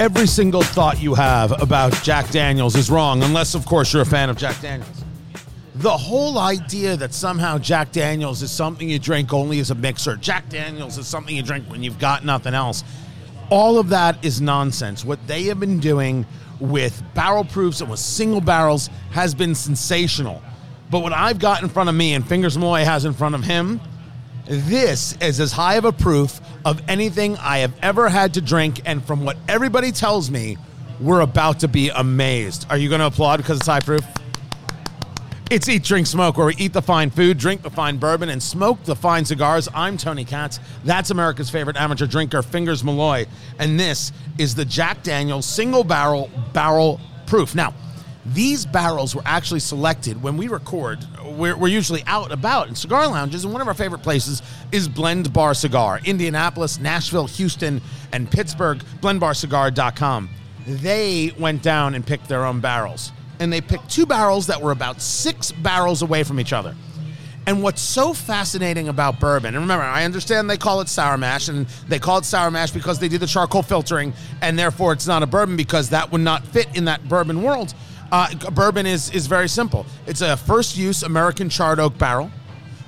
every 0.00 0.26
single 0.26 0.62
thought 0.62 1.02
you 1.02 1.14
have 1.14 1.60
about 1.60 1.92
Jack 2.02 2.30
Daniels 2.30 2.76
is 2.76 2.90
wrong, 2.90 3.22
unless, 3.22 3.54
of 3.54 3.66
course, 3.66 3.92
you're 3.92 4.02
a 4.02 4.06
fan 4.06 4.30
of 4.30 4.36
Jack 4.36 4.60
Daniels. 4.60 5.04
The 5.76 5.96
whole 5.96 6.38
idea 6.38 6.96
that 6.96 7.12
somehow 7.12 7.58
Jack 7.58 7.92
Daniels 7.92 8.42
is 8.42 8.50
something 8.50 8.88
you 8.88 8.98
drink 8.98 9.32
only 9.32 9.60
as 9.60 9.70
a 9.70 9.74
mixer, 9.74 10.16
Jack 10.16 10.48
Daniels 10.48 10.98
is 10.98 11.06
something 11.06 11.34
you 11.34 11.42
drink 11.42 11.64
when 11.68 11.82
you've 11.82 11.98
got 11.98 12.24
nothing 12.24 12.54
else, 12.54 12.84
all 13.50 13.78
of 13.78 13.88
that 13.88 14.24
is 14.24 14.40
nonsense. 14.40 15.04
What 15.04 15.24
they 15.26 15.44
have 15.44 15.58
been 15.58 15.80
doing 15.80 16.26
with 16.60 17.02
barrel 17.14 17.44
proofs 17.44 17.80
and 17.80 17.90
with 17.90 18.00
single 18.00 18.40
barrels 18.40 18.90
has 19.10 19.34
been 19.34 19.54
sensational. 19.54 20.42
But 20.90 21.00
what 21.00 21.12
I've 21.12 21.38
got 21.38 21.62
in 21.62 21.68
front 21.68 21.88
of 21.88 21.94
me 21.94 22.14
and 22.14 22.26
Fingers 22.26 22.58
Malloy 22.58 22.84
has 22.84 23.04
in 23.04 23.12
front 23.12 23.34
of 23.34 23.44
him, 23.44 23.80
this 24.48 25.14
is 25.20 25.40
as 25.40 25.52
high 25.52 25.74
of 25.74 25.84
a 25.84 25.92
proof 25.92 26.40
of 26.64 26.82
anything 26.88 27.36
I 27.36 27.58
have 27.58 27.74
ever 27.82 28.08
had 28.08 28.34
to 28.34 28.40
drink. 28.40 28.80
And 28.86 29.04
from 29.04 29.24
what 29.24 29.36
everybody 29.46 29.92
tells 29.92 30.30
me, 30.30 30.56
we're 31.00 31.20
about 31.20 31.60
to 31.60 31.68
be 31.68 31.90
amazed. 31.90 32.66
Are 32.70 32.78
you 32.78 32.88
going 32.88 33.00
to 33.00 33.06
applaud 33.06 33.36
because 33.36 33.58
it's 33.58 33.66
high 33.66 33.80
proof? 33.80 34.04
It's 35.50 35.68
Eat, 35.68 35.84
Drink, 35.84 36.06
Smoke, 36.06 36.36
where 36.36 36.46
we 36.46 36.56
eat 36.56 36.74
the 36.74 36.82
fine 36.82 37.08
food, 37.08 37.38
drink 37.38 37.62
the 37.62 37.70
fine 37.70 37.96
bourbon, 37.96 38.28
and 38.28 38.42
smoke 38.42 38.82
the 38.84 38.94
fine 38.94 39.24
cigars. 39.24 39.66
I'm 39.74 39.96
Tony 39.96 40.24
Katz. 40.24 40.60
That's 40.84 41.10
America's 41.10 41.48
favorite 41.48 41.76
amateur 41.76 42.06
drinker, 42.06 42.42
Fingers 42.42 42.84
Malloy. 42.84 43.26
And 43.58 43.80
this 43.80 44.12
is 44.36 44.54
the 44.54 44.64
Jack 44.66 45.02
Daniels 45.02 45.46
single 45.46 45.84
barrel 45.84 46.30
barrel 46.52 47.00
proof. 47.26 47.54
Now, 47.54 47.72
these 48.32 48.66
barrels 48.66 49.14
were 49.14 49.22
actually 49.24 49.60
selected 49.60 50.22
when 50.22 50.36
we 50.36 50.48
record. 50.48 51.04
We're, 51.24 51.56
we're, 51.56 51.68
usually 51.68 52.02
out 52.06 52.32
about 52.32 52.68
in 52.68 52.74
cigar 52.74 53.06
lounges, 53.08 53.44
and 53.44 53.52
one 53.52 53.62
of 53.62 53.68
our 53.68 53.74
favorite 53.74 54.02
places 54.02 54.42
is 54.72 54.88
Blend 54.88 55.32
Bar 55.32 55.54
Cigar. 55.54 56.00
Indianapolis, 56.04 56.78
Nashville, 56.78 57.26
Houston, 57.26 57.80
and 58.12 58.30
Pittsburgh, 58.30 58.78
blendbarcigar.com. 59.00 60.28
They 60.66 61.32
went 61.38 61.62
down 61.62 61.94
and 61.94 62.06
picked 62.06 62.28
their 62.28 62.44
own 62.44 62.60
barrels 62.60 63.12
and 63.40 63.52
they 63.52 63.60
picked 63.60 63.88
two 63.88 64.06
barrels 64.06 64.46
that 64.46 64.60
were 64.60 64.72
about 64.72 65.00
six 65.00 65.52
barrels 65.52 66.02
away 66.02 66.24
from 66.24 66.40
each 66.40 66.52
other. 66.52 66.74
And 67.46 67.62
what's 67.62 67.80
so 67.80 68.12
fascinating 68.12 68.88
about 68.88 69.20
bourbon, 69.20 69.54
and 69.54 69.62
remember, 69.62 69.84
I 69.84 70.04
understand 70.04 70.50
they 70.50 70.58
call 70.58 70.82
it 70.82 70.88
sour 70.88 71.16
mash, 71.16 71.48
and 71.48 71.66
they 71.88 71.98
call 71.98 72.18
it 72.18 72.26
sour 72.26 72.50
mash 72.50 72.72
because 72.72 72.98
they 72.98 73.08
do 73.08 73.16
the 73.16 73.26
charcoal 73.26 73.62
filtering, 73.62 74.12
and 74.42 74.58
therefore 74.58 74.92
it's 74.92 75.06
not 75.06 75.22
a 75.22 75.26
bourbon 75.26 75.56
because 75.56 75.88
that 75.90 76.12
would 76.12 76.20
not 76.20 76.46
fit 76.46 76.76
in 76.76 76.84
that 76.86 77.08
bourbon 77.08 77.42
world. 77.42 77.72
Uh, 78.10 78.34
bourbon 78.50 78.86
is 78.86 79.10
is 79.10 79.26
very 79.26 79.48
simple. 79.48 79.84
It's 80.06 80.20
a 80.20 80.36
first 80.36 80.76
use 80.76 81.02
American 81.02 81.48
charred 81.48 81.78
oak 81.78 81.98
barrel, 81.98 82.30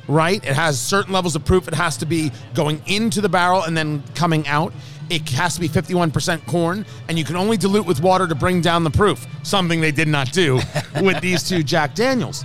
right? 0.08 0.42
It 0.44 0.54
has 0.54 0.80
certain 0.80 1.12
levels 1.12 1.36
of 1.36 1.44
proof. 1.44 1.68
It 1.68 1.74
has 1.74 1.96
to 1.98 2.06
be 2.06 2.32
going 2.54 2.82
into 2.86 3.20
the 3.20 3.28
barrel 3.28 3.62
and 3.62 3.76
then 3.76 4.02
coming 4.14 4.46
out. 4.48 4.72
It 5.10 5.28
has 5.30 5.54
to 5.56 5.60
be 5.60 5.68
51% 5.68 6.46
corn, 6.46 6.86
and 7.08 7.18
you 7.18 7.24
can 7.24 7.34
only 7.34 7.56
dilute 7.56 7.84
with 7.84 8.00
water 8.00 8.28
to 8.28 8.34
bring 8.34 8.60
down 8.60 8.84
the 8.84 8.90
proof. 8.90 9.26
Something 9.42 9.80
they 9.80 9.90
did 9.90 10.06
not 10.06 10.30
do 10.32 10.60
with 11.02 11.20
these 11.20 11.42
two 11.42 11.62
Jack 11.64 11.94
Daniels. 11.94 12.44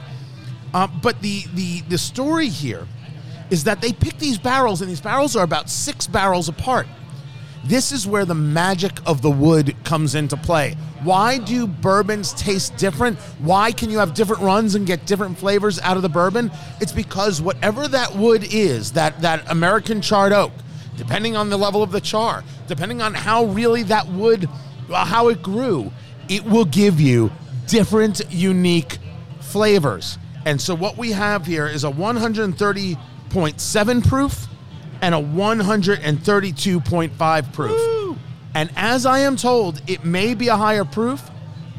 Uh, 0.73 0.87
but 1.01 1.21
the, 1.21 1.43
the 1.53 1.81
the 1.81 1.97
story 1.97 2.49
here 2.49 2.85
is 3.49 3.63
that 3.63 3.81
they 3.81 3.93
pick 3.93 4.17
these 4.17 4.37
barrels, 4.37 4.81
and 4.81 4.89
these 4.89 4.99
barrels 4.99 5.35
are 5.35 5.43
about 5.43 5.69
six 5.69 6.07
barrels 6.07 6.49
apart. 6.49 6.87
This 7.65 7.91
is 7.91 8.05
where 8.05 8.25
the 8.25 8.35
magic 8.35 8.99
of 9.07 9.23
the 9.23 9.31
wood 9.31 9.75
comes 9.83 10.13
into 10.13 10.37
play. 10.37 10.75
Why 11.01 11.39
do 11.39 11.65
bourbons 11.65 12.31
taste 12.33 12.77
different? 12.77 13.17
Why 13.39 13.71
can 13.71 13.89
you 13.89 13.97
have 13.97 14.13
different 14.13 14.43
runs 14.43 14.75
and 14.75 14.85
get 14.85 15.07
different 15.07 15.39
flavors 15.39 15.79
out 15.79 15.97
of 15.97 16.03
the 16.03 16.09
bourbon? 16.09 16.51
It's 16.79 16.91
because 16.91 17.41
whatever 17.41 17.87
that 17.87 18.15
wood 18.15 18.45
is, 18.53 18.91
that, 18.91 19.19
that 19.21 19.49
American 19.49 19.99
charred 19.99 20.31
oak, 20.31 20.51
depending 20.95 21.35
on 21.35 21.49
the 21.49 21.57
level 21.57 21.81
of 21.81 21.91
the 21.91 22.01
char, 22.01 22.43
depending 22.67 23.01
on 23.01 23.15
how 23.15 23.45
really 23.45 23.81
that 23.83 24.07
wood, 24.09 24.47
uh, 24.91 25.03
how 25.03 25.29
it 25.29 25.41
grew, 25.41 25.91
it 26.29 26.45
will 26.45 26.65
give 26.65 27.01
you 27.01 27.31
different, 27.65 28.21
unique 28.29 28.99
flavors. 29.41 30.19
And 30.45 30.61
so 30.61 30.75
what 30.75 30.97
we 30.97 31.13
have 31.13 31.47
here 31.47 31.65
is 31.65 31.83
a 31.83 31.89
130.7 31.89 34.07
proof 34.07 34.47
and 35.05 35.13
a 35.13 35.19
132.5 35.19 37.53
proof. 37.53 37.71
Woo! 37.71 38.17
And 38.55 38.71
as 38.75 39.05
I 39.05 39.19
am 39.19 39.35
told, 39.35 39.79
it 39.85 40.03
may 40.03 40.33
be 40.33 40.47
a 40.47 40.55
higher 40.55 40.83
proof, 40.83 41.29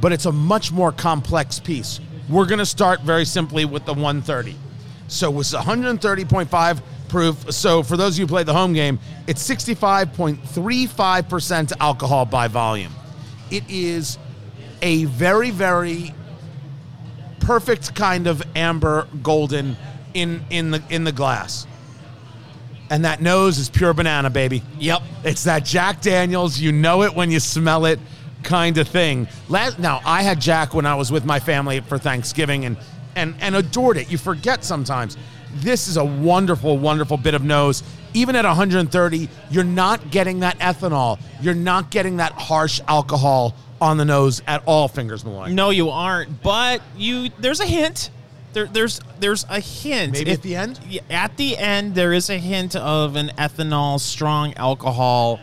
but 0.01 0.13
it's 0.13 0.27
a 0.27 0.33
much 0.33 0.71
more 0.71 0.93
complex 0.93 1.59
piece. 1.59 1.99
We're 2.29 2.47
going 2.47 2.61
to 2.61 2.67
start 2.67 3.01
very 3.01 3.25
simply 3.25 3.65
with 3.65 3.85
the 3.85 3.95
130. 3.95 4.55
So 5.09 5.41
it's 5.41 5.53
130.5 5.53 6.83
proof. 7.09 7.53
So 7.53 7.83
for 7.83 7.97
those 7.97 8.15
of 8.15 8.21
you 8.21 8.27
who 8.27 8.31
play 8.31 8.45
the 8.45 8.55
home 8.55 8.75
game, 8.75 9.01
it's 9.27 9.45
65.35% 9.49 11.73
alcohol 11.81 12.27
by 12.27 12.47
volume. 12.47 12.93
It 13.51 13.65
is 13.69 14.19
a 14.83 15.07
very, 15.07 15.51
very 15.51 16.15
perfect 17.41 17.97
kind 17.97 18.29
of 18.29 18.41
amber 18.55 19.09
golden 19.25 19.77
in 20.15 20.45
in 20.49 20.71
the 20.71 20.81
in 20.91 21.03
the 21.03 21.11
glass. 21.11 21.67
And 22.91 23.05
that 23.05 23.21
nose 23.21 23.59
is 23.59 23.69
pure 23.69 23.93
banana, 23.93 24.31
baby. 24.31 24.63
Yep. 24.79 25.03
It's 25.25 25.45
that 25.45 25.65
Jack 25.65 26.01
Daniels, 26.01 26.59
you 26.59 26.73
know 26.73 27.03
it 27.03 27.15
when 27.15 27.31
you 27.31 27.41
smell 27.41 27.85
it 27.87 27.99
kind 28.43 28.79
of 28.79 28.89
thing. 28.89 29.29
Last, 29.49 29.79
now, 29.79 30.01
I 30.05 30.23
had 30.23 30.41
Jack 30.41 30.73
when 30.73 30.87
I 30.87 30.95
was 30.95 31.11
with 31.11 31.25
my 31.25 31.41
family 31.41 31.81
for 31.81 31.99
Thanksgiving 31.99 32.65
and, 32.65 32.77
and, 33.17 33.35
and 33.41 33.57
adored 33.57 33.97
it. 33.97 34.11
You 34.11 34.19
forget 34.19 34.65
sometimes. 34.65 35.17
This 35.57 35.89
is 35.89 35.97
a 35.97 36.05
wonderful, 36.05 36.79
wonderful 36.79 37.17
bit 37.17 37.35
of 37.35 37.43
nose. 37.43 37.83
Even 38.15 38.37
at 38.37 38.45
130, 38.45 39.29
you're 39.51 39.65
not 39.65 40.11
getting 40.11 40.41
that 40.41 40.59
ethanol. 40.59 41.19
You're 41.41 41.55
not 41.55 41.91
getting 41.91 42.19
that 42.19 42.33
harsh 42.33 42.81
alcohol 42.87 43.55
on 43.81 43.97
the 43.97 44.05
nose 44.05 44.43
at 44.47 44.63
all, 44.67 44.89
Fingers 44.89 45.25
Malloy. 45.25 45.49
No, 45.49 45.71
you 45.71 45.91
aren't. 45.91 46.43
But 46.43 46.83
you, 46.97 47.31
there's 47.39 47.61
a 47.61 47.67
hint. 47.67 48.11
There, 48.57 48.65
there's 48.67 49.01
there's 49.21 49.45
a 49.51 49.61
hint. 49.61 50.15
Maybe 50.15 50.31
If- 50.31 50.39
at 50.39 50.43
the 50.43 50.57
end? 50.57 50.81
Yeah, 50.89 51.03
At 51.11 51.37
the 51.37 51.59
end, 51.59 51.95
there 51.95 52.15
is 52.15 52.31
a 52.31 52.39
hint 52.39 52.75
of 52.75 53.15
an 53.15 53.31
ethanol, 53.37 54.01
strong 54.01 54.55
alcohol 54.55 55.41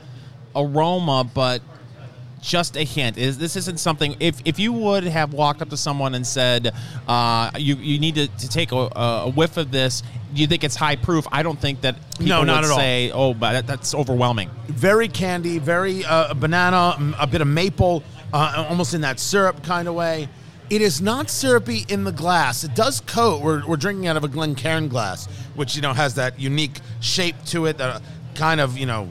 aroma, 0.56 1.24
but 1.32 1.62
just 2.42 2.76
a 2.76 2.84
hint. 2.84 3.20
Is 3.20 3.38
this 3.38 3.56
isn't 3.56 3.80
something? 3.80 4.16
If 4.20 4.42
if 4.46 4.58
you 4.58 4.74
would 4.74 5.04
have 5.04 5.32
walked 5.32 5.62
up 5.62 5.70
to 5.70 5.78
someone 5.78 6.16
and 6.16 6.26
said, 6.26 6.74
uh, 7.08 7.52
"You 7.56 7.76
you 7.76 8.00
need 8.00 8.16
to, 8.16 8.26
to 8.28 8.50
take 8.50 8.72
a, 8.72 8.90
a 8.96 9.30
whiff 9.30 9.58
of 9.58 9.70
this," 9.70 10.02
do 10.34 10.42
you 10.42 10.48
think 10.48 10.64
it's 10.64 10.76
high 10.76 10.96
proof? 10.96 11.28
I 11.32 11.44
don't 11.44 11.60
think 11.62 11.82
that 11.82 11.96
people 12.14 12.26
No, 12.30 12.44
not 12.44 12.62
would 12.62 12.66
at 12.66 12.72
all. 12.72 12.78
say, 12.80 13.12
"Oh, 13.12 13.36
but 13.36 13.52
that, 13.54 13.68
that's 13.68 13.94
overwhelming." 13.94 14.50
very 14.70 15.08
candy, 15.08 15.60
very 15.60 16.04
uh, 16.04 16.34
banana, 16.34 16.98
a 17.20 17.28
bit 17.28 17.42
of 17.42 17.48
maple, 17.48 18.02
uh, 18.34 18.66
almost 18.70 18.96
in 18.96 19.02
that 19.02 19.20
syrup 19.20 19.62
kind 19.64 19.88
of 19.88 19.94
way. 19.94 20.28
It 20.74 20.82
is 20.82 21.02
not 21.04 21.30
syrupy 21.30 21.86
in 21.88 22.04
the 22.04 22.12
glass. 22.12 22.64
It 22.64 22.74
does 22.74 23.00
coat. 23.02 23.44
We're, 23.44 23.64
we're 23.68 23.78
drinking 23.78 24.08
out 24.08 24.18
of 24.18 24.24
a 24.24 24.28
Glencairn 24.28 24.88
glass, 24.88 25.28
which 25.54 25.76
you 25.76 25.84
know 25.84 25.94
has 25.94 26.16
that 26.16 26.40
unique 26.40 26.80
shape 27.00 27.36
to 27.48 27.68
it, 27.68 27.78
that 27.78 28.02
kind 28.34 28.60
of 28.60 28.76
you 28.76 28.88
know 28.88 29.08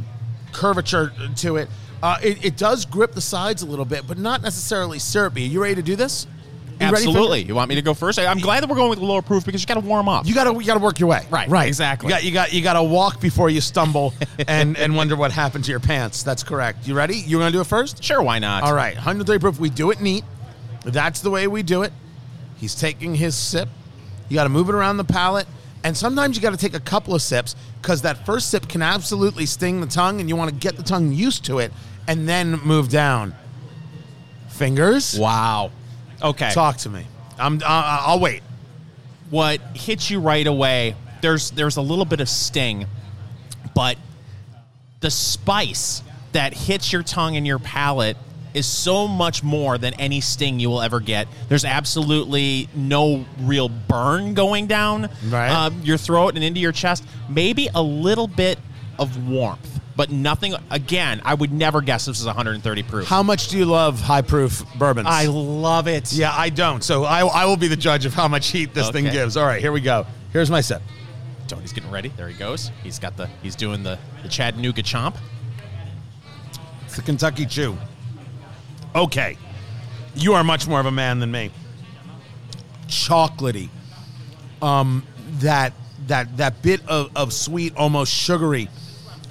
curvature 0.50 1.12
to 1.36 1.56
it. 1.58 1.68
Uh, 2.02 2.16
it. 2.20 2.44
It 2.44 2.56
does 2.56 2.84
grip 2.84 3.12
the 3.12 3.20
sides 3.20 3.62
a 3.62 3.66
little 3.66 3.84
bit, 3.84 4.08
but 4.08 4.18
not 4.18 4.42
necessarily 4.42 4.98
syrupy. 4.98 5.44
Are 5.44 5.46
You 5.46 5.62
ready 5.62 5.76
to 5.76 5.82
do 5.82 5.94
this? 5.94 6.26
You 6.80 6.86
Absolutely. 6.88 7.42
You 7.44 7.54
want 7.54 7.68
me 7.68 7.76
to 7.76 7.82
go 7.82 7.94
first? 7.94 8.18
I- 8.18 8.26
I'm 8.26 8.38
glad 8.40 8.60
that 8.64 8.68
we're 8.68 8.74
going 8.74 8.90
with 8.90 8.98
the 8.98 9.04
lower 9.04 9.22
proof 9.22 9.44
because 9.44 9.62
you 9.62 9.68
got 9.68 9.74
to 9.74 9.86
warm 9.86 10.08
up. 10.08 10.26
You 10.26 10.34
gotta 10.34 10.52
you 10.52 10.64
gotta 10.66 10.80
work 10.80 10.98
your 10.98 11.10
way. 11.10 11.24
Right, 11.30 11.48
Right. 11.48 11.68
exactly. 11.68 12.08
You 12.08 12.14
got 12.14 12.24
you 12.24 12.32
got 12.32 12.52
you 12.52 12.60
gotta 12.60 12.82
walk 12.82 13.20
before 13.20 13.50
you 13.50 13.60
stumble 13.60 14.14
and 14.48 14.76
and 14.76 14.96
wonder 14.96 15.14
what 15.14 15.30
happened 15.30 15.64
to 15.66 15.70
your 15.70 15.78
pants. 15.78 16.24
That's 16.24 16.42
correct. 16.42 16.88
You 16.88 16.94
ready? 16.94 17.18
You 17.18 17.36
are 17.36 17.40
gonna 17.40 17.52
do 17.52 17.60
it 17.60 17.68
first? 17.68 18.02
sure, 18.02 18.20
why 18.20 18.40
not? 18.40 18.64
All 18.64 18.74
right, 18.74 18.96
130 18.96 19.38
proof. 19.38 19.60
We 19.60 19.70
do 19.70 19.92
it 19.92 20.00
neat. 20.00 20.24
That's 20.84 21.20
the 21.20 21.30
way 21.30 21.46
we 21.46 21.62
do 21.62 21.82
it. 21.82 21.92
He's 22.56 22.74
taking 22.74 23.14
his 23.14 23.34
sip. 23.36 23.68
You 24.28 24.34
got 24.34 24.44
to 24.44 24.48
move 24.50 24.68
it 24.68 24.74
around 24.74 24.96
the 24.96 25.04
palate. 25.04 25.46
And 25.84 25.96
sometimes 25.96 26.36
you 26.36 26.42
got 26.42 26.50
to 26.50 26.56
take 26.56 26.74
a 26.74 26.80
couple 26.80 27.14
of 27.14 27.22
sips 27.22 27.56
because 27.80 28.02
that 28.02 28.24
first 28.24 28.50
sip 28.50 28.68
can 28.68 28.82
absolutely 28.82 29.46
sting 29.46 29.80
the 29.80 29.86
tongue, 29.86 30.20
and 30.20 30.28
you 30.28 30.36
want 30.36 30.50
to 30.50 30.56
get 30.56 30.76
the 30.76 30.82
tongue 30.84 31.12
used 31.12 31.44
to 31.46 31.58
it 31.58 31.72
and 32.06 32.28
then 32.28 32.52
move 32.60 32.88
down. 32.88 33.34
Fingers, 34.48 35.18
Wow. 35.18 35.72
Okay. 36.22 36.50
talk 36.52 36.76
to 36.78 36.88
me. 36.88 37.04
I'm. 37.38 37.56
Uh, 37.56 37.64
I'll 37.66 38.20
wait. 38.20 38.42
what 39.30 39.60
hits 39.74 40.10
you 40.10 40.20
right 40.20 40.46
away 40.46 40.94
there's 41.22 41.50
there's 41.52 41.76
a 41.78 41.82
little 41.82 42.04
bit 42.04 42.20
of 42.20 42.28
sting 42.28 42.86
but 43.74 43.96
the 45.00 45.10
spice 45.10 46.02
that 46.32 46.52
hits 46.52 46.92
your 46.92 47.02
tongue 47.02 47.36
and 47.36 47.46
your 47.46 47.58
palate 47.58 48.16
is 48.54 48.66
so 48.66 49.08
much 49.08 49.42
more 49.42 49.78
than 49.78 49.94
any 49.94 50.20
sting 50.20 50.60
you 50.60 50.68
will 50.68 50.82
ever 50.82 51.00
get 51.00 51.26
there's 51.48 51.64
absolutely 51.64 52.68
no 52.74 53.24
real 53.40 53.68
burn 53.68 54.34
going 54.34 54.66
down 54.66 55.08
Right. 55.28 55.48
uh, 55.50 55.70
your 55.82 55.96
throat 55.96 56.34
and 56.34 56.44
into 56.44 56.60
your 56.60 56.72
chest 56.72 57.04
maybe 57.28 57.68
a 57.74 57.82
little 57.82 58.26
bit 58.28 58.58
of 58.98 59.28
warmth 59.28 59.80
but 59.96 60.10
nothing 60.10 60.54
again 60.70 61.20
i 61.24 61.32
would 61.34 61.52
never 61.52 61.80
guess 61.80 62.06
this 62.06 62.20
is 62.20 62.26
130 62.26 62.82
proof 62.82 63.06
How 63.08 63.22
much 63.22 63.48
do 63.48 63.56
you 63.58 63.64
love 63.64 64.00
high 64.00 64.22
proof 64.22 64.64
bourbons? 64.78 65.06
i 65.10 65.26
love 65.26 65.88
it 65.88 66.12
Yeah, 66.12 66.32
I 66.34 66.48
don't. 66.50 66.82
So 66.84 67.04
I, 67.04 67.20
I 67.26 67.44
will 67.46 67.56
be 67.56 67.68
the 67.68 67.76
judge 67.76 68.04
of 68.06 68.14
how 68.14 68.28
much 68.28 68.48
heat 68.48 68.74
this 68.74 68.90
thing 68.90 69.04
gives. 69.04 69.36
All 69.36 69.44
right, 69.46 69.60
here 69.60 69.72
we 69.72 69.80
go. 69.80 70.06
Here's 70.32 70.50
my 70.50 70.60
sip. 70.60 70.82
tony's 71.46 71.72
getting 71.72 71.90
ready 71.90 72.08
there 72.16 72.28
he 72.28 72.34
goes 72.38 72.70
he's 72.82 72.98
got 72.98 73.16
the 73.16 73.26
he's 73.42 73.54
doing 73.56 73.82
the, 73.82 73.98
the 74.22 74.28
chattanooga 74.28 74.82
chomp 74.82 75.16
It's 76.86 76.96
the 76.96 77.02
Kentucky 77.02 77.46
Chew. 77.46 77.76
Okay. 78.94 79.36
You 80.14 80.34
are 80.34 80.44
much 80.44 80.66
more 80.68 80.80
of 80.80 80.86
a 80.86 80.90
man 80.90 81.20
than 81.20 81.30
me. 81.30 81.50
Chocolatey. 82.88 83.68
Um, 84.60 85.04
that 85.40 85.72
that 86.06 86.36
that 86.36 86.62
bit 86.62 86.86
of, 86.88 87.10
of 87.16 87.32
sweet, 87.32 87.74
almost 87.76 88.12
sugary. 88.12 88.68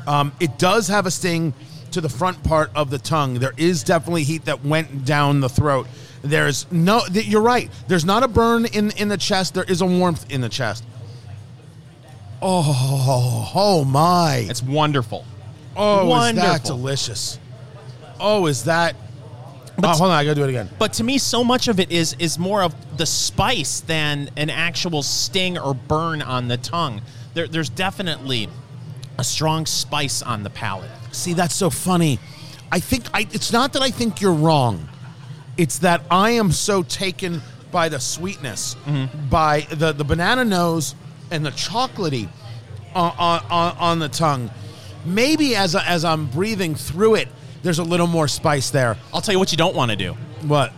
Um, 0.08 0.32
it 0.40 0.58
does 0.58 0.88
have 0.88 1.06
a 1.06 1.12
sting 1.12 1.54
to 1.92 2.02
the 2.02 2.10
front 2.10 2.44
part 2.44 2.72
of 2.76 2.90
the 2.90 2.98
tongue. 2.98 3.36
There 3.36 3.54
is 3.58 3.84
definitely 3.84 4.24
heat 4.24 4.46
that 4.46 4.66
went 4.66 5.06
down 5.06 5.42
the 5.42 5.50
throat. 5.50 5.88
There's 6.24 6.70
no. 6.72 7.02
th- 7.06 7.26
You're 7.26 7.42
right. 7.42 7.70
There's 7.88 8.06
not 8.06 8.24
a 8.24 8.28
burn 8.28 8.66
in 8.66 8.92
in 8.92 9.08
the 9.10 9.18
chest. 9.18 9.54
There 9.54 9.64
is 9.64 9.82
a 9.82 9.86
warmth 9.86 10.30
in 10.32 10.42
the 10.42 10.50
chest. 10.50 10.84
Oh, 12.42 13.52
oh 13.54 13.86
my! 13.86 14.48
It's 14.50 14.64
wonderful. 14.64 15.26
Oh, 15.76 16.08
is 16.26 16.36
that 16.36 16.64
delicious? 16.64 17.40
Oh, 18.20 18.48
is 18.48 18.64
that? 18.66 18.96
Oh, 19.84 19.88
hold 19.88 20.02
on, 20.02 20.12
I 20.12 20.24
gotta 20.24 20.36
do 20.36 20.44
it 20.44 20.50
again. 20.50 20.70
But 20.80 20.94
to 20.94 21.04
me, 21.04 21.18
so 21.18 21.44
much 21.44 21.68
of 21.68 21.80
it 21.80 21.92
is 21.92 22.16
is 22.20 22.38
more 22.38 22.64
of 22.64 22.76
the 22.98 23.06
spice 23.06 23.82
than 23.82 24.30
an 24.38 24.50
actual 24.50 25.04
sting 25.04 25.58
or 25.58 25.74
burn 25.74 26.22
on 26.22 26.48
the 26.48 26.58
tongue. 26.58 27.02
There, 27.34 27.48
there's 27.48 27.70
definitely 27.70 28.50
a 29.18 29.24
strong 29.24 29.66
spice 29.66 30.22
on 30.22 30.44
the 30.44 30.50
palate. 30.50 30.90
See, 31.12 31.34
that's 31.34 31.56
so 31.56 31.70
funny. 31.70 32.20
I 32.72 32.80
think 32.80 33.06
I, 33.14 33.28
it's 33.32 33.52
not 33.52 33.74
that 33.74 33.82
I 33.82 33.92
think 33.92 34.22
you're 34.22 34.34
wrong. 34.34 34.88
It's 35.58 35.80
that 35.80 36.02
I 36.10 36.32
am 36.32 36.52
so 36.52 36.84
taken 36.84 37.42
by 37.72 37.90
the 37.90 38.00
sweetness, 38.00 38.76
mm-hmm. 38.86 39.30
by 39.30 39.62
the, 39.72 39.92
the 39.92 40.04
banana 40.04 40.46
nose 40.46 40.96
and 41.30 41.46
the 41.46 41.52
chocolatey 41.52 42.30
on, 42.96 43.14
on, 43.18 43.46
on, 43.50 43.78
on 43.78 44.00
the 44.00 44.10
tongue. 44.10 44.50
Maybe 45.06 45.56
as, 45.56 45.76
as 45.76 46.06
I'm 46.06 46.28
breathing 46.28 46.76
through 46.76 47.16
it, 47.16 47.28
there's 47.64 47.80
a 47.80 47.84
little 47.84 48.08
more 48.08 48.28
spice 48.28 48.70
there. 48.72 48.98
I'll 49.14 49.22
tell 49.22 49.34
you 49.34 49.40
what 49.40 49.52
you 49.52 49.58
don't 49.58 49.76
want 49.76 49.92
to 49.92 49.98
do, 49.98 50.14
What? 50.44 50.74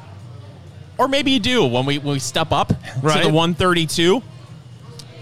or 0.97 1.07
maybe 1.07 1.31
you 1.31 1.39
do 1.39 1.65
when 1.65 1.85
we 1.85 1.97
when 1.97 2.13
we 2.13 2.19
step 2.19 2.51
up 2.51 2.71
Right. 3.01 3.21
to 3.23 3.27
the 3.27 3.33
132. 3.33 4.21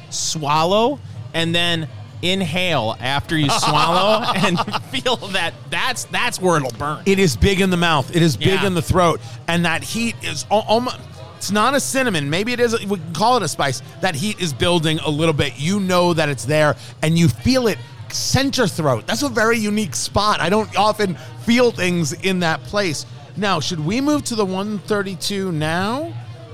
Swallow 0.09 0.99
and 1.33 1.55
then 1.55 1.87
inhale 2.21 2.95
after 2.99 3.37
you 3.37 3.49
swallow 3.59 4.23
and 4.35 4.59
feel 4.85 5.15
that 5.15 5.53
that's 5.69 6.03
that's 6.05 6.39
where 6.41 6.57
it'll 6.57 6.71
burn. 6.77 7.01
It 7.05 7.19
is 7.19 7.35
big 7.37 7.61
in 7.61 7.69
the 7.69 7.77
mouth. 7.77 8.13
It 8.15 8.21
is 8.21 8.35
big 8.35 8.47
Yeah. 8.49 8.67
in 8.67 8.73
the 8.73 8.81
throat, 8.81 9.21
and 9.47 9.65
that 9.65 9.83
heat 9.83 10.15
is 10.21 10.45
almost. 10.49 10.97
It's 11.37 11.49
not 11.49 11.73
a 11.73 11.79
cinnamon. 11.79 12.29
Maybe 12.29 12.53
it 12.53 12.59
is. 12.59 12.79
We 12.85 12.97
can 12.99 13.13
call 13.13 13.37
it 13.37 13.41
a 13.43 13.47
spice. 13.47 13.81
That 14.01 14.13
heat 14.13 14.39
is 14.39 14.53
building 14.53 14.99
a 14.99 15.09
little 15.09 15.33
bit. 15.33 15.53
You 15.57 15.79
know 15.79 16.13
that 16.13 16.29
it's 16.29 16.45
there, 16.45 16.75
and 17.01 17.17
you 17.17 17.29
feel 17.29 17.65
it 17.67 17.79
center 18.13 18.67
throat. 18.67 19.07
That's 19.07 19.23
a 19.23 19.29
very 19.29 19.57
unique 19.57 19.95
spot. 19.95 20.39
I 20.39 20.49
don't 20.49 20.75
often 20.77 21.15
feel 21.45 21.71
things 21.71 22.13
in 22.13 22.39
that 22.39 22.63
place. 22.63 23.05
Now, 23.37 23.59
should 23.59 23.79
we 23.79 24.01
move 24.01 24.23
to 24.25 24.35
the 24.35 24.45
132 24.45 25.51
now, 25.51 26.13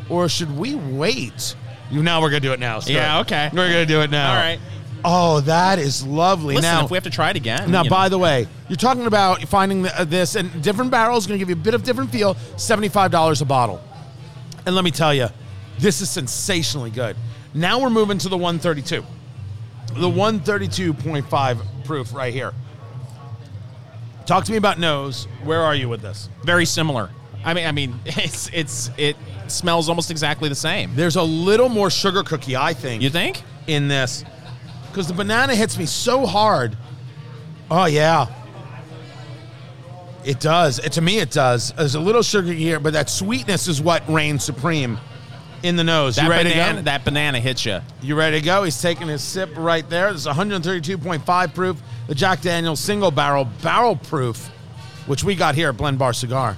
or 0.09 0.30
should 0.30 0.56
we 0.57 0.75
wait? 0.75 1.56
You 1.89 2.04
now 2.04 2.21
we're 2.21 2.30
gonna 2.30 2.42
do 2.42 2.54
it 2.54 2.59
now. 2.59 2.80
Yeah, 2.86 3.19
okay. 3.21 3.50
We're 3.54 3.69
gonna 3.69 3.86
do 3.86 4.01
it 4.01 4.12
now. 4.12 4.30
All 4.30 4.36
right. 4.36 4.59
Oh, 5.06 5.39
that 5.42 5.80
is 5.80 6.06
lovely. 6.06 6.56
Listen, 6.56 6.69
now, 6.69 6.86
if 6.86 6.92
we 6.92 6.95
have 6.98 7.04
to 7.04 7.09
try 7.09 7.30
it 7.30 7.36
again. 7.36 7.71
now, 7.71 7.83
by 7.83 8.06
know. 8.06 8.09
the 8.09 8.18
way, 8.18 8.48
you're 8.68 8.75
talking 8.75 9.06
about 9.06 9.42
finding 9.44 9.83
the, 9.83 10.01
uh, 10.01 10.04
this, 10.04 10.36
and 10.36 10.62
different 10.62 10.92
barrels 10.92 11.27
going 11.27 11.39
to 11.39 11.42
give 11.42 11.50
you 11.50 11.59
a 11.59 11.63
bit 11.63 11.74
of 11.74 11.83
different 11.83 12.12
feel. 12.12 12.36
Seventy-five 12.57 13.12
dollars 13.12 13.42
a 13.42 13.45
bottle, 13.45 13.81
and 14.65 14.75
let 14.75 14.83
me 14.83 14.92
tell 14.92 15.13
you, 15.13 15.27
this 15.80 16.01
is 16.01 16.09
sensationally 16.09 16.89
good. 16.89 17.15
Now 17.54 17.80
we're 17.80 17.89
moving 17.89 18.18
to 18.19 18.30
the 18.30 18.38
132, 18.38 19.04
the 19.97 20.09
132.5 20.09 21.85
proof 21.85 22.13
right 22.13 22.33
here. 22.33 22.53
Talk 24.25 24.44
to 24.45 24.51
me 24.51 24.57
about 24.57 24.77
nose. 24.79 25.25
Where 25.44 25.61
are 25.61 25.75
you 25.75 25.88
with 25.89 26.01
this? 26.01 26.29
very 26.44 26.65
similar. 26.65 27.09
I 27.45 27.53
mean, 27.53 27.65
I 27.67 27.71
mean, 27.71 27.99
it's 28.05 28.49
it's 28.51 28.89
it 28.97 29.15
smells 29.47 29.88
almost 29.89 30.11
exactly 30.11 30.49
the 30.49 30.55
same. 30.55 30.94
There's 30.95 31.15
a 31.15 31.23
little 31.23 31.69
more 31.69 31.89
sugar 31.89 32.23
cookie, 32.23 32.57
I 32.57 32.73
think, 32.73 33.01
You 33.01 33.09
think? 33.09 33.41
in 33.67 33.88
this, 33.88 34.25
because 34.89 35.07
the 35.07 35.13
banana 35.13 35.55
hits 35.55 35.77
me 35.77 35.85
so 35.85 36.25
hard. 36.25 36.75
Oh 37.71 37.85
yeah, 37.85 38.27
it 40.25 40.39
does. 40.41 40.79
It, 40.79 40.91
to 40.94 41.01
me, 41.01 41.19
it 41.19 41.31
does. 41.31 41.71
There's 41.73 41.95
a 41.95 41.99
little 41.99 42.21
sugar 42.21 42.51
here, 42.51 42.79
but 42.81 42.94
that 42.94 43.09
sweetness 43.09 43.67
is 43.69 43.81
what 43.81 44.07
reigns 44.09 44.44
supreme 44.44 44.97
in 45.63 45.75
the 45.75 45.83
nose. 45.83 46.15
That 46.15 46.25
you 46.25 46.30
ready 46.30 46.50
banana, 46.50 46.74
to 46.74 46.81
go? 46.81 46.86
that 46.86 47.06
banana 47.06 47.39
hits 47.39 47.65
you. 47.65 47.80
You 48.01 48.15
ready 48.15 48.39
to 48.39 48.45
go? 48.45 48.63
He's 48.63 48.81
taking 48.81 49.07
his 49.07 49.24
sip 49.24 49.50
right 49.56 49.88
there. 49.89 50.12
This 50.12 50.21
is 50.21 50.27
132.5 50.27 51.54
proof. 51.54 51.81
The 52.07 52.15
Jack 52.15 52.42
Daniel's 52.42 52.80
single 52.80 53.12
barrel 53.12 53.45
barrel 53.62 53.95
proof, 53.95 54.48
which 55.06 55.24
we 55.24 55.36
got 55.36 55.56
here 55.56 55.69
at 55.69 55.77
Blend 55.77 56.00
Bar 56.00 56.13
Cigar. 56.13 56.57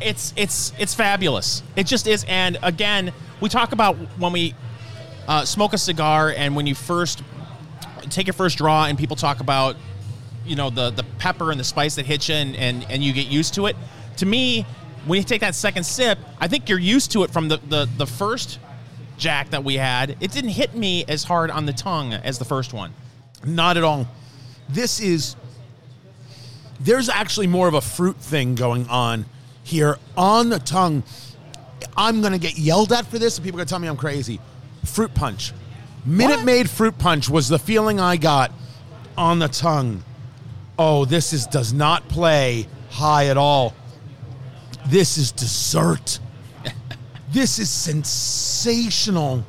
It's 0.00 0.32
it's 0.36 0.72
it's 0.78 0.94
fabulous. 0.94 1.62
It 1.76 1.86
just 1.86 2.06
is. 2.06 2.24
And 2.28 2.58
again, 2.62 3.12
we 3.40 3.48
talk 3.48 3.72
about 3.72 3.96
when 4.18 4.32
we 4.32 4.54
uh, 5.28 5.44
smoke 5.44 5.72
a 5.72 5.78
cigar 5.78 6.32
and 6.36 6.56
when 6.56 6.66
you 6.66 6.74
first 6.74 7.22
take 8.08 8.26
your 8.26 8.34
first 8.34 8.58
draw, 8.58 8.86
and 8.86 8.98
people 8.98 9.16
talk 9.16 9.40
about 9.40 9.76
you 10.44 10.56
know 10.56 10.70
the 10.70 10.90
the 10.90 11.04
pepper 11.18 11.50
and 11.50 11.60
the 11.60 11.64
spice 11.64 11.94
that 11.96 12.06
hits 12.06 12.28
you, 12.28 12.34
and 12.34 12.56
and, 12.56 12.86
and 12.90 13.02
you 13.04 13.12
get 13.12 13.26
used 13.26 13.54
to 13.54 13.66
it. 13.66 13.76
To 14.18 14.26
me, 14.26 14.66
when 15.06 15.18
you 15.18 15.24
take 15.24 15.40
that 15.40 15.54
second 15.54 15.84
sip, 15.84 16.18
I 16.38 16.48
think 16.48 16.68
you're 16.68 16.78
used 16.78 17.12
to 17.12 17.22
it 17.22 17.30
from 17.30 17.48
the 17.48 17.58
the, 17.68 17.88
the 17.96 18.06
first 18.06 18.58
Jack 19.20 19.50
that 19.50 19.62
we 19.62 19.76
had. 19.76 20.16
It 20.20 20.32
didn't 20.32 20.50
hit 20.50 20.74
me 20.74 21.04
as 21.06 21.24
hard 21.24 21.50
on 21.50 21.66
the 21.66 21.72
tongue 21.72 22.14
as 22.14 22.38
the 22.38 22.44
first 22.44 22.72
one. 22.72 22.92
Not 23.44 23.76
at 23.76 23.84
all. 23.84 24.08
This 24.68 25.00
is. 25.00 25.36
There's 26.80 27.10
actually 27.10 27.46
more 27.46 27.68
of 27.68 27.74
a 27.74 27.82
fruit 27.82 28.16
thing 28.16 28.54
going 28.54 28.88
on 28.88 29.26
here 29.62 29.98
on 30.16 30.48
the 30.48 30.58
tongue. 30.58 31.02
I'm 31.96 32.20
going 32.20 32.32
to 32.32 32.38
get 32.38 32.58
yelled 32.58 32.92
at 32.92 33.06
for 33.06 33.18
this, 33.18 33.36
and 33.36 33.44
people 33.44 33.58
are 33.58 33.60
going 33.60 33.66
to 33.66 33.70
tell 33.70 33.78
me 33.78 33.88
I'm 33.88 33.96
crazy. 33.96 34.40
Fruit 34.86 35.12
punch. 35.14 35.52
Minute 36.06 36.44
Maid 36.44 36.70
fruit 36.70 36.96
punch 36.96 37.28
was 37.28 37.48
the 37.48 37.58
feeling 37.58 38.00
I 38.00 38.16
got 38.16 38.52
on 39.18 39.38
the 39.38 39.48
tongue. 39.48 40.02
Oh, 40.78 41.04
this 41.04 41.34
is 41.34 41.46
does 41.46 41.74
not 41.74 42.08
play 42.08 42.66
high 42.88 43.26
at 43.26 43.36
all. 43.36 43.74
This 44.86 45.18
is 45.18 45.32
dessert. 45.32 46.18
this 47.32 47.58
is 47.58 47.70
sensational. 47.70 49.44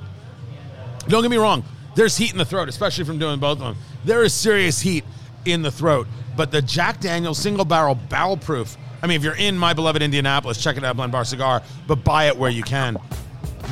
Don't 1.07 1.21
get 1.21 1.31
me 1.31 1.37
wrong. 1.37 1.63
There's 1.95 2.15
heat 2.15 2.31
in 2.31 2.37
the 2.37 2.45
throat, 2.45 2.69
especially 2.69 3.03
from 3.03 3.19
doing 3.19 3.39
both 3.39 3.59
of 3.59 3.63
them. 3.63 3.77
There 4.05 4.23
is 4.23 4.33
serious 4.33 4.79
heat 4.79 5.03
in 5.45 5.61
the 5.61 5.71
throat. 5.71 6.07
But 6.35 6.51
the 6.51 6.61
Jack 6.61 6.99
Daniels 6.99 7.37
single 7.37 7.65
barrel 7.65 7.95
barrel 7.95 8.37
proof. 8.37 8.77
I 9.03 9.07
mean, 9.07 9.17
if 9.17 9.23
you're 9.23 9.35
in 9.35 9.57
my 9.57 9.73
beloved 9.73 10.01
Indianapolis, 10.01 10.61
check 10.61 10.77
it 10.77 10.83
out, 10.83 10.95
Blend 10.95 11.11
Bar 11.11 11.25
Cigar. 11.25 11.61
But 11.87 12.03
buy 12.03 12.27
it 12.27 12.37
where 12.37 12.51
you 12.51 12.63
can. 12.63 12.97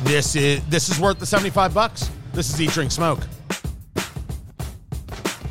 This 0.04 0.36
is 0.36 0.64
this 0.66 0.88
is 0.88 0.98
worth 0.98 1.18
the 1.18 1.26
75 1.26 1.72
bucks. 1.72 2.10
This 2.32 2.52
is 2.52 2.60
Eat 2.60 2.70
Drink 2.70 2.90
Smoke. 2.90 3.20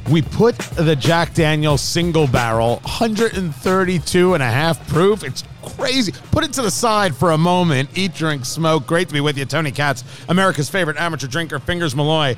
We 0.09 0.23
put 0.23 0.57
the 0.57 0.95
Jack 0.95 1.35
Daniels 1.35 1.81
single 1.81 2.25
barrel, 2.25 2.77
132 2.77 4.33
and 4.33 4.41
a 4.41 4.45
half 4.45 4.87
proof. 4.87 5.23
It's 5.23 5.43
crazy. 5.63 6.11
Put 6.31 6.43
it 6.43 6.53
to 6.53 6.61
the 6.61 6.71
side 6.71 7.15
for 7.15 7.31
a 7.31 7.37
moment. 7.37 7.89
Eat, 7.95 8.13
drink, 8.13 8.45
smoke. 8.45 8.85
Great 8.87 9.07
to 9.07 9.13
be 9.13 9.21
with 9.21 9.37
you. 9.37 9.45
Tony 9.45 9.71
Katz, 9.71 10.03
America's 10.29 10.69
favorite 10.69 10.97
amateur 10.97 11.27
drinker, 11.27 11.59
Fingers 11.59 11.95
Malloy. 11.95 12.37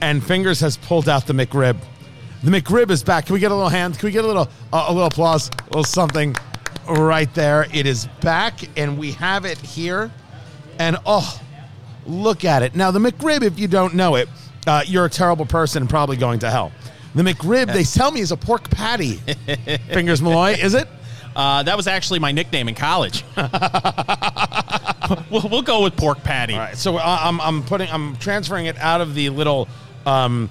And 0.00 0.22
Fingers 0.22 0.60
has 0.60 0.76
pulled 0.76 1.08
out 1.08 1.26
the 1.26 1.32
McRib. 1.32 1.76
The 2.42 2.50
McRib 2.50 2.90
is 2.90 3.02
back. 3.02 3.26
Can 3.26 3.34
we 3.34 3.40
get 3.40 3.50
a 3.50 3.54
little 3.54 3.70
hand? 3.70 3.98
Can 3.98 4.06
we 4.06 4.12
get 4.12 4.24
a 4.24 4.26
little 4.26 4.48
uh, 4.72 4.86
a 4.88 4.92
little 4.92 5.06
applause? 5.06 5.48
A 5.48 5.64
little 5.66 5.84
something 5.84 6.36
right 6.86 7.32
there. 7.34 7.66
It 7.72 7.86
is 7.86 8.06
back, 8.20 8.60
and 8.76 8.98
we 8.98 9.12
have 9.12 9.46
it 9.46 9.58
here. 9.58 10.10
And 10.78 10.98
oh, 11.06 11.40
look 12.06 12.44
at 12.44 12.62
it. 12.62 12.74
Now, 12.74 12.90
the 12.90 12.98
McRib, 12.98 13.42
if 13.42 13.58
you 13.58 13.66
don't 13.66 13.94
know 13.94 14.16
it, 14.16 14.28
uh, 14.66 14.82
you're 14.86 15.06
a 15.06 15.10
terrible 15.10 15.46
person 15.46 15.82
and 15.82 15.90
probably 15.90 16.16
going 16.16 16.40
to 16.40 16.50
hell. 16.50 16.72
The 17.14 17.22
McRib, 17.22 17.72
they 17.72 17.84
tell 17.84 18.10
me, 18.10 18.20
is 18.20 18.32
a 18.32 18.36
pork 18.36 18.68
patty. 18.70 19.14
Fingers 19.92 20.20
Malloy, 20.20 20.56
is 20.60 20.74
it? 20.74 20.88
Uh, 21.36 21.62
that 21.64 21.76
was 21.76 21.86
actually 21.86 22.18
my 22.20 22.30
nickname 22.32 22.68
in 22.68 22.74
college. 22.74 23.24
we'll, 25.30 25.48
we'll 25.48 25.62
go 25.62 25.82
with 25.82 25.96
pork 25.96 26.22
patty. 26.22 26.54
All 26.54 26.60
right, 26.60 26.76
so 26.76 26.96
I- 26.96 27.26
I'm, 27.28 27.40
I'm 27.40 27.62
putting, 27.62 27.88
I'm 27.90 28.16
transferring 28.16 28.66
it 28.66 28.78
out 28.78 29.00
of 29.00 29.14
the 29.14 29.30
little 29.30 29.68
um, 30.06 30.50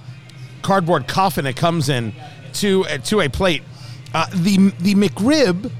cardboard 0.61 1.07
coffin 1.07 1.45
it 1.45 1.55
comes 1.55 1.89
in 1.89 2.13
to 2.53 2.85
uh, 2.85 2.97
to 2.99 3.21
a 3.21 3.29
plate. 3.29 3.63
Uh, 4.13 4.27
the 4.35 4.71
the 4.79 4.95
McRib 4.95 5.71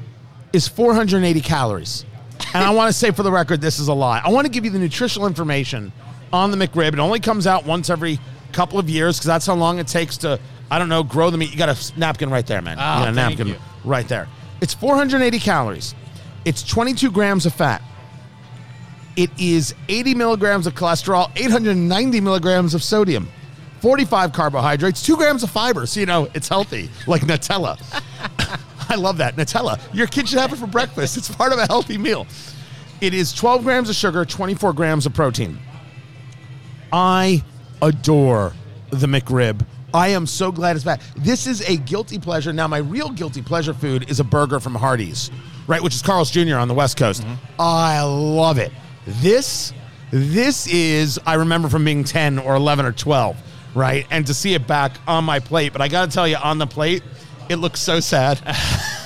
is 0.54 0.68
480 0.68 1.42
calories, 1.42 2.06
and 2.54 2.64
I 2.64 2.72
want 2.72 2.90
to 2.90 2.94
say 2.94 3.12
for 3.12 3.24
the 3.24 3.32
record, 3.32 3.62
this 3.62 3.80
is 3.80 3.88
a 3.88 3.94
lie. 3.94 4.22
I 4.24 4.30
want 4.30 4.46
to 4.46 4.52
give 4.52 4.66
you 4.66 4.72
the 4.72 4.80
nutritional 4.80 5.28
information 5.28 5.92
on 6.32 6.52
the 6.52 6.58
McRib. 6.58 6.94
It 6.94 7.00
only 7.00 7.20
comes 7.20 7.46
out 7.46 7.66
once 7.66 7.90
every 7.90 8.20
couple 8.52 8.80
of 8.80 8.90
years 8.90 9.18
because 9.18 9.28
that's 9.28 9.46
how 9.46 9.56
long 9.56 9.80
it 9.80 9.88
takes 9.88 10.18
to, 10.18 10.40
I 10.72 10.80
don't 10.80 10.90
know, 10.90 11.04
grow 11.04 11.30
the 11.30 11.38
meat. 11.38 11.52
You 11.52 11.58
got 11.58 11.70
a 11.70 12.00
napkin 12.00 12.30
right 12.30 12.46
there, 12.46 12.62
man. 12.62 12.78
Ah, 12.80 13.00
you 13.00 13.06
got 13.06 13.12
a 13.12 13.16
thank 13.16 13.30
napkin 13.40 13.48
you. 13.48 13.56
right 13.84 14.08
there. 14.08 14.28
It's 14.64 14.74
480 14.74 15.40
calories. 15.40 15.94
It's 16.46 16.64
22 16.64 17.12
grams 17.12 17.46
of 17.46 17.54
fat. 17.54 17.82
It 19.18 19.30
is 19.38 19.76
80 19.90 20.16
milligrams 20.16 20.66
of 20.68 20.74
cholesterol, 20.74 21.30
890 21.36 22.22
milligrams 22.22 22.74
of 22.74 22.82
sodium, 22.82 23.28
45 23.82 24.32
carbohydrates, 24.32 25.04
two 25.06 25.18
grams 25.18 25.44
of 25.44 25.52
fiber. 25.52 25.86
So, 25.86 26.00
you 26.00 26.06
know, 26.06 26.30
it's 26.34 26.48
healthy, 26.48 26.90
like 27.08 27.24
Nutella. 27.24 27.78
I 28.90 28.96
love 28.96 29.18
that. 29.18 29.36
Nutella. 29.36 29.82
Your 29.94 30.08
kid 30.08 30.30
should 30.30 30.40
have 30.40 30.54
it 30.54 30.56
for 30.56 30.68
breakfast. 30.68 31.18
It's 31.18 31.30
part 31.36 31.52
of 31.52 31.60
a 31.60 31.68
healthy 31.68 31.98
meal. 31.98 32.26
It 33.02 33.14
is 33.14 33.34
12 33.34 33.64
grams 33.64 33.90
of 33.90 33.96
sugar, 33.96 34.24
24 34.24 34.72
grams 34.72 35.06
of 35.06 35.14
protein. 35.14 35.60
I 36.94 37.44
adore 37.82 38.54
the 38.92 39.08
McRib. 39.08 39.66
I 39.94 40.10
am 40.10 40.26
so 40.26 40.52
glad 40.52 40.76
it's 40.76 40.86
back. 40.86 41.02
This 41.16 41.46
is 41.48 41.62
a 41.70 41.78
guilty 41.78 42.20
pleasure. 42.20 42.52
Now, 42.52 42.68
my 42.68 42.80
real 42.80 43.10
guilty 43.10 43.42
pleasure 43.42 43.74
food 43.74 44.10
is 44.10 44.20
a 44.20 44.24
burger 44.24 44.60
from 44.60 44.76
Hardee's, 44.76 45.30
right? 45.68 45.82
Which 45.82 45.94
is 45.94 46.02
Carl's 46.02 46.32
Jr. 46.32 46.56
on 46.56 46.68
the 46.68 46.74
West 46.74 46.98
Coast. 46.98 47.22
Mm-hmm. 47.22 47.62
I 47.62 48.02
love 48.02 48.58
it. 48.58 48.72
This, 49.06 49.74
this 50.12 50.68
is, 50.68 51.20
I 51.26 51.36
remember 51.36 51.70
from 51.70 51.86
being 51.86 52.04
10 52.04 52.40
or 52.40 52.56
11 52.56 52.86
or 52.86 52.92
12, 52.92 53.38
right? 53.76 54.08
And 54.10 54.26
to 54.28 54.34
see 54.34 54.54
it 54.56 54.66
back 54.66 54.94
on 55.08 55.26
my 55.26 55.40
plate. 55.40 55.74
But 55.74 55.82
I 55.82 55.88
got 55.88 56.10
to 56.10 56.12
tell 56.14 56.28
you, 56.28 56.38
on 56.38 56.58
the 56.58 56.68
plate, 56.68 57.04
it 57.50 57.58
looks 57.58 57.80
so 57.80 58.00
sad. 58.00 58.42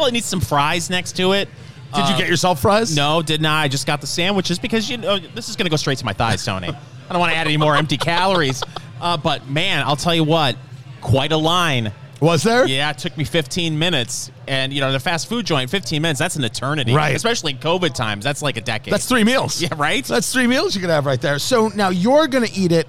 Well, 0.00 0.06
it 0.06 0.12
needs 0.12 0.24
some 0.24 0.40
fries 0.40 0.88
next 0.88 1.16
to 1.16 1.32
it. 1.32 1.46
Did 1.94 2.08
you 2.08 2.16
get 2.16 2.24
um, 2.24 2.30
yourself 2.30 2.62
fries? 2.62 2.96
No, 2.96 3.20
did 3.20 3.42
not. 3.42 3.64
I 3.64 3.68
just 3.68 3.86
got 3.86 4.00
the 4.00 4.06
sandwiches 4.06 4.58
because 4.58 4.88
you 4.88 4.96
know 4.96 5.18
this 5.18 5.50
is 5.50 5.56
going 5.56 5.66
to 5.66 5.70
go 5.70 5.76
straight 5.76 5.98
to 5.98 6.06
my 6.06 6.14
thighs, 6.14 6.42
Tony. 6.42 6.68
I 6.68 7.12
don't 7.12 7.18
want 7.18 7.32
to 7.32 7.36
add 7.36 7.46
any 7.46 7.58
more 7.58 7.76
empty 7.76 7.98
calories. 7.98 8.62
Uh, 9.00 9.16
but 9.16 9.48
man, 9.48 9.82
I'll 9.86 9.96
tell 9.96 10.14
you 10.14 10.24
what, 10.24 10.56
quite 11.00 11.32
a 11.32 11.36
line. 11.36 11.92
Was 12.20 12.42
there? 12.42 12.66
Yeah, 12.66 12.90
it 12.90 12.98
took 12.98 13.16
me 13.16 13.24
15 13.24 13.78
minutes, 13.78 14.30
and 14.46 14.74
you 14.74 14.80
know 14.82 14.92
the 14.92 15.00
fast 15.00 15.26
food 15.26 15.46
joint, 15.46 15.70
15 15.70 16.02
minutes—that's 16.02 16.36
an 16.36 16.44
eternity, 16.44 16.92
Right. 16.92 17.16
Especially 17.16 17.52
in 17.52 17.58
COVID 17.58 17.94
times, 17.94 18.24
that's 18.24 18.42
like 18.42 18.58
a 18.58 18.60
decade. 18.60 18.92
That's 18.92 19.06
three 19.08 19.24
meals. 19.24 19.62
Yeah, 19.62 19.68
right? 19.76 20.04
That's 20.04 20.30
three 20.30 20.46
meals 20.46 20.74
you 20.74 20.82
could 20.82 20.90
have 20.90 21.06
right 21.06 21.20
there. 21.20 21.38
So 21.38 21.68
now 21.68 21.88
you're 21.88 22.26
going 22.28 22.44
to 22.46 22.52
eat 22.52 22.72
it 22.72 22.86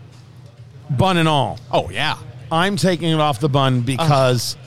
bun 0.90 1.16
and 1.18 1.30
all. 1.30 1.60
oh 1.72 1.90
yeah. 1.90 2.18
I'm 2.52 2.76
taking 2.76 3.10
it 3.10 3.20
off 3.22 3.40
the 3.40 3.48
bun 3.48 3.80
because 3.80 4.58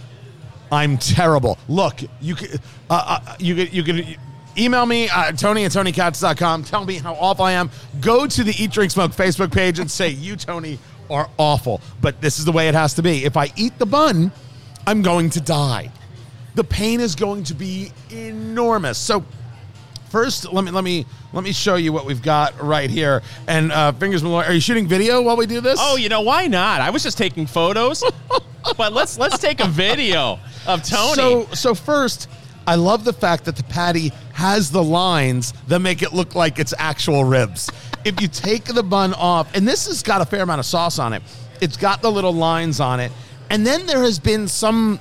I'm 0.73 0.97
terrible. 0.97 1.59
Look, 1.69 2.01
you 2.23 2.35
can, 2.35 2.49
uh, 2.89 3.21
uh, 3.27 3.37
you 3.39 3.55
can, 3.55 3.75
you 3.75 3.83
can 3.83 4.17
email 4.57 4.87
me, 4.87 5.11
uh, 5.11 5.33
Tony 5.33 5.67
at 5.67 5.73
TonyKatz.com. 5.73 6.65
Tell 6.65 6.87
me 6.87 6.97
how 6.97 7.13
awful 7.15 7.45
I 7.45 7.53
am. 7.53 7.69
Go 8.01 8.27
to 8.27 8.43
the 8.43 8.55
Eat, 8.57 8.71
Drink, 8.71 8.91
Smoke 8.91 9.13
Facebook 9.13 9.53
page 9.53 9.79
and 9.79 9.91
say, 9.91 10.09
you, 10.09 10.35
Tony, 10.37 10.79
are 11.11 11.29
awful. 11.39 11.81
But 12.01 12.21
this 12.21 12.39
is 12.39 12.45
the 12.45 12.53
way 12.53 12.69
it 12.69 12.75
has 12.75 12.95
to 12.95 13.03
be. 13.03 13.25
If 13.25 13.37
I 13.37 13.53
eat 13.57 13.79
the 13.79 13.87
bun, 13.87 14.33
I'm 14.87 15.03
going 15.03 15.31
to 15.31 15.41
die. 15.41 15.91
The 16.55 16.65
pain 16.65 17.01
is 17.01 17.15
going 17.15 17.45
to 17.45 17.55
be 17.55 17.93
enormous. 18.11 18.99
So, 18.99 19.25
First, 20.15 20.53
let 20.53 20.65
me 20.65 20.71
let 20.71 20.85
me 20.85 21.07
let 21.33 21.43
me 21.43 21.51
show 21.51 21.75
you 21.75 21.93
what 21.93 22.07
we've 22.07 22.23
got 22.23 22.63
right 22.63 22.89
here. 22.89 23.21
And 23.49 23.73
uh, 23.73 23.91
fingers, 23.91 24.23
Malloy, 24.23 24.45
are 24.45 24.53
you 24.53 24.61
shooting 24.61 24.87
video 24.87 25.21
while 25.21 25.37
we 25.37 25.45
do 25.45 25.61
this? 25.61 25.77
Oh, 25.83 25.97
you 25.97 26.09
know 26.09 26.21
why 26.21 26.47
not? 26.47 26.81
I 26.81 26.91
was 26.91 27.03
just 27.03 27.19
taking 27.19 27.49
photos, 27.49 28.05
but 28.77 28.93
let's 28.93 29.19
let's 29.19 29.39
take 29.39 29.59
a 29.59 29.67
video 29.67 30.39
of 30.69 30.85
Tony. 30.85 31.15
So, 31.15 31.47
so 31.47 31.75
first, 31.75 32.29
I 32.65 32.77
love 32.77 33.05
the 33.05 33.13
fact 33.13 33.45
that 33.47 33.57
the 33.57 33.65
patty 33.65 34.13
has 34.35 34.71
the 34.71 34.85
lines 34.85 35.53
that 35.67 35.81
make 35.81 36.01
it 36.01 36.13
look 36.13 36.37
like 36.37 36.61
it's 36.61 36.75
actual 36.79 37.25
ribs. 37.25 37.69
If 38.05 38.21
you 38.21 38.29
take 38.29 38.65
the 38.65 38.83
bun 38.83 39.15
off, 39.15 39.55
and 39.55 39.67
this 39.67 39.87
has 39.87 40.03
got 40.03 40.21
a 40.21 40.25
fair 40.25 40.43
amount 40.43 40.61
of 40.61 40.67
sauce 40.67 40.99
on 40.99 41.13
it, 41.13 41.23
it's 41.61 41.77
got 41.77 42.03
the 42.03 42.11
little 42.11 42.33
lines 42.35 42.81
on 42.81 43.01
it, 43.01 43.11
and 43.51 43.67
then 43.67 43.87
there 43.87 44.03
has 44.03 44.19
been 44.19 44.49
some, 44.49 45.01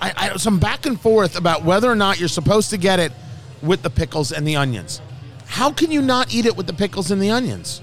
I, 0.00 0.12
I, 0.16 0.36
some 0.36 0.58
back 0.58 0.86
and 0.86 1.00
forth 1.00 1.36
about 1.36 1.64
whether 1.64 1.90
or 1.90 1.94
not 1.94 2.18
you're 2.18 2.28
supposed 2.28 2.70
to 2.70 2.76
get 2.76 3.00
it 3.00 3.12
with 3.62 3.82
the 3.82 3.90
pickles 3.90 4.32
and 4.32 4.46
the 4.46 4.56
onions. 4.56 5.00
How 5.46 5.72
can 5.72 5.90
you 5.90 6.02
not 6.02 6.34
eat 6.34 6.46
it 6.46 6.56
with 6.56 6.66
the 6.66 6.72
pickles 6.72 7.10
and 7.10 7.22
the 7.22 7.30
onions? 7.30 7.80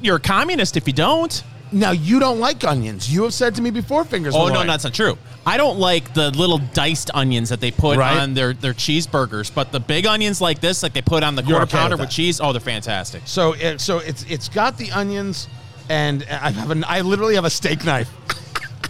You're 0.00 0.16
a 0.16 0.20
communist 0.20 0.76
if 0.76 0.86
you 0.86 0.92
don't. 0.92 1.42
Now 1.70 1.90
you 1.90 2.18
don't 2.18 2.40
like 2.40 2.64
onions. 2.64 3.12
You 3.12 3.24
have 3.24 3.34
said 3.34 3.54
to 3.56 3.62
me 3.62 3.70
before, 3.70 4.04
fingers. 4.04 4.34
Oh 4.34 4.48
no, 4.48 4.64
that's 4.64 4.84
not 4.84 4.94
true. 4.94 5.18
I 5.48 5.56
don't 5.56 5.78
like 5.78 6.12
the 6.12 6.30
little 6.30 6.58
diced 6.58 7.10
onions 7.14 7.48
that 7.48 7.58
they 7.60 7.70
put 7.70 7.96
Right. 7.96 8.18
on 8.18 8.34
their, 8.34 8.52
their 8.52 8.74
cheeseburgers, 8.74 9.50
but 9.54 9.72
the 9.72 9.80
big 9.80 10.04
onions 10.04 10.42
like 10.42 10.60
this, 10.60 10.82
like 10.82 10.92
they 10.92 11.00
put 11.00 11.22
on 11.22 11.36
the 11.36 11.42
You're 11.42 11.56
quarter 11.60 11.62
okay 11.64 11.78
pounder 11.78 11.96
with 11.96 12.00
with 12.00 12.08
that. 12.10 12.14
cheese, 12.14 12.38
oh, 12.38 12.52
they're 12.52 12.60
fantastic. 12.60 13.22
So 13.24 13.54
it, 13.54 13.80
so 13.80 13.98
it's 13.98 14.24
it's 14.28 14.50
got 14.50 14.76
the 14.76 14.92
onions, 14.92 15.48
and 15.88 16.22
I 16.30 16.50
have 16.50 16.70
an 16.70 16.84
I 16.86 17.00
literally 17.00 17.34
have 17.36 17.46
a 17.46 17.50
steak 17.50 17.82
knife. 17.86 18.10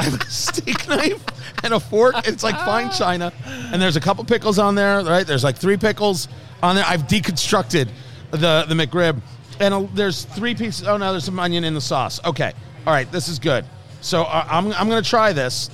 I 0.00 0.04
have 0.04 0.20
a 0.20 0.24
steak 0.30 0.88
knife 0.92 1.24
and 1.62 1.74
a 1.74 1.78
fork. 1.80 2.26
It's 2.26 2.42
like 2.42 2.56
fine 2.56 2.90
china, 2.90 3.32
and 3.46 3.80
there's 3.80 3.94
a 3.96 4.00
couple 4.00 4.24
pickles 4.24 4.58
on 4.58 4.74
there. 4.74 5.04
Right, 5.04 5.24
there's 5.24 5.44
like 5.44 5.56
three 5.56 5.76
pickles 5.76 6.26
on 6.60 6.74
there. 6.74 6.84
I've 6.88 7.04
deconstructed 7.06 7.88
the 8.32 8.64
the 8.68 8.74
McRib, 8.74 9.20
and 9.60 9.72
a, 9.74 9.88
there's 9.94 10.24
three 10.24 10.56
pieces. 10.56 10.88
Oh 10.88 10.96
no, 10.96 11.12
there's 11.12 11.24
some 11.24 11.38
onion 11.38 11.62
in 11.62 11.74
the 11.74 11.80
sauce. 11.80 12.18
Okay, 12.24 12.52
all 12.84 12.92
right, 12.92 13.10
this 13.12 13.28
is 13.28 13.38
good. 13.38 13.64
So 14.00 14.22
uh, 14.22 14.44
I'm 14.50 14.72
I'm 14.72 14.88
gonna 14.88 15.02
try 15.02 15.32
this 15.32 15.70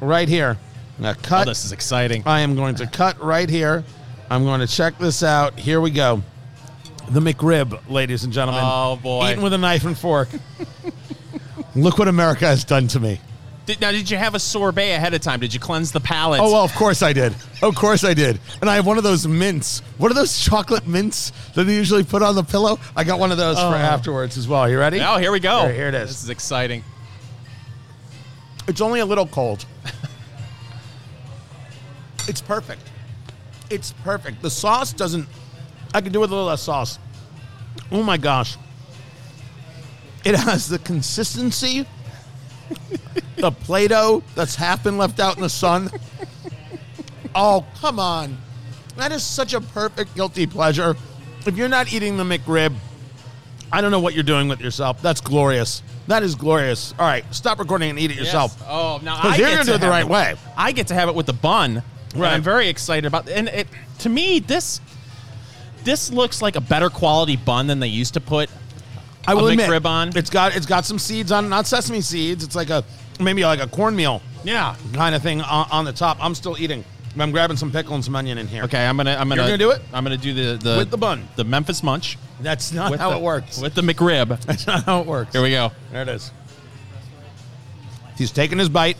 right 0.00 0.28
here. 0.28 0.58
I'm 0.98 1.02
gonna 1.02 1.16
Oh, 1.18 1.22
cut. 1.22 1.46
this 1.46 1.64
is 1.64 1.72
exciting. 1.72 2.22
I 2.26 2.40
am 2.40 2.54
going 2.56 2.74
to 2.76 2.86
cut 2.92 3.20
right 3.22 3.48
here. 3.48 3.84
I'm 4.30 4.44
going 4.44 4.60
to 4.60 4.66
check 4.66 4.98
this 4.98 5.22
out. 5.22 5.58
Here 5.58 5.80
we 5.80 5.90
go. 5.90 6.22
The 7.10 7.20
McRib, 7.20 7.88
ladies 7.88 8.24
and 8.24 8.32
gentlemen. 8.32 8.62
Oh, 8.64 8.96
boy. 9.02 9.30
Eaten 9.30 9.42
with 9.42 9.54
a 9.54 9.58
knife 9.58 9.84
and 9.84 9.96
fork. 9.96 10.28
Look 11.74 11.98
what 11.98 12.08
America 12.08 12.46
has 12.46 12.64
done 12.64 12.88
to 12.88 13.00
me. 13.00 13.20
Did, 13.64 13.80
now, 13.82 13.92
did 13.92 14.10
you 14.10 14.16
have 14.16 14.34
a 14.34 14.38
sorbet 14.38 14.92
ahead 14.92 15.12
of 15.12 15.20
time? 15.20 15.40
Did 15.40 15.52
you 15.52 15.60
cleanse 15.60 15.92
the 15.92 16.00
palate? 16.00 16.40
Oh, 16.40 16.52
well, 16.52 16.64
of 16.64 16.74
course 16.74 17.02
I 17.02 17.12
did. 17.12 17.34
Of 17.62 17.74
course 17.74 18.02
I 18.02 18.14
did. 18.14 18.40
And 18.60 18.68
I 18.68 18.76
have 18.76 18.86
one 18.86 18.96
of 18.96 19.04
those 19.04 19.26
mints. 19.26 19.80
What 19.98 20.10
are 20.10 20.14
those 20.14 20.38
chocolate 20.38 20.86
mints 20.86 21.32
that 21.54 21.64
they 21.64 21.74
usually 21.74 22.02
put 22.02 22.22
on 22.22 22.34
the 22.34 22.42
pillow? 22.42 22.78
I 22.96 23.04
got 23.04 23.18
one 23.18 23.30
of 23.30 23.36
those 23.36 23.58
for 23.58 23.66
oh. 23.66 23.74
afterwards 23.74 24.38
as 24.38 24.48
well. 24.48 24.68
You 24.70 24.78
ready? 24.78 25.00
Oh, 25.00 25.18
here 25.18 25.32
we 25.32 25.40
go. 25.40 25.66
Here- 25.66 25.74
here 25.74 25.88
it 25.88 25.94
is. 25.94 26.08
This 26.08 26.24
is 26.24 26.30
exciting. 26.30 26.82
It's 28.68 28.82
only 28.82 29.00
a 29.00 29.06
little 29.06 29.26
cold. 29.26 29.64
it's 32.28 32.42
perfect. 32.42 32.82
It's 33.70 33.92
perfect. 34.04 34.42
The 34.42 34.50
sauce 34.50 34.92
doesn't. 34.92 35.26
I 35.94 36.02
can 36.02 36.12
do 36.12 36.20
with 36.20 36.30
a 36.30 36.34
little 36.34 36.48
less 36.48 36.62
sauce. 36.62 36.98
Oh 37.90 38.02
my 38.02 38.18
gosh. 38.18 38.56
It 40.24 40.34
has 40.34 40.68
the 40.68 40.78
consistency, 40.80 41.86
the 43.36 43.50
Play 43.50 43.88
Doh 43.88 44.22
that's 44.34 44.54
half 44.54 44.84
been 44.84 44.98
left 44.98 45.20
out 45.20 45.36
in 45.36 45.42
the 45.42 45.48
sun. 45.48 45.90
Oh, 47.34 47.64
come 47.80 47.98
on. 47.98 48.36
That 48.96 49.12
is 49.12 49.22
such 49.22 49.54
a 49.54 49.60
perfect 49.60 50.14
guilty 50.14 50.46
pleasure. 50.46 50.96
If 51.46 51.56
you're 51.56 51.68
not 51.68 51.92
eating 51.92 52.16
the 52.16 52.24
McRib, 52.24 52.74
I 53.72 53.80
don't 53.80 53.90
know 53.90 54.00
what 54.00 54.12
you're 54.14 54.24
doing 54.24 54.48
with 54.48 54.60
yourself. 54.60 55.00
That's 55.00 55.20
glorious. 55.20 55.82
That 56.08 56.22
is 56.22 56.34
glorious. 56.34 56.94
All 56.98 57.06
right, 57.06 57.24
stop 57.34 57.58
recording 57.58 57.90
and 57.90 57.98
eat 57.98 58.10
it 58.10 58.16
yourself. 58.16 58.60
Oh, 58.66 58.98
now 59.02 59.16
I 59.22 59.36
you're 59.36 59.46
get 59.46 59.50
gonna 59.52 59.58
to 59.58 59.64
do 59.70 59.74
it 59.74 59.78
the 59.78 59.86
have 59.86 59.90
right 59.92 60.04
it- 60.04 60.08
way. 60.08 60.34
I 60.56 60.72
get 60.72 60.86
to 60.88 60.94
have 60.94 61.08
it 61.08 61.14
with 61.14 61.26
the 61.26 61.32
bun. 61.34 61.82
and 62.14 62.20
Right. 62.22 62.32
I'm 62.32 62.42
very 62.42 62.68
excited 62.68 63.04
about. 63.04 63.28
And 63.28 63.48
it 63.48 63.68
to 64.00 64.08
me 64.08 64.38
this 64.40 64.80
this 65.84 66.10
looks 66.10 66.40
like 66.42 66.56
a 66.56 66.60
better 66.60 66.88
quality 66.90 67.36
bun 67.36 67.66
than 67.66 67.78
they 67.80 67.88
used 67.88 68.14
to 68.14 68.20
put. 68.20 68.48
I 69.26 69.34
will 69.34 69.48
admit, 69.48 69.68
McRib 69.68 69.84
on. 69.84 70.16
it's 70.16 70.30
got 70.30 70.56
it's 70.56 70.66
got 70.66 70.86
some 70.86 70.98
seeds 70.98 71.30
on, 71.30 71.44
it, 71.44 71.48
not 71.48 71.66
sesame 71.66 72.00
seeds. 72.00 72.42
It's 72.42 72.56
like 72.56 72.70
a 72.70 72.82
maybe 73.20 73.44
like 73.44 73.60
a 73.60 73.66
cornmeal 73.66 74.22
Yeah. 74.44 74.76
kind 74.94 75.14
of 75.14 75.22
thing 75.22 75.42
on, 75.42 75.68
on 75.70 75.84
the 75.84 75.92
top. 75.92 76.16
I'm 76.24 76.34
still 76.34 76.56
eating. 76.58 76.84
I'm 77.16 77.30
grabbing 77.32 77.56
some 77.56 77.72
pickle 77.72 77.94
and 77.94 78.04
some 78.04 78.14
onion 78.16 78.38
in 78.38 78.46
here. 78.46 78.62
Okay, 78.64 78.86
I'm 78.86 78.96
gonna 78.96 79.12
I'm 79.12 79.28
gonna 79.28 79.42
You're 79.42 79.48
gonna 79.48 79.58
do 79.58 79.70
it? 79.70 79.82
I'm 79.92 80.04
gonna 80.04 80.16
do 80.16 80.34
the 80.34 80.56
the 80.62 80.76
With 80.78 80.90
the 80.90 80.98
bun. 80.98 81.28
the 81.36 81.44
Memphis 81.44 81.82
Munch 81.82 82.18
That's 82.40 82.72
not 82.72 82.90
with 82.90 83.00
how 83.00 83.10
the, 83.10 83.16
it 83.16 83.22
works. 83.22 83.60
with 83.60 83.74
the 83.74 83.82
McRib. 83.82 84.40
That's 84.46 84.66
not 84.66 84.84
how 84.84 85.00
it 85.00 85.06
works. 85.06 85.32
Here 85.32 85.42
we 85.42 85.50
go. 85.50 85.72
There 85.90 86.02
it 86.02 86.08
is. 86.08 86.30
He's 88.16 88.30
taking 88.30 88.58
his 88.58 88.68
bite. 88.68 88.96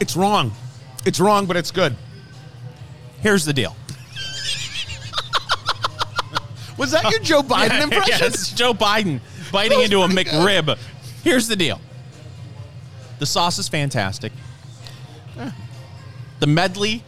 It's 0.00 0.16
wrong. 0.16 0.52
It's 1.06 1.20
wrong, 1.20 1.46
but 1.46 1.56
it's 1.56 1.70
good. 1.70 1.96
Here's 3.20 3.44
the 3.44 3.52
deal. 3.52 3.74
Was 6.76 6.90
that 6.90 7.10
your 7.10 7.20
Joe 7.20 7.42
Biden 7.42 7.82
impression? 7.82 8.26
It's 8.26 8.52
Joe 8.52 8.74
Biden 8.74 9.20
biting 9.50 9.80
into 9.80 10.02
a. 10.02 10.08
McRib. 10.08 10.76
Here's 11.24 11.48
the 11.48 11.56
deal. 11.56 11.80
The 13.18 13.26
sauce 13.26 13.58
is 13.58 13.68
fantastic. 13.68 14.32
The 16.38 16.46
medley 16.46 17.02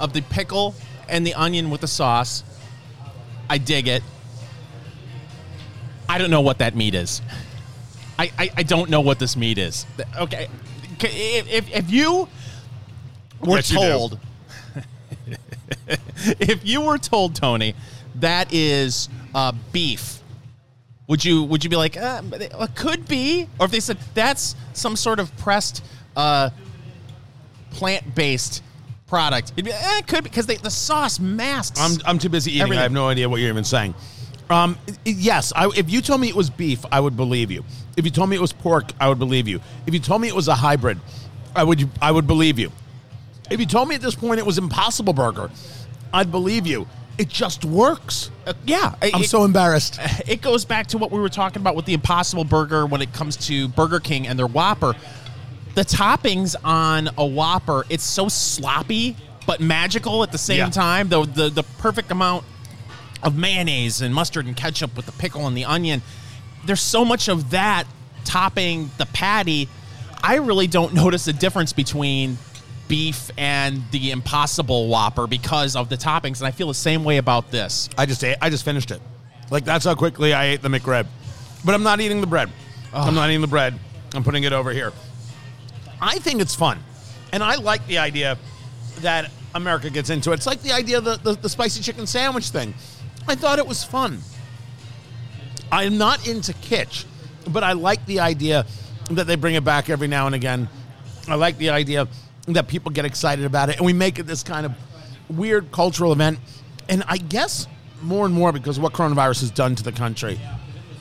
of 0.00 0.12
the 0.12 0.22
pickle 0.22 0.74
and 1.08 1.26
the 1.26 1.34
onion 1.34 1.70
with 1.70 1.80
the 1.80 1.88
sauce, 1.88 2.42
I 3.48 3.58
dig 3.58 3.88
it. 3.88 4.02
I 6.08 6.18
don't 6.18 6.30
know 6.30 6.40
what 6.40 6.58
that 6.58 6.74
meat 6.74 6.94
is. 6.94 7.22
I, 8.18 8.30
I, 8.38 8.50
I 8.58 8.62
don't 8.62 8.90
know 8.90 9.00
what 9.00 9.18
this 9.18 9.36
meat 9.36 9.58
is. 9.58 9.86
Okay, 10.16 10.48
if, 11.00 11.48
if, 11.50 11.70
if 11.70 11.90
you 11.90 12.28
were 13.40 13.56
Yes, 13.56 13.70
you 13.70 13.78
told, 13.78 14.20
if 16.26 16.64
you 16.64 16.80
were 16.80 16.98
told, 16.98 17.34
Tony, 17.34 17.74
that 18.16 18.52
is 18.52 19.08
uh, 19.34 19.52
beef, 19.72 20.20
would 21.06 21.24
you 21.24 21.42
would 21.44 21.62
you 21.62 21.70
be 21.70 21.76
like, 21.76 21.96
uh, 21.96 22.22
it 22.32 22.74
could 22.74 23.06
be? 23.06 23.48
Or 23.58 23.66
if 23.66 23.72
they 23.72 23.80
said 23.80 23.98
that's 24.14 24.56
some 24.72 24.96
sort 24.96 25.20
of 25.20 25.36
pressed 25.36 25.84
uh, 26.16 26.50
plant 27.70 28.14
based 28.14 28.62
product, 29.06 29.52
you'd 29.56 29.66
be, 29.66 29.72
eh, 29.72 29.98
it 29.98 30.06
could 30.06 30.24
be 30.24 30.30
because 30.30 30.46
the 30.46 30.70
sauce 30.70 31.20
masks. 31.20 31.78
I'm, 31.80 32.00
I'm 32.06 32.18
too 32.18 32.28
busy 32.28 32.52
eating. 32.52 32.62
Everything. 32.62 32.78
I 32.78 32.82
have 32.82 32.92
no 32.92 33.08
idea 33.08 33.28
what 33.28 33.40
you're 33.40 33.50
even 33.50 33.64
saying. 33.64 33.94
Um, 34.50 34.78
yes, 35.04 35.52
I, 35.56 35.70
if 35.74 35.90
you 35.90 36.02
told 36.02 36.20
me 36.20 36.28
it 36.28 36.34
was 36.34 36.50
beef, 36.50 36.84
I 36.92 37.00
would 37.00 37.16
believe 37.16 37.50
you. 37.50 37.64
If 37.96 38.04
you 38.04 38.10
told 38.10 38.28
me 38.28 38.36
it 38.36 38.42
was 38.42 38.52
pork, 38.52 38.92
I 39.00 39.08
would 39.08 39.18
believe 39.18 39.48
you. 39.48 39.60
If 39.86 39.94
you 39.94 40.00
told 40.00 40.20
me 40.20 40.28
it 40.28 40.34
was 40.34 40.48
a 40.48 40.54
hybrid, 40.54 40.98
I 41.54 41.64
would 41.64 41.88
I 42.00 42.10
would 42.10 42.26
believe 42.26 42.58
you. 42.58 42.70
If 43.50 43.60
you 43.60 43.66
told 43.66 43.88
me 43.88 43.94
at 43.94 44.00
this 44.00 44.14
point 44.14 44.38
it 44.38 44.46
was 44.46 44.58
Impossible 44.58 45.12
Burger, 45.12 45.50
I'd 46.12 46.30
believe 46.30 46.66
you. 46.66 46.86
It 47.16 47.28
just 47.28 47.64
works. 47.64 48.30
Uh, 48.46 48.54
yeah, 48.66 48.94
I'm 49.00 49.22
it- 49.22 49.30
so 49.30 49.44
embarrassed. 49.44 49.98
it 50.26 50.40
goes 50.42 50.64
back 50.64 50.88
to 50.88 50.98
what 50.98 51.10
we 51.12 51.18
were 51.20 51.28
talking 51.28 51.60
about 51.62 51.76
with 51.76 51.84
the 51.86 51.94
Impossible 51.94 52.44
Burger 52.44 52.86
when 52.86 53.00
it 53.02 53.12
comes 53.12 53.36
to 53.48 53.68
Burger 53.68 54.00
King 54.00 54.26
and 54.26 54.38
their 54.38 54.46
Whopper. 54.48 54.94
The 55.74 55.82
toppings 55.84 56.54
on 56.64 57.10
a 57.18 57.24
Whopper, 57.26 57.84
it's 57.88 58.04
so 58.04 58.28
sloppy 58.28 59.16
but 59.46 59.60
magical 59.60 60.22
at 60.22 60.32
the 60.32 60.38
same 60.38 60.58
Yeah. 60.58 60.70
time. 60.70 61.08
The, 61.08 61.24
the 61.24 61.50
the 61.50 61.62
perfect 61.78 62.10
amount 62.10 62.44
of 63.22 63.36
mayonnaise 63.36 64.00
and 64.00 64.14
mustard 64.14 64.46
and 64.46 64.56
ketchup 64.56 64.96
with 64.96 65.06
the 65.06 65.12
pickle 65.12 65.46
and 65.46 65.56
the 65.56 65.64
onion. 65.64 66.02
There's 66.64 66.80
so 66.80 67.04
much 67.04 67.28
of 67.28 67.50
that 67.50 67.84
topping 68.24 68.90
the 68.98 69.06
patty. 69.06 69.68
I 70.22 70.36
really 70.36 70.66
don't 70.66 70.94
notice 71.02 71.26
a 71.28 71.32
difference 71.32 71.72
between 71.72 72.38
beef 72.88 73.30
and 73.38 73.82
the 73.90 74.10
Impossible 74.10 74.88
Whopper 74.88 75.26
because 75.26 75.76
of 75.76 75.88
the 75.88 75.96
toppings, 75.96 76.38
and 76.38 76.46
I 76.46 76.50
feel 76.50 76.68
the 76.68 76.74
same 76.74 77.04
way 77.04 77.18
about 77.18 77.50
this. 77.50 77.88
I 77.96 78.06
just 78.06 78.22
ate. 78.24 78.36
I 78.40 78.50
just 78.50 78.64
finished 78.64 78.90
it. 78.90 79.00
Like 79.50 79.64
that's 79.64 79.84
how 79.84 79.94
quickly 79.94 80.32
I 80.32 80.46
ate 80.46 80.62
the 80.62 80.68
McRib. 80.68 81.06
But 81.64 81.74
I'm 81.74 81.82
not 81.82 82.00
eating 82.00 82.20
the 82.20 82.26
bread. 82.26 82.50
I'm 82.92 83.14
not 83.14 83.28
eating 83.30 83.40
the 83.40 83.46
bread. 83.46 83.78
I'm 84.14 84.22
putting 84.22 84.44
it 84.44 84.52
over 84.52 84.70
here. 84.70 84.92
I 86.00 86.18
think 86.18 86.40
it's 86.40 86.54
fun, 86.54 86.78
and 87.32 87.42
I 87.42 87.56
like 87.56 87.86
the 87.86 87.98
idea 87.98 88.38
that 89.00 89.30
America 89.54 89.90
gets 89.90 90.10
into 90.10 90.30
it. 90.32 90.34
It's 90.34 90.46
like 90.46 90.62
the 90.62 90.72
idea 90.72 90.98
of 90.98 91.04
the, 91.04 91.16
the, 91.16 91.32
the 91.34 91.48
spicy 91.48 91.80
chicken 91.80 92.06
sandwich 92.06 92.50
thing. 92.50 92.74
I 93.26 93.34
thought 93.34 93.58
it 93.58 93.66
was 93.66 93.82
fun. 93.82 94.18
I'm 95.72 95.96
not 95.98 96.26
into 96.28 96.52
kitsch, 96.52 97.04
but 97.48 97.64
I 97.64 97.72
like 97.72 98.04
the 98.06 98.20
idea 98.20 98.66
that 99.10 99.26
they 99.26 99.36
bring 99.36 99.54
it 99.54 99.64
back 99.64 99.90
every 99.90 100.08
now 100.08 100.26
and 100.26 100.34
again. 100.34 100.68
I 101.28 101.36
like 101.36 101.56
the 101.58 101.70
idea 101.70 102.06
that 102.48 102.68
people 102.68 102.90
get 102.90 103.04
excited 103.04 103.44
about 103.44 103.70
it, 103.70 103.76
and 103.76 103.86
we 103.86 103.92
make 103.92 104.18
it 104.18 104.24
this 104.24 104.42
kind 104.42 104.66
of 104.66 104.72
weird 105.28 105.72
cultural 105.72 106.12
event. 106.12 106.38
And 106.88 107.02
I 107.08 107.16
guess 107.16 107.66
more 108.02 108.26
and 108.26 108.34
more 108.34 108.52
because 108.52 108.76
of 108.76 108.82
what 108.82 108.92
coronavirus 108.92 109.40
has 109.40 109.50
done 109.50 109.74
to 109.76 109.82
the 109.82 109.92
country. 109.92 110.38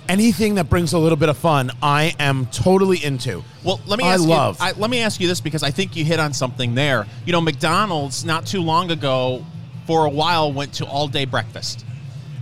Anything 0.07 0.55
that 0.55 0.69
brings 0.69 0.91
a 0.93 0.99
little 0.99 1.15
bit 1.17 1.29
of 1.29 1.37
fun, 1.37 1.71
I 1.81 2.13
am 2.19 2.45
totally 2.47 3.03
into. 3.03 3.41
Well, 3.63 3.79
let 3.85 3.97
me 3.99 4.05
I 4.05 4.13
ask 4.15 4.23
love. 4.25 4.59
you. 4.59 4.65
I, 4.67 4.71
let 4.73 4.89
me 4.89 4.99
ask 4.99 5.19
you 5.21 5.27
this 5.27 5.39
because 5.41 5.63
I 5.63 5.71
think 5.71 5.95
you 5.95 6.03
hit 6.03 6.19
on 6.19 6.33
something 6.33 6.75
there. 6.75 7.07
You 7.25 7.31
know, 7.31 7.39
McDonald's 7.41 8.25
not 8.25 8.45
too 8.45 8.61
long 8.61 8.91
ago, 8.91 9.45
for 9.87 10.05
a 10.05 10.09
while, 10.09 10.51
went 10.51 10.73
to 10.75 10.85
all 10.85 11.07
day 11.07 11.23
breakfast, 11.25 11.85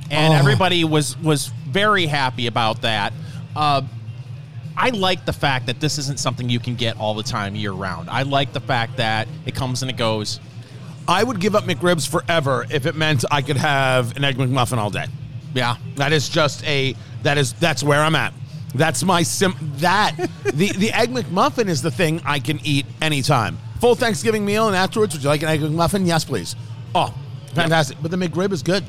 and 0.10 0.34
Oh. 0.34 0.38
everybody 0.38 0.84
was 0.84 1.18
was 1.20 1.48
very 1.68 2.06
happy 2.08 2.48
about 2.48 2.82
that. 2.82 3.14
Uh, 3.56 3.82
I 4.82 4.90
like 4.90 5.26
the 5.26 5.34
fact 5.34 5.68
that 5.68 5.80
this 5.80 6.00
isn't 6.00 6.20
something 6.20 6.50
you 6.50 6.60
can 6.60 6.74
get 6.74 6.98
all 7.00 7.14
the 7.14 7.22
time 7.22 7.54
year 7.56 7.72
round. 7.72 8.10
I 8.10 8.24
like 8.24 8.52
the 8.52 8.60
fact 8.60 8.98
that 8.98 9.28
it 9.46 9.54
comes 9.54 9.84
and 9.84 9.92
it 9.92 9.96
goes. 9.96 10.40
I 11.08 11.24
would 11.24 11.40
give 11.40 11.56
up 11.56 11.66
McRibs 11.66 12.10
forever 12.10 12.66
if 12.72 12.88
it 12.88 12.96
meant 12.96 13.24
I 13.30 13.44
could 13.44 13.58
have 13.58 14.18
an 14.18 14.24
egg 14.24 14.38
McMuffin 14.38 14.80
all 14.80 14.90
day. 14.90 15.06
Yeah, 15.54 15.76
That 15.98 16.14
is 16.14 16.30
just 16.30 16.66
a 16.66 16.96
that 17.22 17.38
is 17.38 17.54
that's 17.54 17.84
where 17.84 18.02
I'm 18.02 18.16
at. 18.16 18.34
That's 18.74 19.04
my 19.04 19.22
sim 19.22 19.54
that 19.78 20.16
the 20.46 20.72
the 20.72 20.92
egg 20.94 21.12
McMuffin 21.12 21.68
is 21.68 21.84
the 21.84 21.92
thing 21.92 22.20
I 22.26 22.40
can 22.40 22.60
eat 22.64 22.88
anytime. 23.04 23.60
Full 23.82 23.94
Thanksgiving 23.94 24.44
meal 24.46 24.66
and 24.66 24.76
afterwards, 24.76 25.14
would 25.14 25.22
you 25.22 25.30
like 25.30 25.44
an 25.44 25.50
egg 25.50 25.60
McMuffin? 25.60 26.08
Yes, 26.08 26.26
please. 26.26 26.56
Oh, 26.96 27.14
fantastic! 27.54 27.98
But 28.02 28.10
the 28.10 28.18
McRib 28.18 28.52
is 28.52 28.64
good. 28.64 28.84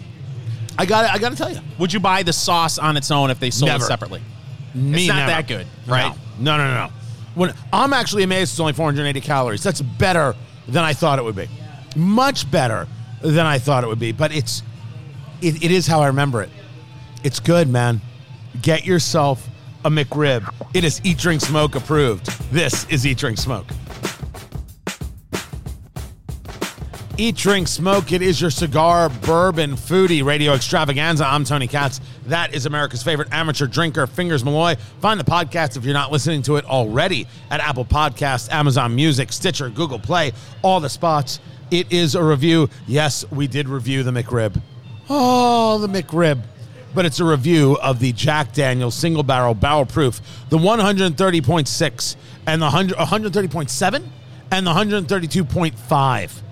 I 0.78 0.86
got 0.86 1.04
it, 1.04 1.10
I 1.14 1.18
got 1.18 1.32
to 1.32 1.36
tell 1.36 1.52
you, 1.52 1.60
would 1.78 1.92
you 1.92 2.00
buy 2.00 2.22
the 2.22 2.32
sauce 2.32 2.78
on 2.78 2.96
its 2.96 3.10
own 3.10 3.28
if 3.30 3.38
they 3.38 3.50
sold 3.50 3.68
Never. 3.68 3.84
it 3.84 3.88
separately? 3.88 4.22
Me 4.74 5.00
It's 5.04 5.08
not 5.08 5.16
never. 5.16 5.30
that 5.30 5.48
good, 5.48 5.66
right? 5.86 6.14
No, 6.38 6.56
no, 6.56 6.66
no, 6.66 6.74
no. 6.86 6.92
When 7.34 7.54
I'm 7.72 7.92
actually 7.92 8.22
amazed, 8.24 8.52
it's 8.52 8.60
only 8.60 8.72
480 8.72 9.20
calories. 9.20 9.62
That's 9.62 9.80
better 9.80 10.34
than 10.68 10.84
I 10.84 10.92
thought 10.92 11.18
it 11.18 11.22
would 11.24 11.36
be. 11.36 11.48
Much 11.96 12.50
better 12.50 12.86
than 13.20 13.46
I 13.46 13.58
thought 13.58 13.84
it 13.84 13.86
would 13.86 13.98
be. 13.98 14.12
But 14.12 14.34
it's 14.34 14.62
it, 15.40 15.62
it 15.64 15.70
is 15.70 15.86
how 15.86 16.00
I 16.00 16.06
remember 16.08 16.42
it. 16.42 16.50
It's 17.24 17.40
good, 17.40 17.68
man. 17.68 18.00
Get 18.60 18.84
yourself 18.84 19.48
a 19.84 19.90
McRib. 19.90 20.52
It 20.74 20.84
is 20.84 21.00
Eat 21.04 21.18
Drink 21.18 21.40
Smoke 21.40 21.74
approved. 21.74 22.26
This 22.52 22.86
is 22.88 23.06
Eat 23.06 23.18
Drink 23.18 23.38
Smoke. 23.38 23.66
Eat, 27.18 27.36
drink, 27.36 27.68
smoke. 27.68 28.10
It 28.10 28.22
is 28.22 28.40
your 28.40 28.50
cigar, 28.50 29.10
bourbon, 29.10 29.72
foodie 29.72 30.24
radio 30.24 30.54
extravaganza. 30.54 31.26
I'm 31.26 31.44
Tony 31.44 31.68
Katz. 31.68 32.00
That 32.26 32.54
is 32.54 32.66
America's 32.66 33.02
favorite 33.02 33.28
amateur 33.32 33.66
drinker, 33.66 34.06
Fingers 34.06 34.44
Malloy. 34.44 34.76
Find 35.00 35.18
the 35.18 35.24
podcast 35.24 35.76
if 35.76 35.84
you're 35.84 35.94
not 35.94 36.12
listening 36.12 36.42
to 36.42 36.56
it 36.56 36.64
already 36.64 37.26
at 37.50 37.60
Apple 37.60 37.84
Podcasts, 37.84 38.50
Amazon 38.52 38.94
Music, 38.94 39.32
Stitcher, 39.32 39.68
Google 39.68 39.98
Play, 39.98 40.32
all 40.62 40.78
the 40.78 40.88
spots. 40.88 41.40
It 41.70 41.92
is 41.92 42.14
a 42.14 42.22
review. 42.22 42.68
Yes, 42.86 43.24
we 43.32 43.46
did 43.48 43.68
review 43.68 44.02
the 44.02 44.12
McRib. 44.12 44.60
Oh, 45.08 45.78
the 45.78 45.88
McRib. 45.88 46.42
But 46.94 47.06
it's 47.06 47.18
a 47.20 47.24
review 47.24 47.78
of 47.82 47.98
the 47.98 48.12
Jack 48.12 48.52
Daniels 48.52 48.94
single 48.94 49.22
barrel 49.22 49.54
barrel 49.54 49.86
proof, 49.86 50.20
the 50.50 50.58
130.6 50.58 52.16
and 52.46 52.60
the 52.60 52.66
100, 52.66 52.96
130.7 52.98 54.08
and 54.50 54.66
the 54.66 54.70
132.5. 54.70 56.42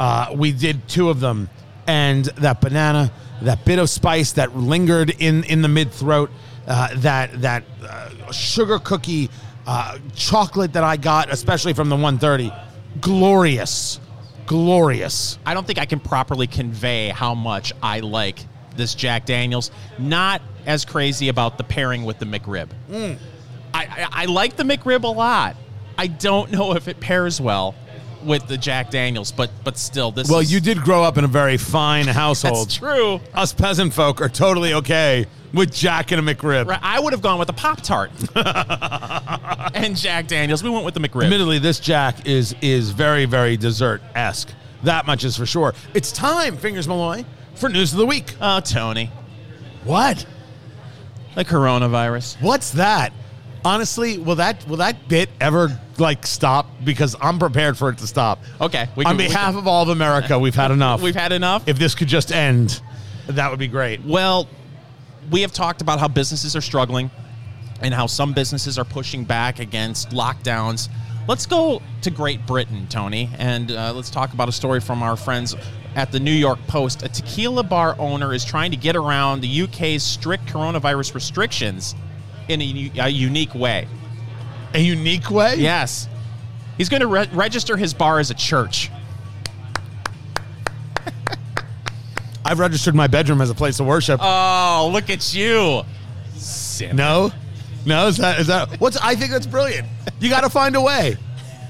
Uh, 0.00 0.34
we 0.34 0.50
did 0.52 0.88
two 0.88 1.10
of 1.10 1.20
them, 1.20 1.48
and 1.86 2.24
that 2.24 2.60
banana, 2.60 3.12
that 3.42 3.64
bit 3.64 3.78
of 3.78 3.88
spice 3.90 4.32
that 4.32 4.56
lingered 4.56 5.10
in 5.18 5.44
in 5.44 5.62
the 5.62 5.68
mid 5.68 5.90
throat, 5.90 6.30
uh, 6.66 6.88
that 6.96 7.40
that 7.42 7.64
uh, 7.82 8.30
sugar 8.32 8.78
cookie 8.78 9.30
uh, 9.66 9.98
chocolate 10.14 10.74
that 10.74 10.84
I 10.84 10.96
got, 10.96 11.32
especially 11.32 11.72
from 11.72 11.88
the 11.88 11.96
130, 11.96 12.52
glorious, 13.00 14.00
glorious. 14.46 15.38
I 15.46 15.54
don't 15.54 15.66
think 15.66 15.78
I 15.78 15.86
can 15.86 16.00
properly 16.00 16.46
convey 16.46 17.08
how 17.08 17.34
much 17.34 17.72
I 17.82 18.00
like 18.00 18.44
this 18.76 18.94
Jack 18.94 19.26
Daniels. 19.26 19.70
Not 19.98 20.42
as 20.66 20.84
crazy 20.84 21.28
about 21.28 21.58
the 21.58 21.64
pairing 21.64 22.04
with 22.04 22.18
the 22.18 22.26
McRib. 22.26 22.68
Mm. 22.90 23.18
I, 23.72 23.84
I, 23.84 24.08
I 24.10 24.24
like 24.26 24.56
the 24.56 24.64
McRib 24.64 25.04
a 25.04 25.08
lot. 25.08 25.56
I 25.96 26.06
don't 26.06 26.50
know 26.50 26.74
if 26.74 26.88
it 26.88 27.00
pairs 27.00 27.40
well 27.40 27.74
with 28.24 28.46
the 28.48 28.56
Jack 28.56 28.90
Daniels, 28.90 29.32
but 29.32 29.50
but 29.64 29.76
still, 29.78 30.10
this. 30.10 30.28
Well, 30.28 30.40
is, 30.40 30.52
you 30.52 30.60
did 30.60 30.78
grow 30.80 31.02
up 31.02 31.18
in 31.18 31.24
a 31.24 31.28
very 31.28 31.56
fine 31.56 32.06
household. 32.06 32.66
That's 32.68 32.76
true. 32.76 33.20
Us 33.34 33.52
peasant 33.52 33.92
folk 33.92 34.20
are 34.20 34.28
totally 34.28 34.74
okay 34.74 35.26
with 35.52 35.72
Jack 35.72 36.10
and 36.12 36.28
a 36.28 36.34
McRib. 36.34 36.66
Right, 36.66 36.80
I 36.82 36.98
would 37.00 37.12
have 37.12 37.22
gone 37.22 37.38
with 37.38 37.48
a 37.48 37.52
Pop 37.52 37.80
Tart 37.80 38.10
and 39.74 39.96
Jack 39.96 40.26
Daniels. 40.26 40.62
We 40.62 40.70
went 40.70 40.84
with 40.84 40.94
the 40.94 41.00
McRib. 41.00 41.24
Admittedly, 41.24 41.58
this 41.58 41.80
Jack 41.80 42.26
is 42.26 42.54
is 42.60 42.90
very 42.90 43.24
very 43.24 43.56
dessert 43.56 44.02
esque. 44.14 44.50
That 44.82 45.06
much 45.06 45.24
is 45.24 45.36
for 45.36 45.46
sure. 45.46 45.74
It's 45.94 46.12
time, 46.12 46.56
Fingers 46.58 46.86
Malloy, 46.86 47.24
for 47.54 47.68
news 47.68 47.92
of 47.92 47.98
the 47.98 48.06
week. 48.06 48.34
Oh, 48.40 48.60
Tony, 48.60 49.10
What? 49.84 50.26
the 51.34 51.44
coronavirus. 51.44 52.40
What's 52.40 52.70
that? 52.72 53.12
Honestly, 53.64 54.18
will 54.18 54.36
that 54.36 54.66
will 54.68 54.76
that 54.78 55.08
bit 55.08 55.30
ever 55.40 55.80
like 55.98 56.26
stop? 56.26 56.66
Because 56.84 57.16
I'm 57.20 57.38
prepared 57.38 57.78
for 57.78 57.88
it 57.88 57.98
to 57.98 58.06
stop. 58.06 58.40
Okay, 58.60 58.88
we 58.94 59.04
On 59.04 59.12
can- 59.12 59.16
we 59.18 59.26
behalf 59.28 59.50
can- 59.52 59.58
of 59.58 59.66
all 59.66 59.82
of 59.82 59.88
America, 59.88 60.38
we've 60.38 60.54
had 60.54 60.70
enough. 60.70 61.00
We've 61.02 61.14
had 61.14 61.32
enough. 61.32 61.66
if 61.66 61.78
this 61.78 61.94
could 61.94 62.08
just 62.08 62.30
end, 62.32 62.82
that 63.28 63.50
would 63.50 63.58
be 63.58 63.68
great. 63.68 64.04
Well, 64.04 64.48
we 65.30 65.40
have 65.40 65.52
talked 65.52 65.80
about 65.80 65.98
how 65.98 66.08
businesses 66.08 66.54
are 66.54 66.60
struggling 66.60 67.10
and 67.80 67.94
how 67.94 68.06
some 68.06 68.32
businesses 68.34 68.78
are 68.78 68.84
pushing 68.84 69.24
back 69.24 69.58
against 69.60 70.10
lockdowns. 70.10 70.88
Let's 71.26 71.46
go 71.46 71.80
to 72.02 72.10
Great 72.10 72.46
Britain, 72.46 72.86
Tony, 72.90 73.30
and 73.38 73.70
uh, 73.72 73.94
let's 73.94 74.10
talk 74.10 74.34
about 74.34 74.50
a 74.50 74.52
story 74.52 74.80
from 74.80 75.02
our 75.02 75.16
friends 75.16 75.56
at 75.96 76.12
the 76.12 76.20
New 76.20 76.32
York 76.32 76.58
Post. 76.66 77.02
A 77.02 77.08
tequila 77.08 77.62
bar 77.62 77.96
owner 77.98 78.34
is 78.34 78.44
trying 78.44 78.70
to 78.72 78.76
get 78.76 78.94
around 78.94 79.40
the 79.40 79.62
UK's 79.62 80.02
strict 80.02 80.44
coronavirus 80.46 81.14
restrictions 81.14 81.94
in 82.48 82.60
a 82.60 83.08
unique 83.08 83.54
way. 83.54 83.86
A 84.74 84.80
unique 84.80 85.30
way. 85.30 85.54
Yes. 85.56 86.08
He's 86.76 86.88
going 86.88 87.00
to 87.00 87.06
re- 87.06 87.28
register 87.32 87.76
his 87.76 87.94
bar 87.94 88.18
as 88.18 88.30
a 88.30 88.34
church. 88.34 88.90
I've 92.44 92.58
registered 92.58 92.94
my 92.94 93.06
bedroom 93.06 93.40
as 93.40 93.50
a 93.50 93.54
place 93.54 93.80
of 93.80 93.86
worship. 93.86 94.20
Oh, 94.22 94.90
look 94.92 95.10
at 95.10 95.34
you. 95.34 95.82
Simp. 96.36 96.94
no, 96.94 97.32
no. 97.86 98.08
Is 98.08 98.18
that 98.18 98.40
is 98.40 98.48
that? 98.48 98.80
What's? 98.80 98.96
I 98.98 99.14
think 99.14 99.30
that's 99.30 99.46
brilliant. 99.46 99.88
You 100.20 100.28
got 100.28 100.42
to 100.42 100.50
find 100.50 100.76
a 100.76 100.80
way, 100.80 101.16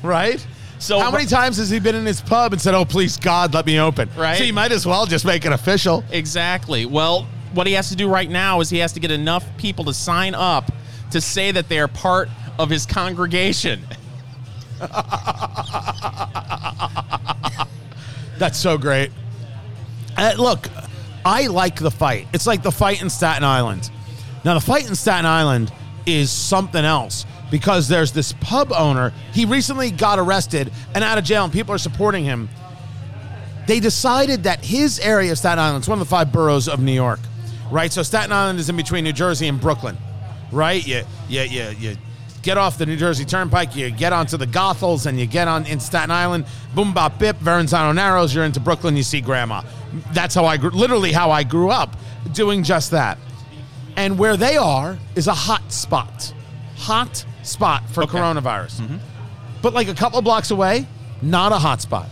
right? 0.02 0.44
So- 0.78 0.98
how 0.98 1.10
many 1.10 1.26
times 1.26 1.56
has 1.58 1.70
he 1.70 1.78
been 1.78 1.94
in 1.94 2.04
his 2.04 2.20
pub 2.20 2.52
and 2.52 2.60
said, 2.60 2.74
"Oh, 2.74 2.84
please 2.84 3.16
God, 3.16 3.54
let 3.54 3.66
me 3.66 3.78
open"? 3.78 4.08
Right. 4.16 4.36
So 4.36 4.44
you 4.44 4.52
might 4.52 4.72
as 4.72 4.86
well 4.86 5.06
just 5.06 5.24
make 5.24 5.44
it 5.44 5.52
official. 5.52 6.02
Exactly. 6.10 6.86
Well, 6.86 7.28
what 7.54 7.66
he 7.66 7.72
has 7.74 7.88
to 7.88 7.96
do 7.96 8.08
right 8.08 8.28
now 8.28 8.60
is 8.60 8.70
he 8.70 8.78
has 8.78 8.92
to 8.92 9.00
get 9.00 9.10
enough 9.10 9.44
people 9.56 9.84
to 9.84 9.94
sign 9.94 10.34
up 10.34 10.70
to 11.10 11.20
say 11.20 11.52
that 11.52 11.68
they 11.68 11.78
are 11.78 11.88
part 11.88 12.28
of 12.58 12.70
his 12.70 12.86
congregation. 12.86 13.80
That's 18.38 18.58
so 18.58 18.76
great. 18.76 19.10
Uh, 20.16 20.34
look, 20.38 20.68
I 21.24 21.46
like 21.46 21.76
the 21.76 21.90
fight. 21.90 22.26
It's 22.32 22.46
like 22.46 22.62
the 22.62 22.72
fight 22.72 23.00
in 23.00 23.08
Staten 23.08 23.44
Island. 23.44 23.90
Now, 24.44 24.54
the 24.54 24.60
fight 24.60 24.88
in 24.88 24.94
Staten 24.94 25.26
Island 25.26 25.72
is 26.06 26.30
something 26.30 26.84
else 26.84 27.24
because 27.50 27.88
there's 27.88 28.12
this 28.12 28.34
pub 28.40 28.72
owner. 28.72 29.12
He 29.32 29.44
recently 29.44 29.90
got 29.90 30.18
arrested 30.18 30.72
and 30.94 31.02
out 31.02 31.18
of 31.18 31.24
jail, 31.24 31.44
and 31.44 31.52
people 31.52 31.74
are 31.74 31.78
supporting 31.78 32.24
him. 32.24 32.48
They 33.66 33.80
decided 33.80 34.42
that 34.42 34.64
his 34.64 34.98
area, 34.98 35.34
Staten 35.36 35.58
Island, 35.58 35.82
it's 35.82 35.88
one 35.88 35.98
of 35.98 36.06
the 36.06 36.10
five 36.10 36.32
boroughs 36.32 36.68
of 36.68 36.80
New 36.80 36.92
York, 36.92 37.20
right? 37.70 37.92
So 37.92 38.02
Staten 38.02 38.32
Island 38.32 38.58
is 38.58 38.68
in 38.68 38.76
between 38.76 39.04
New 39.04 39.12
Jersey 39.12 39.48
and 39.48 39.60
Brooklyn, 39.60 39.96
right? 40.52 40.86
You, 40.86 41.02
you, 41.28 41.42
you, 41.42 41.68
you 41.78 41.96
get 42.42 42.58
off 42.58 42.76
the 42.78 42.86
New 42.86 42.96
Jersey 42.96 43.24
Turnpike, 43.24 43.74
you 43.74 43.90
get 43.90 44.12
onto 44.12 44.36
the 44.36 44.46
Goethals, 44.46 45.06
and 45.06 45.18
you 45.18 45.26
get 45.26 45.48
on 45.48 45.66
in 45.66 45.80
Staten 45.80 46.10
Island. 46.10 46.44
Boom, 46.74 46.92
bop, 46.92 47.18
bip, 47.18 47.36
Verrazano 47.38 47.92
Narrows. 47.92 48.34
You're 48.34 48.44
into 48.44 48.60
Brooklyn. 48.60 48.96
You 48.96 49.02
see 49.02 49.20
Grandma. 49.20 49.62
That's 50.12 50.34
how 50.34 50.44
I 50.44 50.56
grew, 50.56 50.70
literally 50.70 51.12
how 51.12 51.30
I 51.30 51.42
grew 51.44 51.70
up, 51.70 51.96
doing 52.32 52.62
just 52.62 52.90
that. 52.90 53.18
And 53.96 54.18
where 54.18 54.36
they 54.36 54.56
are 54.56 54.98
is 55.14 55.28
a 55.28 55.34
hot 55.34 55.72
spot, 55.72 56.34
hot 56.76 57.24
spot 57.44 57.88
for 57.90 58.02
Okay. 58.02 58.18
coronavirus. 58.18 58.80
Mm-hmm. 58.80 58.96
But 59.62 59.72
like 59.72 59.88
a 59.88 59.94
couple 59.94 60.20
blocks 60.20 60.50
away, 60.50 60.86
not 61.22 61.52
a 61.52 61.58
hot 61.58 61.80
spot. 61.80 62.08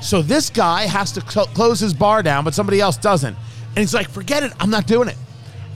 So 0.00 0.22
this 0.22 0.48
guy 0.48 0.82
has 0.86 1.12
to 1.12 1.20
cl- 1.20 1.46
close 1.46 1.80
his 1.80 1.92
bar 1.92 2.22
down, 2.22 2.44
but 2.44 2.54
somebody 2.54 2.80
else 2.80 2.96
doesn't. 2.96 3.36
And 3.76 3.78
he's 3.78 3.94
like, 3.94 4.08
forget 4.08 4.42
it. 4.42 4.52
I'm 4.60 4.70
not 4.70 4.86
doing 4.86 5.08
it. 5.08 5.16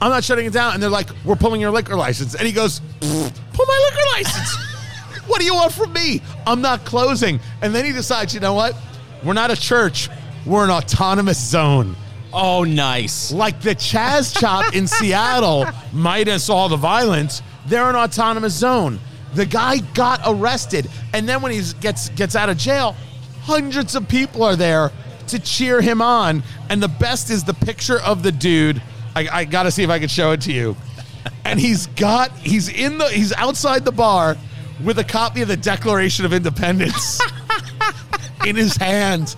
I'm 0.01 0.09
not 0.09 0.23
shutting 0.23 0.45
it 0.45 0.53
down. 0.53 0.73
And 0.73 0.81
they're 0.81 0.89
like, 0.89 1.09
we're 1.25 1.35
pulling 1.35 1.59
your 1.59 1.71
liquor 1.71 1.95
license. 1.95 2.35
And 2.35 2.47
he 2.47 2.53
goes, 2.53 2.79
pull 3.01 3.65
my 3.65 3.89
liquor 3.91 4.09
license. 4.13 4.57
what 5.27 5.39
do 5.39 5.45
you 5.45 5.53
want 5.53 5.73
from 5.73 5.91
me? 5.91 6.21
I'm 6.47 6.61
not 6.61 6.85
closing. 6.85 7.39
And 7.61 7.75
then 7.75 7.83
he 7.83 7.91
decides, 7.91 8.33
you 8.33 8.39
know 8.39 8.53
what? 8.53 8.75
We're 9.23 9.33
not 9.33 9.51
a 9.51 9.59
church. 9.59 10.09
We're 10.45 10.63
an 10.63 10.69
autonomous 10.69 11.37
zone. 11.37 11.95
Oh, 12.31 12.63
nice. 12.63 13.31
Like 13.31 13.61
the 13.61 13.75
Chaz 13.75 14.39
Chop 14.39 14.73
in 14.73 14.87
Seattle, 14.87 15.65
minus 15.91 16.49
all 16.49 16.69
the 16.69 16.77
violence, 16.77 17.41
they're 17.67 17.89
an 17.89 17.95
autonomous 17.95 18.53
zone. 18.53 18.99
The 19.33 19.45
guy 19.45 19.79
got 19.93 20.21
arrested, 20.25 20.89
and 21.13 21.29
then 21.29 21.41
when 21.41 21.51
he 21.51 21.61
gets 21.81 22.09
gets 22.09 22.35
out 22.35 22.49
of 22.49 22.57
jail, 22.57 22.95
hundreds 23.43 23.95
of 23.95 24.07
people 24.07 24.43
are 24.43 24.55
there 24.55 24.91
to 25.29 25.39
cheer 25.39 25.81
him 25.81 26.01
on. 26.01 26.43
And 26.69 26.81
the 26.81 26.87
best 26.87 27.29
is 27.29 27.43
the 27.43 27.53
picture 27.53 27.99
of 27.99 28.23
the 28.23 28.31
dude. 28.31 28.81
I, 29.15 29.27
I 29.31 29.45
got 29.45 29.63
to 29.63 29.71
see 29.71 29.83
if 29.83 29.89
I 29.89 29.99
can 29.99 30.09
show 30.09 30.31
it 30.31 30.41
to 30.41 30.51
you. 30.51 30.75
And 31.45 31.59
he's 31.59 31.87
got 31.87 32.31
he's 32.37 32.69
in 32.69 32.97
the 32.97 33.07
he's 33.09 33.33
outside 33.33 33.83
the 33.83 33.91
bar 33.91 34.37
with 34.83 34.99
a 34.99 35.03
copy 35.03 35.41
of 35.41 35.47
the 35.47 35.57
Declaration 35.57 36.25
of 36.25 36.33
Independence 36.33 37.19
in 38.45 38.55
his 38.55 38.77
hand 38.77 39.35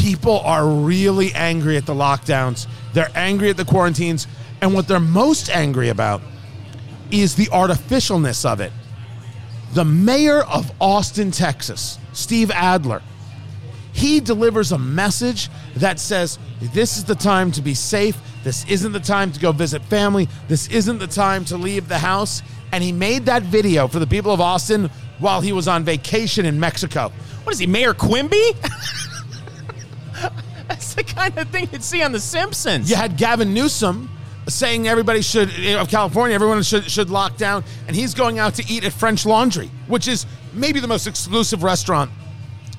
people 0.00 0.40
are 0.40 0.66
really 0.66 1.32
angry 1.34 1.76
at 1.76 1.86
the 1.86 1.94
lockdowns. 1.94 2.66
They're 2.92 3.10
angry 3.14 3.50
at 3.50 3.56
the 3.56 3.64
quarantines. 3.64 4.26
And 4.62 4.74
what 4.74 4.88
they're 4.88 5.00
most 5.00 5.50
angry 5.50 5.88
about 5.88 6.22
is 7.10 7.34
the 7.34 7.46
artificialness 7.46 8.50
of 8.50 8.60
it. 8.60 8.72
The 9.72 9.84
mayor 9.84 10.40
of 10.42 10.72
Austin, 10.80 11.30
Texas, 11.30 11.98
Steve 12.12 12.50
Adler, 12.50 13.02
he 13.92 14.20
delivers 14.20 14.72
a 14.72 14.78
message 14.78 15.48
that 15.76 15.98
says 15.98 16.38
this 16.60 16.96
is 16.96 17.04
the 17.04 17.14
time 17.14 17.52
to 17.52 17.62
be 17.62 17.74
safe. 17.74 18.18
This 18.44 18.66
isn't 18.68 18.92
the 18.92 19.00
time 19.00 19.32
to 19.32 19.40
go 19.40 19.52
visit 19.52 19.82
family. 19.84 20.28
This 20.48 20.68
isn't 20.68 20.98
the 20.98 21.06
time 21.06 21.44
to 21.46 21.56
leave 21.56 21.88
the 21.88 21.98
house. 21.98 22.42
And 22.72 22.84
he 22.84 22.92
made 22.92 23.26
that 23.26 23.42
video 23.42 23.88
for 23.88 23.98
the 23.98 24.06
people 24.06 24.32
of 24.32 24.40
Austin 24.40 24.90
while 25.18 25.40
he 25.40 25.52
was 25.52 25.68
on 25.68 25.84
vacation 25.84 26.46
in 26.46 26.58
Mexico. 26.60 27.12
What 27.44 27.52
is 27.52 27.58
he, 27.58 27.66
Mayor 27.66 27.94
Quimby? 27.94 28.52
That's 30.68 30.94
the 30.94 31.02
kind 31.04 31.36
of 31.36 31.48
thing 31.48 31.68
you'd 31.72 31.82
see 31.82 32.02
on 32.02 32.12
The 32.12 32.20
Simpsons. 32.20 32.88
You 32.88 32.96
had 32.96 33.16
Gavin 33.16 33.52
Newsom 33.52 34.08
saying 34.48 34.88
everybody 34.88 35.22
should 35.22 35.50
eh, 35.58 35.78
of 35.78 35.88
California, 35.88 36.34
everyone 36.34 36.62
should 36.62 36.90
should 36.90 37.10
lock 37.10 37.36
down, 37.36 37.64
and 37.86 37.94
he's 37.94 38.14
going 38.14 38.38
out 38.38 38.54
to 38.54 38.64
eat 38.72 38.84
at 38.84 38.92
French 38.92 39.26
Laundry, 39.26 39.70
which 39.86 40.08
is 40.08 40.26
maybe 40.52 40.80
the 40.80 40.88
most 40.88 41.06
exclusive 41.06 41.62
restaurant 41.62 42.10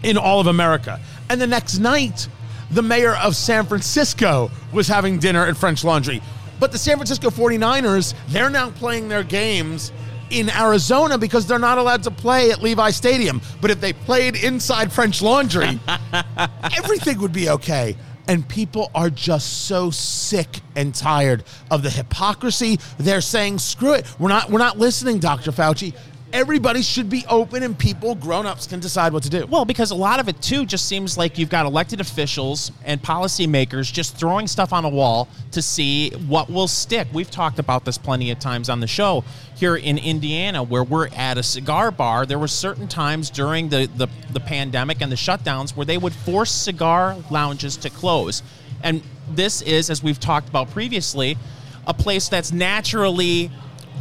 in 0.04 0.18
all 0.18 0.40
of 0.40 0.48
America. 0.48 1.00
And 1.30 1.40
the 1.40 1.48
next 1.48 1.80
night, 1.80 2.28
the 2.72 2.82
mayor 2.82 3.16
of 3.16 3.36
San 3.36 3.66
Francisco 3.66 4.50
was 4.72 4.88
having 4.88 5.20
dinner 5.20 5.46
at 5.46 5.58
French 5.58 5.84
Laundry. 5.84 6.22
But 6.60 6.72
the 6.72 6.78
San 6.78 6.98
Francisco 6.98 7.30
49ers, 7.30 8.14
they're 8.28 8.50
now 8.50 8.70
playing 8.72 9.10
their 9.10 9.24
games 9.24 9.92
in 10.30 10.50
Arizona 10.50 11.18
because 11.18 11.46
they're 11.46 11.60
not 11.60 11.78
allowed 11.78 12.04
to 12.04 12.12
play 12.12 12.52
at 12.52 12.62
Levi 12.62 12.92
Stadium. 12.92 13.42
But 13.60 13.72
if 13.72 13.82
they 13.82 13.94
played 13.94 14.36
inside 14.36 14.92
French 14.92 15.22
Laundry, 15.22 15.80
everything 16.78 17.20
would 17.20 17.34
be 17.34 17.50
okay. 17.50 17.96
And 18.28 18.48
people 18.48 18.92
are 18.96 19.10
just 19.10 19.66
so 19.66 19.90
sick 19.90 20.62
and 20.76 20.96
tired 20.96 21.44
of 21.70 21.84
the 21.84 21.90
hypocrisy. 21.90 22.80
They're 22.98 23.20
saying, 23.20 23.60
"Screw 23.60 23.94
it, 23.94 24.06
we're 24.20 24.30
not, 24.30 24.50
we're 24.50 24.60
not 24.60 24.78
listening, 24.78 25.20
Dr. 25.20 25.52
Fauci." 25.52 25.94
Everybody 26.34 26.82
should 26.82 27.10
be 27.10 27.26
open, 27.28 27.62
and 27.62 27.78
people, 27.78 28.16
grown-ups, 28.16 28.66
can 28.66 28.80
decide 28.80 29.12
what 29.12 29.24
to 29.24 29.30
do. 29.30 29.46
Well, 29.48 29.66
because 29.66 29.92
a 29.92 29.96
lot 29.96 30.22
of 30.22 30.30
it 30.30 30.42
too 30.42 30.66
just 30.66 30.86
seems 30.86 31.18
like 31.18 31.38
you've 31.38 31.50
got 31.50 31.66
elected 31.66 32.00
officials 32.00 32.72
and 32.86 33.02
policymakers 33.02 33.92
just 33.92 34.16
throwing 34.16 34.48
stuff 34.48 34.72
on 34.72 34.86
a 34.86 34.90
wall 34.90 35.28
to 35.52 35.62
see 35.62 36.12
what 36.28 36.50
will 36.50 36.70
stick. 36.70 37.10
We've 37.12 37.30
talked 37.30 37.60
about 37.60 37.84
this 37.84 37.98
plenty 37.98 38.32
of 38.32 38.40
times 38.40 38.70
on 38.70 38.80
the 38.80 38.88
show 38.88 39.26
here 39.58 39.76
in 39.76 39.98
Indiana, 39.98 40.64
where 40.64 40.86
we're 40.86 41.10
at 41.10 41.38
a 41.38 41.44
cigar 41.44 41.92
bar. 41.92 42.26
There 42.26 42.40
were 42.40 42.48
certain 42.48 42.88
times 42.88 43.30
during 43.30 43.68
the, 43.68 43.90
the, 43.98 44.08
the 44.32 44.40
pandemic 44.40 45.02
and 45.02 45.12
the 45.12 45.18
shutdowns 45.18 45.76
where 45.76 45.86
they 45.86 45.98
would 45.98 46.14
force 46.14 46.52
cigar 46.52 47.18
lounges 47.30 47.76
to 47.78 47.90
close. 47.90 48.42
And 48.84 49.04
this 49.30 49.62
is, 49.62 49.90
as 49.90 50.02
we've 50.02 50.20
talked 50.20 50.48
about 50.48 50.72
previously, 50.72 51.38
a 51.86 51.94
place 51.94 52.30
that's 52.30 52.54
naturally 52.54 53.52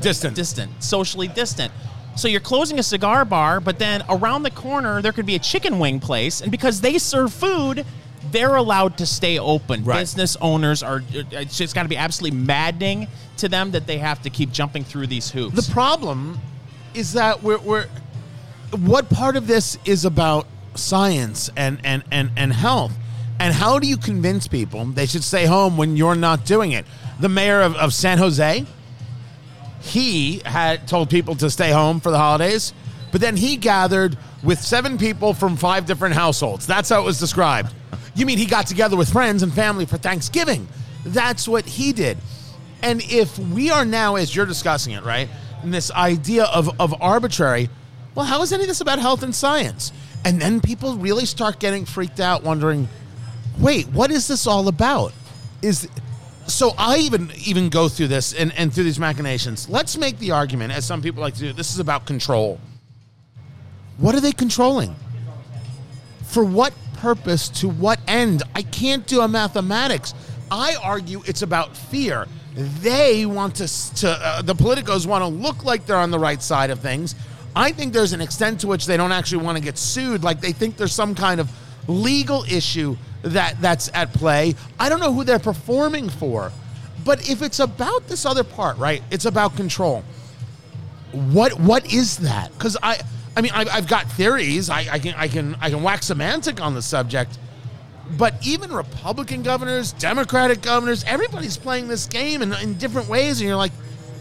Distant. 0.00 0.34
distant, 0.34 0.82
socially 0.82 1.28
distant. 1.28 1.72
So 2.20 2.28
you're 2.28 2.40
closing 2.40 2.78
a 2.78 2.82
cigar 2.82 3.24
bar, 3.24 3.60
but 3.60 3.78
then 3.78 4.04
around 4.10 4.42
the 4.42 4.50
corner 4.50 5.00
there 5.00 5.10
could 5.12 5.24
be 5.24 5.36
a 5.36 5.38
chicken 5.38 5.78
wing 5.78 6.00
place, 6.00 6.42
and 6.42 6.50
because 6.50 6.82
they 6.82 6.98
serve 6.98 7.32
food, 7.32 7.86
they're 8.30 8.56
allowed 8.56 8.98
to 8.98 9.06
stay 9.06 9.38
open. 9.38 9.84
Right. 9.84 10.00
Business 10.00 10.36
owners 10.42 10.82
are. 10.82 10.98
Uh, 10.98 11.22
it's 11.30 11.56
just 11.56 11.74
got 11.74 11.84
to 11.84 11.88
be 11.88 11.96
absolutely 11.96 12.38
maddening 12.38 13.08
to 13.38 13.48
them 13.48 13.70
that 13.70 13.86
they 13.86 13.96
have 13.96 14.20
to 14.22 14.28
keep 14.28 14.52
jumping 14.52 14.84
through 14.84 15.06
these 15.06 15.30
hoops. 15.30 15.66
The 15.66 15.72
problem 15.72 16.38
is 16.92 17.14
that 17.14 17.42
we're, 17.42 17.58
we're 17.58 17.86
what 18.72 19.08
part 19.08 19.36
of 19.36 19.46
this 19.46 19.78
is 19.86 20.04
about 20.04 20.46
science 20.74 21.48
and, 21.56 21.80
and, 21.84 22.04
and, 22.10 22.30
and 22.36 22.52
health? 22.52 22.92
And 23.38 23.54
how 23.54 23.78
do 23.78 23.86
you 23.86 23.96
convince 23.96 24.46
people 24.46 24.84
they 24.84 25.06
should 25.06 25.24
stay 25.24 25.46
home 25.46 25.78
when 25.78 25.96
you're 25.96 26.14
not 26.14 26.44
doing 26.44 26.72
it? 26.72 26.84
The 27.18 27.30
mayor 27.30 27.62
of, 27.62 27.74
of 27.76 27.94
San 27.94 28.18
Jose, 28.18 28.66
he 29.80 30.42
had 30.44 30.86
told 30.86 31.10
people 31.10 31.34
to 31.36 31.50
stay 31.50 31.70
home 31.70 32.00
for 32.00 32.10
the 32.10 32.18
holidays, 32.18 32.72
but 33.12 33.20
then 33.20 33.36
he 33.36 33.56
gathered 33.56 34.16
with 34.42 34.60
seven 34.60 34.98
people 34.98 35.34
from 35.34 35.56
five 35.56 35.86
different 35.86 36.14
households. 36.14 36.66
That's 36.66 36.88
how 36.88 37.00
it 37.00 37.04
was 37.04 37.18
described. 37.18 37.72
You 38.14 38.26
mean 38.26 38.38
he 38.38 38.46
got 38.46 38.66
together 38.66 38.96
with 38.96 39.10
friends 39.10 39.42
and 39.42 39.52
family 39.52 39.86
for 39.86 39.96
Thanksgiving? 39.96 40.68
That's 41.04 41.48
what 41.48 41.64
he 41.64 41.92
did. 41.92 42.18
And 42.82 43.02
if 43.04 43.38
we 43.38 43.70
are 43.70 43.84
now, 43.84 44.16
as 44.16 44.34
you're 44.34 44.46
discussing 44.46 44.94
it, 44.94 45.04
right, 45.04 45.28
in 45.62 45.70
this 45.70 45.90
idea 45.90 46.44
of, 46.44 46.80
of 46.80 46.94
arbitrary, 47.02 47.68
well, 48.14 48.26
how 48.26 48.42
is 48.42 48.52
any 48.52 48.64
of 48.64 48.68
this 48.68 48.80
about 48.80 48.98
health 48.98 49.22
and 49.22 49.34
science? 49.34 49.92
And 50.24 50.40
then 50.40 50.60
people 50.60 50.96
really 50.96 51.26
start 51.26 51.60
getting 51.60 51.84
freaked 51.84 52.20
out, 52.20 52.42
wondering, 52.42 52.88
wait, 53.58 53.88
what 53.88 54.10
is 54.10 54.28
this 54.28 54.46
all 54.46 54.68
about? 54.68 55.12
Is 55.62 55.88
so 56.52 56.74
I 56.78 56.98
even 56.98 57.30
even 57.44 57.68
go 57.68 57.88
through 57.88 58.08
this 58.08 58.32
and, 58.32 58.52
and 58.56 58.72
through 58.72 58.84
these 58.84 58.98
machinations. 58.98 59.68
Let's 59.68 59.96
make 59.96 60.18
the 60.18 60.30
argument, 60.30 60.72
as 60.72 60.84
some 60.84 61.02
people 61.02 61.20
like 61.20 61.34
to 61.34 61.40
do, 61.40 61.52
this 61.52 61.72
is 61.72 61.78
about 61.78 62.06
control. 62.06 62.60
What 63.98 64.14
are 64.14 64.20
they 64.20 64.32
controlling? 64.32 64.94
For 66.24 66.44
what 66.44 66.72
purpose? 66.94 67.48
To 67.60 67.68
what 67.68 67.98
end? 68.06 68.42
I 68.54 68.62
can't 68.62 69.06
do 69.06 69.20
a 69.20 69.28
mathematics. 69.28 70.14
I 70.50 70.76
argue 70.82 71.22
it's 71.26 71.42
about 71.42 71.76
fear. 71.76 72.26
They 72.54 73.26
want 73.26 73.56
to, 73.56 73.94
to 73.96 74.10
uh, 74.10 74.42
the 74.42 74.54
politicos 74.54 75.06
want 75.06 75.22
to 75.22 75.28
look 75.28 75.64
like 75.64 75.86
they're 75.86 75.96
on 75.96 76.10
the 76.10 76.18
right 76.18 76.42
side 76.42 76.70
of 76.70 76.80
things. 76.80 77.14
I 77.54 77.72
think 77.72 77.92
there's 77.92 78.12
an 78.12 78.20
extent 78.20 78.60
to 78.60 78.66
which 78.66 78.86
they 78.86 78.96
don't 78.96 79.12
actually 79.12 79.44
want 79.44 79.58
to 79.58 79.64
get 79.64 79.78
sued, 79.78 80.22
like 80.22 80.40
they 80.40 80.52
think 80.52 80.76
there's 80.76 80.92
some 80.92 81.14
kind 81.14 81.40
of 81.40 81.50
legal 81.88 82.44
issue 82.44 82.96
that 83.22 83.60
that's 83.60 83.90
at 83.94 84.12
play. 84.12 84.54
I 84.78 84.88
don't 84.88 85.00
know 85.00 85.12
who 85.12 85.24
they're 85.24 85.38
performing 85.38 86.08
for, 86.08 86.52
but 87.04 87.28
if 87.28 87.42
it's 87.42 87.60
about 87.60 88.08
this 88.08 88.24
other 88.24 88.44
part, 88.44 88.78
right? 88.78 89.02
It's 89.10 89.24
about 89.24 89.56
control 89.56 90.04
what 91.12 91.58
what 91.60 91.92
is 91.92 92.18
that? 92.18 92.52
Because 92.52 92.76
I 92.82 93.00
I 93.36 93.40
mean 93.40 93.52
I've, 93.54 93.68
I've 93.68 93.88
got 93.88 94.10
theories. 94.12 94.70
I, 94.70 94.86
I 94.90 94.98
can 94.98 95.14
I 95.14 95.28
can 95.28 95.56
I 95.60 95.70
can 95.70 95.82
wax 95.82 96.06
semantic 96.06 96.60
on 96.60 96.74
the 96.74 96.82
subject, 96.82 97.38
but 98.16 98.34
even 98.46 98.72
Republican 98.72 99.42
governors, 99.42 99.92
Democratic 99.92 100.62
governors, 100.62 101.04
everybody's 101.04 101.56
playing 101.56 101.88
this 101.88 102.06
game 102.06 102.42
in, 102.42 102.52
in 102.54 102.78
different 102.78 103.08
ways, 103.08 103.40
and 103.40 103.48
you're 103.48 103.56
like, 103.56 103.72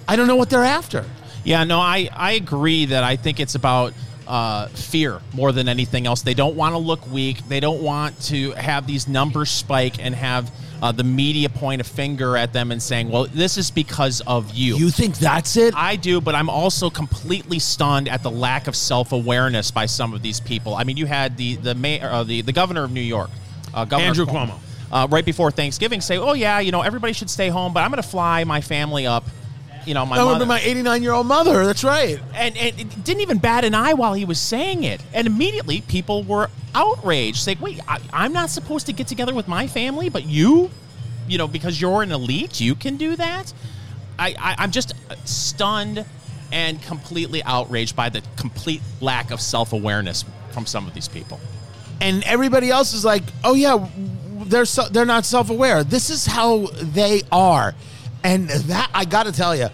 I 0.08 0.16
don't 0.16 0.28
know 0.28 0.36
what 0.36 0.50
they're 0.50 0.64
after. 0.64 1.06
Yeah, 1.44 1.64
no, 1.64 1.80
I, 1.80 2.10
I 2.14 2.34
agree 2.34 2.86
that 2.86 3.04
I 3.04 3.16
think 3.16 3.40
it's 3.40 3.56
about 3.56 3.94
uh, 4.30 4.68
fear 4.68 5.20
more 5.34 5.52
than 5.52 5.68
anything 5.68 6.06
else. 6.06 6.22
They 6.22 6.36
don't 6.36 6.56
want 6.56 6.74
to 6.74 6.78
look 6.78 7.12
weak. 7.12 7.46
They 7.50 7.60
don't 7.60 7.82
want 7.82 8.22
to 8.26 8.52
have 8.52 8.86
these 8.86 9.08
numbers 9.08 9.50
spike 9.50 9.96
and 10.04 10.14
have 10.14 10.52
uh, 10.82 10.92
the 10.92 11.04
media 11.04 11.50
point 11.50 11.82
a 11.82 11.84
finger 11.84 12.38
at 12.38 12.54
them 12.54 12.72
and 12.72 12.82
saying, 12.82 13.10
"Well, 13.10 13.26
this 13.26 13.58
is 13.58 13.72
because 13.72 14.22
of 14.22 14.52
you." 14.54 14.78
You 14.78 14.92
think 14.92 15.18
that's 15.18 15.58
it? 15.58 15.74
I 15.76 15.96
do, 15.96 16.22
but 16.22 16.36
I'm 16.36 16.50
also 16.50 16.92
completely 16.92 17.58
stunned 17.58 18.08
at 18.08 18.22
the 18.22 18.32
lack 18.32 18.68
of 18.68 18.76
self 18.76 19.12
awareness 19.12 19.72
by 19.72 19.88
some 19.88 20.14
of 20.14 20.22
these 20.22 20.40
people. 20.40 20.76
I 20.76 20.84
mean, 20.84 20.96
you 20.96 21.08
had 21.08 21.36
the 21.36 21.56
the 21.56 21.74
mayor, 21.74 22.08
uh, 22.08 22.24
the 22.24 22.42
the 22.42 22.54
governor 22.54 22.84
of 22.84 22.92
New 22.92 23.02
York, 23.02 23.32
uh, 23.74 23.84
Governor 23.84 24.10
Andrew 24.10 24.26
Cuomo. 24.28 24.60
uh, 24.92 25.08
right 25.10 25.26
before 25.26 25.50
Thanksgiving, 25.50 26.02
say, 26.02 26.18
"Oh 26.18 26.34
yeah, 26.34 26.60
you 26.60 26.72
know, 26.72 26.82
everybody 26.84 27.14
should 27.14 27.32
stay 27.32 27.50
home, 27.50 27.74
but 27.74 27.84
I'm 27.84 27.90
going 27.90 28.02
to 28.02 28.08
fly 28.08 28.44
my 28.44 28.62
family 28.62 29.08
up." 29.08 29.26
You 29.90 29.96
know, 29.96 30.06
my 30.06 30.18
That 30.18 30.26
would 30.26 30.34
mother- 30.34 30.46
my 30.46 30.60
89 30.62 31.02
year 31.02 31.14
old 31.14 31.26
mother. 31.26 31.66
That's 31.66 31.84
right. 31.84 32.20
and, 32.36 32.56
and 32.56 32.80
it 32.80 33.04
didn't 33.04 33.22
even 33.22 33.40
bat 33.40 33.66
an 33.66 33.74
eye 33.74 33.94
while 33.96 34.14
he 34.14 34.24
was 34.24 34.40
saying 34.40 34.84
it. 34.84 35.02
And 35.16 35.26
immediately 35.26 35.82
people 35.82 36.22
were 36.22 36.52
outraged, 36.76 37.38
saying, 37.38 37.58
"Wait, 37.60 37.80
I, 37.88 37.98
I'm 38.14 38.32
not 38.32 38.52
supposed 38.52 38.86
to 38.86 38.94
get 38.94 39.08
together 39.08 39.34
with 39.34 39.48
my 39.48 39.66
family, 39.66 40.10
but 40.10 40.26
you, 40.28 40.70
you 41.28 41.40
know, 41.40 41.48
because 41.48 41.82
you're 41.82 42.04
an 42.04 42.12
elite, 42.12 42.62
you 42.62 42.76
can 42.76 42.98
do 42.98 43.16
that." 43.16 43.52
I, 44.20 44.36
I 44.38 44.56
I'm 44.60 44.70
just 44.70 44.94
stunned 45.26 46.06
and 46.52 46.80
completely 46.84 47.42
outraged 47.44 47.96
by 47.96 48.10
the 48.10 48.22
complete 48.36 48.82
lack 49.02 49.32
of 49.32 49.42
self 49.42 49.74
awareness 49.74 50.24
from 50.52 50.68
some 50.68 50.86
of 50.88 50.94
these 50.94 51.08
people. 51.08 51.40
and 52.00 52.24
everybody 52.26 52.70
else 52.70 52.94
is 52.94 53.04
like, 53.04 53.24
"Oh 53.44 53.56
yeah, 53.56 53.88
they're 54.46 54.66
so, 54.66 54.84
they're 54.88 55.04
not 55.16 55.26
self-aware. 55.26 55.84
This 55.84 56.12
is 56.12 56.28
how 56.28 56.68
they 56.76 57.24
are." 57.32 57.74
And 58.24 58.50
that 58.50 58.90
I 58.94 59.06
got 59.06 59.26
to 59.26 59.32
tell 59.32 59.56
you, 59.56 59.70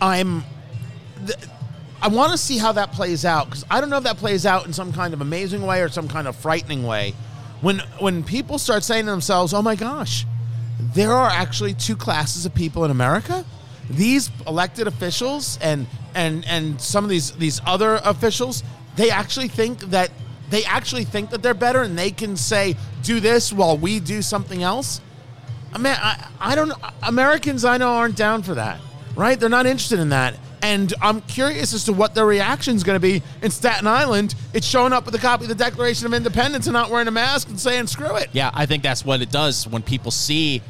I'm 0.00 0.44
th- 1.26 1.38
I 2.02 2.08
want 2.08 2.32
to 2.32 2.38
see 2.38 2.58
how 2.58 2.72
that 2.72 2.92
plays 2.92 3.24
out 3.24 3.50
cuz 3.50 3.64
I 3.70 3.80
don't 3.80 3.90
know 3.90 3.98
if 3.98 4.04
that 4.04 4.16
plays 4.16 4.46
out 4.46 4.66
in 4.66 4.72
some 4.72 4.92
kind 4.92 5.12
of 5.14 5.20
amazing 5.20 5.62
way 5.62 5.82
or 5.82 5.88
some 5.88 6.08
kind 6.08 6.26
of 6.28 6.36
frightening 6.36 6.84
way. 6.84 7.14
When 7.60 7.80
when 7.98 8.22
people 8.22 8.58
start 8.58 8.84
saying 8.84 9.04
to 9.04 9.10
themselves, 9.10 9.52
"Oh 9.52 9.62
my 9.62 9.74
gosh, 9.74 10.26
there 10.94 11.12
are 11.12 11.28
actually 11.28 11.74
two 11.74 11.96
classes 11.96 12.46
of 12.46 12.54
people 12.54 12.84
in 12.84 12.90
America. 12.90 13.44
These 13.88 14.30
elected 14.46 14.86
officials 14.86 15.58
and 15.60 15.86
and 16.14 16.44
and 16.46 16.80
some 16.80 17.04
of 17.04 17.10
these 17.10 17.32
these 17.32 17.60
other 17.66 18.00
officials, 18.04 18.62
they 18.96 19.10
actually 19.10 19.48
think 19.48 19.80
that 19.90 20.10
they 20.50 20.64
actually 20.64 21.04
think 21.04 21.30
that 21.30 21.42
they're 21.42 21.54
better 21.54 21.82
and 21.82 21.98
they 21.98 22.10
can 22.10 22.36
say 22.36 22.76
do 23.02 23.20
this 23.20 23.52
while 23.52 23.76
we 23.76 24.00
do 24.00 24.22
something 24.22 24.62
else. 24.62 25.00
I 25.72 25.78
mean, 25.78 25.96
I, 25.96 26.28
I 26.40 26.54
don't 26.54 26.72
Americans 27.02 27.64
I 27.64 27.76
know 27.76 27.88
aren't 27.94 28.16
down 28.16 28.42
for 28.42 28.54
that. 28.54 28.80
Right? 29.16 29.38
They're 29.38 29.48
not 29.48 29.66
interested 29.66 29.98
in 29.98 30.10
that. 30.10 30.38
And 30.62 30.92
I'm 31.00 31.20
curious 31.22 31.72
as 31.72 31.84
to 31.84 31.92
what 31.92 32.14
their 32.14 32.26
reaction 32.26 32.76
is 32.76 32.84
going 32.84 32.96
to 32.96 33.00
be 33.00 33.22
in 33.42 33.50
Staten 33.50 33.86
Island. 33.86 34.34
It's 34.52 34.66
showing 34.66 34.92
up 34.92 35.06
with 35.06 35.14
a 35.14 35.18
copy 35.18 35.44
of 35.44 35.48
the 35.48 35.54
Declaration 35.54 36.06
of 36.06 36.14
Independence 36.14 36.66
and 36.66 36.74
not 36.74 36.90
wearing 36.90 37.08
a 37.08 37.10
mask 37.10 37.48
and 37.48 37.58
saying 37.58 37.86
screw 37.86 38.16
it. 38.16 38.28
Yeah, 38.32 38.50
I 38.52 38.66
think 38.66 38.82
that's 38.82 39.04
what 39.04 39.22
it 39.22 39.30
does 39.30 39.66
when 39.66 39.82
people 39.82 40.10
see 40.10 40.62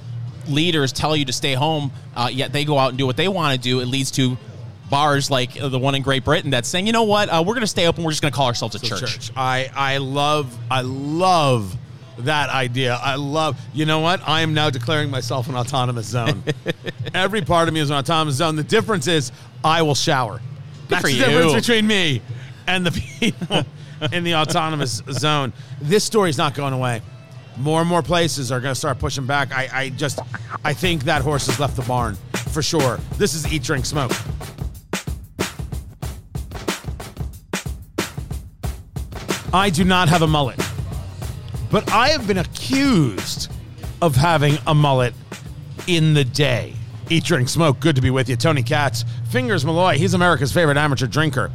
leaders 0.48 0.92
tell 0.92 1.16
you 1.16 1.24
to 1.26 1.32
stay 1.32 1.54
home, 1.54 1.92
uh, 2.14 2.28
yet 2.32 2.52
they 2.52 2.64
go 2.64 2.78
out 2.78 2.90
and 2.90 2.98
do 2.98 3.06
what 3.06 3.16
they 3.16 3.28
want 3.28 3.54
to 3.54 3.60
do. 3.60 3.80
It 3.80 3.86
leads 3.86 4.10
to 4.12 4.38
bars 4.88 5.30
like 5.30 5.60
uh, 5.60 5.68
the 5.68 5.78
one 5.78 5.94
in 5.94 6.02
Great 6.02 6.24
Britain 6.24 6.50
that's 6.50 6.68
saying, 6.68 6.86
you 6.86 6.92
know 6.92 7.04
what, 7.04 7.28
uh, 7.28 7.42
we're 7.46 7.54
going 7.54 7.60
to 7.60 7.66
stay 7.66 7.86
open. 7.86 8.04
We're 8.04 8.10
just 8.10 8.22
going 8.22 8.32
to 8.32 8.36
call 8.36 8.46
ourselves 8.46 8.74
a 8.74 8.78
church. 8.78 9.30
I 9.36 9.70
I 9.74 9.98
love 9.98 10.56
I 10.70 10.82
love 10.82 11.76
that 12.24 12.50
idea. 12.50 12.94
I 12.94 13.16
love. 13.16 13.58
You 13.72 13.86
know 13.86 14.00
what? 14.00 14.20
I 14.26 14.40
am 14.40 14.54
now 14.54 14.70
declaring 14.70 15.10
myself 15.10 15.48
an 15.48 15.54
autonomous 15.54 16.06
zone. 16.06 16.42
Every 17.14 17.42
part 17.42 17.68
of 17.68 17.74
me 17.74 17.80
is 17.80 17.90
an 17.90 17.96
autonomous 17.96 18.36
zone. 18.36 18.56
The 18.56 18.64
difference 18.64 19.06
is 19.06 19.32
I 19.64 19.82
will 19.82 19.94
shower. 19.94 20.40
That's 20.88 21.02
for 21.02 21.08
the 21.08 21.14
you. 21.14 21.24
difference 21.24 21.54
between 21.54 21.86
me 21.86 22.22
and 22.66 22.86
the 22.86 22.90
people 22.92 23.64
in 24.12 24.24
the 24.24 24.34
autonomous 24.34 25.02
zone. 25.12 25.52
This 25.80 26.04
story 26.04 26.30
is 26.30 26.38
not 26.38 26.54
going 26.54 26.72
away. 26.72 27.02
More 27.56 27.80
and 27.80 27.88
more 27.88 28.02
places 28.02 28.50
are 28.50 28.60
going 28.60 28.72
to 28.72 28.78
start 28.78 28.98
pushing 28.98 29.26
back. 29.26 29.52
I, 29.52 29.68
I 29.72 29.88
just, 29.90 30.20
I 30.64 30.72
think 30.72 31.04
that 31.04 31.22
horse 31.22 31.46
has 31.46 31.60
left 31.60 31.76
the 31.76 31.82
barn 31.82 32.16
for 32.52 32.62
sure. 32.62 32.98
This 33.18 33.34
is 33.34 33.52
eat, 33.52 33.62
drink, 33.62 33.84
smoke. 33.84 34.12
I 39.52 39.68
do 39.68 39.84
not 39.84 40.08
have 40.08 40.22
a 40.22 40.28
mullet, 40.28 40.60
but 41.70 41.90
I 41.92 42.08
have 42.10 42.26
been 42.26 42.38
accused 42.38 43.50
of 44.02 44.16
having 44.16 44.56
a 44.66 44.74
mullet 44.74 45.14
in 45.86 46.14
the 46.14 46.24
day. 46.24 46.74
Eat, 47.10 47.24
drink, 47.24 47.48
smoke. 47.48 47.80
Good 47.80 47.96
to 47.96 48.02
be 48.02 48.10
with 48.10 48.28
you. 48.28 48.36
Tony 48.36 48.62
Katz, 48.62 49.04
Fingers 49.30 49.64
Malloy. 49.64 49.98
He's 49.98 50.14
America's 50.14 50.52
favorite 50.52 50.76
amateur 50.76 51.06
drinker. 51.06 51.50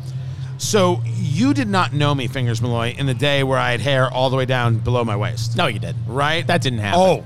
So 0.58 1.02
you 1.06 1.54
did 1.54 1.68
not 1.68 1.94
know 1.94 2.14
me, 2.16 2.28
Fingers 2.28 2.62
Malloy, 2.62 2.96
in 2.98 3.06
the 3.06 3.14
day 3.14 3.44
where 3.44 3.58
I 3.60 3.72
had 3.72 3.82
hair 3.82 4.10
all 4.12 4.30
the 4.30 4.38
way 4.38 4.46
down 4.46 4.78
below 4.80 5.04
my 5.04 5.16
waist, 5.16 5.56
No, 5.58 5.68
you 5.68 5.80
didn't. 5.80 6.06
right? 6.08 6.46
That 6.48 6.62
didn't 6.62 6.80
happen. 6.80 7.00
Oh, 7.02 7.24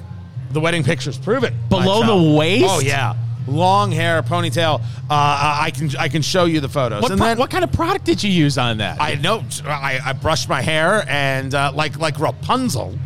the 0.51 0.59
wedding 0.59 0.83
pictures 0.83 1.17
prove 1.17 1.43
it. 1.43 1.53
Below 1.69 2.05
the 2.05 2.37
waist? 2.37 2.65
Oh 2.67 2.79
yeah, 2.79 3.13
long 3.49 3.91
hair, 3.91 4.21
ponytail. 4.23 4.81
Uh, 4.81 4.83
I 5.09 5.71
can 5.73 5.89
I 5.97 6.07
can 6.07 6.21
show 6.21 6.45
you 6.45 6.59
the 6.59 6.69
photos. 6.69 7.01
What, 7.01 7.11
and 7.11 7.19
pro- 7.19 7.27
then 7.27 7.37
what 7.37 7.49
kind 7.49 7.63
of 7.63 7.71
product 7.71 8.05
did 8.05 8.23
you 8.23 8.31
use 8.31 8.57
on 8.57 8.77
that? 8.77 9.01
I 9.01 9.15
know 9.15 9.43
I, 9.65 9.99
I 10.03 10.13
brushed 10.13 10.49
my 10.49 10.61
hair 10.61 11.05
and 11.09 11.53
uh, 11.53 11.71
like 11.73 11.97
like 11.99 12.19
Rapunzel, 12.19 12.97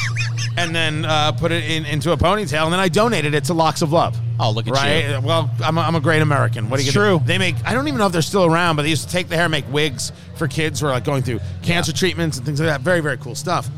and 0.56 0.74
then 0.74 1.04
uh, 1.04 1.32
put 1.32 1.52
it 1.52 1.64
in, 1.70 1.84
into 1.86 2.12
a 2.12 2.16
ponytail, 2.16 2.64
and 2.64 2.72
then 2.72 2.80
I 2.80 2.88
donated 2.88 3.34
it 3.34 3.44
to 3.44 3.54
Locks 3.54 3.82
of 3.82 3.92
Love. 3.92 4.18
Oh, 4.38 4.50
look 4.50 4.66
at 4.66 4.72
right? 4.72 5.10
you. 5.10 5.20
Well, 5.20 5.50
I'm 5.62 5.76
a, 5.76 5.80
I'm 5.82 5.94
a 5.94 6.00
great 6.00 6.22
American. 6.22 6.70
What 6.70 6.80
are 6.80 6.82
you 6.82 6.92
true. 6.92 7.18
do? 7.18 7.24
They 7.26 7.38
make. 7.38 7.56
I 7.64 7.74
don't 7.74 7.86
even 7.88 7.98
know 7.98 8.06
if 8.06 8.12
they're 8.12 8.22
still 8.22 8.46
around, 8.46 8.76
but 8.76 8.82
they 8.82 8.88
used 8.90 9.06
to 9.06 9.12
take 9.12 9.28
the 9.28 9.36
hair, 9.36 9.44
and 9.44 9.52
make 9.52 9.70
wigs 9.70 10.12
for 10.36 10.48
kids 10.48 10.80
who 10.80 10.86
are 10.86 10.92
like 10.92 11.04
going 11.04 11.22
through 11.22 11.40
cancer 11.62 11.92
treatments 11.92 12.38
and 12.38 12.46
things 12.46 12.60
like 12.60 12.68
that. 12.68 12.80
Very 12.80 13.00
very 13.00 13.18
cool 13.18 13.34
stuff. 13.34 13.68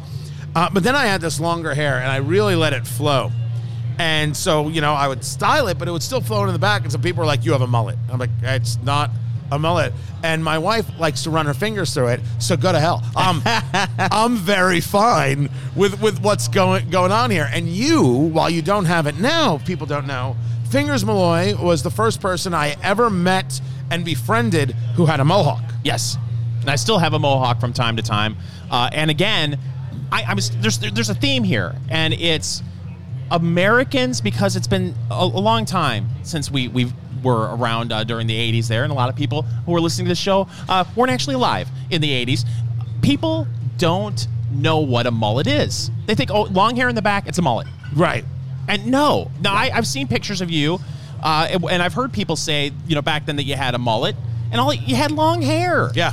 Uh, 0.54 0.68
but 0.70 0.82
then 0.82 0.94
I 0.94 1.06
had 1.06 1.20
this 1.20 1.40
longer 1.40 1.74
hair, 1.74 1.98
and 1.98 2.11
I 2.11 2.18
really 2.18 2.54
let 2.54 2.72
it 2.72 2.87
flow. 2.87 3.32
And 3.98 4.37
so, 4.37 4.68
you 4.68 4.81
know, 4.81 4.92
I 4.92 5.09
would 5.09 5.24
style 5.24 5.68
it, 5.68 5.78
but 5.78 5.88
it 5.88 5.90
would 5.90 6.02
still 6.02 6.20
flow 6.20 6.44
in 6.44 6.52
the 6.52 6.59
back. 6.59 6.83
And 6.83 6.92
some 6.92 7.02
people 7.02 7.20
were 7.20 7.26
like, 7.26 7.44
"You 7.44 7.52
have 7.52 7.62
a 7.62 7.66
mullet." 7.66 7.98
I'm 8.11 8.18
like, 8.18 8.31
"It's 8.42 8.78
not 8.83 9.11
a 9.50 9.59
mullet." 9.59 9.92
And 10.22 10.42
my 10.42 10.59
wife 10.59 10.87
likes 10.98 11.22
to 11.24 11.31
run 11.31 11.46
her 11.46 11.55
fingers 11.55 11.92
through 11.94 12.09
it, 12.09 12.20
so 12.38 12.57
go 12.57 12.72
to 12.72 12.81
hell. 12.81 13.02
Um, 13.16 13.42
I'm 13.98 14.37
very 14.37 14.81
fine 14.81 15.50
with 15.76 16.00
with 16.00 16.20
what's 16.20 16.48
going 16.48 16.90
going 16.90 17.12
on 17.12 17.31
here. 17.31 17.48
And 17.52 17.68
you, 17.68 18.02
while 18.02 18.50
you 18.50 18.62
don't 18.62 18.87
have 18.87 19.07
it 19.07 19.18
now, 19.18 19.59
people 19.59 19.87
don't 19.87 20.07
know. 20.07 20.37
Fingers 20.70 21.05
Malloy 21.05 21.55
was 21.55 21.83
the 21.83 21.90
first 21.90 22.20
person 22.20 22.55
I 22.55 22.76
ever 22.83 23.11
met 23.11 23.61
and 23.90 24.05
befriended 24.05 24.70
who 24.96 25.05
had 25.05 25.20
a 25.20 25.24
mohawk. 25.24 25.62
Yes, 25.85 26.16
and 26.61 26.70
I 26.70 26.76
still 26.76 26.98
have 26.98 27.12
a 27.12 27.18
mohawk 27.18 27.61
from 27.61 27.72
time 27.72 27.96
to 27.96 28.02
time. 28.02 28.37
Uh, 28.70 28.88
and 28.92 29.11
again, 29.11 29.59
I, 30.11 30.24
I 30.28 30.35
was 30.35 30.50
there's 30.61 30.78
there's 30.78 31.11
a 31.11 31.14
theme 31.14 31.44
here, 31.44 31.74
and 31.88 32.14
it's 32.14 32.62
Americans 33.33 34.21
because 34.21 34.57
it's 34.57 34.66
been 34.66 34.95
a, 35.11 35.14
a 35.14 35.25
long 35.25 35.64
time 35.64 36.09
since 36.23 36.51
we 36.51 36.68
we 36.68 36.92
were 37.23 37.55
around 37.57 37.92
uh, 37.92 38.05
during 38.05 38.27
the 38.27 38.53
80s 38.53 38.68
there, 38.68 38.83
and 38.83 38.92
a 38.92 38.95
lot 38.95 39.09
of 39.09 39.16
people 39.16 39.42
who 39.42 39.73
were 39.73 39.81
listening 39.81 40.07
to 40.07 40.11
the 40.11 40.16
show 40.16 40.49
uh, 40.68 40.85
weren't 40.97 41.11
actually 41.11 41.35
alive 41.35 41.68
in 41.90 42.01
the 42.01 42.27
80s. 42.27 42.45
People 43.01 43.47
don't 43.79 44.27
know 44.51 44.81
what 44.81 45.07
a 45.07 45.11
mullet 45.11 45.47
is. 45.47 45.90
They 46.07 46.14
think, 46.14 46.31
oh, 46.31 46.42
long 46.42 46.77
hair 46.77 46.88
in 46.88 46.95
the 46.95 47.03
back, 47.03 47.27
it's 47.27 47.38
a 47.38 47.42
mullet. 47.42 47.66
Right. 47.95 48.25
And 48.68 48.87
no, 48.87 49.31
no, 49.40 49.51
I, 49.51 49.71
I've 49.73 49.87
seen 49.87 50.09
pictures 50.09 50.40
of 50.40 50.51
you, 50.51 50.79
uh, 51.23 51.49
and, 51.51 51.64
and 51.71 51.83
I've 51.83 51.95
heard 51.95 52.12
people 52.12 52.37
say, 52.37 52.73
you 52.87 52.95
know, 52.95 53.03
back 53.03 53.27
then 53.27 53.37
that 53.37 53.45
you 53.45 53.55
had 53.55 53.75
a 53.75 53.79
mullet, 53.79 54.16
and 54.51 54.61
all 54.61 54.73
you 54.75 54.97
had 54.97 55.11
long 55.11 55.42
hair. 55.42 55.90
Yeah. 55.95 56.12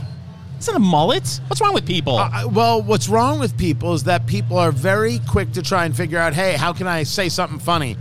It's 0.59 0.67
not 0.67 0.75
a 0.75 0.79
mullet. 0.79 1.39
What's 1.47 1.61
wrong 1.61 1.73
with 1.73 1.87
people? 1.87 2.17
Uh, 2.17 2.45
well, 2.51 2.81
what's 2.81 3.07
wrong 3.07 3.39
with 3.39 3.57
people 3.57 3.93
is 3.93 4.03
that 4.03 4.27
people 4.27 4.57
are 4.57 4.73
very 4.73 5.19
quick 5.19 5.53
to 5.53 5.61
try 5.61 5.85
and 5.85 5.95
figure 5.95 6.17
out, 6.17 6.33
hey, 6.33 6.57
how 6.57 6.73
can 6.73 6.85
I 6.85 7.03
say 7.03 7.29
something 7.29 7.59
funny? 7.59 7.95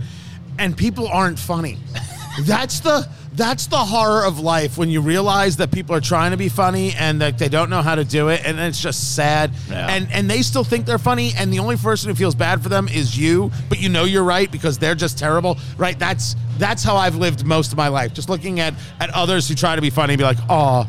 And 0.57 0.75
people 0.75 1.07
aren't 1.07 1.39
funny. 1.39 1.77
that's 2.41 2.81
the 2.81 3.07
that's 3.31 3.67
the 3.67 3.77
horror 3.77 4.25
of 4.25 4.41
life 4.41 4.77
when 4.77 4.89
you 4.89 4.99
realize 4.99 5.55
that 5.55 5.71
people 5.71 5.95
are 5.95 6.01
trying 6.01 6.31
to 6.31 6.37
be 6.37 6.49
funny 6.49 6.91
and 6.99 7.21
that 7.21 7.37
they 7.37 7.47
don't 7.47 7.69
know 7.69 7.81
how 7.81 7.95
to 7.95 8.03
do 8.03 8.27
it, 8.27 8.41
and 8.43 8.59
it's 8.59 8.81
just 8.81 9.15
sad. 9.15 9.53
Yeah. 9.69 9.87
And 9.87 10.11
and 10.11 10.29
they 10.29 10.41
still 10.41 10.65
think 10.65 10.85
they're 10.85 10.97
funny, 10.97 11.31
and 11.37 11.53
the 11.53 11.59
only 11.59 11.77
person 11.77 12.09
who 12.09 12.15
feels 12.15 12.35
bad 12.35 12.61
for 12.61 12.67
them 12.67 12.89
is 12.89 13.17
you, 13.17 13.51
but 13.69 13.79
you 13.79 13.87
know 13.87 14.03
you're 14.03 14.25
right 14.25 14.51
because 14.51 14.77
they're 14.77 14.95
just 14.95 15.17
terrible. 15.17 15.57
Right? 15.77 15.97
That's 15.97 16.35
that's 16.57 16.83
how 16.83 16.97
I've 16.97 17.15
lived 17.15 17.45
most 17.45 17.71
of 17.71 17.77
my 17.77 17.87
life. 17.87 18.13
Just 18.13 18.27
looking 18.27 18.59
at 18.59 18.73
at 18.99 19.11
others 19.11 19.47
who 19.47 19.55
try 19.55 19.77
to 19.77 19.81
be 19.81 19.89
funny 19.89 20.15
and 20.15 20.17
be 20.17 20.25
like, 20.25 20.39
oh, 20.49 20.85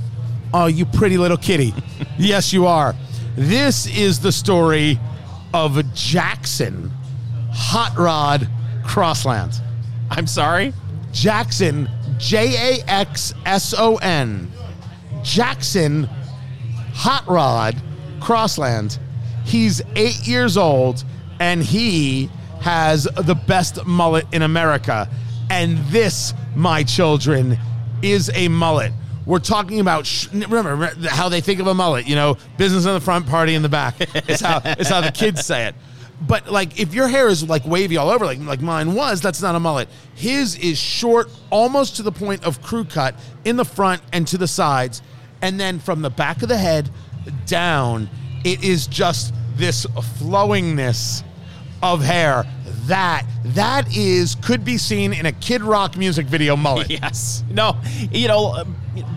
Oh, 0.53 0.67
you 0.67 0.85
pretty 0.85 1.17
little 1.19 1.37
kitty. 1.37 1.75
yes, 2.19 2.53
you 2.53 2.67
are. 2.67 2.95
This 3.37 3.87
is 3.87 4.21
the 4.21 4.33
story 4.33 4.99
of 5.55 5.73
Jaxson 5.95 6.91
Hot 7.53 7.97
Rod 7.97 8.49
Crossland. 8.85 9.61
I'm 10.11 10.27
sorry. 10.27 10.73
Jaxson, 11.13 11.89
J 12.19 12.79
A 12.81 12.91
X 12.91 13.35
S 13.47 13.75
O 13.77 13.97
N. 13.97 14.51
Jaxson 15.23 16.09
Hot 16.95 17.27
Rod 17.29 17.81
Crossland. 18.21 18.99
He's 19.45 19.83
eight 19.97 20.27
years 20.27 20.57
old 20.57 21.05
and 21.39 21.63
he 21.63 22.31
has 22.61 23.05
the 23.05 23.35
best 23.35 23.85
mullet 23.87 24.27
in 24.33 24.43
America. 24.43 25.09
And 25.49 25.79
this, 25.87 26.35
my 26.55 26.85
children, 26.85 27.59
is 28.03 28.31
a 28.35 28.49
mullet. 28.49 28.93
We're 29.27 29.39
talking 29.39 29.81
about 29.81 30.07
sh- 30.07 30.29
remember 30.33 30.77
re- 30.77 31.09
how 31.09 31.29
they 31.29 31.41
think 31.41 31.61
of 31.61 31.67
a 31.67 31.75
mullet. 31.75 32.07
You 32.09 32.15
know, 32.17 32.37
business 32.57 32.87
in 32.87 32.95
the 32.95 33.01
front, 33.01 33.27
party 33.27 33.55
in 33.55 33.63
the 33.63 33.69
back. 33.69 33.97
It's 34.29 34.41
how 34.41 34.61
it's 34.65 34.89
how 34.89 35.01
the 35.01 35.13
kids 35.13 35.45
say 35.45 35.67
it. 35.67 35.75
But 36.27 36.51
like, 36.51 36.79
if 36.79 36.93
your 36.93 37.09
hair 37.09 37.29
is 37.29 37.49
like 37.49 37.65
wavy 37.65 37.97
all 37.97 38.11
over, 38.11 38.25
like 38.25 38.39
like 38.41 38.61
mine 38.61 38.95
was, 38.95 39.21
that's 39.21 39.41
not 39.41 39.55
a 39.55 39.61
mullet. 39.61 39.89
His 40.15 40.57
is 40.57 40.79
short, 40.79 41.31
almost 41.51 41.97
to 41.97 42.03
the 42.03 42.13
point 42.13 42.45
of 42.45 42.61
crew 42.63 42.85
cut 42.85 43.15
in 43.45 43.57
the 43.57 43.65
front 43.65 44.03
and 44.13 44.27
to 44.29 44.39
the 44.39 44.49
sides, 44.49 45.03
and 45.43 45.59
then 45.59 45.79
from 45.79 46.03
the 46.03 46.11
back 46.11 46.43
of 46.43 46.49
the 46.49 46.59
head 46.59 46.91
down, 47.47 48.09
it 48.45 48.63
is 48.65 48.87
just 48.87 49.33
this 49.57 49.87
flowingness 49.87 51.23
of 51.83 52.03
hair. 52.03 52.45
That 52.87 53.25
that 53.45 53.97
is 53.97 54.35
could 54.37 54.65
be 54.65 54.77
seen 54.77 55.13
in 55.13 55.27
a 55.27 55.33
Kid 55.33 55.63
Rock 55.63 55.97
music 55.97 56.27
video 56.27 56.57
mullet. 56.57 56.91
Yes. 56.91 57.45
No. 57.51 57.77
You 58.11 58.29
know, 58.29 58.65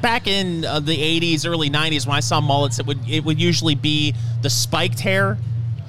back 0.01 0.27
in 0.27 0.65
uh, 0.65 0.79
the 0.79 0.95
'80s, 0.95 1.47
early 1.47 1.69
'90s, 1.69 2.05
when 2.07 2.15
I 2.15 2.19
saw 2.19 2.41
mullets, 2.41 2.79
it 2.79 2.86
would 2.86 2.99
it 3.09 3.23
would 3.23 3.39
usually 3.39 3.75
be 3.75 4.13
the 4.41 4.49
spiked 4.49 4.99
hair, 4.99 5.38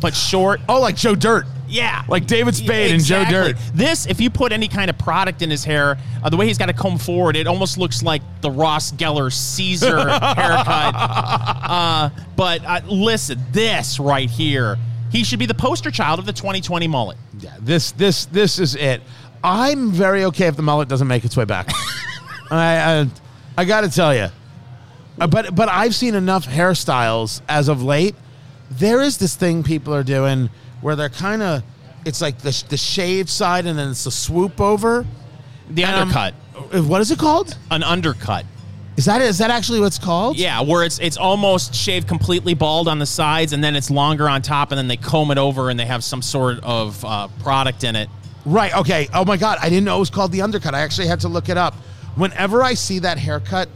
but 0.01 0.15
short. 0.15 0.61
Oh, 0.69 0.81
like 0.81 0.97
Joe 0.97 1.15
Dirt. 1.15 1.47
Yeah, 1.67 2.05
Like 2.09 2.27
David 2.27 2.55
Spade 2.55 2.93
and 2.93 3.03
Joe 3.03 3.25
Dirt. 3.25 3.57
This, 3.73 4.07
if 4.07 4.21
you 4.21 4.29
put 4.29 4.53
any 4.53 4.69
kind 4.69 4.91
of 4.91 4.99
product 4.99 5.41
in 5.41 5.51
his 5.51 5.65
hair, 5.65 5.97
uh, 6.23 6.29
the 6.29 6.37
way 6.37 6.47
he's 6.47 6.59
got 6.59 6.67
to 6.67 6.75
comb 6.75 6.99
forward, 6.99 7.37
it 7.37 7.47
almost 7.47 7.79
looks 7.79 8.03
like 8.03 8.21
the 8.43 8.51
Ross 8.51 8.93
Geller 8.93 9.33
Caesar 9.33 9.97
haircut. 10.09 10.95
Uh, 10.95 12.11
but 12.37 12.63
uh, 12.65 12.81
listen, 12.87 13.41
this 13.51 13.99
right 13.99 14.29
here, 14.29 14.77
he 15.11 15.25
should 15.25 15.39
be 15.39 15.47
the 15.47 15.55
poster 15.55 15.91
child 15.91 16.19
of 16.19 16.27
the 16.27 16.33
2020 16.35 16.87
mullet. 16.87 17.17
Yeah, 17.41 17.57
this 17.61 17.93
this 17.93 18.27
this 18.27 18.59
is 18.59 18.75
it. 18.77 19.01
I'm 19.43 19.91
very 19.91 20.25
okay 20.27 20.47
if 20.47 20.57
the 20.57 20.63
mullet 20.63 20.89
doesn't 20.89 21.09
make 21.09 21.25
its 21.25 21.37
way 21.37 21.45
back. 21.45 21.69
I 22.51 23.01
I, 23.01 23.07
I 23.57 23.65
got 23.65 23.83
to 23.83 23.91
tell 23.91 24.15
you, 24.15 24.29
but 25.17 25.55
but 25.55 25.69
I've 25.69 25.95
seen 25.95 26.15
enough 26.15 26.47
hairstyles 26.47 27.41
as 27.49 27.69
of 27.69 27.83
late. 27.83 28.15
There 28.71 29.01
is 29.03 29.19
this 29.19 29.37
thing 29.37 29.63
people 29.63 29.95
are 29.95 30.03
doing 30.03 30.51
where 30.81 30.97
they're 30.97 31.09
kind 31.09 31.43
of 31.43 31.63
it's 32.05 32.21
like 32.21 32.39
the 32.39 32.65
the 32.69 32.77
shaved 32.77 33.29
side 33.29 33.67
and 33.67 33.79
then 33.79 33.91
it's 33.91 34.05
the 34.05 34.11
swoop 34.11 34.61
over. 34.61 35.07
The 35.71 35.85
And 35.85 35.93
I'm- 35.97 36.03
undercut, 36.09 36.35
Uh, 36.75 36.83
What 36.83 37.01
is 37.01 37.11
it 37.11 37.19
called? 37.19 37.57
an 37.71 37.83
undercut. 37.83 38.45
Is 38.97 39.07
that 39.07 39.21
is 39.23 39.39
that 39.39 39.51
actually 39.51 39.81
what 39.81 39.87
it's 39.87 39.99
called? 39.99 40.37
Yeah, 40.37 40.61
where 40.61 40.85
it's 40.85 40.99
it's 40.99 41.17
almost 41.17 41.75
shaved 41.75 42.07
completely 42.07 42.55
bald 42.55 42.87
on 42.89 42.99
the 42.99 43.07
sides, 43.07 43.53
and 43.53 43.63
then 43.65 43.75
it's 43.75 43.91
longer 43.91 44.29
on 44.29 44.41
top, 44.43 44.71
and 44.73 44.79
then 44.79 44.87
they 44.89 44.97
comb 44.97 45.31
it 45.31 45.39
over, 45.39 45.69
and 45.71 45.79
they 45.81 45.87
have 45.87 46.05
some 46.05 46.23
sort 46.23 46.61
of 46.63 47.05
uh, 47.05 47.27
product 47.43 47.83
in 47.85 47.97
it. 47.97 48.09
Right. 48.45 48.73
Okay. 48.77 49.09
Oh 49.15 49.25
my 49.25 49.37
God. 49.37 49.59
I 49.61 49.69
didn't 49.69 49.85
know 49.85 49.97
it 49.97 50.01
was 50.01 50.11
called 50.11 50.31
the 50.33 50.43
undercut. 50.43 50.75
I 50.75 50.81
actually 50.81 51.07
had 51.09 51.21
to 51.21 51.29
look 51.29 51.49
it 51.49 51.57
up. 51.57 51.75
Whenever 52.17 52.63
I 52.63 52.75
see 52.75 53.01
that 53.01 53.19
haircut, 53.19 53.69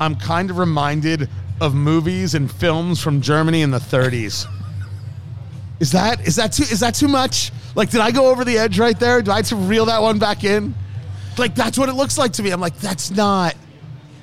I'm 0.00 0.16
kind 0.16 0.50
of 0.50 0.58
reminded 0.58 1.28
of 1.60 1.74
movies 1.74 2.34
and 2.34 2.50
films 2.50 3.00
from 3.00 3.20
Germany 3.20 3.62
in 3.62 3.70
the 3.70 3.78
30s. 3.78 4.46
Is 5.80 5.92
that 5.92 6.26
is 6.26 6.36
that 6.36 6.52
too 6.52 6.62
is 6.62 6.80
that 6.80 6.94
too 6.94 7.08
much? 7.08 7.52
Like, 7.74 7.90
did 7.90 8.00
I 8.00 8.10
go 8.10 8.28
over 8.30 8.44
the 8.44 8.56
edge 8.58 8.78
right 8.78 8.98
there? 8.98 9.20
Do 9.22 9.32
I 9.32 9.36
have 9.36 9.48
to 9.48 9.56
reel 9.56 9.86
that 9.86 10.00
one 10.00 10.18
back 10.18 10.44
in? 10.44 10.74
Like, 11.36 11.54
that's 11.54 11.76
what 11.76 11.88
it 11.88 11.94
looks 11.94 12.16
like 12.16 12.32
to 12.34 12.42
me. 12.42 12.50
I'm 12.50 12.60
like, 12.60 12.78
that's 12.78 13.10
not 13.10 13.56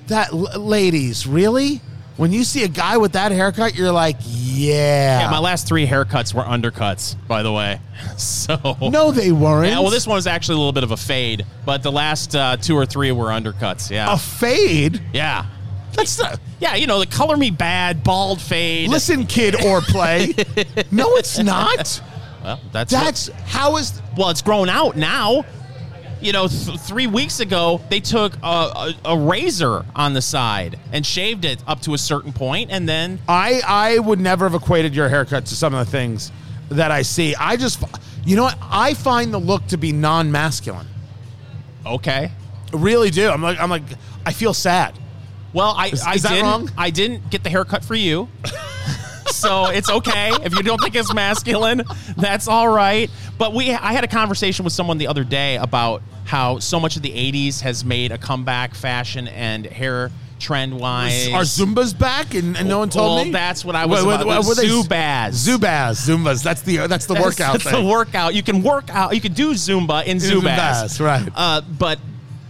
that. 0.08 0.34
Ladies, 0.34 1.28
really? 1.28 1.82
When 2.18 2.32
you 2.32 2.44
see 2.44 2.64
a 2.64 2.68
guy 2.68 2.98
with 2.98 3.14
that 3.14 3.32
haircut, 3.32 3.74
you're 3.76 3.92
like, 3.92 4.18
yeah. 4.22 5.22
Yeah, 5.22 5.32
my 5.32 5.40
last 5.40 5.68
three 5.68 5.88
haircuts 5.88 6.34
were 6.34 6.44
undercuts, 6.44 7.16
by 7.28 7.42
the 7.44 7.52
way. 7.52 7.80
So 8.18 8.58
no, 8.82 9.12
they 9.12 9.32
weren't. 9.32 9.68
Yeah, 9.70 9.80
well, 9.80 9.90
this 9.92 10.06
one 10.08 10.16
was 10.16 10.26
actually 10.28 10.56
a 10.56 10.58
little 10.58 10.74
bit 10.74 10.84
of 10.84 10.92
a 10.92 10.98
fade, 10.98 11.46
but 11.66 11.82
the 11.84 11.92
last 11.92 12.36
uh, 12.36 12.58
two 12.58 12.76
or 12.76 12.86
three 12.86 13.12
were 13.12 13.28
undercuts. 13.28 13.90
Yeah, 13.92 14.14
a 14.14 14.18
fade. 14.18 15.02
yeah, 15.14 15.46
That's 15.94 16.20
not. 16.20 16.40
yeah. 16.60 16.76
You 16.76 16.88
know, 16.88 17.00
the 17.00 17.06
Color 17.06 17.38
Me 17.38 17.52
Badd, 17.52 18.04
bald 18.04 18.42
fade. 18.42 18.90
Listen, 18.90 19.26
kid, 19.28 19.64
or 19.64 19.82
play. 19.82 20.34
no, 20.92 21.16
it's 21.16 21.38
not. 21.40 22.02
well, 22.44 22.60
that's 22.72 22.92
what- 22.94 23.04
That's 23.04 23.28
how 23.46 23.78
is. 23.78 24.02
well, 24.18 24.30
it's 24.30 24.42
grown 24.42 24.68
out 24.70 24.98
now. 24.98 25.46
You 26.22 26.34
know, 26.34 26.48
th- 26.48 26.80
three 26.80 27.08
weeks 27.08 27.40
ago 27.40 27.82
they 27.90 28.00
took 28.00 28.36
a, 28.44 28.46
a, 28.46 28.94
a 29.06 29.18
razor 29.18 29.86
on 29.96 30.14
the 30.14 30.22
side 30.22 30.78
and 30.92 31.06
shaved 31.06 31.46
it 31.46 31.64
up 31.68 31.82
to 31.82 31.94
a 31.94 31.98
certain 31.98 32.32
point, 32.34 32.70
and 32.72 32.88
then 32.88 33.20
I 33.28 33.62
I 33.66 34.00
would 34.00 34.20
never 34.20 34.48
have 34.48 34.54
equated 34.62 34.96
your 34.96 35.10
haircut 35.10 35.46
to 35.48 35.56
some 35.56 35.74
of 35.74 35.84
the 35.86 35.92
things 35.92 36.32
that 36.70 36.92
I 36.92 37.02
see. 37.02 37.36
I 37.36 37.58
just, 37.58 37.84
you 38.24 38.36
know 38.38 38.44
what? 38.44 38.58
I 38.62 38.94
find 38.94 39.34
the 39.34 39.40
look 39.40 39.66
to 39.68 39.78
be 39.78 39.92
non-masculine. 39.92 40.88
okay. 41.86 42.32
Really 42.74 43.10
do. 43.10 43.30
I'm 43.30 43.42
like 43.42 43.60
I'm 43.60 43.70
like 43.70 43.84
I 44.26 44.32
feel 44.32 44.54
sad. 44.54 44.98
Well, 45.54 45.74
I 45.76 45.88
Is- 45.88 46.02
I 46.04 46.14
is 46.14 46.22
didn't 46.22 46.44
wrong? 46.44 46.70
I 46.78 46.90
didn't 46.92 47.30
get 47.30 47.44
the 47.44 47.50
haircut 47.50 47.84
for 47.84 47.96
you. 47.96 48.30
So 49.32 49.68
it's 49.68 49.90
okay 49.90 50.32
if 50.44 50.54
you 50.56 50.64
don't 50.64 50.80
think 50.82 50.96
it's 50.96 51.14
masculine. 51.14 51.84
That's 52.18 52.48
all 52.48 52.68
right. 52.70 53.10
But 53.38 53.54
we 53.54 53.72
I 53.72 53.94
had 53.94 54.04
a 54.04 54.08
conversation 54.08 54.64
with 54.64 54.74
someone 54.74 54.98
the 54.98 55.08
other 55.08 55.24
day 55.24 55.58
about 55.58 56.02
how 56.26 56.60
so 56.60 56.80
much 56.80 56.96
of 56.96 57.02
the 57.02 57.12
'80s 57.12 57.62
has 57.62 57.84
made 57.84 58.12
a 58.12 58.18
comeback 58.18 58.76
fashion 58.76 59.28
and 59.28 59.66
hair 59.66 60.12
trend 60.40 60.80
wise. 60.80 61.28
Are 61.30 61.42
Zumbas 61.42 61.98
back? 61.98 62.34
And, 62.34 62.58
and 62.58 62.68
no 62.68 62.80
one 62.80 62.90
told 62.90 63.16
well, 63.18 63.26
me. 63.26 63.32
that's 63.32 63.64
what 63.64 63.76
I 63.76 63.86
was 63.86 64.04
What- 64.04 64.22
about. 64.22 64.44
what- 64.46 64.58
Zubaz. 64.58 65.30
Zubaz. 65.48 66.08
Zumbas. 66.08 66.42
That's 66.44 66.62
the 66.64 66.78
that's 66.88 67.06
the 67.06 67.14
That's- 67.14 67.24
workout 67.40 67.52
That's 67.54 67.64
thing. 67.66 67.84
the 67.84 67.90
workout. 67.90 68.34
You 68.34 68.42
can 68.44 68.64
work 68.64 68.90
out. 68.90 69.14
You 69.14 69.22
can 69.22 69.34
do 69.34 69.52
Zumba 69.54 70.04
in 70.06 70.18
Zubaz. 70.18 70.98
Zubaz, 70.98 71.00
right. 71.06 71.30
Uh, 71.36 71.62
but 71.62 72.00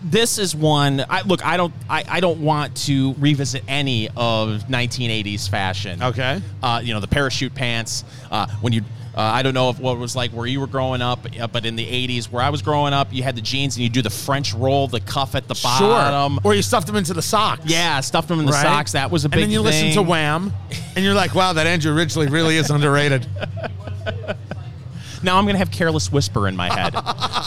this 0.04 0.38
is 0.38 0.56
one. 0.56 1.04
I, 1.10 1.22
look, 1.22 1.46
I 1.46 1.58
don't. 1.58 1.74
I, 1.90 2.04
I 2.08 2.20
don't 2.20 2.42
want 2.42 2.76
to 2.86 3.14
revisit 3.20 3.64
any 3.68 4.08
of 4.10 4.64
1980s 4.70 5.50
fashion. 5.50 6.02
Okay. 6.02 6.42
Uh, 6.64 6.82
you 6.84 6.94
know 6.94 7.00
the 7.00 7.08
parachute 7.08 7.54
pants. 7.56 8.04
Uh, 8.32 8.48
when 8.62 8.74
you. 8.74 8.82
Uh, 9.14 9.20
I 9.20 9.42
don't 9.42 9.54
know 9.54 9.70
if 9.70 9.78
what 9.78 9.98
it 9.98 10.00
was 10.00 10.16
like 10.16 10.32
where 10.32 10.48
you 10.48 10.62
were 10.62 10.68
growing 10.68 11.02
up, 11.02 11.28
uh, 11.38 11.46
but 11.46 11.66
in 11.66 11.76
the 11.76 11.86
'80s, 11.86 12.32
where 12.32 12.42
I 12.42 12.50
was 12.50 12.62
growing 12.62 12.94
up, 12.94 13.12
you 13.12 13.24
had 13.24 13.36
the 13.36 13.42
jeans 13.42 13.76
and 13.76 13.84
you 13.84 13.90
do 13.90 14.02
the 14.02 14.10
French 14.10 14.54
roll, 14.54 14.88
the 14.88 15.02
cuff 15.02 15.36
at 15.36 15.50
the 15.50 15.60
bottom. 15.62 16.40
Or 16.46 16.56
you 16.56 16.62
stuffed 16.62 16.88
them 16.88 16.96
into 16.96 17.14
the 17.14 17.22
socks. 17.22 17.64
Yeah, 17.66 18.00
stuffed 18.00 18.30
them 18.30 18.40
in 18.40 18.46
the 18.46 18.54
Right? 18.54 18.62
socks. 18.62 18.94
That 18.94 19.12
was 19.12 19.26
a 19.26 19.30
big. 19.30 19.40
And 19.40 19.44
then 19.44 19.52
you 19.52 19.60
listen 19.60 19.92
to. 19.96 20.02
Wham, 20.02 20.54
and 20.96 21.04
you're 21.04 21.14
like, 21.14 21.36
wow, 21.36 21.52
that 21.52 21.68
Andrew 21.68 21.94
Ridgeley 21.94 22.28
really 22.32 22.56
is 22.56 22.70
underrated. 22.70 23.28
Now 25.24 25.38
I'm 25.38 25.46
gonna 25.46 25.58
have 25.58 25.72
"Careless 25.72 26.12
Whisper" 26.12 26.48
in 26.48 26.56
my 26.56 26.74
head 26.74 26.94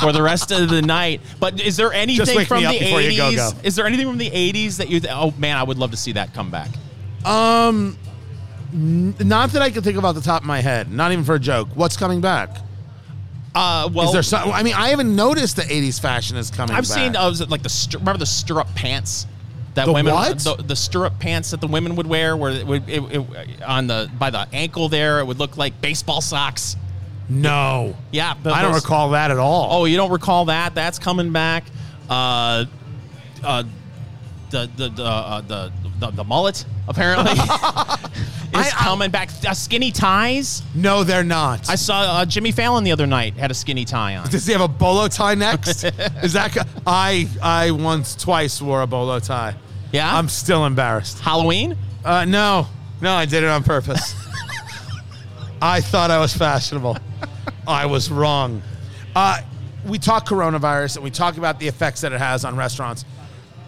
for 0.01 0.13
the 0.13 0.23
rest 0.23 0.51
of 0.51 0.69
the 0.69 0.83
night. 0.83 1.21
But 1.41 1.61
is 1.61 1.77
there 1.77 1.93
anything 1.93 2.45
from 2.47 2.63
the 2.63 2.79
before 2.79 3.01
you 3.01 3.17
go, 3.17 3.31
80s? 3.31 3.37
go. 3.37 3.59
Is 3.63 3.77
there 3.77 3.87
anything 3.87 4.07
from 4.07 4.19
the 4.19 4.31
80s 4.31 4.77
that 4.79 4.89
you? 4.89 5.01
Th- 5.01 5.13
oh 5.15 5.33
man, 5.39 5.57
I 5.57 5.63
would 5.63 5.79
love 5.79 5.91
to 5.91 5.97
see 5.97 6.13
that 6.13 6.35
come 6.35 6.51
back. 6.51 6.71
Um 7.25 7.99
not 8.75 9.51
that 9.51 9.63
I 9.63 9.71
can 9.71 9.83
think 9.83 9.97
about 9.97 10.17
the 10.17 10.21
top 10.21 10.43
of 10.43 10.47
my 10.49 10.61
head. 10.61 10.91
Not 10.91 11.13
even 11.13 11.25
for 11.25 11.37
a 11.37 11.39
joke. 11.39 11.69
What's 11.75 11.97
coming 11.97 12.21
back? 12.21 12.51
Uh, 13.55 13.89
well, 13.93 14.07
Is 14.07 14.13
there 14.13 14.23
some? 14.25 14.51
I 14.51 14.65
mean, 14.65 14.75
I 14.75 14.89
haven't 14.89 15.15
noticed 15.15 15.55
the 15.55 15.63
'80s 15.63 16.01
fashion 16.01 16.37
is 16.37 16.51
coming. 16.51 16.75
I've 16.75 16.89
back. 16.89 16.99
seen. 16.99 17.15
Uh, 17.15 17.33
like 17.49 17.63
the 17.63 17.89
remember 17.99 18.19
the 18.19 18.27
stirrup 18.27 18.67
pants 18.75 19.29
that 19.75 19.87
The 19.87 19.93
women 19.93 20.13
what? 20.13 20.39
The, 20.41 20.57
the 20.57 20.75
stirrup 20.75 21.19
pants 21.21 21.53
that 21.53 21.61
the 21.61 21.69
women 21.69 21.95
would 21.97 22.07
wear, 22.07 22.37
where 22.37 22.51
it 22.51 22.67
would 22.67 22.89
it, 22.89 23.01
it, 23.15 23.63
on 23.63 23.87
the 23.87 24.11
by 24.19 24.31
the 24.31 24.49
ankle 24.53 24.89
there, 24.89 25.21
it 25.21 25.27
would 25.27 25.39
look 25.39 25.57
like 25.57 25.81
baseball 25.81 26.21
socks. 26.21 26.77
No. 27.29 27.97
Yeah, 28.13 28.35
I 28.45 28.63
don't 28.63 28.75
recall 28.75 29.11
that 29.11 29.31
at 29.31 29.39
all. 29.39 29.69
Oh, 29.71 29.85
you 29.85 29.97
don't 29.97 30.11
recall 30.11 30.47
that? 30.47 30.75
That's 30.75 30.99
coming 30.99 31.33
back. 31.33 31.65
Uh, 32.09 32.67
uh, 33.43 33.65
the 34.51 34.71
the 34.77 34.89
the 34.91 35.05
uh, 35.05 35.41
the, 35.41 35.73
the 35.99 36.11
the 36.11 36.25
mullet 36.25 36.65
apparently 36.87 37.33
is 38.61 38.73
coming 38.73 39.11
back. 39.11 39.31
Uh, 39.47 39.55
skinny 39.55 39.91
ties. 39.91 40.63
no, 40.75 41.03
they're 41.03 41.25
not. 41.25 41.69
I 41.69 41.75
saw 41.77 42.01
uh, 42.01 42.25
Jimmy 42.27 42.53
Fallon 42.53 42.85
the 42.85 42.93
other 42.93 43.07
night 43.07 43.35
had 43.35 43.51
a 43.51 43.55
skinny 43.55 43.85
tie 43.85 44.17
on. 44.17 44.29
Does 44.29 44.47
he 44.47 44.53
have 44.53 44.63
a 44.63 44.69
bolo 44.69 45.09
tie 45.09 45.35
next? 45.35 45.85
is 46.23 46.35
that? 46.35 46.53
co- 46.53 46.63
I 46.87 47.29
I 47.43 47.71
once 47.71 48.15
twice 48.15 48.61
wore 48.61 48.83
a 48.83 48.87
bolo 48.87 49.19
tie. 49.19 49.57
Yeah? 49.93 50.17
I'm 50.17 50.29
still 50.29 50.67
embarrassed. 50.67 51.21
Halloween. 51.21 51.77
Uh, 52.05 52.25
no, 52.25 52.67
no, 53.01 53.13
I 53.15 53.27
did 53.27 53.45
it 53.45 53.49
on 53.49 53.63
purpose. 53.63 54.15
I 55.61 55.81
thought 55.81 56.11
I 56.11 56.19
was 56.19 56.35
fashionable. 56.35 56.99
I 57.67 57.87
was 57.87 58.11
wrong. 58.11 58.63
Uh, 59.15 59.41
we 59.87 59.99
talk 59.99 60.27
coronavirus 60.27 60.97
and 60.97 61.05
we 61.05 61.11
talk 61.11 61.37
about 61.37 61.61
the 61.61 61.69
effects 61.69 62.01
that 62.03 62.13
it 62.13 62.19
has 62.19 62.45
on 62.45 62.57
restaurants. 62.57 63.05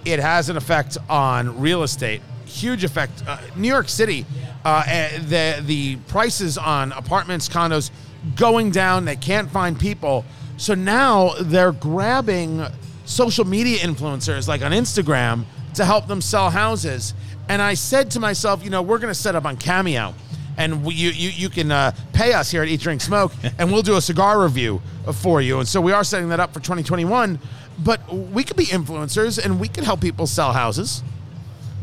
It 0.05 0.19
has 0.19 0.49
an 0.49 0.57
effect 0.57 0.99
on 1.09 1.61
real 1.61 1.83
estate, 1.83 2.23
huge 2.45 2.85
effect. 2.85 3.25
Uh, 3.27 3.39
New 3.57 3.69
York 3.69 3.89
City, 3.89 4.25
uh, 4.65 4.85
eh, 4.87 5.19
the 5.19 5.63
the 5.65 5.97
prices 6.09 6.59
on 6.59 6.93
apartments, 6.93 7.49
condos 7.49 7.91
going 8.37 8.71
down. 8.71 9.05
They 9.05 9.17
can't 9.17 9.51
find 9.51 9.79
people, 9.79 10.25
so 10.57 10.75
now 10.75 11.33
they're 11.41 11.73
grabbing 11.73 12.65
social 13.05 13.45
media 13.45 13.79
influencers 13.79 14.49
like 14.49 14.63
on 14.63 14.73
Instagram 14.73 15.45
to 15.75 15.85
help 15.85 16.07
them 16.07 16.21
sell 16.21 16.51
houses. 16.51 17.15
And 17.49 17.63
I 17.63 17.75
said 17.75 18.11
to 18.13 18.21
myself, 18.21 18.65
you 18.65 18.71
know, 18.71 18.83
we're 18.83 18.99
going 18.99 19.13
to 19.13 19.19
set 19.19 19.37
up 19.37 19.45
on 19.45 19.57
Cameo 19.57 20.15
and 20.57 20.85
we, 20.85 20.95
you, 20.95 21.11
you, 21.11 21.31
you 21.31 21.49
can 21.49 21.71
uh, 21.71 21.93
pay 22.13 22.33
us 22.33 22.51
here 22.51 22.63
at 22.63 22.69
Eat 22.69 22.81
Drink 22.81 23.01
Smoke, 23.01 23.33
and 23.59 23.73
we'll 23.73 23.83
do 23.83 23.97
a 23.97 24.01
cigar 24.01 24.41
review 24.43 24.81
for 25.15 25.41
you. 25.41 25.59
And 25.59 25.69
so 25.69 25.81
we 25.81 25.93
are 25.93 26.05
setting 26.05 26.29
that 26.31 26.41
up 26.41 26.53
for 26.53 26.61
2021. 26.61 27.39
But 27.79 28.11
we 28.13 28.43
could 28.43 28.57
be 28.57 28.65
influencers, 28.67 29.43
and 29.43 29.61
we 29.61 29.69
could 29.69 29.85
help 29.85 30.01
people 30.01 30.27
sell 30.27 30.53
houses. 30.53 31.03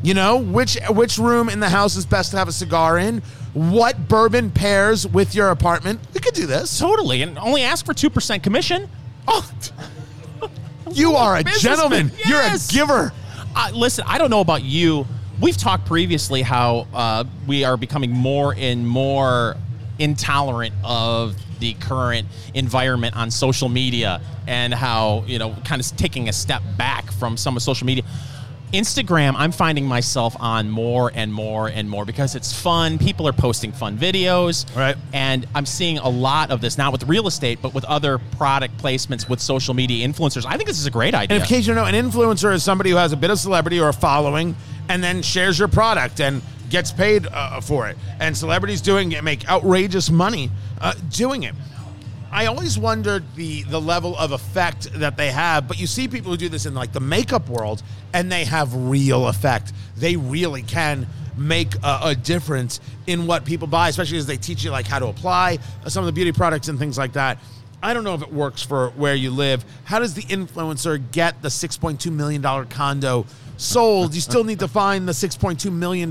You 0.02 0.14
know, 0.16 0.38
which 0.38 0.78
which 0.90 1.18
room 1.18 1.48
in 1.50 1.60
the 1.60 1.70
house 1.70 1.96
is 1.96 2.06
best 2.06 2.32
to 2.32 2.38
have 2.38 2.48
a 2.48 2.52
cigar 2.52 2.98
in? 2.98 3.22
What 3.54 4.10
bourbon 4.10 4.50
pairs 4.52 5.08
with 5.08 5.36
your 5.36 5.50
apartment? 5.50 6.00
We 6.14 6.20
could 6.20 6.34
do 6.34 6.46
this. 6.48 6.78
Totally, 6.78 7.22
and 7.22 7.38
only 7.38 7.62
ask 7.62 7.86
for 7.86 7.94
two 7.94 8.10
percent 8.10 8.44
commission. 8.44 8.90
Oh, 9.28 9.50
you 10.92 11.14
are 11.14 11.38
a 11.38 11.44
gentleman. 11.44 12.12
yes. 12.26 12.74
You're 12.74 12.86
a 12.86 12.88
giver. 12.88 13.14
Uh, 13.56 13.72
listen, 13.74 14.04
I 14.08 14.18
don't 14.18 14.32
know 14.32 14.42
about 14.42 14.64
you. 14.64 15.06
We've 15.42 15.58
talked 15.58 15.86
previously 15.86 16.42
how 16.44 16.88
uh, 16.94 17.24
we 17.48 17.64
are 17.64 17.76
becoming 17.76 18.12
more 18.12 18.54
and 18.56 18.88
more 18.88 19.58
intolerant 19.98 20.76
of 20.84 21.36
the 21.60 21.74
current 21.76 22.28
environment 22.54 23.16
on 23.16 23.32
social 23.32 23.68
media 23.68 24.22
and 24.48 24.74
how, 24.74 25.24
you 25.26 25.40
know, 25.40 25.56
kind 25.66 25.82
of 25.82 25.98
taking 25.98 26.30
a 26.30 26.34
step 26.34 26.62
back 26.78 27.12
from 27.12 27.38
some 27.38 27.58
of 27.58 27.64
social 27.64 27.88
media. 27.88 28.04
Instagram, 28.74 29.36
I'm 29.38 29.52
finding 29.52 29.86
myself 29.86 30.36
on 30.40 30.70
more 30.70 31.12
and 31.14 31.32
more 31.32 31.68
and 31.68 31.88
more 31.88 32.06
because 32.06 32.34
it's 32.34 32.52
fun. 32.52 32.98
People 32.98 33.28
are 33.28 33.34
posting 33.34 33.72
fun 33.72 33.98
videos. 33.98 34.66
Right. 34.76 34.96
And 35.14 35.46
I'm 35.54 35.68
seeing 35.68 36.00
a 36.00 36.10
lot 36.10 36.50
of 36.50 36.60
this, 36.60 36.78
not 36.78 36.92
with 36.92 37.04
real 37.04 37.28
estate, 37.28 37.60
but 37.62 37.76
with 37.76 37.86
other 37.86 38.18
product 38.18 38.78
placements 38.80 39.30
with 39.30 39.40
social 39.40 39.76
media 39.76 40.08
influencers. 40.08 40.46
I 40.48 40.58
think 40.58 40.68
this 40.68 40.80
is 40.80 40.88
a 40.88 40.92
great 40.92 41.14
idea. 41.14 41.36
And 41.36 41.44
in 41.44 41.48
case 41.48 41.68
you 41.68 41.76
don't 41.76 41.84
know, 41.84 41.98
an 41.98 42.12
influencer 42.12 42.52
is 42.52 42.64
somebody 42.64 42.90
who 42.90 42.96
has 42.96 43.12
a 43.12 43.18
bit 43.18 43.30
of 43.30 43.40
celebrity 43.40 43.80
or 43.80 43.90
a 43.90 43.94
following 43.94 44.56
and 44.90 45.04
then 45.04 45.22
shares 45.22 45.60
your 45.60 45.68
product 45.68 46.20
and 46.20 46.42
gets 46.72 46.92
paid 46.92 47.28
uh, 47.28 47.62
for 47.62 47.88
it. 47.88 47.96
And 48.20 48.36
celebrities 48.36 48.82
doing 48.82 49.12
it 49.12 49.24
make 49.24 49.48
outrageous 49.48 50.10
money 50.10 50.50
uh, 50.82 50.94
doing 51.12 51.44
it. 51.44 51.54
I 52.34 52.48
always 52.48 52.80
wondered 52.80 53.24
the 53.36 53.62
the 53.64 53.80
level 53.80 54.18
of 54.18 54.32
effect 54.32 54.92
that 54.94 55.18
they 55.18 55.32
have, 55.32 55.68
but 55.68 55.80
you 55.80 55.86
see 55.86 56.08
people 56.08 56.32
who 56.32 56.38
do 56.38 56.50
this 56.50 56.66
in 56.66 56.74
like 56.74 56.92
the 56.92 57.00
makeup 57.00 57.48
world, 57.48 57.84
and 58.12 58.32
they 58.32 58.44
have 58.46 58.74
real 58.74 59.28
effect. 59.28 59.72
They 59.96 60.16
really 60.16 60.64
can 60.64 61.06
make 61.38 61.76
a, 61.84 62.00
a 62.06 62.16
difference 62.16 62.80
in 63.06 63.28
what 63.28 63.46
people 63.46 63.68
buy, 63.68 63.90
especially 63.90 64.18
as 64.18 64.26
they 64.26 64.38
teach 64.38 64.64
you 64.64 64.72
like 64.72 64.88
how 64.88 64.98
to 65.00 65.08
apply 65.08 65.60
some 65.88 66.02
of 66.02 66.08
the 66.08 66.12
beauty 66.12 66.32
products 66.32 66.70
and 66.70 66.80
things 66.80 66.98
like 66.98 67.14
that. 67.14 67.38
I 67.84 67.94
don't 67.94 68.04
know 68.04 68.16
if 68.16 68.22
it 68.22 68.32
works 68.32 68.64
for 68.64 68.90
where 68.92 69.14
you 69.14 69.30
live. 69.30 69.66
How 69.84 70.00
does 70.00 70.14
the 70.14 70.22
influencer 70.24 71.02
get 71.12 71.42
the 71.42 71.50
$6.2 71.50 72.12
million 72.12 72.42
condo 72.68 73.26
sold? 73.58 74.16
You 74.16 74.22
still 74.22 74.44
need 74.44 74.60
to 74.60 74.68
find 74.68 75.08
the 75.08 75.12
$6.2 75.12 75.72
million 75.72 76.10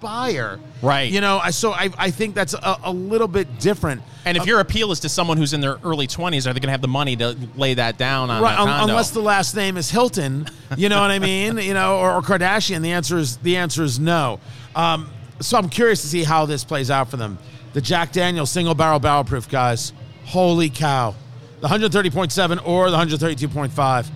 buyer. 0.00 0.60
Right. 0.82 1.10
You 1.10 1.20
know, 1.20 1.38
I 1.38 1.50
so 1.50 1.72
I, 1.72 1.90
I 1.98 2.10
think 2.10 2.34
that's 2.34 2.54
a, 2.54 2.78
a 2.84 2.92
little 2.92 3.28
bit 3.28 3.58
different. 3.58 4.02
And 4.24 4.36
if 4.36 4.46
your 4.46 4.60
appeal 4.60 4.92
is 4.92 5.00
to 5.00 5.08
someone 5.08 5.36
who's 5.36 5.52
in 5.52 5.60
their 5.60 5.78
early 5.82 6.06
20s, 6.06 6.46
are 6.46 6.52
they 6.52 6.60
going 6.60 6.68
to 6.68 6.72
have 6.72 6.82
the 6.82 6.88
money 6.88 7.16
to 7.16 7.36
lay 7.56 7.74
that 7.74 7.96
down 7.96 8.30
on 8.30 8.42
Right, 8.42 8.58
un- 8.58 8.88
unless 8.88 9.10
the 9.10 9.20
last 9.22 9.54
name 9.56 9.76
is 9.76 9.90
Hilton, 9.90 10.46
you 10.76 10.88
know 10.88 11.00
what 11.00 11.10
I 11.10 11.18
mean? 11.18 11.56
You 11.58 11.74
know, 11.74 11.98
or, 11.98 12.12
or 12.14 12.22
Kardashian. 12.22 12.82
The 12.82 12.92
answer 12.92 13.18
is 13.18 13.38
the 13.38 13.56
answer 13.56 13.82
is 13.82 13.98
no. 13.98 14.40
Um, 14.74 15.10
so 15.40 15.56
I'm 15.56 15.68
curious 15.68 16.02
to 16.02 16.08
see 16.08 16.22
how 16.22 16.44
this 16.46 16.64
plays 16.64 16.90
out 16.90 17.10
for 17.10 17.16
them. 17.16 17.38
The 17.72 17.80
Jack 17.80 18.12
Daniels 18.12 18.50
single 18.50 18.74
barrel 18.74 18.98
barrel 18.98 19.24
proof 19.24 19.48
guys. 19.48 19.92
Holy 20.24 20.68
cow! 20.70 21.14
The 21.60 21.68
130.7 21.68 22.66
or 22.66 22.90
the 22.90 22.96
132.5, 22.96 24.10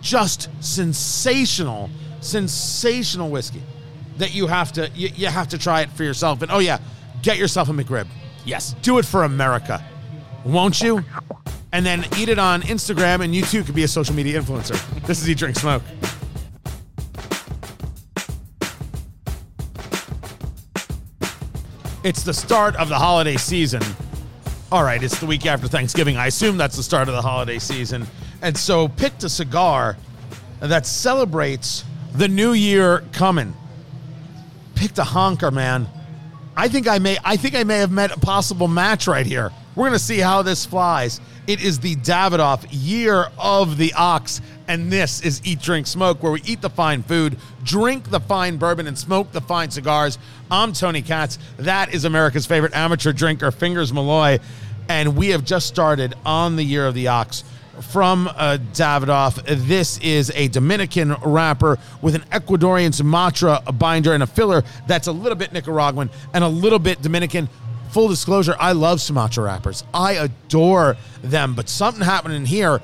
just 0.00 0.48
sensational, 0.60 1.90
sensational 2.20 3.28
whiskey 3.30 3.62
that 4.18 4.34
you 4.34 4.46
have 4.46 4.72
to 4.72 4.88
you, 4.94 5.08
you 5.14 5.26
have 5.26 5.48
to 5.48 5.58
try 5.58 5.82
it 5.82 5.90
for 5.90 6.04
yourself. 6.04 6.42
And 6.42 6.50
oh 6.52 6.58
yeah, 6.58 6.78
get 7.22 7.38
yourself 7.38 7.68
a 7.68 7.72
McRib. 7.72 8.06
Yes. 8.44 8.74
Do 8.82 8.98
it 8.98 9.04
for 9.04 9.24
America, 9.24 9.84
won't 10.44 10.80
you? 10.80 11.04
And 11.72 11.86
then 11.86 12.04
eat 12.18 12.28
it 12.28 12.38
on 12.38 12.62
Instagram, 12.62 13.24
and 13.24 13.34
you 13.34 13.42
too 13.42 13.64
could 13.64 13.74
be 13.74 13.84
a 13.84 13.88
social 13.88 14.14
media 14.14 14.40
influencer. 14.40 14.78
This 15.06 15.22
is 15.22 15.28
Eat, 15.28 15.38
Drink, 15.38 15.56
Smoke. 15.56 15.82
It's 22.04 22.24
the 22.24 22.34
start 22.34 22.74
of 22.76 22.88
the 22.88 22.98
holiday 22.98 23.36
season. 23.36 23.82
All 24.72 24.82
right, 24.82 25.02
it's 25.02 25.18
the 25.20 25.26
week 25.26 25.46
after 25.46 25.68
Thanksgiving. 25.68 26.16
I 26.16 26.26
assume 26.26 26.56
that's 26.56 26.76
the 26.76 26.82
start 26.82 27.08
of 27.08 27.14
the 27.14 27.22
holiday 27.22 27.58
season. 27.58 28.06
And 28.42 28.56
so 28.56 28.88
picked 28.88 29.22
a 29.22 29.28
cigar 29.28 29.96
that 30.60 30.84
celebrates 30.84 31.84
the 32.14 32.26
new 32.26 32.54
year 32.54 33.04
coming. 33.12 33.54
Picked 34.74 34.98
a 34.98 35.04
honker, 35.04 35.50
man. 35.50 35.86
I 36.56 36.68
think 36.68 36.86
I 36.86 36.98
may 36.98 37.16
I 37.24 37.36
think 37.36 37.54
I 37.54 37.64
may 37.64 37.78
have 37.78 37.90
met 37.90 38.14
a 38.14 38.20
possible 38.20 38.68
match 38.68 39.06
right 39.06 39.24
here. 39.24 39.50
We're 39.74 39.86
gonna 39.86 39.98
see 39.98 40.18
how 40.18 40.42
this 40.42 40.66
flies. 40.66 41.20
It 41.46 41.62
is 41.62 41.78
the 41.80 41.96
Davidoff 41.96 42.66
Year 42.70 43.26
of 43.38 43.78
the 43.78 43.92
Ox, 43.94 44.40
and 44.68 44.92
this 44.92 45.22
is 45.22 45.40
Eat, 45.44 45.60
Drink, 45.60 45.86
Smoke, 45.86 46.22
where 46.22 46.30
we 46.30 46.42
eat 46.42 46.60
the 46.60 46.70
fine 46.70 47.02
food, 47.02 47.36
drink 47.64 48.10
the 48.10 48.20
fine 48.20 48.58
bourbon, 48.58 48.86
and 48.86 48.96
smoke 48.96 49.32
the 49.32 49.40
fine 49.40 49.70
cigars. 49.70 50.18
I'm 50.50 50.72
Tony 50.72 51.02
Katz. 51.02 51.38
That 51.56 51.92
is 51.94 52.04
America's 52.04 52.46
favorite 52.46 52.76
amateur 52.76 53.12
drinker, 53.12 53.50
Fingers 53.50 53.92
Malloy, 53.92 54.38
and 54.88 55.16
we 55.16 55.30
have 55.30 55.44
just 55.44 55.66
started 55.66 56.14
on 56.24 56.56
the 56.56 56.62
Year 56.62 56.86
of 56.86 56.94
the 56.94 57.08
Ox 57.08 57.44
from 57.80 58.28
uh, 58.28 58.58
Davidoff. 58.72 59.42
This 59.66 59.98
is 59.98 60.30
a 60.34 60.48
Dominican 60.48 61.14
wrapper 61.24 61.78
with 62.00 62.14
an 62.14 62.22
Ecuadorian 62.30 62.92
Sumatra 62.92 63.62
binder 63.78 64.12
and 64.12 64.22
a 64.22 64.26
filler 64.26 64.62
that's 64.86 65.06
a 65.06 65.12
little 65.12 65.36
bit 65.36 65.52
Nicaraguan 65.52 66.10
and 66.34 66.44
a 66.44 66.48
little 66.48 66.78
bit 66.78 67.00
Dominican. 67.02 67.48
Full 67.90 68.08
disclosure, 68.08 68.56
I 68.58 68.72
love 68.72 69.00
Sumatra 69.00 69.44
wrappers. 69.44 69.84
I 69.92 70.12
adore 70.12 70.96
them, 71.22 71.54
but 71.54 71.68
something 71.68 72.02
happened 72.02 72.34
in 72.34 72.46
here. 72.46 72.80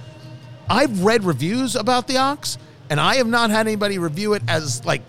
I've 0.68 1.03
read 1.03 1.24
reviews 1.24 1.76
about 1.76 2.07
the 2.09 2.18
ox, 2.18 2.59
and 2.91 3.01
I 3.01 3.16
have 3.16 3.26
not 3.26 3.51
had 3.51 3.66
anybody 3.66 3.99
review 3.99 4.34
it 4.34 4.43
as 4.49 4.84
like 4.84 5.03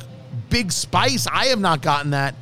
big 0.50 0.72
spice. 0.72 1.28
I 1.28 1.48
have 1.48 1.60
not 1.60 1.82
gotten 1.82 2.12
that. 2.12 2.36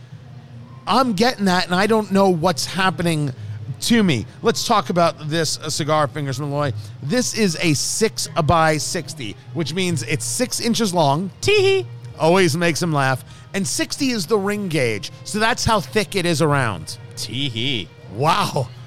I'm 0.86 1.14
getting 1.14 1.46
that, 1.46 1.66
and 1.66 1.74
I 1.74 1.88
don't 1.88 2.12
know 2.12 2.30
what's 2.30 2.66
happening 2.66 3.34
to 3.82 4.04
me. 4.04 4.26
Let's 4.42 4.66
talk 4.66 4.90
about 4.90 5.30
this 5.30 5.58
uh, 5.60 5.70
cigar, 5.70 6.08
Fingers 6.08 6.40
Malloy. 6.40 6.74
This 7.04 7.38
is 7.38 7.58
a 7.62 7.74
six 7.74 8.28
by 8.46 8.78
sixty, 8.78 9.36
which 9.54 9.74
means 9.74 10.04
it's 10.04 10.26
six 10.26 10.60
inches 10.60 10.94
long. 10.94 11.32
Tee 11.42 11.86
Always 12.20 12.58
makes 12.58 12.82
him 12.82 12.92
laugh. 12.92 13.24
And 13.54 13.68
60 13.68 14.10
is 14.10 14.28
the 14.28 14.38
ring 14.38 14.68
gauge, 14.68 15.12
so 15.24 15.40
that's 15.40 15.66
how 15.66 15.80
thick 15.80 16.16
it 16.16 16.26
is 16.26 16.42
around. 16.42 16.98
Tee 17.16 17.50
hee. 17.50 17.90
Wow. 18.14 18.70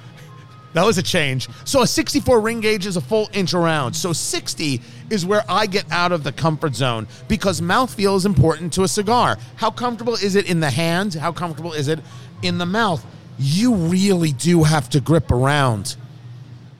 That 0.73 0.85
was 0.85 0.97
a 0.97 1.03
change. 1.03 1.49
So 1.65 1.81
a 1.81 1.85
64 1.85 2.39
ring 2.39 2.61
gauge 2.61 2.85
is 2.85 2.95
a 2.95 3.01
full 3.01 3.29
inch 3.33 3.53
around. 3.53 3.91
So 3.93 4.13
60 4.13 4.79
is 5.09 5.25
where 5.25 5.43
I 5.49 5.65
get 5.65 5.83
out 5.91 6.13
of 6.13 6.23
the 6.23 6.31
comfort 6.31 6.75
zone 6.75 7.07
because 7.27 7.59
mouthfeel 7.59 8.15
is 8.15 8.25
important 8.25 8.71
to 8.75 8.83
a 8.83 8.87
cigar. 8.87 9.37
How 9.57 9.69
comfortable 9.69 10.13
is 10.13 10.35
it 10.35 10.49
in 10.49 10.61
the 10.61 10.69
hand? 10.69 11.15
How 11.15 11.33
comfortable 11.33 11.73
is 11.73 11.89
it 11.89 11.99
in 12.41 12.57
the 12.57 12.65
mouth? 12.65 13.05
You 13.43 13.73
really 13.73 14.33
do 14.33 14.61
have 14.63 14.87
to 14.91 15.01
grip 15.01 15.31
around 15.31 15.95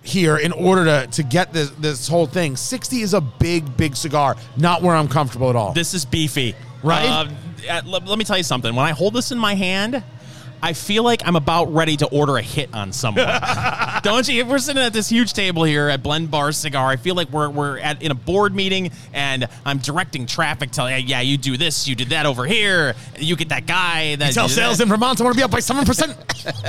here 0.03 0.37
in 0.37 0.51
order 0.51 0.85
to, 0.85 1.07
to 1.07 1.23
get 1.23 1.53
this, 1.53 1.71
this 1.71 2.07
whole 2.07 2.27
thing. 2.27 2.55
60 2.55 3.01
is 3.01 3.15
a 3.15 3.21
big, 3.21 3.75
big 3.77 3.95
cigar, 3.95 4.35
not 4.57 4.83
where 4.83 4.95
I'm 4.95 5.07
comfortable 5.07 5.49
at 5.49 5.55
all. 5.55 5.73
This 5.73 5.95
is 5.95 6.05
beefy. 6.05 6.55
Right? 6.83 7.07
Uh, 7.07 7.27
uh, 7.69 7.81
let, 7.85 8.05
let 8.05 8.17
me 8.19 8.25
tell 8.25 8.37
you 8.37 8.43
something. 8.43 8.75
When 8.75 8.85
I 8.85 8.91
hold 8.91 9.13
this 9.15 9.31
in 9.31 9.39
my 9.39 9.55
hand, 9.55 10.03
I 10.63 10.73
feel 10.73 11.03
like 11.03 11.25
I'm 11.27 11.35
about 11.35 11.73
ready 11.73 11.97
to 11.97 12.07
order 12.07 12.37
a 12.37 12.41
hit 12.41 12.73
on 12.73 12.91
someone. 12.93 13.25
Don't 14.03 14.27
you? 14.27 14.41
If 14.41 14.47
we're 14.47 14.59
sitting 14.59 14.81
at 14.83 14.93
this 14.93 15.09
huge 15.09 15.33
table 15.33 15.63
here 15.63 15.89
at 15.89 16.03
Blend 16.03 16.29
Bar 16.29 16.51
Cigar, 16.51 16.89
I 16.89 16.95
feel 16.97 17.15
like 17.15 17.29
we're, 17.29 17.49
we're 17.49 17.79
at 17.79 18.01
in 18.01 18.11
a 18.11 18.15
board 18.15 18.53
meeting 18.55 18.91
and 19.13 19.47
I'm 19.65 19.79
directing 19.79 20.25
traffic, 20.25 20.71
telling, 20.71 21.07
yeah, 21.07 21.21
you 21.21 21.37
do 21.37 21.57
this, 21.57 21.87
you 21.87 21.95
did 21.95 22.09
that 22.09 22.25
over 22.25 22.45
here, 22.45 22.95
you 23.17 23.35
get 23.35 23.49
that 23.49 23.65
guy. 23.65 24.15
That 24.15 24.33
Tell 24.33 24.47
did 24.47 24.53
sales 24.53 24.77
that. 24.77 24.83
in 24.83 24.89
Vermont 24.89 25.19
I 25.19 25.23
want 25.23 25.35
to 25.35 25.39
be 25.39 25.43
up 25.43 25.51
by 25.51 25.59
seven 25.59 25.85
percent. 25.85 26.15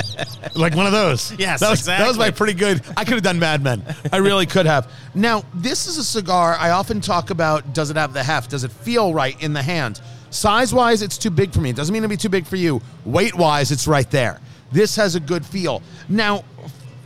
like 0.56 0.74
one 0.74 0.86
of 0.86 0.92
those. 0.92 1.32
Yes, 1.38 1.60
that 1.60 1.70
was, 1.70 1.84
That 1.84 2.00
was 2.06 2.16
exactly. 2.16 2.18
my 2.18 2.30
pretty 2.30 2.54
good. 2.54 2.82
I 2.96 3.04
could 3.04 3.14
have 3.14 3.22
done 3.22 3.38
Mad 3.38 3.62
Men. 3.62 3.82
I 4.12 4.18
really 4.18 4.46
could 4.46 4.66
have. 4.66 4.90
Now, 5.14 5.44
this 5.54 5.86
is 5.86 5.98
a 5.98 6.04
cigar 6.04 6.54
I 6.58 6.70
often 6.70 7.00
talk 7.00 7.30
about. 7.30 7.74
Does 7.74 7.90
it 7.90 7.96
have 7.96 8.12
the 8.12 8.22
heft? 8.22 8.50
Does 8.50 8.64
it 8.64 8.72
feel 8.72 9.12
right 9.12 9.40
in 9.42 9.52
the 9.52 9.62
hand? 9.62 10.00
Size 10.32 10.72
wise, 10.72 11.02
it's 11.02 11.18
too 11.18 11.30
big 11.30 11.52
for 11.52 11.60
me. 11.60 11.70
It 11.70 11.76
doesn't 11.76 11.92
mean 11.92 12.02
it'll 12.02 12.10
be 12.10 12.16
too 12.16 12.30
big 12.30 12.46
for 12.46 12.56
you. 12.56 12.80
Weight 13.04 13.34
wise, 13.34 13.70
it's 13.70 13.86
right 13.86 14.10
there. 14.10 14.40
This 14.72 14.96
has 14.96 15.14
a 15.14 15.20
good 15.20 15.44
feel. 15.44 15.82
Now, 16.08 16.42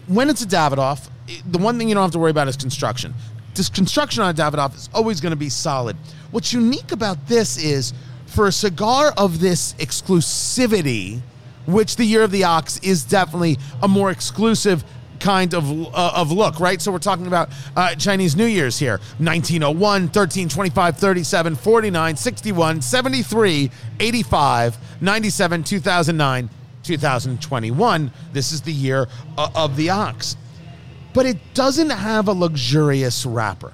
when 0.07 0.31
it's 0.31 0.43
a 0.43 0.47
Davidoff, 0.47 1.09
the 1.51 1.59
one 1.59 1.77
thing 1.77 1.89
you 1.89 1.95
don't 1.95 2.05
have 2.05 2.13
to 2.13 2.21
worry 2.21 2.31
about 2.31 2.47
is 2.47 2.57
construction. 2.57 3.13
This 3.55 3.69
construction 3.69 4.23
on 4.23 4.31
a 4.31 4.35
Davidoff 4.35 4.77
is 4.77 4.89
always 4.95 5.21
going 5.21 5.33
to 5.33 5.37
be 5.37 5.49
solid. 5.49 5.97
What's 6.31 6.53
unique 6.53 6.93
about 6.93 7.27
this 7.27 7.57
is 7.57 7.93
for 8.27 8.47
a 8.47 8.53
cigar 8.53 9.13
of 9.17 9.41
this 9.41 9.73
exclusivity, 9.75 11.21
which 11.67 11.97
the 11.97 12.05
Year 12.05 12.23
of 12.23 12.31
the 12.31 12.45
Ox 12.45 12.79
is 12.79 13.03
definitely 13.03 13.59
a 13.83 13.89
more 13.89 14.13
exclusive 14.13 14.85
kind 15.27 15.55
of 15.55 15.69
uh, 15.93 16.13
of 16.15 16.31
look, 16.31 16.61
right? 16.61 16.81
So 16.81 16.93
we're 16.93 17.01
talking 17.01 17.27
about 17.27 17.49
uh, 17.75 17.97
Chinese 17.97 18.37
New 18.37 18.47
Year's 18.47 18.79
here 18.79 18.99
1901, 19.19 20.09
13, 20.11 20.49
25, 20.49 20.97
37, 20.97 21.57
49, 21.57 22.17
61, 22.17 22.81
73, 22.81 23.71
85, 23.99 24.79
97, 25.01 25.65
2009, 25.65 26.51
2021. 26.85 28.13
This 28.33 28.53
is 28.53 28.63
the 28.63 28.73
year 28.73 29.09
uh, 29.37 29.51
of 29.57 29.75
the 29.75 29.91
ox. 29.91 30.37
But 31.13 31.27
it 31.27 31.39
doesn't 31.55 31.91
have 31.91 32.29
a 32.29 32.33
luxurious 32.33 33.27
wrapper. 33.27 33.73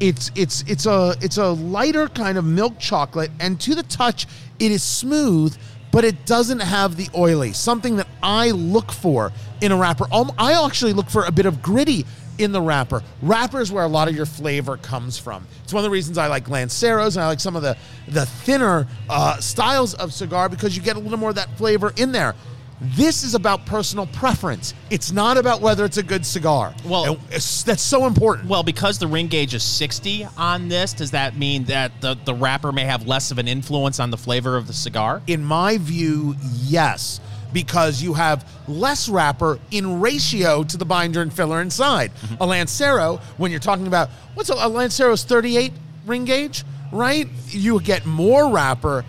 It's 0.00 0.30
it's 0.34 0.64
it's 0.66 0.86
a 0.86 1.16
it's 1.20 1.36
a 1.36 1.48
lighter 1.48 2.08
kind 2.08 2.38
of 2.38 2.46
milk 2.46 2.78
chocolate, 2.78 3.30
and 3.40 3.60
to 3.60 3.74
the 3.74 3.82
touch, 3.82 4.26
it 4.58 4.72
is 4.72 4.82
smooth, 4.82 5.54
but 5.98 6.04
it 6.04 6.26
doesn't 6.26 6.60
have 6.60 6.94
the 6.94 7.08
oily. 7.16 7.52
Something 7.52 7.96
that 7.96 8.06
I 8.22 8.52
look 8.52 8.92
for 8.92 9.32
in 9.60 9.72
a 9.72 9.76
wrapper. 9.76 10.06
Um, 10.12 10.30
I 10.38 10.64
actually 10.64 10.92
look 10.92 11.10
for 11.10 11.24
a 11.24 11.32
bit 11.32 11.44
of 11.44 11.60
gritty 11.60 12.06
in 12.38 12.52
the 12.52 12.62
wrapper. 12.62 13.02
Wrapper 13.20 13.60
is 13.60 13.72
where 13.72 13.82
a 13.82 13.88
lot 13.88 14.06
of 14.06 14.14
your 14.14 14.24
flavor 14.24 14.76
comes 14.76 15.18
from. 15.18 15.44
It's 15.64 15.72
one 15.72 15.80
of 15.80 15.82
the 15.82 15.90
reasons 15.90 16.16
I 16.16 16.28
like 16.28 16.44
Lanceros 16.44 17.16
and 17.16 17.24
I 17.24 17.26
like 17.26 17.40
some 17.40 17.56
of 17.56 17.62
the 17.62 17.76
the 18.06 18.26
thinner 18.26 18.86
uh, 19.10 19.40
styles 19.40 19.94
of 19.94 20.12
cigar 20.12 20.48
because 20.48 20.76
you 20.76 20.84
get 20.84 20.94
a 20.94 21.00
little 21.00 21.18
more 21.18 21.30
of 21.30 21.34
that 21.34 21.58
flavor 21.58 21.92
in 21.96 22.12
there. 22.12 22.36
This 22.80 23.24
is 23.24 23.34
about 23.34 23.66
personal 23.66 24.06
preference. 24.06 24.72
It's 24.90 25.10
not 25.10 25.36
about 25.36 25.60
whether 25.60 25.84
it's 25.84 25.96
a 25.96 26.02
good 26.02 26.24
cigar. 26.24 26.74
Well- 26.84 27.18
that's 27.30 27.82
so 27.82 28.06
important. 28.06 28.48
Well, 28.48 28.62
because 28.62 28.98
the 28.98 29.06
ring 29.06 29.26
gauge 29.26 29.54
is 29.54 29.64
60 29.64 30.26
on 30.36 30.68
this, 30.68 30.92
does 30.92 31.10
that 31.10 31.36
mean 31.36 31.64
that 31.64 32.00
the, 32.00 32.16
the 32.24 32.34
wrapper 32.34 32.70
may 32.72 32.84
have 32.84 33.06
less 33.06 33.30
of 33.30 33.38
an 33.38 33.48
influence 33.48 33.98
on 33.98 34.10
the 34.10 34.16
flavor 34.16 34.56
of 34.56 34.66
the 34.66 34.72
cigar? 34.72 35.22
In 35.26 35.42
my 35.42 35.78
view, 35.78 36.36
yes, 36.62 37.20
because 37.52 38.02
you 38.02 38.14
have 38.14 38.48
less 38.68 39.08
wrapper 39.08 39.58
in 39.70 40.00
ratio 40.00 40.62
to 40.64 40.76
the 40.76 40.84
binder 40.84 41.22
and 41.22 41.32
filler 41.32 41.60
inside. 41.60 42.14
Mm-hmm. 42.14 42.42
A 42.42 42.46
Lancero, 42.46 43.20
when 43.38 43.50
you're 43.50 43.60
talking 43.60 43.86
about 43.86 44.10
what's 44.34 44.50
a, 44.50 44.54
a 44.54 44.68
Lancero's 44.68 45.24
38 45.24 45.72
ring 46.06 46.24
gauge, 46.24 46.64
right? 46.92 47.26
You 47.48 47.80
get 47.80 48.06
more 48.06 48.52
wrapper 48.52 49.04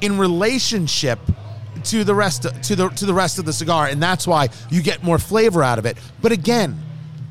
in 0.00 0.18
relationship 0.18 1.18
to 1.88 2.04
the 2.04 2.14
rest 2.14 2.42
to 2.42 2.76
the 2.76 2.88
to 2.88 3.06
the 3.06 3.14
rest 3.14 3.38
of 3.38 3.44
the 3.44 3.52
cigar, 3.52 3.86
and 3.86 4.02
that's 4.02 4.26
why 4.26 4.48
you 4.70 4.82
get 4.82 5.02
more 5.02 5.18
flavor 5.18 5.62
out 5.62 5.78
of 5.78 5.86
it. 5.86 5.96
But 6.20 6.32
again, 6.32 6.80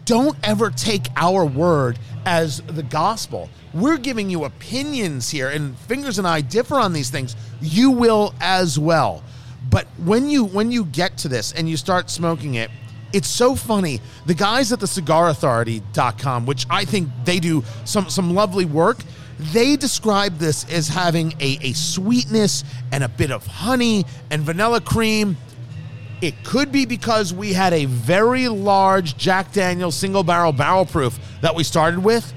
don't 0.05 0.37
ever 0.43 0.69
take 0.69 1.07
our 1.15 1.45
word 1.45 1.99
as 2.25 2.61
the 2.61 2.83
gospel. 2.83 3.49
We're 3.73 3.97
giving 3.97 4.29
you 4.29 4.45
opinions 4.45 5.29
here, 5.29 5.49
and 5.49 5.77
Fingers 5.77 6.17
and 6.17 6.27
I 6.27 6.41
differ 6.41 6.75
on 6.75 6.93
these 6.93 7.09
things. 7.09 7.35
You 7.61 7.91
will 7.91 8.33
as 8.39 8.79
well. 8.79 9.23
But 9.69 9.85
when 10.03 10.29
you 10.29 10.45
when 10.45 10.71
you 10.71 10.85
get 10.85 11.17
to 11.19 11.27
this 11.27 11.51
and 11.51 11.69
you 11.69 11.77
start 11.77 12.09
smoking 12.09 12.55
it, 12.55 12.71
it's 13.13 13.27
so 13.27 13.55
funny. 13.55 14.01
The 14.25 14.33
guys 14.33 14.71
at 14.71 14.79
the 14.79 14.85
cigarauthority.com, 14.85 16.45
which 16.45 16.65
I 16.69 16.85
think 16.85 17.09
they 17.25 17.39
do 17.39 17.63
some 17.85 18.09
some 18.09 18.33
lovely 18.33 18.65
work, 18.65 18.97
they 19.39 19.75
describe 19.75 20.37
this 20.37 20.69
as 20.71 20.87
having 20.87 21.33
a, 21.39 21.59
a 21.61 21.73
sweetness 21.73 22.63
and 22.91 23.03
a 23.03 23.09
bit 23.09 23.31
of 23.31 23.45
honey 23.45 24.05
and 24.31 24.41
vanilla 24.41 24.81
cream. 24.81 25.37
It 26.21 26.43
could 26.43 26.71
be 26.71 26.85
because 26.85 27.33
we 27.33 27.53
had 27.53 27.73
a 27.73 27.85
very 27.85 28.47
large 28.47 29.17
Jack 29.17 29.51
Daniels 29.51 29.95
single 29.95 30.23
barrel 30.23 30.51
barrel 30.51 30.85
proof 30.85 31.19
that 31.41 31.53
we 31.53 31.63
started 31.63 32.03
with. 32.03 32.33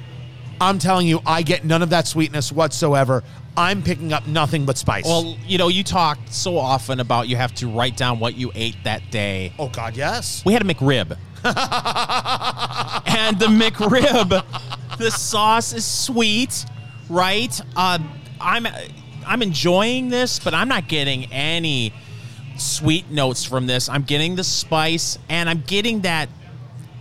I'm 0.61 0.79
telling 0.79 1.07
you, 1.07 1.21
I 1.25 1.41
get 1.41 1.65
none 1.65 1.81
of 1.81 1.89
that 1.91 2.07
sweetness 2.07 2.53
whatsoever. 2.53 3.25
I'm 3.57 3.83
picking 3.83 4.13
up 4.13 4.27
nothing 4.27 4.67
but 4.67 4.77
spice. 4.77 5.05
Well, 5.07 5.37
you 5.47 5.57
know, 5.59 5.69
you 5.69 5.83
talk 5.83 6.19
so 6.27 6.59
often 6.59 7.01
about 7.01 7.29
you 7.29 7.37
have 7.37 7.55
to 7.57 7.69
write 7.69 7.97
down 7.97 8.21
what 8.21 8.35
you 8.37 8.53
ate 8.55 8.77
that 8.85 9.11
day. 9.11 9.53
oh 9.59 9.69
God, 9.69 9.97
yes. 9.97 10.45
We 10.45 10.53
had 10.53 10.63
a 10.63 10.65
McRib. 10.65 11.17
and 11.45 13.39
the 13.39 13.47
McRib, 13.47 14.45
the 14.99 15.11
sauce 15.11 15.73
is 15.73 15.87
sweet, 15.87 16.67
right? 17.11 17.61
Uh, 17.77 17.99
I'm 18.41 18.67
I'm 19.27 19.43
enjoying 19.43 20.09
this, 20.09 20.39
but 20.39 20.55
I'm 20.55 20.69
not 20.69 20.89
getting 20.89 21.31
any 21.33 21.93
sweet 22.57 23.11
notes 23.11 23.45
from 23.45 23.67
this. 23.67 23.89
I'm 23.89 24.03
getting 24.03 24.37
the 24.37 24.45
spice, 24.45 25.19
and 25.29 25.49
I'm 25.51 25.63
getting 25.67 26.03
that. 26.03 26.29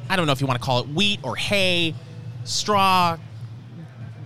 I 0.10 0.16
don't 0.16 0.26
know 0.26 0.34
if 0.34 0.41
you 0.41 0.47
want 0.47 0.60
to 0.60 0.66
call 0.66 0.80
it 0.80 0.89
wheat 0.89 1.20
or 1.24 1.36
hay, 1.36 1.95
straw. 2.43 3.18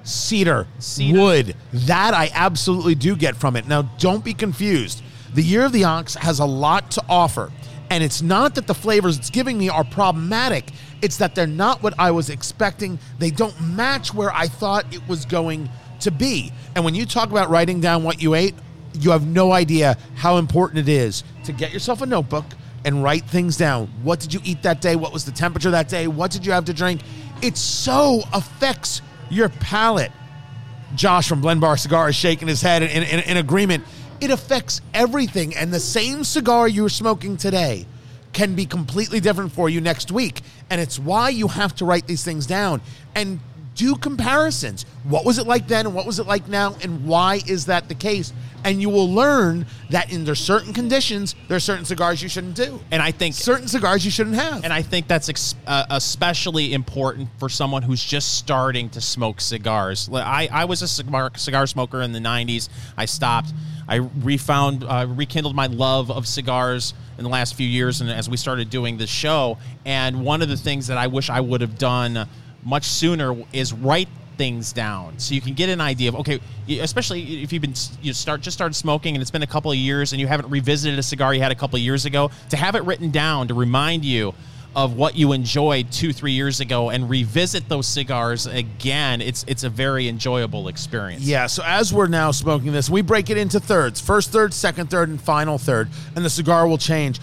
Cedar, 0.06 0.68
Cedar. 0.80 1.18
wood. 1.18 1.56
That 1.72 2.14
I 2.14 2.30
absolutely 2.34 2.94
do 2.94 3.16
get 3.16 3.38
from 3.38 3.56
it. 3.56 3.68
Now, 3.68 3.84
don't 4.00 4.24
be 4.24 4.34
confused. 4.34 5.02
The 5.34 5.42
Year 5.42 5.64
of 5.64 5.72
the 5.72 5.86
Ox 5.86 6.16
has 6.16 6.40
a 6.40 6.46
lot 6.46 6.92
to 6.92 7.04
offer. 7.08 7.54
And 7.94 8.04
it's 8.04 8.24
not 8.24 8.56
that 8.56 8.66
the 8.66 8.74
flavors 8.74 9.20
it's 9.20 9.30
giving 9.30 9.56
me 9.56 9.70
are 9.70 9.84
problematic, 9.84 10.72
it's 11.04 11.18
that 11.18 11.36
they're 11.36 11.46
not 11.46 11.84
what 11.84 11.94
I 12.00 12.10
was 12.10 12.32
expecting. 12.32 12.98
They 13.20 13.30
don't 13.30 13.54
match 13.62 14.16
where 14.16 14.34
I 14.34 14.48
thought 14.48 14.92
it 14.92 15.08
was 15.08 15.26
going 15.26 15.70
to 16.00 16.10
be. 16.10 16.52
And 16.74 16.84
when 16.84 16.96
you 16.96 17.06
talk 17.06 17.30
about 17.30 17.52
writing 17.52 17.82
down 17.82 18.04
what 18.04 18.20
you 18.20 18.34
ate, 18.34 18.56
you 18.96 19.12
have 19.12 19.28
no 19.28 19.52
idea 19.52 19.96
how 20.16 20.38
important 20.38 20.80
it 20.80 20.90
is 20.90 21.24
to 21.44 21.52
get 21.52 21.72
yourself 21.72 22.02
a 22.02 22.08
notebook 22.08 22.46
and 22.84 23.04
write 23.04 23.26
things 23.26 23.58
down. 23.58 23.86
What 24.02 24.20
did 24.20 24.34
you 24.34 24.40
eat 24.44 24.64
that 24.64 24.82
day? 24.82 24.96
What 24.96 25.14
was 25.14 25.24
the 25.26 25.32
temperature 25.32 25.70
that 25.70 25.88
day? 25.88 26.08
What 26.08 26.32
did 26.32 26.48
you 26.48 26.52
have 26.52 26.66
to 26.66 26.74
drink? 26.74 27.02
It 27.44 27.58
so 27.58 28.24
affects 28.34 29.04
your 29.30 29.50
palate. 29.50 30.12
Josh 30.96 31.28
from 31.28 31.42
Blend 31.42 31.62
Bar 31.62 31.78
Cigar 31.78 32.10
is 32.10 32.16
shaking 32.16 32.48
his 32.48 32.64
head 32.64 32.82
in, 32.82 33.04
in, 33.04 33.20
in 33.20 33.38
agreement. 33.38 33.84
It 34.24 34.32
affects 34.32 34.80
everything, 34.94 35.54
and 35.54 35.74
the 35.74 35.82
same 35.82 36.24
cigar 36.24 36.66
you're 36.66 36.88
smoking 36.88 37.36
today 37.36 37.86
can 38.32 38.56
be 38.56 38.66
completely 38.66 39.20
different 39.20 39.52
for 39.52 39.70
you 39.70 39.82
next 39.82 40.14
week. 40.14 40.40
And 40.70 40.80
it's 40.80 40.98
why 40.98 41.28
you 41.28 41.50
have 41.50 41.76
to 41.76 41.86
write 41.86 42.08
these 42.08 42.24
things 42.24 42.48
down 42.48 42.80
and 43.16 43.42
do 43.76 43.96
comparisons. 43.96 44.86
What 45.04 45.26
was 45.26 45.38
it 45.38 45.48
like 45.48 45.68
then, 45.68 45.86
and 45.86 45.96
what 45.96 46.06
was 46.06 46.20
it 46.20 46.28
like 46.28 46.48
now, 46.48 46.76
and 46.82 47.06
why 47.06 47.42
is 47.48 47.66
that 47.66 47.90
the 47.90 47.96
case? 47.96 48.34
And 48.64 48.82
you 48.82 48.90
will 48.90 49.12
learn 49.12 49.66
that 49.90 50.12
in 50.12 50.24
there 50.24 50.36
certain 50.36 50.74
conditions, 50.74 51.36
there 51.50 51.58
are 51.58 51.60
certain 51.60 51.84
cigars 51.84 52.24
you 52.24 52.30
shouldn't 52.30 52.56
do, 52.56 52.80
And 52.92 53.02
I 53.02 53.12
think 53.12 53.36
certain 53.36 53.68
cigars 53.68 54.06
you 54.06 54.12
shouldn't 54.12 54.38
have. 54.38 54.64
And 54.64 54.72
I 54.72 54.82
think 54.82 55.08
that's 55.08 55.28
ex- 55.28 55.56
uh, 55.68 55.86
especially 55.90 56.74
important 56.74 57.28
for 57.40 57.50
someone 57.50 57.82
who's 57.82 58.04
just 58.04 58.38
starting 58.38 58.90
to 58.92 59.02
smoke 59.02 59.42
cigars. 59.42 60.10
I, 60.14 60.48
I 60.52 60.66
was 60.66 60.82
a 60.82 60.88
cigar, 60.88 61.32
cigar 61.36 61.68
smoker 61.68 62.02
in 62.02 62.14
the 62.14 62.20
90s. 62.20 62.70
I 62.96 63.06
stopped. 63.06 63.52
I 63.86 63.96
refound, 63.96 64.86
uh, 64.86 65.08
rekindled 65.10 65.56
my 65.56 65.68
love 65.68 66.10
of 66.10 66.26
cigars 66.26 66.94
in 67.18 67.26
the 67.26 67.30
last 67.30 67.56
few 67.56 67.68
years, 67.68 68.00
and 68.00 68.10
as 68.10 68.30
we 68.30 68.38
started 68.38 68.70
doing 68.70 68.98
this 68.98 69.10
show. 69.10 69.58
And 69.86 70.24
one 70.24 70.42
of 70.42 70.48
the 70.48 70.58
things 70.58 70.88
that 70.88 70.98
I 70.98 71.08
wish 71.08 71.30
I 71.30 71.42
would 71.42 71.60
have 71.60 71.78
done 71.78 72.28
much 72.66 72.86
sooner 72.86 73.36
is 73.54 73.74
write 73.74 74.10
things 74.38 74.74
down. 74.74 75.20
So 75.20 75.36
you 75.36 75.42
can 75.42 75.54
get 75.54 75.70
an 75.70 75.82
idea 75.82 76.10
of 76.10 76.16
okay 76.16 76.40
especially 76.68 77.44
if 77.44 77.54
you've 77.54 77.62
been 77.62 77.76
you 78.02 78.14
start 78.14 78.42
just 78.42 78.58
started 78.58 78.74
smoking 78.74 79.16
and 79.16 79.22
it's 79.22 79.32
been 79.32 79.44
a 79.44 79.48
couple 79.48 79.72
of 79.72 79.78
years 79.78 80.12
and 80.12 80.20
you 80.20 80.28
haven't 80.28 80.50
revisited 80.50 80.98
a 80.98 81.04
cigar 81.04 81.34
you 81.34 81.42
had 81.42 81.52
a 81.52 81.56
couple 81.56 81.76
of 81.76 81.82
years 81.82 82.06
ago 82.06 82.32
to 82.50 82.58
have 82.58 82.76
it 82.76 82.84
written 82.84 83.12
down 83.12 83.48
to 83.48 83.54
remind 83.54 84.04
you 84.04 84.34
of 84.76 84.96
what 84.96 85.16
you 85.16 85.34
enjoyed 85.34 85.92
two 85.92 86.12
three 86.12 86.32
years 86.32 86.60
ago 86.60 86.90
and 86.90 87.10
revisit 87.10 87.70
those 87.70 87.88
cigars 87.88 88.48
again 88.48 89.22
it's 89.22 89.46
it's 89.48 89.64
a 89.64 89.70
very 89.70 90.08
enjoyable 90.08 90.68
experience. 90.68 91.24
Yeah, 91.24 91.46
so 91.48 91.64
as 91.66 91.94
we're 91.94 92.08
now 92.08 92.32
smoking 92.32 92.72
this, 92.72 92.90
we 92.90 93.02
break 93.02 93.30
it 93.30 93.38
into 93.38 93.60
thirds. 93.60 94.02
First 94.02 94.32
third, 94.32 94.54
second 94.54 94.90
third, 94.90 95.10
and 95.10 95.22
final 95.22 95.58
third, 95.58 95.90
and 96.16 96.26
the 96.26 96.30
cigar 96.30 96.68
will 96.68 96.78
change. 96.78 97.20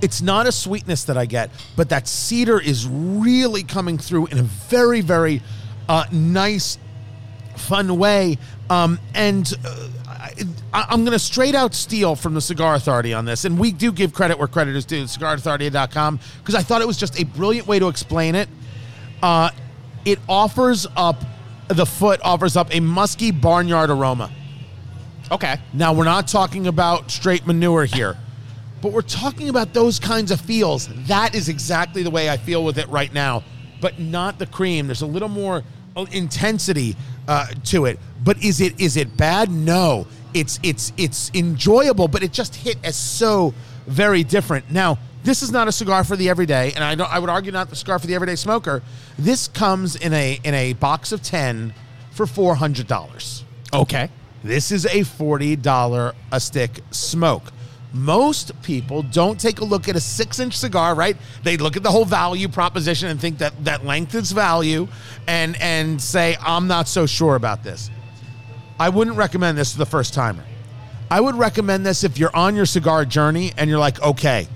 It's 0.00 0.22
not 0.22 0.46
a 0.46 0.52
sweetness 0.52 1.04
that 1.04 1.16
I 1.16 1.26
get, 1.26 1.50
but 1.76 1.88
that 1.88 2.06
cedar 2.06 2.60
is 2.60 2.86
really 2.86 3.62
coming 3.62 3.98
through 3.98 4.26
in 4.26 4.38
a 4.38 4.42
very, 4.42 5.00
very 5.00 5.42
uh, 5.88 6.04
nice, 6.12 6.78
fun 7.56 7.98
way. 7.98 8.38
Um, 8.70 8.98
and 9.14 9.52
uh, 9.64 9.88
I, 10.72 10.86
I'm 10.90 11.04
going 11.04 11.12
to 11.12 11.18
straight 11.18 11.54
out 11.54 11.74
steal 11.74 12.14
from 12.14 12.34
the 12.34 12.40
Cigar 12.40 12.74
Authority 12.74 13.14
on 13.14 13.24
this. 13.24 13.44
And 13.44 13.58
we 13.58 13.72
do 13.72 13.92
give 13.92 14.12
credit 14.12 14.38
where 14.38 14.48
credit 14.48 14.76
is 14.76 14.84
due, 14.84 15.04
cigarauthority.com, 15.04 16.20
because 16.38 16.54
I 16.54 16.62
thought 16.62 16.82
it 16.82 16.86
was 16.86 16.98
just 16.98 17.20
a 17.20 17.24
brilliant 17.24 17.66
way 17.66 17.78
to 17.78 17.88
explain 17.88 18.34
it. 18.34 18.48
Uh, 19.22 19.50
it 20.04 20.18
offers 20.28 20.86
up, 20.96 21.22
the 21.68 21.86
foot 21.86 22.20
offers 22.22 22.56
up 22.56 22.74
a 22.74 22.80
musky 22.80 23.30
barnyard 23.30 23.90
aroma. 23.90 24.30
okay 25.30 25.56
Now, 25.72 25.92
we're 25.92 26.04
not 26.04 26.28
talking 26.28 26.66
about 26.66 27.10
straight 27.10 27.46
manure 27.46 27.84
here, 27.84 28.16
but 28.80 28.92
we're 28.92 29.02
talking 29.02 29.48
about 29.48 29.72
those 29.72 29.98
kinds 29.98 30.30
of 30.30 30.40
feels. 30.40 30.88
That 31.06 31.34
is 31.34 31.48
exactly 31.48 32.02
the 32.02 32.10
way 32.10 32.30
I 32.30 32.36
feel 32.36 32.64
with 32.64 32.78
it 32.78 32.88
right 32.88 33.12
now, 33.12 33.42
but 33.80 33.98
not 33.98 34.38
the 34.38 34.46
cream. 34.46 34.86
There's 34.86 35.02
a 35.02 35.06
little 35.06 35.28
more 35.28 35.64
uh, 35.96 36.06
intensity 36.12 36.96
uh, 37.26 37.46
to 37.64 37.86
it. 37.86 37.98
But 38.24 38.42
is 38.42 38.60
it 38.60 38.80
is 38.80 38.96
it 38.96 39.16
bad? 39.16 39.50
No. 39.50 40.06
It's 40.34 40.60
it's 40.62 40.92
it's 40.96 41.30
enjoyable, 41.34 42.06
but 42.08 42.22
it 42.22 42.32
just 42.32 42.54
hit 42.54 42.76
as 42.84 42.96
so 42.96 43.54
very 43.86 44.22
different. 44.22 44.70
Now, 44.70 44.98
this 45.24 45.42
is 45.42 45.50
not 45.50 45.68
a 45.68 45.72
cigar 45.72 46.04
for 46.04 46.16
the 46.16 46.28
everyday, 46.28 46.72
and 46.74 46.84
I 46.84 46.94
don't. 46.94 47.12
I 47.12 47.18
would 47.18 47.30
argue 47.30 47.50
not 47.50 47.70
the 47.70 47.76
cigar 47.76 47.98
for 47.98 48.06
the 48.06 48.14
everyday 48.14 48.36
smoker. 48.36 48.82
This 49.18 49.48
comes 49.48 49.96
in 49.96 50.12
a 50.12 50.38
in 50.44 50.54
a 50.54 50.74
box 50.74 51.12
of 51.12 51.22
ten 51.22 51.74
for 52.12 52.26
four 52.26 52.54
hundred 52.54 52.86
dollars. 52.86 53.44
okay 53.72 54.10
This 54.44 54.70
is 54.70 54.84
a 54.86 55.00
$40 55.00 56.12
a 56.32 56.40
stick 56.40 56.80
smoke. 56.90 57.52
Most 57.92 58.60
people 58.62 59.02
don't 59.02 59.40
take 59.40 59.60
a 59.60 59.64
look 59.64 59.88
at 59.88 59.96
a 59.96 60.00
six 60.00 60.38
inch 60.40 60.56
cigar, 60.56 60.94
right? 60.94 61.16
They 61.42 61.56
look 61.56 61.76
at 61.76 61.82
the 61.82 61.90
whole 61.90 62.04
value 62.04 62.48
proposition 62.48 63.08
and 63.08 63.18
think 63.18 63.38
that 63.38 63.64
that 63.64 63.84
length 63.84 64.14
is 64.14 64.32
value 64.32 64.88
and, 65.26 65.56
and 65.60 66.00
say, 66.00 66.36
I'm 66.40 66.66
not 66.66 66.86
so 66.86 67.06
sure 67.06 67.34
about 67.34 67.64
this. 67.64 67.90
I 68.78 68.90
wouldn't 68.90 69.16
recommend 69.16 69.56
this 69.56 69.72
to 69.72 69.78
the 69.78 69.86
first 69.86 70.12
timer. 70.12 70.44
I 71.10 71.20
would 71.20 71.34
recommend 71.36 71.86
this 71.86 72.04
if 72.04 72.18
you're 72.18 72.34
on 72.36 72.54
your 72.54 72.66
cigar 72.66 73.06
journey 73.06 73.52
and 73.56 73.70
you're 73.70 73.78
like, 73.78 74.00
okay, 74.02 74.46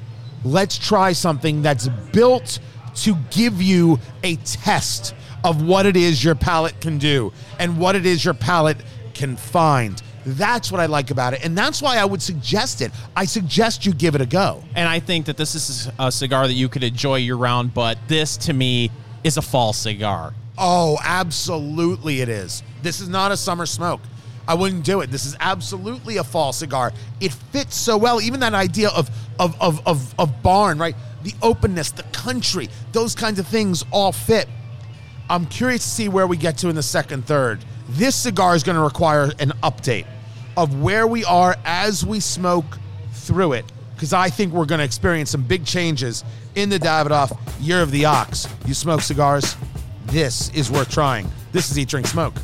let's 0.44 0.76
try 0.76 1.12
something 1.12 1.62
that's 1.62 1.88
built 2.12 2.58
to 2.96 3.16
give 3.30 3.62
you 3.62 3.98
a 4.22 4.36
test 4.36 5.14
of 5.44 5.62
what 5.66 5.86
it 5.86 5.96
is 5.96 6.22
your 6.22 6.34
palate 6.34 6.78
can 6.80 6.98
do 6.98 7.32
and 7.58 7.78
what 7.78 7.96
it 7.96 8.04
is 8.04 8.24
your 8.24 8.34
palate 8.34 8.76
can 9.14 9.36
find. 9.36 10.02
That's 10.24 10.70
what 10.70 10.80
I 10.80 10.86
like 10.86 11.10
about 11.10 11.34
it. 11.34 11.44
And 11.44 11.56
that's 11.56 11.82
why 11.82 11.98
I 11.98 12.04
would 12.04 12.22
suggest 12.22 12.80
it. 12.80 12.92
I 13.16 13.24
suggest 13.24 13.84
you 13.84 13.92
give 13.92 14.14
it 14.14 14.20
a 14.20 14.26
go. 14.26 14.62
And 14.74 14.88
I 14.88 15.00
think 15.00 15.26
that 15.26 15.36
this 15.36 15.54
is 15.54 15.90
a 15.98 16.12
cigar 16.12 16.46
that 16.46 16.54
you 16.54 16.68
could 16.68 16.84
enjoy 16.84 17.16
year 17.16 17.36
round, 17.36 17.74
but 17.74 17.98
this 18.08 18.36
to 18.38 18.52
me 18.52 18.90
is 19.24 19.36
a 19.36 19.42
fall 19.42 19.72
cigar. 19.72 20.34
Oh, 20.58 20.98
absolutely 21.02 22.20
it 22.20 22.28
is. 22.28 22.62
This 22.82 23.00
is 23.00 23.08
not 23.08 23.32
a 23.32 23.36
summer 23.36 23.66
smoke. 23.66 24.00
I 24.46 24.54
wouldn't 24.54 24.84
do 24.84 25.00
it. 25.00 25.10
This 25.10 25.24
is 25.24 25.36
absolutely 25.40 26.16
a 26.16 26.24
fall 26.24 26.52
cigar. 26.52 26.92
It 27.20 27.32
fits 27.32 27.76
so 27.76 27.96
well. 27.96 28.20
Even 28.20 28.40
that 28.40 28.54
idea 28.54 28.88
of 28.88 29.10
of 29.38 29.60
of 29.60 29.86
of, 29.86 30.14
of 30.18 30.42
barn, 30.42 30.78
right? 30.78 30.96
The 31.22 31.34
openness, 31.42 31.92
the 31.92 32.02
country, 32.04 32.68
those 32.90 33.14
kinds 33.14 33.38
of 33.38 33.46
things 33.46 33.84
all 33.92 34.12
fit. 34.12 34.48
I'm 35.30 35.46
curious 35.46 35.84
to 35.84 35.88
see 35.88 36.08
where 36.08 36.26
we 36.26 36.36
get 36.36 36.58
to 36.58 36.68
in 36.68 36.74
the 36.74 36.82
second 36.82 37.24
third. 37.26 37.64
This 37.92 38.16
cigar 38.16 38.54
is 38.54 38.62
going 38.62 38.76
to 38.76 38.82
require 38.82 39.24
an 39.38 39.52
update 39.62 40.06
of 40.56 40.80
where 40.80 41.06
we 41.06 41.26
are 41.26 41.56
as 41.66 42.06
we 42.06 42.20
smoke 42.20 42.78
through 43.12 43.52
it, 43.52 43.70
because 43.94 44.14
I 44.14 44.30
think 44.30 44.54
we're 44.54 44.64
going 44.64 44.78
to 44.78 44.84
experience 44.84 45.30
some 45.30 45.42
big 45.42 45.66
changes 45.66 46.24
in 46.54 46.70
the 46.70 46.78
Davidoff 46.78 47.38
Year 47.60 47.82
of 47.82 47.90
the 47.90 48.06
Ox. 48.06 48.48
You 48.64 48.72
smoke 48.72 49.02
cigars? 49.02 49.56
This 50.06 50.48
is 50.54 50.70
worth 50.70 50.90
trying. 50.90 51.30
This 51.52 51.70
is 51.70 51.78
Eat, 51.78 51.88
Drink, 51.88 52.06
Smoke. 52.06 52.34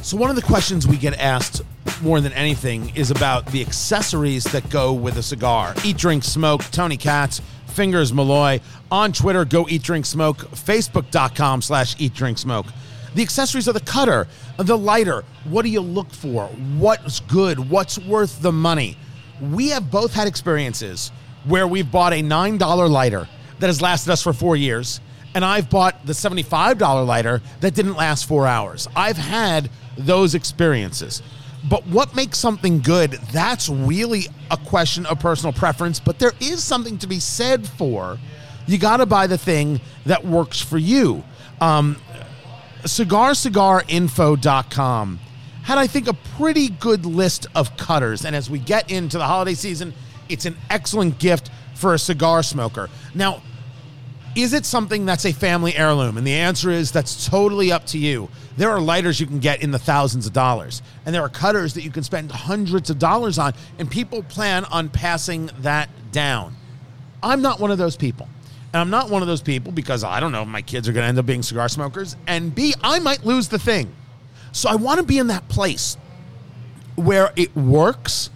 So, 0.00 0.16
one 0.16 0.30
of 0.30 0.36
the 0.36 0.42
questions 0.42 0.88
we 0.88 0.96
get 0.96 1.12
asked 1.18 1.60
more 2.00 2.22
than 2.22 2.32
anything 2.32 2.96
is 2.96 3.10
about 3.10 3.44
the 3.46 3.60
accessories 3.60 4.44
that 4.44 4.70
go 4.70 4.94
with 4.94 5.18
a 5.18 5.22
cigar. 5.22 5.74
Eat, 5.84 5.98
Drink, 5.98 6.24
Smoke, 6.24 6.62
Tony 6.70 6.96
Katz, 6.96 7.42
Fingers 7.76 8.12
Malloy. 8.12 8.60
On 8.90 9.12
Twitter, 9.12 9.44
go 9.44 9.68
Eat, 9.68 9.82
Drink, 9.82 10.06
Smoke. 10.06 10.38
Facebook.com 10.38 11.60
slash 11.62 11.94
Eat, 11.98 12.14
Drink, 12.14 12.38
Smoke. 12.38 12.66
The 13.14 13.22
accessories 13.22 13.68
are 13.68 13.72
the 13.72 13.80
cutter, 13.80 14.26
the 14.56 14.76
lighter. 14.76 15.24
What 15.44 15.62
do 15.62 15.68
you 15.68 15.80
look 15.80 16.10
for? 16.10 16.46
What's 16.78 17.20
good? 17.20 17.70
What's 17.70 17.98
worth 17.98 18.42
the 18.42 18.52
money? 18.52 18.96
We 19.40 19.68
have 19.68 19.90
both 19.90 20.14
had 20.14 20.26
experiences 20.26 21.12
where 21.44 21.68
we've 21.68 21.90
bought 21.90 22.12
a 22.12 22.22
$9 22.22 22.90
lighter 22.90 23.28
that 23.58 23.66
has 23.66 23.80
lasted 23.80 24.10
us 24.10 24.22
for 24.22 24.32
four 24.32 24.56
years, 24.56 25.00
and 25.34 25.44
I've 25.44 25.70
bought 25.70 26.04
the 26.06 26.12
$75 26.12 27.06
lighter 27.06 27.42
that 27.60 27.74
didn't 27.74 27.94
last 27.96 28.26
four 28.26 28.46
hours. 28.46 28.88
I've 28.96 29.16
had 29.16 29.70
those 29.96 30.34
experiences. 30.34 31.22
But 31.68 31.86
what 31.86 32.14
makes 32.14 32.38
something 32.38 32.80
good? 32.80 33.12
That's 33.32 33.68
really 33.68 34.26
a 34.50 34.56
question 34.56 35.06
of 35.06 35.18
personal 35.18 35.52
preference, 35.52 35.98
but 35.98 36.18
there 36.18 36.32
is 36.40 36.62
something 36.62 36.98
to 36.98 37.06
be 37.06 37.18
said 37.18 37.66
for 37.66 38.18
you 38.66 38.78
got 38.78 38.98
to 38.98 39.06
buy 39.06 39.26
the 39.26 39.38
thing 39.38 39.80
that 40.06 40.24
works 40.24 40.60
for 40.60 40.78
you. 40.78 41.24
Um, 41.60 41.96
cigarcigarinfo.com 42.82 45.20
had, 45.62 45.78
I 45.78 45.86
think, 45.86 46.08
a 46.08 46.14
pretty 46.36 46.68
good 46.68 47.06
list 47.06 47.46
of 47.54 47.76
cutters. 47.76 48.24
And 48.24 48.34
as 48.36 48.50
we 48.50 48.58
get 48.58 48.90
into 48.90 49.18
the 49.18 49.24
holiday 49.24 49.54
season, 49.54 49.94
it's 50.28 50.46
an 50.46 50.56
excellent 50.70 51.18
gift 51.18 51.50
for 51.74 51.94
a 51.94 51.98
cigar 51.98 52.42
smoker. 52.42 52.88
Now, 53.14 53.42
is 54.34 54.52
it 54.52 54.66
something 54.66 55.06
that's 55.06 55.24
a 55.24 55.32
family 55.32 55.74
heirloom? 55.74 56.18
And 56.18 56.26
the 56.26 56.34
answer 56.34 56.70
is 56.70 56.92
that's 56.92 57.26
totally 57.26 57.72
up 57.72 57.86
to 57.86 57.98
you. 57.98 58.28
There 58.56 58.70
are 58.70 58.80
lighters 58.80 59.20
you 59.20 59.26
can 59.26 59.38
get 59.38 59.62
in 59.62 59.70
the 59.70 59.78
thousands 59.78 60.26
of 60.26 60.32
dollars, 60.32 60.82
and 61.04 61.14
there 61.14 61.22
are 61.22 61.28
cutters 61.28 61.74
that 61.74 61.82
you 61.82 61.90
can 61.90 62.02
spend 62.02 62.30
hundreds 62.30 62.88
of 62.88 62.98
dollars 62.98 63.38
on, 63.38 63.52
and 63.78 63.90
people 63.90 64.22
plan 64.22 64.64
on 64.66 64.88
passing 64.88 65.50
that 65.60 65.90
down. 66.10 66.56
I'm 67.22 67.42
not 67.42 67.60
one 67.60 67.70
of 67.70 67.78
those 67.78 67.96
people. 67.96 68.28
And 68.72 68.80
I'm 68.82 68.90
not 68.90 69.08
one 69.08 69.22
of 69.22 69.28
those 69.28 69.40
people 69.40 69.72
because 69.72 70.04
I 70.04 70.20
don't 70.20 70.32
know 70.32 70.42
if 70.42 70.48
my 70.48 70.60
kids 70.60 70.86
are 70.86 70.92
going 70.92 71.04
to 71.04 71.08
end 71.08 71.18
up 71.18 71.24
being 71.24 71.42
cigar 71.42 71.68
smokers. 71.68 72.14
And 72.26 72.54
B, 72.54 72.74
I 72.82 72.98
might 72.98 73.24
lose 73.24 73.48
the 73.48 73.58
thing. 73.58 73.90
So 74.52 74.68
I 74.68 74.74
want 74.74 75.00
to 75.00 75.06
be 75.06 75.18
in 75.18 75.28
that 75.28 75.48
place 75.48 75.96
where 76.94 77.32
it 77.36 77.56
works, 77.56 78.28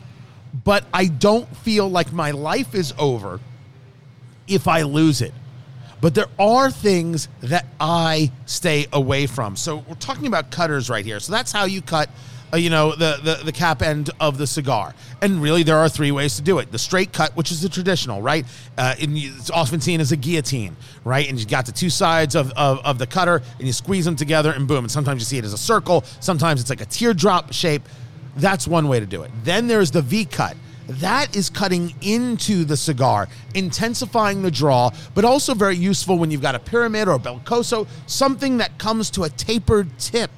but 0.65 0.85
I 0.95 1.07
don't 1.07 1.55
feel 1.59 1.91
like 1.91 2.13
my 2.13 2.31
life 2.31 2.75
is 2.75 2.95
over 2.99 3.41
if 4.47 4.67
I 4.67 4.83
lose 4.83 5.21
it. 5.21 5.35
But 6.01 6.15
there 6.15 6.29
are 6.39 6.71
things 6.71 7.29
that 7.41 7.67
I 7.79 8.33
stay 8.47 8.87
away 8.93 9.27
from. 9.27 9.57
So 9.57 9.85
we're 9.89 9.95
talking 9.97 10.27
about 10.27 10.51
cutters 10.51 10.89
right 10.89 11.05
here. 11.05 11.21
So 11.21 11.33
that's 11.33 11.53
how 11.53 11.65
you 11.65 11.83
cut 11.83 12.09
uh, 12.53 12.57
you 12.57 12.71
know 12.71 12.95
the, 12.97 13.19
the 13.23 13.45
the 13.45 13.53
cap 13.53 13.83
end 13.83 14.11
of 14.19 14.39
the 14.39 14.47
cigar. 14.47 14.95
And 15.23 15.41
really 15.43 15.63
there 15.63 15.77
are 15.77 15.89
three 15.89 16.11
ways 16.11 16.37
to 16.37 16.43
do 16.43 16.59
it. 16.59 16.73
The 16.73 16.79
straight 16.79 17.13
cut 17.13 17.37
which 17.37 17.53
is 17.53 17.63
the 17.63 17.69
traditional 17.69 18.23
right? 18.23 18.45
Uh, 18.77 18.95
and 19.01 19.17
it's 19.17 19.51
often 19.51 19.81
seen 19.81 20.01
as 20.01 20.13
a 20.13 20.17
guillotine 20.17 20.77
right? 21.05 21.29
And 21.29 21.39
you 21.39 21.47
got 21.47 21.67
the 21.67 21.73
two 21.73 21.91
sides 21.91 22.35
of, 22.35 22.51
of, 22.53 22.85
of 22.85 22.99
the 22.99 23.07
cutter 23.07 23.43
and 23.59 23.67
you 23.67 23.73
squeeze 23.73 24.05
them 24.05 24.17
together 24.17 24.53
and 24.53 24.67
boom. 24.67 24.85
And 24.85 24.91
sometimes 24.91 25.21
you 25.21 25.27
see 25.27 25.39
it 25.39 25.45
as 25.45 25.53
a 25.53 25.59
circle. 25.59 26.03
Sometimes 26.21 26.61
it's 26.61 26.71
like 26.71 26.81
a 26.81 26.87
teardrop 26.87 27.53
shape. 27.53 27.83
That's 28.37 28.67
one 28.67 28.89
way 28.89 29.01
to 29.01 29.07
do 29.07 29.23
it. 29.23 29.31
Then 29.45 29.67
there's 29.67 29.91
the 29.91 30.03
v 30.03 30.25
cut 30.25 30.57
that 30.99 31.37
is 31.37 31.51
cutting 31.51 31.95
into 32.03 32.65
the 32.65 32.77
cigar, 32.77 33.29
intensifying 33.55 34.43
the 34.43 34.51
draw, 34.51 34.91
but 35.15 35.25
also 35.25 35.55
very 35.55 35.77
useful 35.77 36.19
when 36.19 36.31
you've 36.31 36.43
got 36.43 36.55
a 36.55 36.59
pyramid 36.59 37.09
or 37.09 37.13
a 37.13 37.19
belicoso, 37.19 37.87
something 38.07 38.59
that 38.59 38.79
comes 38.79 39.11
to 39.11 39.25
a 39.25 39.29
tapered 39.31 39.99
tip 39.99 40.31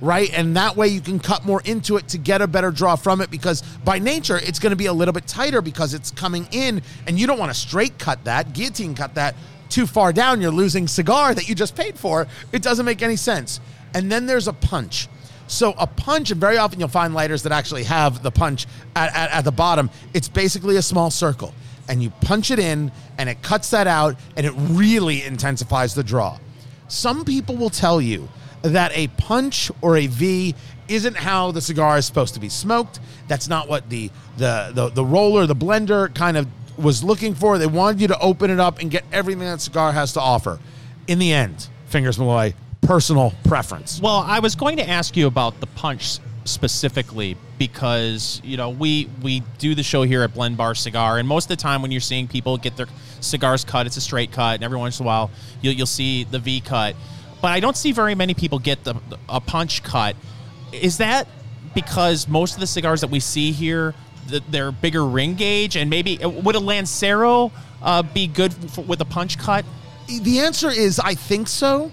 right? 0.00 0.32
And 0.32 0.56
that 0.56 0.76
way 0.76 0.88
you 0.88 1.02
can 1.02 1.18
cut 1.18 1.44
more 1.44 1.60
into 1.66 1.98
it 1.98 2.08
to 2.08 2.18
get 2.18 2.40
a 2.40 2.46
better 2.46 2.70
draw 2.70 2.96
from 2.96 3.20
it 3.20 3.30
because 3.30 3.60
by 3.84 3.98
nature 3.98 4.38
it's 4.38 4.58
going 4.58 4.70
to 4.70 4.76
be 4.76 4.86
a 4.86 4.92
little 4.92 5.12
bit 5.12 5.26
tighter 5.26 5.60
because 5.60 5.92
it's 5.92 6.10
coming 6.10 6.48
in 6.52 6.80
and 7.06 7.18
you 7.18 7.26
don't 7.26 7.38
want 7.38 7.52
to 7.52 7.58
straight 7.58 7.98
cut 7.98 8.24
that, 8.24 8.54
guillotine 8.54 8.94
cut 8.94 9.14
that 9.16 9.34
too 9.68 9.86
far 9.86 10.12
down. 10.12 10.40
You're 10.40 10.50
losing 10.50 10.88
cigar 10.88 11.34
that 11.34 11.48
you 11.48 11.54
just 11.54 11.76
paid 11.76 11.98
for. 11.98 12.26
It 12.52 12.62
doesn't 12.62 12.86
make 12.86 13.02
any 13.02 13.16
sense. 13.16 13.60
And 13.94 14.10
then 14.10 14.26
there's 14.26 14.48
a 14.48 14.52
punch. 14.52 15.08
So 15.50 15.74
a 15.78 15.86
punch, 15.86 16.30
and 16.30 16.40
very 16.40 16.58
often 16.58 16.78
you'll 16.78 16.88
find 16.88 17.12
lighters 17.12 17.42
that 17.42 17.50
actually 17.50 17.82
have 17.82 18.22
the 18.22 18.30
punch 18.30 18.68
at, 18.94 19.12
at, 19.16 19.32
at 19.32 19.44
the 19.44 19.50
bottom. 19.50 19.90
It's 20.14 20.28
basically 20.28 20.76
a 20.76 20.82
small 20.82 21.10
circle. 21.10 21.52
And 21.88 22.00
you 22.00 22.10
punch 22.10 22.52
it 22.52 22.60
in 22.60 22.92
and 23.18 23.28
it 23.28 23.42
cuts 23.42 23.70
that 23.70 23.88
out 23.88 24.14
and 24.36 24.46
it 24.46 24.52
really 24.56 25.24
intensifies 25.24 25.92
the 25.92 26.04
draw. 26.04 26.38
Some 26.86 27.24
people 27.24 27.56
will 27.56 27.68
tell 27.68 28.00
you 28.00 28.28
that 28.62 28.92
a 28.94 29.08
punch 29.08 29.72
or 29.82 29.96
a 29.96 30.06
V 30.06 30.54
isn't 30.86 31.16
how 31.16 31.50
the 31.50 31.60
cigar 31.60 31.98
is 31.98 32.06
supposed 32.06 32.34
to 32.34 32.40
be 32.40 32.48
smoked. 32.48 33.00
That's 33.26 33.48
not 33.48 33.68
what 33.68 33.90
the 33.90 34.08
the 34.36 34.70
the, 34.72 34.88
the 34.90 35.04
roller, 35.04 35.46
the 35.46 35.56
blender 35.56 36.14
kind 36.14 36.36
of 36.36 36.46
was 36.78 37.02
looking 37.02 37.34
for. 37.34 37.58
They 37.58 37.66
wanted 37.66 38.00
you 38.00 38.08
to 38.08 38.18
open 38.20 38.50
it 38.50 38.60
up 38.60 38.78
and 38.78 38.88
get 38.88 39.04
everything 39.12 39.40
that 39.40 39.60
cigar 39.60 39.90
has 39.90 40.12
to 40.12 40.20
offer. 40.20 40.60
In 41.08 41.18
the 41.18 41.32
end, 41.32 41.66
Fingers 41.86 42.20
Malloy, 42.20 42.54
personal 42.90 43.32
preference. 43.44 44.00
Well, 44.00 44.24
I 44.26 44.40
was 44.40 44.56
going 44.56 44.76
to 44.78 44.88
ask 44.88 45.16
you 45.16 45.28
about 45.28 45.60
the 45.60 45.66
punch 45.68 46.18
specifically 46.44 47.36
because 47.58 48.40
you 48.42 48.56
know 48.56 48.70
we 48.70 49.08
we 49.22 49.40
do 49.58 49.74
the 49.74 49.82
show 49.82 50.02
here 50.02 50.22
at 50.22 50.34
Blend 50.34 50.56
Bar 50.56 50.74
Cigar, 50.74 51.18
and 51.18 51.28
most 51.28 51.44
of 51.44 51.56
the 51.56 51.62
time 51.62 51.82
when 51.82 51.92
you're 51.92 52.00
seeing 52.00 52.26
people 52.26 52.56
get 52.56 52.76
their 52.76 52.88
cigars 53.20 53.64
cut, 53.64 53.86
it's 53.86 53.96
a 53.96 54.00
straight 54.00 54.32
cut, 54.32 54.56
and 54.56 54.64
every 54.64 54.78
once 54.78 54.98
in 54.98 55.04
a 55.04 55.06
while 55.06 55.30
you'll, 55.62 55.74
you'll 55.74 55.86
see 55.86 56.24
the 56.24 56.38
V 56.38 56.60
cut 56.60 56.96
but 57.40 57.48
I 57.48 57.60
don't 57.60 57.76
see 57.76 57.92
very 57.92 58.14
many 58.14 58.34
people 58.34 58.58
get 58.58 58.84
the 58.84 58.94
a 59.28 59.40
punch 59.40 59.82
cut. 59.82 60.16
Is 60.72 60.98
that 60.98 61.26
because 61.74 62.28
most 62.28 62.54
of 62.54 62.60
the 62.60 62.66
cigars 62.66 63.00
that 63.00 63.10
we 63.10 63.20
see 63.20 63.52
here, 63.52 63.94
they're 64.50 64.72
bigger 64.72 65.04
ring 65.04 65.34
gauge, 65.34 65.76
and 65.76 65.88
maybe 65.88 66.22
uh, 66.22 66.28
would 66.28 66.54
a 66.54 66.60
Lancero 66.60 67.50
uh, 67.82 68.02
be 68.02 68.26
good 68.26 68.52
for, 68.52 68.82
with 68.82 69.00
a 69.00 69.04
punch 69.04 69.38
cut? 69.38 69.64
The 70.06 70.40
answer 70.40 70.70
is 70.70 70.98
I 70.98 71.14
think 71.14 71.48
so. 71.48 71.90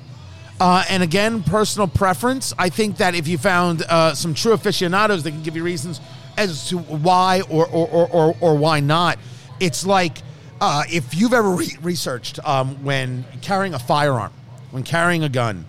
Uh, 0.60 0.84
and 0.89 1.03
again, 1.03 1.43
personal 1.43 1.88
preference. 1.88 2.53
I 2.58 2.70
think 2.70 2.97
that 2.97 3.14
if 3.14 3.28
you 3.28 3.38
found 3.38 3.84
uh, 3.84 4.16
some 4.16 4.34
true 4.34 4.53
aficionados 4.53 5.24
that 5.24 5.32
can 5.32 5.43
give 5.43 5.55
you 5.55 5.64
reasons 5.64 6.01
as 6.36 6.70
to 6.70 6.78
why 6.78 7.41
or 7.49 7.68
or, 7.68 7.88
or, 7.88 8.10
or, 8.10 8.38
or 8.41 8.58
why 8.58 8.80
not, 8.80 9.20
it's 9.60 9.86
like 9.86 10.18
uh, 10.60 10.84
if 10.89 11.14
you've 11.14 11.34
ever 11.34 11.51
re- 11.51 11.78
researched 11.82 12.39
um, 12.45 12.84
when 12.84 13.24
carrying 13.41 13.76
a 13.76 13.80
firearm 13.80 14.34
when 14.72 14.84
carrying 14.84 15.24
a 15.24 15.30
gun, 15.30 15.66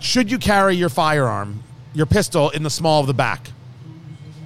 should 0.00 0.30
you 0.30 0.38
carry 0.38 0.74
your 0.74 0.88
firearm, 0.88 1.62
your 1.92 2.06
pistol, 2.06 2.50
in 2.50 2.62
the 2.62 2.70
small 2.70 3.00
of 3.00 3.06
the 3.06 3.14
back? 3.14 3.50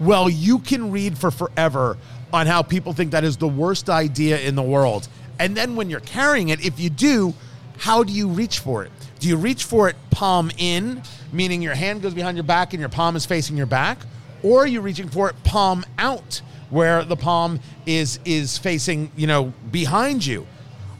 Well, 0.01 0.29
you 0.29 0.59
can 0.61 0.91
read 0.91 1.18
for 1.18 1.31
forever 1.31 1.99
on 2.33 2.47
how 2.47 2.62
people 2.62 2.93
think 2.93 3.12
that 3.12 3.24
is 3.24 3.37
the 3.37 3.49
worst 3.49 3.89
idea 3.91 4.39
in 4.41 4.55
the 4.55 4.62
world. 4.62 5.09
And 5.39 5.57
then 5.57 5.76
when 5.76 5.91
you're 5.91 6.01
carrying 6.01 6.51
it, 6.51 6.64
if 6.64 6.79
you 6.79 6.91
do, 6.91 7.35
how 7.79 8.05
do 8.05 8.12
you 8.12 8.29
reach 8.29 8.59
for 8.59 8.85
it? 8.85 8.93
Do 9.18 9.28
you 9.28 9.36
reach 9.36 9.64
for 9.64 9.88
it 9.88 9.96
palm 10.10 10.50
in, 10.58 11.02
meaning 11.32 11.62
your 11.62 11.74
hand 11.74 12.02
goes 12.02 12.14
behind 12.14 12.36
your 12.36 12.44
back 12.44 12.72
and 12.72 12.80
your 12.80 12.88
palm 12.88 13.16
is 13.16 13.26
facing 13.26 13.56
your 13.56 13.66
back? 13.66 13.98
Or 14.42 14.62
are 14.62 14.66
you 14.66 14.80
reaching 14.80 15.08
for 15.08 15.28
it 15.28 15.42
palm 15.42 15.84
out, 15.98 16.40
where 16.70 17.04
the 17.04 17.16
palm 17.16 17.60
is 17.86 18.20
is 18.24 18.58
facing, 18.58 19.10
you 19.16 19.26
know, 19.26 19.52
behind 19.70 20.24
you? 20.24 20.46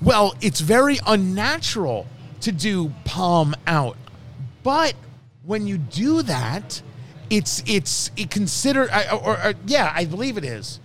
Well, 0.03 0.35
it's 0.41 0.61
very 0.61 0.99
unnatural 1.07 2.07
to 2.41 2.53
do 2.53 2.93
palm 3.05 3.55
out. 3.67 3.97
But 4.63 4.95
when 5.45 5.67
you 5.67 5.79
do 5.79 6.23
that, 6.23 6.83
it's 7.31 7.63
it's 7.67 8.11
it 8.17 8.31
considered 8.31 8.91
or, 8.91 9.15
or, 9.15 9.45
or, 9.45 9.55
yeah, 9.67 9.93
I 9.95 10.05
believe 10.05 10.37
it 10.37 10.45
is. 10.45 10.81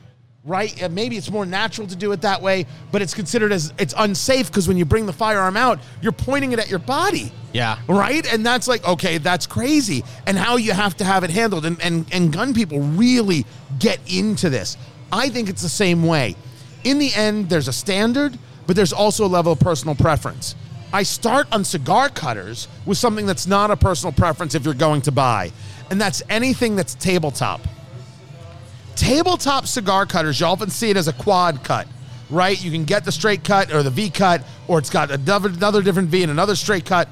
Right? 0.46 0.82
And 0.82 0.94
maybe 0.94 1.16
it's 1.16 1.32
more 1.32 1.46
natural 1.46 1.88
to 1.88 1.96
do 1.96 2.12
it 2.12 2.22
that 2.22 2.41
way, 2.41 2.66
but 2.91 3.02
it's 3.02 3.14
considered 3.14 3.52
as 3.52 3.74
it's 3.80 3.94
unsafe 3.98 4.48
because 4.48 4.68
when 4.68 4.78
you 4.78 4.86
bring 4.86 5.06
the 5.06 5.14
firearm 5.14 5.56
out, 5.56 5.80
you're 6.02 6.12
pointing 6.12 6.52
it 6.52 6.60
at 6.60 6.70
your 6.70 6.80
body. 6.80 7.32
Yeah. 7.54 7.80
Right? 7.88 8.32
And 8.32 8.46
that's 8.46 8.68
like, 8.68 8.86
okay, 8.88 9.20
that's 9.20 9.48
crazy. 9.48 10.04
And 10.28 10.38
how 10.38 10.58
you 10.58 10.74
have 10.74 10.98
to 10.98 11.06
have 11.06 11.24
it 11.24 11.30
handled. 11.30 11.66
And, 11.66 11.80
and, 11.82 12.06
and 12.12 12.34
gun 12.34 12.54
people 12.54 12.80
really 12.80 13.46
get 13.80 14.00
into 14.12 14.50
this. 14.50 14.78
I 15.12 15.30
think 15.30 15.50
it's 15.50 15.62
the 15.62 15.70
same 15.70 16.04
way. 16.04 16.36
In 16.84 17.00
the 17.00 17.14
end, 17.14 17.50
there's 17.50 17.70
a 17.70 17.74
standard, 17.74 18.38
but 18.68 18.76
there's 18.76 18.91
also 18.91 19.26
a 19.26 19.28
level 19.28 19.54
of 19.54 19.60
personal 19.60 19.96
preference. 19.96 20.56
I 20.91 21.04
start 21.04 21.48
on 21.52 21.64
cigar 21.64 22.10
cutters 22.10 22.68
with 22.86 22.98
something 22.98 23.26
that's 23.26 23.48
not 23.48 23.72
a 23.72 23.78
personal 23.78 24.12
preference 24.12 24.54
if 24.54 24.66
you're 24.66 24.74
going 24.74 25.02
to 25.04 25.12
buy, 25.12 25.52
and 25.89 26.00
that's 26.00 26.22
anything 26.30 26.76
that's 26.76 26.94
tabletop. 26.94 27.62
Tabletop 28.96 29.68
cigar 29.68 30.06
cutters, 30.06 30.39
you 30.39 30.46
often 30.46 30.70
see 30.70 30.89
it 30.89 30.98
as 30.98 31.08
a 31.08 31.14
quad 31.14 31.64
cut, 31.64 31.88
right? 32.30 32.62
You 32.64 32.72
can 32.72 32.86
get 32.86 33.06
the 33.06 33.12
straight 33.12 33.44
cut 33.44 33.74
or 33.74 33.84
the 33.84 33.89
V 33.89 34.10
cut, 34.10 34.44
or 34.68 34.80
it's 34.80 34.89
got 34.89 35.12
another, 35.12 35.50
another 35.50 35.82
different 35.82 36.10
V 36.10 36.24
and 36.24 36.32
another 36.32 36.56
straight 36.56 36.86
cut. 36.86 37.10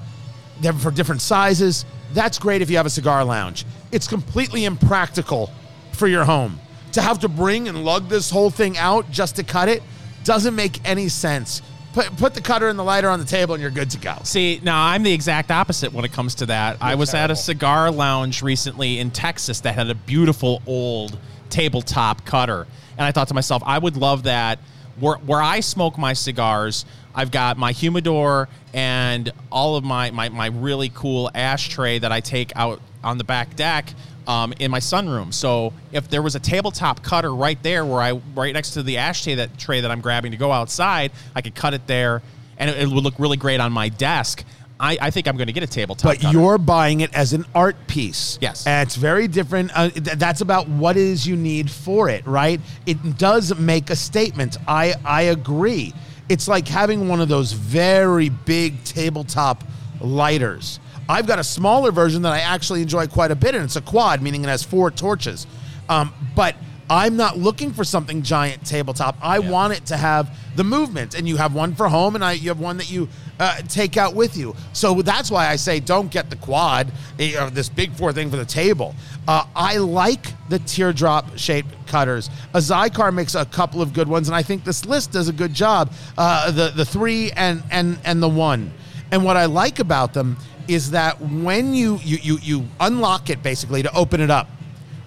For 0.80 0.92
different 0.92 1.22
sizes. 1.22 1.86
That's 2.14 2.38
great 2.38 2.62
if 2.62 2.70
you 2.70 2.78
have 2.78 2.86
a 2.86 2.90
cigar 2.92 3.26
lounge. 3.26 3.66
It's 3.92 4.08
completely 4.08 4.66
impractical 4.66 5.50
for 5.92 6.08
your 6.08 6.24
home. 6.24 6.60
To 6.92 7.02
have 7.02 7.18
to 7.22 7.28
bring 7.28 7.68
and 7.68 7.84
lug 7.84 8.10
this 8.10 8.30
whole 8.30 8.52
thing 8.52 8.78
out 8.78 9.10
just 9.10 9.38
to 9.38 9.44
cut 9.44 9.70
it 9.70 9.82
doesn't 10.24 10.56
make 10.56 10.88
any 10.88 11.10
sense. 11.10 11.64
Put, 11.94 12.16
put 12.18 12.36
the 12.36 12.42
cutter 12.42 12.70
and 12.70 12.78
the 12.78 12.84
lighter 12.84 13.10
on 13.10 13.18
the 13.18 13.26
table 13.26 13.56
and 13.56 13.62
you're 13.62 13.72
good 13.72 13.90
to 13.90 13.98
go. 13.98 14.18
See, 14.22 14.60
now 14.62 14.86
I'm 14.86 15.02
the 15.02 15.14
exact 15.14 15.50
opposite 15.50 15.94
when 15.94 16.06
it 16.06 16.12
comes 16.12 16.36
to 16.36 16.46
that. 16.46 16.78
I 16.80 16.94
was 16.94 17.16
at 17.16 17.32
a 17.32 17.36
cigar 17.36 17.90
lounge 17.90 18.44
recently 18.44 19.00
in 19.00 19.10
Texas 19.10 19.62
that 19.62 19.74
had 19.74 19.90
a 19.90 19.96
beautiful 19.96 20.62
old 20.68 21.18
tabletop 21.52 22.26
cutter. 22.26 22.66
And 22.98 23.06
I 23.06 23.12
thought 23.12 23.28
to 23.28 23.34
myself, 23.34 23.62
I 23.66 23.78
would 23.78 23.98
love 23.98 24.24
that. 24.24 24.60
Where, 25.00 25.18
where 25.18 25.42
I 25.42 25.62
smoke 25.62 25.98
my 25.98 26.14
cigars, 26.14 26.86
I've 27.16 27.32
got 27.32 27.58
my 27.58 27.72
humidor 27.72 28.50
and 28.74 29.32
all 29.52 29.76
of 29.76 29.84
my, 29.84 30.12
my, 30.12 30.30
my 30.30 30.48
really 30.48 30.90
cool 30.94 31.32
ashtray 31.34 32.00
that 32.00 32.12
I 32.12 32.20
take 32.20 32.52
out 32.56 32.82
on 33.04 33.18
the 33.18 33.24
back 33.24 33.56
deck 33.56 33.94
um, 34.28 34.54
in 34.60 34.70
my 34.72 34.80
sunroom. 34.80 35.34
So 35.34 35.74
if 35.92 36.10
there 36.10 36.22
was 36.22 36.36
a 36.36 36.40
tabletop 36.40 37.04
cutter 37.04 37.34
right 37.34 37.62
there, 37.64 37.86
where 37.86 38.02
I 38.02 38.12
right 38.36 38.54
next 38.54 38.72
to 38.72 38.84
the 38.84 38.98
ashtray 38.98 39.36
that 39.36 39.58
tray 39.58 39.82
that 39.82 39.92
I'm 39.92 40.02
grabbing 40.02 40.32
to 40.32 40.38
go 40.38 40.52
outside, 40.52 41.12
I 41.36 41.42
could 41.42 41.56
cut 41.56 41.74
it 41.74 41.88
there, 41.88 42.22
and 42.58 42.70
it, 42.70 42.78
it 42.84 42.88
would 42.88 43.04
look 43.04 43.16
really 43.18 43.38
great 43.38 43.60
on 43.60 43.72
my 43.72 43.90
desk. 43.90 44.44
I, 44.82 44.98
I 45.00 45.12
think 45.12 45.28
I'm 45.28 45.38
going 45.38 45.48
to 45.48 45.54
get 45.54 45.64
a 45.64 45.68
tabletop. 45.68 46.12
But 46.12 46.22
cutter. 46.22 46.38
you're 46.38 46.58
buying 46.58 47.02
it 47.02 47.14
as 47.14 47.34
an 47.34 47.46
art 47.54 47.76
piece. 47.88 48.40
Yes. 48.42 48.66
And 48.66 48.88
it's 48.88 48.96
very 48.96 49.28
different. 49.28 49.72
Uh, 49.76 49.90
th- 49.90 50.18
that's 50.18 50.42
about 50.42 50.68
what 50.68 50.98
it 50.98 51.04
is 51.04 51.28
you 51.28 51.36
need 51.36 51.70
for 51.70 52.10
it, 52.10 52.26
right? 52.26 52.60
It 52.88 53.18
does 53.18 53.56
make 53.58 53.92
a 53.92 53.96
statement. 53.96 54.58
I, 54.68 54.96
I 55.06 55.24
agree. 55.24 55.94
It's 56.30 56.48
like 56.48 56.68
having 56.68 57.08
one 57.08 57.22
of 57.22 57.30
those 57.30 57.52
very 57.52 58.30
big 58.30 58.84
tabletop 58.84 59.64
lighters. 60.02 60.80
I've 61.08 61.28
got 61.28 61.38
a 61.40 61.44
smaller 61.44 61.92
version 61.92 62.24
that 62.24 62.34
I 62.34 62.40
actually 62.40 62.82
enjoy 62.82 63.06
quite 63.06 63.32
a 63.32 63.36
bit, 63.36 63.54
and 63.54 63.64
it's 63.64 63.76
a 63.76 63.82
quad, 63.82 64.22
meaning 64.22 64.44
it 64.44 64.48
has 64.48 64.64
four 64.64 64.90
torches. 64.90 65.46
Um, 65.90 66.14
but 66.36 66.56
I'm 66.90 67.18
not 67.18 67.38
looking 67.38 67.72
for 67.72 67.84
something 67.84 68.24
giant 68.24 68.66
tabletop. 68.66 69.18
I 69.22 69.40
want 69.40 69.74
it 69.74 69.86
to 69.88 69.98
have 69.98 70.36
the 70.56 70.64
movement, 70.64 71.16
and 71.16 71.28
you 71.28 71.38
have 71.38 71.54
one 71.54 71.76
for 71.76 71.88
home, 71.88 72.16
and 72.16 72.24
I, 72.24 72.34
you 72.34 72.50
have 72.50 72.60
one 72.60 72.78
that 72.78 72.92
you 72.92 73.08
uh, 73.40 73.62
take 73.68 73.98
out 73.98 74.16
with 74.16 74.36
you. 74.36 74.56
So 74.74 75.02
that's 75.02 75.32
why 75.32 75.48
I 75.48 75.56
say 75.56 75.80
don't 75.80 76.12
get 76.12 76.30
the 76.30 76.36
quad, 76.36 76.92
eh, 77.20 77.42
or 77.42 77.50
this 77.50 77.70
big 77.70 77.94
four 77.94 78.12
thing 78.12 78.30
for 78.30 78.38
the 78.38 78.46
table. 78.46 78.96
Uh, 79.28 79.46
I 79.56 79.78
like 79.78 80.28
the 80.50 80.60
teardrop 80.60 81.38
shaped 81.38 81.70
cutters. 81.88 82.30
A 82.54 82.58
Xikar 82.58 83.14
makes 83.14 83.36
a 83.36 83.46
couple 83.46 83.82
of 83.82 83.94
good 83.94 84.08
ones, 84.08 84.28
and 84.28 84.36
I 84.36 84.44
think 84.44 84.64
this 84.64 84.86
list 84.86 85.12
does 85.12 85.30
a 85.30 85.34
good 85.34 85.54
job. 85.54 85.92
Uh, 86.18 86.52
the 86.52 86.70
the 86.70 86.86
three 86.86 87.32
and 87.32 87.64
and 87.72 87.98
and 88.04 88.22
the 88.22 88.30
one. 88.30 88.72
And 89.12 89.26
what 89.26 89.38
I 89.38 89.46
like 89.46 89.80
about 89.80 90.14
them 90.14 90.38
is 90.68 90.92
that 90.92 91.20
when 91.22 91.74
you 91.74 92.00
you 92.04 92.18
you, 92.22 92.38
you 92.42 92.68
unlock 92.80 93.30
it 93.30 93.42
basically 93.42 93.84
to 93.84 93.94
open 93.96 94.22
it 94.22 94.30
up, 94.30 94.50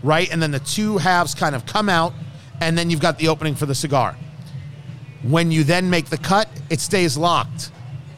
right, 0.03 0.30
and 0.32 0.42
then 0.42 0.51
the 0.51 0.61
two 0.61 0.99
halves 0.99 1.34
kind 1.34 1.55
of 1.55 1.66
come 1.66 1.88
out, 1.88 2.12
and 2.61 2.76
then 2.76 2.90
you've 2.90 3.01
got 3.01 3.18
the 3.18 3.28
opening 3.28 3.55
for 3.55 3.66
the 3.66 3.74
cigar. 3.74 4.16
When 5.25 5.51
you 5.51 5.64
then 5.64 5.89
make 5.89 6.07
the 6.07 6.18
cut, 6.18 6.49
it 6.70 6.81
stays 6.81 7.16
locked. 7.16 7.70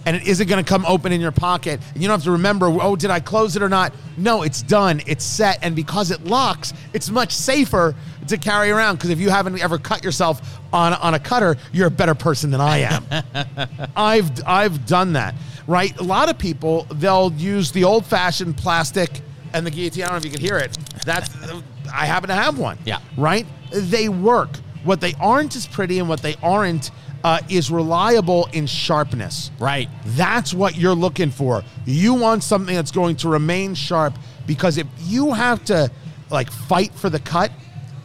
And 0.05 0.17
it 0.17 0.27
isn't 0.27 0.49
going 0.49 0.63
to 0.65 0.69
come 0.69 0.87
open 0.87 1.11
in 1.13 1.21
your 1.21 1.33
pocket. 1.33 1.81
And 1.93 2.03
you 2.03 2.09
don't 2.09 2.19
have 2.19 2.25
to 2.25 2.33
remember, 2.33 2.67
oh, 2.67 2.95
did 2.95 3.11
I 3.11 3.19
close 3.19 3.57
it 3.57 3.63
or 3.63 3.69
not? 3.69 3.93
No, 4.17 4.43
it's 4.43 4.63
done. 4.63 5.03
It's 5.07 5.25
set. 5.25 5.59
And 5.63 5.75
because 5.75 6.13
it 6.13 6.25
locks, 6.25 6.73
it's 6.93 7.11
much 7.11 7.33
safer 7.33 7.95
to 8.29 8.37
carry 8.37 8.71
around. 8.71 8.97
Because 8.97 9.11
if 9.11 9.19
you 9.19 9.31
haven't 9.31 9.61
ever 9.61 9.79
cut 9.79 10.05
yourself 10.05 10.61
on, 10.73 10.95
on 10.95 11.15
a 11.15 11.19
cutter, 11.19 11.57
you're 11.73 11.89
a 11.89 11.91
better 11.91 12.15
person 12.15 12.51
than 12.51 12.61
I 12.61 12.79
am. 12.79 13.05
I've, 13.97 14.31
I've 14.47 14.87
done 14.87 15.15
that, 15.15 15.35
right? 15.67 15.97
A 15.99 16.05
lot 16.05 16.29
of 16.29 16.39
people, 16.39 16.85
they'll 16.93 17.33
use 17.33 17.73
the 17.73 17.83
old 17.83 18.07
fashioned 18.07 18.57
plastic 18.57 19.23
and 19.55 19.67
the 19.67 19.71
guillotine. 19.71 20.05
I 20.05 20.07
don't 20.07 20.15
know 20.15 20.19
if 20.19 20.25
you 20.25 20.31
can 20.31 20.41
hear 20.41 20.59
it. 20.59 20.77
That's, 21.05 21.35
I 21.93 22.07
happen 22.07 22.29
to 22.29 22.35
have 22.35 22.59
one. 22.59 22.79
Yeah. 22.85 23.01
Right? 23.17 23.47
They 23.73 24.09
work. 24.09 24.51
What 24.87 25.01
they 25.01 25.15
aren't 25.21 25.55
is 25.57 25.67
pretty, 25.67 25.99
and 25.99 26.09
what 26.09 26.23
they 26.23 26.37
aren't 26.43 26.91
uh, 27.25 27.41
is 27.51 27.71
reliable 27.71 28.49
in 28.53 28.67
sharpness. 28.67 29.51
right. 29.59 29.89
That's 30.05 30.55
what 30.55 30.77
you're 30.77 30.95
looking 30.95 31.31
for. 31.31 31.65
You 31.85 32.15
want 32.15 32.45
something 32.45 32.75
that's 32.75 32.93
going 32.93 33.17
to 33.17 33.29
remain 33.29 33.75
sharp 33.75 34.15
because 34.47 34.79
if 34.79 34.87
you 35.01 35.35
have 35.35 35.65
to 35.65 35.91
like 36.31 36.51
fight 36.51 36.93
for 36.95 37.11
the 37.11 37.19
cut 37.19 37.51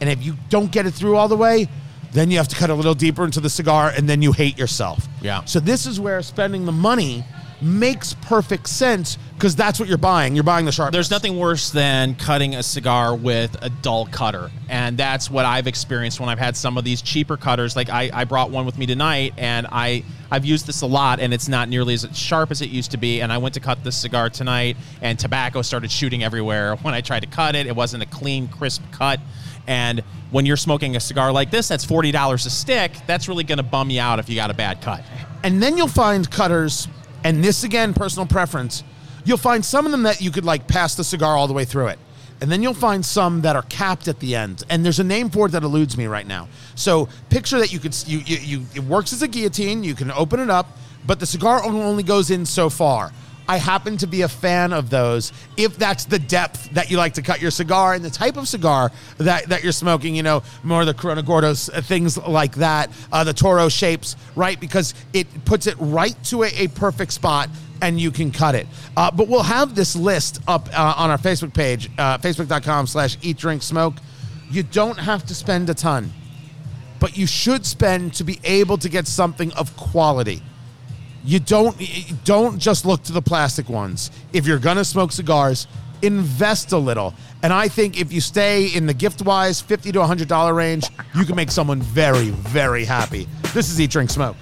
and 0.00 0.10
if 0.10 0.24
you 0.24 0.36
don't 0.48 0.72
get 0.72 0.86
it 0.86 0.90
through 0.92 1.16
all 1.16 1.28
the 1.28 1.36
way, 1.36 1.68
then 2.12 2.30
you 2.30 2.36
have 2.36 2.48
to 2.48 2.56
cut 2.56 2.68
a 2.70 2.74
little 2.74 2.94
deeper 2.94 3.24
into 3.24 3.40
the 3.40 3.48
cigar 3.48 3.92
and 3.96 4.08
then 4.08 4.22
you 4.22 4.32
hate 4.32 4.58
yourself. 4.58 5.06
Yeah. 5.20 5.44
So 5.44 5.60
this 5.60 5.86
is 5.86 6.00
where 6.00 6.20
spending 6.22 6.66
the 6.66 6.72
money 6.72 7.24
makes 7.60 8.14
perfect 8.14 8.68
sense 8.68 9.18
because 9.42 9.56
that's 9.56 9.80
what 9.80 9.88
you're 9.88 9.98
buying. 9.98 10.36
You're 10.36 10.44
buying 10.44 10.66
the 10.66 10.70
sharp. 10.70 10.92
There's 10.92 11.10
nothing 11.10 11.36
worse 11.36 11.72
than 11.72 12.14
cutting 12.14 12.54
a 12.54 12.62
cigar 12.62 13.12
with 13.12 13.56
a 13.60 13.70
dull 13.70 14.06
cutter. 14.06 14.52
And 14.68 14.96
that's 14.96 15.28
what 15.28 15.44
I've 15.44 15.66
experienced 15.66 16.20
when 16.20 16.28
I've 16.28 16.38
had 16.38 16.56
some 16.56 16.78
of 16.78 16.84
these 16.84 17.02
cheaper 17.02 17.36
cutters. 17.36 17.74
Like 17.74 17.90
I, 17.90 18.08
I 18.14 18.22
brought 18.22 18.52
one 18.52 18.66
with 18.66 18.78
me 18.78 18.86
tonight 18.86 19.34
and 19.36 19.66
I, 19.72 20.04
I've 20.30 20.44
used 20.44 20.68
this 20.68 20.82
a 20.82 20.86
lot 20.86 21.18
and 21.18 21.34
it's 21.34 21.48
not 21.48 21.68
nearly 21.68 21.94
as 21.94 22.06
sharp 22.16 22.52
as 22.52 22.62
it 22.62 22.70
used 22.70 22.92
to 22.92 22.98
be. 22.98 23.20
And 23.20 23.32
I 23.32 23.38
went 23.38 23.54
to 23.54 23.60
cut 23.60 23.82
this 23.82 23.96
cigar 23.96 24.30
tonight 24.30 24.76
and 25.00 25.18
tobacco 25.18 25.60
started 25.62 25.90
shooting 25.90 26.22
everywhere. 26.22 26.76
When 26.82 26.94
I 26.94 27.00
tried 27.00 27.24
to 27.24 27.28
cut 27.28 27.56
it, 27.56 27.66
it 27.66 27.74
wasn't 27.74 28.04
a 28.04 28.06
clean, 28.06 28.46
crisp 28.46 28.82
cut. 28.92 29.18
And 29.66 30.04
when 30.30 30.46
you're 30.46 30.56
smoking 30.56 30.94
a 30.94 31.00
cigar 31.00 31.32
like 31.32 31.50
this, 31.50 31.66
that's 31.66 31.84
$40 31.84 32.46
a 32.46 32.48
stick. 32.48 32.92
That's 33.08 33.26
really 33.26 33.42
going 33.42 33.58
to 33.58 33.64
bum 33.64 33.90
you 33.90 34.00
out 34.00 34.20
if 34.20 34.28
you 34.28 34.36
got 34.36 34.52
a 34.52 34.54
bad 34.54 34.82
cut. 34.82 35.02
And 35.42 35.60
then 35.60 35.76
you'll 35.76 35.88
find 35.88 36.30
cutters, 36.30 36.86
and 37.24 37.42
this 37.42 37.64
again, 37.64 37.92
personal 37.92 38.26
preference. 38.26 38.84
You'll 39.24 39.38
find 39.38 39.64
some 39.64 39.86
of 39.86 39.92
them 39.92 40.02
that 40.04 40.20
you 40.20 40.30
could 40.30 40.44
like 40.44 40.66
pass 40.66 40.94
the 40.94 41.04
cigar 41.04 41.36
all 41.36 41.46
the 41.46 41.52
way 41.52 41.64
through 41.64 41.88
it. 41.88 41.98
And 42.40 42.50
then 42.50 42.60
you'll 42.60 42.74
find 42.74 43.06
some 43.06 43.42
that 43.42 43.54
are 43.54 43.62
capped 43.62 44.08
at 44.08 44.18
the 44.18 44.34
end. 44.34 44.64
And 44.68 44.84
there's 44.84 44.98
a 44.98 45.04
name 45.04 45.30
for 45.30 45.46
it 45.46 45.50
that 45.50 45.62
eludes 45.62 45.96
me 45.96 46.06
right 46.06 46.26
now. 46.26 46.48
So 46.74 47.08
picture 47.30 47.60
that 47.60 47.72
you 47.72 47.78
could, 47.78 47.96
you, 48.06 48.18
you, 48.18 48.36
you 48.38 48.66
it 48.74 48.82
works 48.82 49.12
as 49.12 49.22
a 49.22 49.28
guillotine. 49.28 49.84
You 49.84 49.94
can 49.94 50.10
open 50.10 50.40
it 50.40 50.50
up, 50.50 50.66
but 51.06 51.20
the 51.20 51.26
cigar 51.26 51.62
only 51.64 52.02
goes 52.02 52.32
in 52.32 52.44
so 52.44 52.68
far. 52.68 53.12
I 53.48 53.58
happen 53.58 53.96
to 53.98 54.06
be 54.06 54.22
a 54.22 54.28
fan 54.28 54.72
of 54.72 54.90
those 54.90 55.32
if 55.56 55.76
that's 55.76 56.04
the 56.04 56.18
depth 56.18 56.70
that 56.70 56.90
you 56.90 56.96
like 56.96 57.14
to 57.14 57.22
cut 57.22 57.40
your 57.40 57.50
cigar 57.50 57.94
and 57.94 58.04
the 58.04 58.10
type 58.10 58.36
of 58.36 58.48
cigar 58.48 58.90
that, 59.18 59.48
that 59.48 59.62
you're 59.62 59.72
smoking, 59.72 60.14
you 60.14 60.22
know, 60.22 60.42
more 60.62 60.84
the 60.84 60.94
Corona 60.94 61.22
Gordos, 61.22 61.68
uh, 61.72 61.80
things 61.80 62.16
like 62.16 62.56
that, 62.56 62.90
uh, 63.12 63.24
the 63.24 63.32
Toro 63.32 63.68
shapes, 63.68 64.16
right? 64.36 64.58
Because 64.58 64.94
it 65.12 65.44
puts 65.44 65.66
it 65.66 65.74
right 65.78 66.16
to 66.24 66.44
a, 66.44 66.50
a 66.56 66.68
perfect 66.68 67.12
spot 67.12 67.48
and 67.82 68.00
you 68.00 68.10
can 68.10 68.30
cut 68.30 68.54
it. 68.54 68.66
Uh, 68.96 69.10
but 69.10 69.28
we'll 69.28 69.42
have 69.42 69.74
this 69.74 69.94
list 69.94 70.40
up 70.48 70.68
uh, 70.72 70.94
on 70.96 71.10
our 71.10 71.18
Facebook 71.18 71.52
page, 71.52 71.90
uh, 71.98 72.16
facebook.com 72.16 72.86
slash 72.86 73.18
eat, 73.20 73.36
drink, 73.36 73.62
smoke. 73.62 73.96
You 74.50 74.62
don't 74.62 74.98
have 74.98 75.26
to 75.26 75.34
spend 75.34 75.68
a 75.68 75.74
ton, 75.74 76.10
but 76.98 77.18
you 77.18 77.26
should 77.26 77.66
spend 77.66 78.14
to 78.14 78.24
be 78.24 78.40
able 78.44 78.78
to 78.78 78.88
get 78.88 79.06
something 79.06 79.52
of 79.52 79.76
quality 79.76 80.42
you 81.24 81.38
don't 81.38 81.76
don't 82.24 82.58
just 82.58 82.84
look 82.84 83.02
to 83.04 83.12
the 83.12 83.22
plastic 83.22 83.68
ones. 83.68 84.10
If 84.32 84.46
you're 84.46 84.58
gonna 84.58 84.84
smoke 84.84 85.12
cigars, 85.12 85.66
invest 86.02 86.72
a 86.72 86.78
little. 86.78 87.14
And 87.42 87.52
I 87.52 87.68
think 87.68 88.00
if 88.00 88.12
you 88.12 88.20
stay 88.20 88.66
in 88.66 88.86
the 88.86 88.94
gift 88.94 89.22
wise 89.22 89.60
fifty 89.60 89.92
to 89.92 90.04
hundred 90.04 90.28
dollar 90.28 90.54
range, 90.54 90.90
you 91.14 91.24
can 91.24 91.36
make 91.36 91.50
someone 91.50 91.80
very 91.80 92.30
very 92.30 92.84
happy. 92.84 93.28
This 93.54 93.70
is 93.70 93.80
Eat 93.80 93.90
Drink 93.90 94.10
Smoke. 94.10 94.36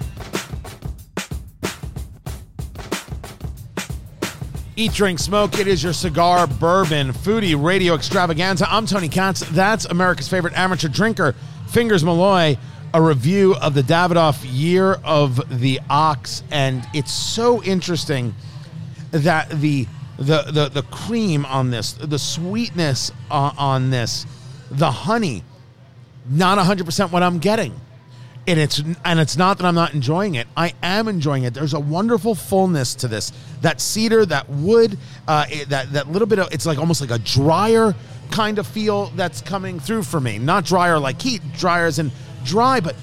Eat, 4.81 4.93
Drink, 4.93 5.19
Smoke. 5.19 5.59
It 5.59 5.67
is 5.67 5.83
your 5.83 5.93
cigar, 5.93 6.47
bourbon, 6.47 7.13
foodie, 7.13 7.61
radio 7.61 7.93
extravaganza. 7.93 8.65
I'm 8.67 8.87
Tony 8.87 9.09
Katz. 9.09 9.41
That's 9.51 9.85
America's 9.85 10.27
favorite 10.27 10.57
amateur 10.57 10.87
drinker, 10.87 11.35
Fingers 11.67 12.03
Malloy. 12.03 12.57
A 12.91 12.99
review 12.99 13.53
of 13.57 13.75
the 13.75 13.83
Davidoff 13.83 14.43
Year 14.43 14.93
of 15.03 15.59
the 15.59 15.79
Ox, 15.87 16.41
and 16.49 16.83
it's 16.95 17.13
so 17.13 17.61
interesting 17.61 18.33
that 19.11 19.51
the 19.51 19.85
the 20.17 20.49
the, 20.51 20.69
the 20.73 20.81
cream 20.89 21.45
on 21.45 21.69
this, 21.69 21.93
the 21.93 22.17
sweetness 22.17 23.11
on, 23.29 23.55
on 23.59 23.89
this, 23.91 24.25
the 24.71 24.89
honey, 24.89 25.43
not 26.27 26.57
100% 26.57 27.11
what 27.11 27.21
I'm 27.21 27.37
getting. 27.37 27.79
And 28.47 28.59
it's 28.59 28.81
and 29.05 29.19
it's 29.19 29.37
not 29.37 29.59
that 29.59 29.65
I'm 29.65 29.75
not 29.75 29.93
enjoying 29.93 30.35
it. 30.35 30.47
I 30.57 30.73
am 30.81 31.07
enjoying 31.07 31.43
it. 31.43 31.53
There's 31.53 31.75
a 31.75 31.79
wonderful 31.79 32.33
fullness 32.33 32.95
to 32.95 33.07
this. 33.07 33.31
That 33.61 33.79
cedar, 33.79 34.25
that 34.25 34.49
wood, 34.49 34.97
uh, 35.27 35.45
it- 35.49 35.69
that 35.69 35.93
that 35.93 36.11
little 36.11 36.27
bit 36.27 36.39
of 36.39 36.51
it's 36.51 36.65
like 36.65 36.79
almost 36.79 37.01
like 37.01 37.11
a 37.11 37.19
drier 37.19 37.93
kind 38.31 38.57
of 38.57 38.65
feel 38.65 39.07
that's 39.15 39.41
coming 39.41 39.79
through 39.79 40.03
for 40.03 40.19
me. 40.19 40.39
Not 40.39 40.65
drier 40.65 40.97
like 40.97 41.21
heat, 41.21 41.41
drier 41.55 41.91
in 41.97 42.11
dry, 42.43 42.79
but 42.79 42.95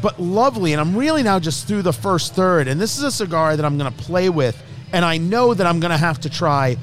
but 0.00 0.20
lovely. 0.20 0.72
And 0.72 0.80
I'm 0.80 0.96
really 0.96 1.22
now 1.24 1.38
just 1.40 1.66
through 1.66 1.82
the 1.82 1.92
first 1.92 2.34
third. 2.34 2.68
And 2.68 2.80
this 2.80 2.96
is 2.96 3.02
a 3.04 3.10
cigar 3.10 3.56
that 3.56 3.64
I'm 3.64 3.76
going 3.78 3.92
to 3.92 4.02
play 4.04 4.28
with. 4.28 4.60
And 4.92 5.04
I 5.04 5.16
know 5.18 5.54
that 5.54 5.66
I'm 5.66 5.80
going 5.80 5.90
to 5.92 5.96
have 5.98 6.20
to 6.20 6.30
try 6.30 6.76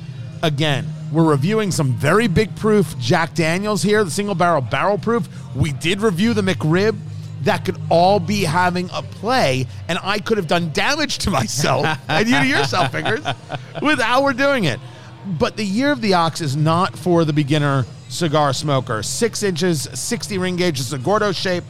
again. 0.43 0.87
We're 1.11 1.29
reviewing 1.29 1.71
some 1.71 1.93
very 1.93 2.27
big 2.27 2.55
proof 2.55 2.97
Jack 2.99 3.33
Daniels 3.33 3.81
here, 3.83 4.03
the 4.03 4.11
single 4.11 4.35
barrel 4.35 4.61
barrel 4.61 4.97
proof. 4.97 5.27
We 5.55 5.71
did 5.71 6.01
review 6.01 6.33
the 6.33 6.41
McRib. 6.41 6.95
That 7.41 7.65
could 7.65 7.77
all 7.89 8.19
be 8.19 8.43
having 8.43 8.89
a 8.93 9.01
play, 9.01 9.67
and 9.87 9.97
I 10.03 10.19
could 10.19 10.37
have 10.37 10.47
done 10.47 10.71
damage 10.73 11.19
to 11.19 11.31
myself 11.31 11.85
and 12.07 12.27
you 12.27 12.39
to 12.39 12.45
yourself, 12.45 12.91
fingers, 12.91 13.25
with 13.81 13.99
how 13.99 14.23
we're 14.23 14.33
doing 14.33 14.65
it. 14.65 14.79
But 15.39 15.57
the 15.57 15.65
year 15.65 15.91
of 15.91 16.01
the 16.01 16.13
ox 16.15 16.41
is 16.41 16.55
not 16.55 16.97
for 16.97 17.25
the 17.25 17.33
beginner 17.33 17.85
cigar 18.09 18.53
smoker. 18.53 19.03
Six 19.03 19.43
inches, 19.43 19.87
60 19.93 20.37
ring 20.37 20.55
gauge, 20.55 20.79
it's 20.79 20.91
a 20.91 20.97
Gordo 20.97 21.31
shape 21.31 21.63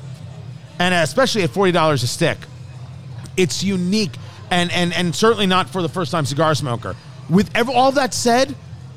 and 0.82 0.96
especially 0.96 1.44
at 1.44 1.52
forty 1.52 1.72
dollars 1.72 2.02
a 2.02 2.08
stick, 2.08 2.38
it's 3.38 3.64
unique 3.64 4.14
and 4.50 4.72
and 4.72 4.92
and 4.94 5.16
certainly 5.16 5.46
not 5.46 5.70
for 5.70 5.84
the 5.84 5.90
first 5.90 6.12
time 6.12 6.26
cigar 6.26 6.56
smoker. 6.56 6.96
With 7.30 7.56
all 7.70 7.92
that 7.94 8.16
said, 8.16 8.56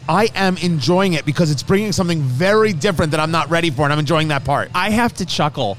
I 0.09 0.31
am 0.35 0.57
enjoying 0.57 1.12
it 1.12 1.27
because 1.27 1.51
it's 1.51 1.62
bringing 1.62 1.93
something 1.93 2.22
very 2.22 2.72
different 2.72 3.11
that 3.12 3.20
I'm 3.20 3.31
not 3.31 3.51
ready 3.51 3.70
for, 3.70 3.83
and 3.83 3.93
I'm 3.93 3.99
enjoying 3.99 4.29
that 4.29 4.45
part. 4.45 4.70
I 4.75 4.91
have 4.91 5.12
to 5.14 5.27
chuckle 5.27 5.77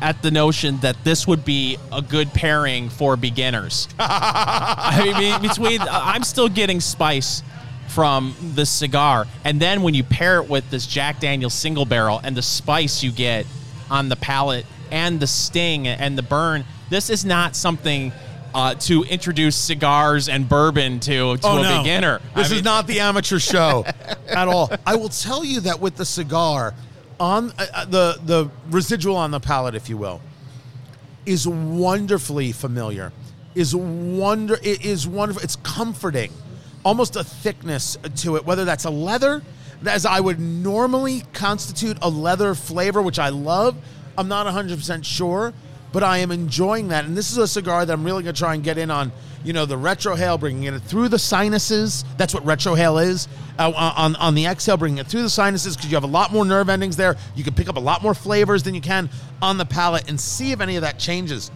at 0.00 0.22
the 0.22 0.30
notion 0.30 0.78
that 0.80 0.96
this 1.04 1.26
would 1.26 1.44
be 1.44 1.76
a 1.92 2.00
good 2.00 2.32
pairing 2.32 2.88
for 2.88 3.16
beginners. 3.16 3.88
I 3.98 5.14
mean, 5.18 5.42
between 5.42 5.80
I'm 5.80 6.22
still 6.24 6.48
getting 6.48 6.80
spice 6.80 7.42
from 7.88 8.34
the 8.54 8.66
cigar, 8.66 9.26
and 9.44 9.60
then 9.60 9.82
when 9.82 9.94
you 9.94 10.04
pair 10.04 10.40
it 10.42 10.48
with 10.48 10.68
this 10.70 10.86
Jack 10.86 11.20
Daniel's 11.20 11.54
single 11.54 11.84
barrel 11.84 12.20
and 12.22 12.36
the 12.36 12.42
spice 12.42 13.02
you 13.02 13.10
get 13.10 13.46
on 13.90 14.08
the 14.08 14.16
palate 14.16 14.66
and 14.90 15.18
the 15.18 15.26
sting 15.26 15.88
and 15.88 16.16
the 16.16 16.22
burn, 16.22 16.64
this 16.90 17.10
is 17.10 17.24
not 17.24 17.56
something. 17.56 18.12
Uh, 18.54 18.74
to 18.74 19.04
introduce 19.04 19.54
cigars 19.54 20.26
and 20.26 20.48
bourbon 20.48 20.98
to 21.00 21.36
to 21.36 21.46
a 21.46 21.78
beginner. 21.82 22.18
This 22.34 22.46
I 22.46 22.46
is 22.46 22.52
mean, 22.54 22.64
not 22.64 22.86
the 22.86 23.00
amateur 23.00 23.38
show 23.38 23.84
at 24.26 24.48
all. 24.48 24.72
I 24.86 24.96
will 24.96 25.10
tell 25.10 25.44
you 25.44 25.60
that 25.60 25.80
with 25.80 25.96
the 25.96 26.06
cigar, 26.06 26.72
on 27.20 27.52
uh, 27.58 27.66
uh, 27.72 27.84
the 27.84 28.18
the 28.24 28.50
residual 28.70 29.16
on 29.16 29.30
the 29.30 29.40
palate, 29.40 29.74
if 29.74 29.88
you 29.88 29.96
will, 29.96 30.20
is 31.26 31.46
wonderfully 31.46 32.52
familiar. 32.52 33.12
Is 33.54 33.74
wonder 33.74 34.58
it 34.62 34.84
is 34.84 35.06
wonderful. 35.06 35.42
It's 35.42 35.56
comforting, 35.56 36.32
almost 36.84 37.16
a 37.16 37.24
thickness 37.24 37.96
to 38.16 38.36
it. 38.36 38.44
Whether 38.44 38.64
that's 38.64 38.84
a 38.84 38.90
leather, 38.90 39.42
as 39.86 40.06
I 40.06 40.20
would 40.20 40.38
normally 40.38 41.22
constitute 41.32 41.98
a 42.02 42.08
leather 42.08 42.54
flavor, 42.54 43.02
which 43.02 43.18
I 43.18 43.30
love. 43.30 43.76
I'm 44.16 44.28
not 44.28 44.46
100 44.46 44.76
percent 44.76 45.06
sure, 45.06 45.52
but 45.92 46.02
I 46.02 46.18
am 46.18 46.30
enjoying 46.30 46.88
that. 46.88 47.04
And 47.04 47.16
this 47.16 47.30
is 47.30 47.38
a 47.38 47.48
cigar 47.48 47.86
that 47.86 47.92
I'm 47.92 48.04
really 48.04 48.24
to 48.24 48.32
try 48.32 48.54
and 48.54 48.62
get 48.62 48.78
in 48.78 48.90
on. 48.90 49.12
You 49.44 49.52
know, 49.52 49.66
the 49.66 49.76
retrohale, 49.76 50.38
bringing 50.38 50.64
it 50.64 50.80
through 50.80 51.08
the 51.08 51.18
sinuses. 51.18 52.04
That's 52.16 52.34
what 52.34 52.44
retrohale 52.44 53.02
is. 53.02 53.28
Uh, 53.58 53.72
on 53.96 54.14
on 54.16 54.34
the 54.34 54.46
exhale, 54.46 54.76
bringing 54.76 54.98
it 54.98 55.06
through 55.06 55.22
the 55.22 55.30
sinuses 55.30 55.76
because 55.76 55.90
you 55.90 55.96
have 55.96 56.04
a 56.04 56.08
lot 56.08 56.32
more 56.32 56.44
nerve 56.44 56.68
endings 56.68 56.96
there. 56.96 57.16
You 57.34 57.44
can 57.44 57.54
pick 57.54 57.68
up 57.68 57.76
a 57.76 57.80
lot 57.80 58.02
more 58.02 58.14
flavors 58.14 58.62
than 58.62 58.74
you 58.74 58.80
can 58.80 59.10
on 59.42 59.58
the 59.58 59.64
palate, 59.64 60.08
and 60.08 60.20
see 60.20 60.52
if 60.52 60.60
any 60.60 60.76
of 60.76 60.82
that 60.82 60.98
changes 60.98 61.50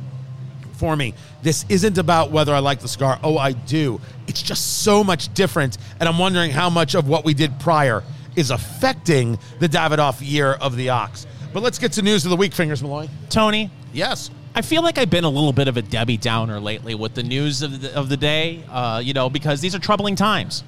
for 0.74 0.96
me. 0.96 1.14
This 1.42 1.64
isn't 1.68 1.98
about 1.98 2.30
whether 2.32 2.54
I 2.54 2.58
like 2.58 2.80
the 2.80 2.88
cigar. 2.88 3.18
Oh, 3.22 3.38
I 3.38 3.52
do. 3.52 4.00
It's 4.26 4.42
just 4.42 4.82
so 4.82 5.04
much 5.04 5.32
different, 5.34 5.78
and 6.00 6.08
I'm 6.08 6.18
wondering 6.18 6.50
how 6.50 6.70
much 6.70 6.94
of 6.94 7.08
what 7.08 7.24
we 7.24 7.34
did 7.34 7.58
prior 7.60 8.02
is 8.34 8.50
affecting 8.50 9.38
the 9.60 9.68
Davidoff 9.68 10.18
year 10.20 10.52
of 10.54 10.76
the 10.76 10.88
ox. 10.88 11.26
But 11.52 11.62
let's 11.62 11.78
get 11.78 11.92
to 11.92 12.02
news 12.02 12.24
of 12.24 12.30
the 12.30 12.36
week, 12.36 12.52
Fingers 12.54 12.82
Malloy. 12.82 13.08
Tony, 13.28 13.70
Yes. 13.92 14.30
I 14.55 14.61
feel 14.62 14.82
like 14.82 14.98
I've 14.98 15.09
been 15.11 15.24
a 15.24 15.30
little 15.30 15.53
bit 15.53 15.66
of 15.68 15.76
a 15.78 15.82
Debbie 15.82 16.18
Downer 16.18 16.61
lately 16.61 16.94
with 16.94 17.14
the 17.14 17.22
news 17.22 17.62
of 17.62 17.80
the, 17.80 17.94
of 17.96 18.09
the 18.11 18.16
day, 18.18 18.62
uh, 18.70 19.00
you 19.03 19.14
know, 19.14 19.30
because 19.30 19.61
these 19.62 19.74
are 19.74 19.78
troubling 19.78 20.14
times. 20.14 20.62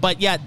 But 0.00 0.20
yet, 0.20 0.40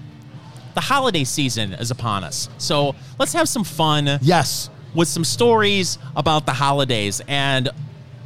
the 0.74 0.80
holiday 0.80 1.24
season 1.24 1.72
is 1.72 1.90
upon 1.90 2.22
us. 2.22 2.48
So 2.58 2.94
let's 3.18 3.32
have 3.32 3.48
some 3.48 3.64
fun 3.64 4.18
Yes. 4.22 4.70
with 4.94 5.08
some 5.08 5.24
stories 5.24 5.98
about 6.14 6.46
the 6.46 6.52
holidays. 6.52 7.20
And, 7.26 7.68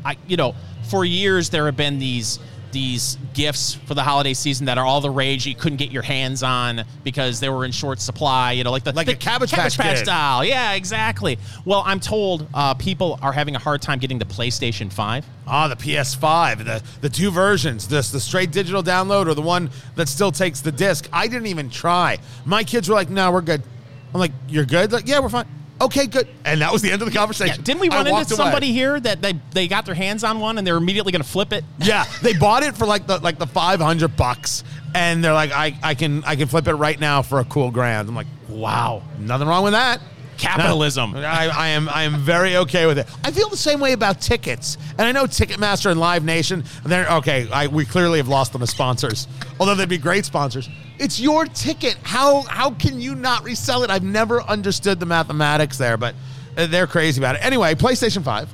I, 0.04 0.16
you 0.26 0.36
know, 0.36 0.54
for 0.90 1.04
years 1.06 1.48
there 1.48 1.64
have 1.64 1.76
been 1.76 1.98
these 1.98 2.38
these 2.72 3.16
gifts 3.34 3.74
for 3.86 3.94
the 3.94 4.02
holiday 4.02 4.34
season 4.34 4.66
that 4.66 4.78
are 4.78 4.84
all 4.84 5.00
the 5.00 5.10
rage 5.10 5.46
you 5.46 5.54
couldn't 5.54 5.76
get 5.78 5.90
your 5.90 6.02
hands 6.02 6.42
on 6.42 6.84
because 7.04 7.38
they 7.40 7.48
were 7.48 7.64
in 7.64 7.70
short 7.72 8.00
supply. 8.00 8.52
You 8.52 8.64
know, 8.64 8.70
like 8.70 8.84
the 8.84 8.92
Like 8.92 9.06
the 9.06 9.12
a 9.12 9.16
Cabbage 9.16 9.52
Patch 9.52 9.76
Kid. 9.78 9.98
style. 9.98 10.44
Yeah, 10.44 10.72
exactly. 10.72 11.38
Well, 11.64 11.82
I'm 11.86 12.00
told 12.00 12.48
uh, 12.54 12.74
people 12.74 13.18
are 13.22 13.32
having 13.32 13.54
a 13.54 13.58
hard 13.58 13.82
time 13.82 13.98
getting 13.98 14.18
the 14.18 14.24
PlayStation 14.24 14.92
Five. 14.92 15.24
Ah, 15.46 15.68
the 15.68 15.76
PS5, 15.76 16.64
the 16.64 16.82
the 17.00 17.08
two 17.08 17.30
versions, 17.30 17.88
this 17.88 18.10
the 18.10 18.20
straight 18.20 18.50
digital 18.52 18.82
download 18.82 19.26
or 19.28 19.34
the 19.34 19.42
one 19.42 19.70
that 19.96 20.08
still 20.08 20.32
takes 20.32 20.60
the 20.60 20.72
disc. 20.72 21.08
I 21.12 21.26
didn't 21.28 21.46
even 21.48 21.68
try. 21.70 22.18
My 22.44 22.64
kids 22.64 22.88
were 22.88 22.94
like, 22.94 23.10
"No, 23.10 23.30
we're 23.32 23.40
good." 23.42 23.62
I'm 24.14 24.20
like, 24.20 24.32
"You're 24.48 24.64
good?" 24.66 24.92
Like, 24.92 25.06
"Yeah, 25.08 25.20
we're 25.20 25.28
fine." 25.28 25.46
Okay, 25.82 26.06
good. 26.06 26.28
And 26.44 26.60
that 26.60 26.72
was 26.72 26.80
the 26.82 26.90
end 26.92 27.02
of 27.02 27.08
the 27.08 27.12
Yeah, 27.14 27.20
conversation. 27.20 27.62
didn't 27.62 27.80
we 27.80 27.88
run 27.88 28.08
walked 28.08 28.30
into 28.30 28.34
away. 28.40 28.44
somebody 28.50 28.72
here 28.72 28.98
that 29.00 29.20
they, 29.20 29.34
they 29.52 29.68
got 29.68 29.84
their 29.84 29.94
hands 29.94 30.24
on 30.24 30.38
one 30.40 30.56
and 30.58 30.66
they're 30.66 30.76
immediately 30.76 31.12
going 31.12 31.22
to 31.22 31.28
flip 31.28 31.52
it? 31.52 31.64
Yeah, 31.78 32.04
they 32.22 32.34
bought 32.34 32.62
it 32.62 32.76
for 32.76 32.86
like 32.86 33.06
the 33.06 33.18
like 33.18 33.38
the 33.38 33.46
500 33.46 34.16
bucks 34.16 34.64
and 34.94 35.24
they're 35.24 35.32
like 35.32 35.50
I 35.52 35.76
I 35.82 35.94
can 35.94 36.22
I 36.24 36.36
can 36.36 36.48
flip 36.48 36.68
it 36.68 36.74
right 36.74 36.98
now 36.98 37.22
for 37.22 37.40
a 37.40 37.44
cool 37.44 37.70
grand. 37.70 38.08
I'm 38.08 38.14
like, 38.14 38.26
"Wow, 38.48 39.02
nothing 39.18 39.48
wrong 39.48 39.64
with 39.64 39.72
that." 39.72 40.00
Capitalism. 40.38 41.12
No, 41.12 41.20
I, 41.22 41.46
I 41.46 41.68
am 41.68 41.88
I 41.88 42.02
am 42.04 42.18
very 42.20 42.56
okay 42.58 42.86
with 42.86 42.98
it. 42.98 43.06
I 43.24 43.30
feel 43.30 43.48
the 43.48 43.56
same 43.56 43.80
way 43.80 43.92
about 43.92 44.20
tickets, 44.20 44.76
and 44.98 45.02
I 45.02 45.12
know 45.12 45.24
Ticketmaster 45.24 45.90
and 45.90 46.00
Live 46.00 46.24
Nation. 46.24 46.64
They're 46.84 47.08
okay. 47.16 47.48
I, 47.50 47.68
we 47.68 47.84
clearly 47.84 48.18
have 48.18 48.28
lost 48.28 48.52
them 48.52 48.62
as 48.62 48.70
sponsors, 48.70 49.28
although 49.60 49.74
they'd 49.74 49.88
be 49.88 49.98
great 49.98 50.24
sponsors. 50.24 50.68
It's 51.02 51.18
your 51.18 51.46
ticket. 51.46 51.96
How 52.04 52.42
how 52.42 52.70
can 52.70 53.00
you 53.00 53.16
not 53.16 53.42
resell 53.42 53.82
it? 53.82 53.90
I've 53.90 54.04
never 54.04 54.40
understood 54.40 55.00
the 55.00 55.06
mathematics 55.06 55.76
there, 55.76 55.96
but 55.96 56.14
uh, 56.56 56.68
they're 56.68 56.86
crazy 56.86 57.20
about 57.20 57.34
it. 57.34 57.44
Anyway, 57.44 57.74
PlayStation 57.74 58.22
Five. 58.22 58.48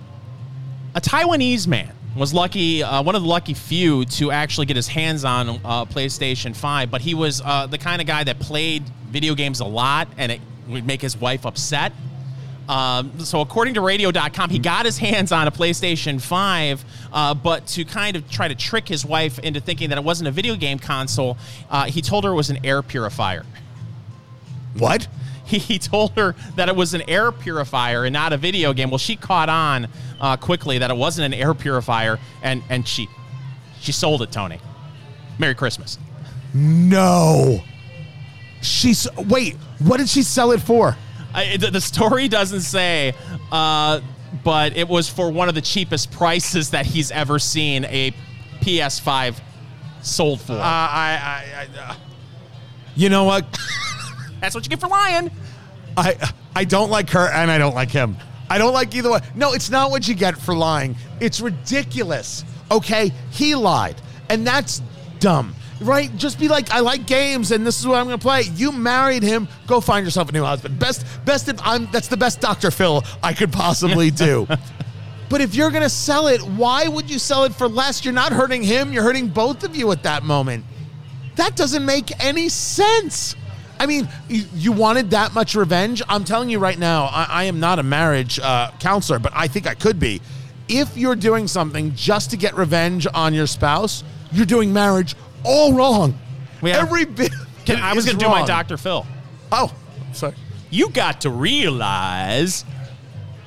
a 0.95 1.01
Taiwanese 1.03 1.67
man 1.67 1.93
was 2.17 2.33
lucky, 2.33 2.83
uh, 2.83 3.03
one 3.03 3.15
of 3.15 3.21
the 3.21 3.29
lucky 3.29 3.53
few 3.53 4.07
to 4.07 4.31
actually 4.31 4.65
get 4.65 4.77
his 4.77 4.89
hands 4.89 5.27
on 5.27 5.51
uh, 5.63 5.85
PlayStation 5.85 6.57
5, 6.57 6.91
but 6.91 7.03
he 7.03 7.15
was 7.15 7.43
uh, 7.45 7.67
the 7.67 7.77
kind 7.77 8.01
of 8.01 8.07
guy 8.07 8.25
that 8.25 8.39
played 8.41 8.83
video 9.11 9.35
games 9.35 9.61
a 9.61 9.67
lot 9.67 10.09
and 10.17 10.33
it 10.33 10.41
would 10.69 10.87
make 10.87 11.03
his 11.03 11.19
wife 11.19 11.45
upset. 11.45 11.93
Um, 12.69 13.19
so, 13.21 13.41
according 13.41 13.75
to 13.75 13.81
radio.com, 13.81 14.51
he 14.51 14.59
got 14.59 14.85
his 14.85 14.99
hands 14.99 15.33
on 15.33 15.49
a 15.49 15.51
PlayStation 15.51 16.21
5, 16.21 16.85
uh, 17.13 17.35
but 17.35 17.67
to 17.69 17.85
kind 17.85 18.17
of 18.17 18.31
try 18.31 18.49
to 18.49 18.55
trick 18.55 18.87
his 18.87 19.07
wife 19.07 19.39
into 19.39 19.61
thinking 19.61 19.89
that 19.89 19.99
it 19.99 20.05
wasn't 20.05 20.29
a 20.29 20.33
video 20.33 20.55
game 20.55 20.79
console, 20.79 21.39
uh, 21.71 21.85
he 21.85 22.03
told 22.03 22.25
her 22.25 22.31
it 22.31 22.35
was 22.37 22.51
an 22.51 22.65
air 22.65 22.83
purifier. 22.83 23.45
What? 24.75 25.09
he, 25.49 25.59
he 25.59 25.79
told 25.79 26.13
her 26.13 26.35
that 26.57 26.69
it 26.69 26.77
was 26.77 26.95
an 26.95 27.03
air 27.09 27.33
purifier 27.33 28.05
and 28.05 28.13
not 28.13 28.33
a 28.33 28.37
video 28.37 28.73
game. 28.73 28.91
Well, 28.91 28.99
she 28.99 29.17
caught 29.17 29.49
on 29.49 29.89
uh, 30.21 30.37
quickly 30.37 30.79
that 30.79 30.91
it 30.91 30.97
wasn't 30.97 31.33
an 31.33 31.41
air 31.41 31.55
purifier, 31.55 32.19
and 32.43 32.63
and 32.69 32.87
she 32.87 33.09
she 33.81 33.93
sold 33.93 34.23
it. 34.23 34.31
Tony, 34.31 34.61
Merry 35.39 35.55
Christmas. 35.55 35.99
No. 36.53 37.61
She's 38.61 39.09
wait. 39.17 39.57
What 39.79 39.99
did 39.99 40.09
she 40.09 40.23
sell 40.23 40.53
it 40.53 40.61
for? 40.61 40.97
I, 41.39 41.57
the, 41.57 41.71
the 41.71 41.81
story 41.81 42.27
doesn't 42.27 42.63
say, 42.63 43.15
uh, 43.53 44.01
but 44.43 44.77
it 44.77 44.89
was 44.89 45.09
for 45.09 45.31
one 45.31 45.49
of 45.49 45.55
the 45.55 45.61
cheapest 45.61 46.11
prices 46.11 46.71
that 46.71 46.85
he's 46.85 47.11
ever 47.13 47.39
seen 47.39 47.85
a 47.85 48.13
PS5 48.61 49.41
sold 50.03 50.41
for. 50.41 50.55
Uh, 50.55 50.57
I, 50.57 51.45
I, 51.47 51.69
I 51.79 51.91
uh, 51.91 51.95
you 52.97 53.09
know 53.09 53.25
what? 53.25 53.47
That's 54.41 54.55
what 54.55 54.65
you 54.65 54.71
get 54.71 54.81
for 54.81 54.89
lying. 54.89 55.31
I 55.97 56.17
I 56.55 56.65
don't 56.65 56.91
like 56.91 57.11
her 57.11 57.29
and 57.29 57.51
I 57.51 57.59
don't 57.59 57.75
like 57.75 57.91
him. 57.91 58.17
I 58.51 58.59
don't 58.59 58.73
like 58.73 58.95
either 58.95 59.11
one. 59.11 59.23
No, 59.35 59.53
it's 59.53 59.71
not 59.71 59.91
what 59.91 60.09
you 60.09 60.15
get 60.15 60.37
for 60.39 60.55
lying. 60.55 60.97
It's 61.21 61.41
ridiculous. 61.41 62.45
Okay, 62.71 63.13
he 63.31 63.55
lied, 63.55 64.01
and 64.29 64.47
that's 64.47 64.83
dumb. 65.21 65.55
Right? 65.81 66.15
Just 66.17 66.41
be 66.41 66.49
like, 66.49 66.71
I 66.71 66.81
like 66.81 67.07
games, 67.07 67.53
and 67.53 67.67
this 67.67 67.79
is 67.79 67.87
what 67.87 67.99
I'm 67.99 68.07
going 68.07 68.19
to 68.19 68.23
play. 68.23 68.43
You 68.55 68.73
married 68.73 69.23
him. 69.23 69.47
Go 69.67 69.81
find 69.81 70.05
yourself 70.05 70.29
a 70.29 70.33
new 70.33 70.45
husband. 70.45 70.79
Best, 70.79 71.07
best. 71.25 71.49
If 71.49 71.61
I'm, 71.63 71.89
that's 71.93 72.09
the 72.09 72.17
best 72.17 72.41
Dr. 72.41 72.71
Phil 72.71 73.05
I 73.23 73.33
could 73.33 73.53
possibly 73.53 74.11
do. 74.27 74.47
but 75.29 75.41
if 75.41 75.55
you're 75.55 75.71
going 75.71 75.85
to 75.85 75.91
sell 75.91 76.27
it, 76.27 76.41
why 76.41 76.89
would 76.89 77.09
you 77.09 77.19
sell 77.19 77.45
it 77.45 77.55
for 77.55 77.69
less? 77.69 78.05
You're 78.05 78.15
not 78.15 78.33
hurting 78.33 78.63
him. 78.63 78.93
You're 78.93 79.05
hurting 79.05 79.29
both 79.29 79.63
of 79.63 79.77
you 79.77 79.93
at 79.93 80.03
that 80.03 80.25
moment. 80.25 80.65
That 81.37 81.55
doesn't 81.55 81.85
make 81.85 82.11
any 82.25 82.49
sense. 82.49 83.37
I 83.79 83.87
mean, 83.87 84.09
you, 84.29 84.45
you 84.55 84.73
wanted 84.73 85.11
that 85.11 85.35
much 85.35 85.55
revenge. 85.55 86.03
I'm 86.09 86.25
telling 86.25 86.51
you 86.51 86.59
right 86.59 86.79
now, 86.79 87.05
I, 87.05 87.27
I 87.31 87.45
am 87.45 87.61
not 87.61 87.79
a 87.79 87.83
marriage 87.83 88.41
uh, 88.41 88.73
counselor, 88.81 89.19
but 89.19 89.33
I 89.35 89.47
think 89.47 89.67
I 89.67 89.75
could 89.75 90.01
be. 90.01 90.21
If 90.69 90.97
you're 90.97 91.17
doing 91.17 91.47
something 91.47 91.95
just 91.95 92.31
to 92.33 92.37
get 92.37 92.57
revenge 92.57 93.07
on 93.15 93.33
your 93.33 93.47
spouse, 93.47 94.05
you're 94.33 94.47
doing 94.47 94.73
marriage 94.73 95.15
all 95.45 95.73
wrong. 95.73 96.19
Every 96.63 97.05
bit. 97.05 97.33
Can, 97.65 97.81
I 97.81 97.95
was 97.95 98.05
going 98.05 98.19
going 98.19 98.19
to 98.19 98.25
do 98.25 98.31
my 98.31 98.47
Dr. 98.47 98.77
Phil. 98.77 99.07
Oh, 99.53 99.75
sorry. 100.13 100.35
You 100.71 100.91
got 100.91 101.21
to 101.23 101.31
realize 101.31 102.65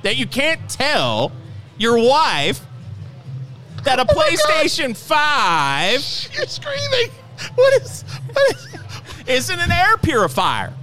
that 0.04 0.18
you 0.18 0.26
can't 0.28 0.70
tell 0.70 1.32
your 1.78 1.98
wife 1.98 2.62
that 3.84 4.00
a 4.00 4.06
Oh. 4.08 4.14
PlayStation 4.14 4.96
5 4.96 6.30
You're 6.36 6.46
screaming. 6.48 7.12
What 7.56 7.82
is? 7.82 8.04
What 8.32 8.56
is? 8.56 8.68
isn't 9.28 9.60
an 9.60 9.72
air 9.72 9.98
purifier. 9.98 10.74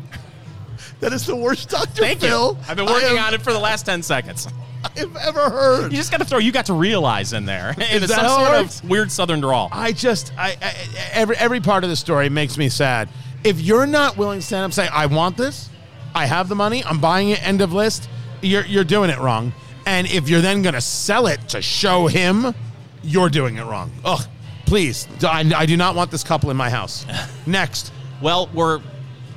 That 1.00 1.12
is 1.12 1.26
the 1.26 1.36
worst 1.36 1.68
Dr. 1.68 2.02
Thank 2.02 2.20
Phil 2.20 2.52
you. 2.54 2.58
I've 2.68 2.76
been 2.76 2.86
working 2.86 3.18
on 3.18 3.34
it 3.34 3.42
for 3.42 3.52
the 3.52 3.58
last 3.58 3.86
10 3.86 4.02
seconds. 4.02 4.48
I've 4.96 5.16
ever 5.16 5.50
heard. 5.50 5.92
You 5.92 5.98
just 5.98 6.10
got 6.10 6.18
to 6.18 6.24
throw 6.24 6.38
you 6.38 6.52
got 6.52 6.66
to 6.66 6.74
realize 6.74 7.32
in 7.32 7.44
there. 7.44 7.74
That 7.78 8.08
some 8.08 8.26
sort 8.26 8.50
works? 8.50 8.80
of 8.80 8.88
weird 8.90 9.10
southern 9.12 9.40
drawl. 9.40 9.68
I 9.72 9.92
just, 9.92 10.32
I, 10.36 10.56
I 10.60 10.74
every 11.12 11.36
every 11.36 11.60
part 11.60 11.84
of 11.84 11.90
the 11.90 11.96
story 11.96 12.28
makes 12.28 12.56
me 12.58 12.68
sad. 12.68 13.08
If 13.44 13.60
you're 13.60 13.86
not 13.86 14.16
willing 14.16 14.40
to 14.40 14.44
stand 14.46 14.60
up 14.60 14.64
and 14.66 14.74
say, 14.74 14.88
"I 14.88 15.06
want 15.06 15.36
this," 15.36 15.70
I 16.14 16.26
have 16.26 16.48
the 16.48 16.54
money, 16.54 16.84
I'm 16.84 16.98
buying 17.00 17.30
it. 17.30 17.46
End 17.46 17.60
of 17.60 17.72
list. 17.72 18.08
You're 18.42 18.64
you're 18.64 18.84
doing 18.84 19.10
it 19.10 19.18
wrong. 19.18 19.52
And 19.86 20.06
if 20.10 20.28
you're 20.28 20.40
then 20.42 20.62
going 20.62 20.74
to 20.74 20.80
sell 20.80 21.26
it 21.28 21.40
to 21.48 21.62
show 21.62 22.08
him, 22.08 22.54
you're 23.02 23.30
doing 23.30 23.56
it 23.56 23.64
wrong. 23.64 23.90
Ugh. 24.04 24.20
Please, 24.66 25.08
I, 25.22 25.50
I 25.56 25.64
do 25.64 25.78
not 25.78 25.94
want 25.94 26.10
this 26.10 26.22
couple 26.22 26.50
in 26.50 26.56
my 26.58 26.68
house. 26.68 27.06
Next, 27.46 27.90
Well, 28.20 28.50
we're 28.52 28.82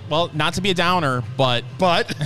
well, 0.10 0.30
not 0.34 0.56
to 0.56 0.62
be 0.62 0.72
a 0.72 0.74
downer, 0.74 1.24
but 1.38 1.64
but 1.78 2.14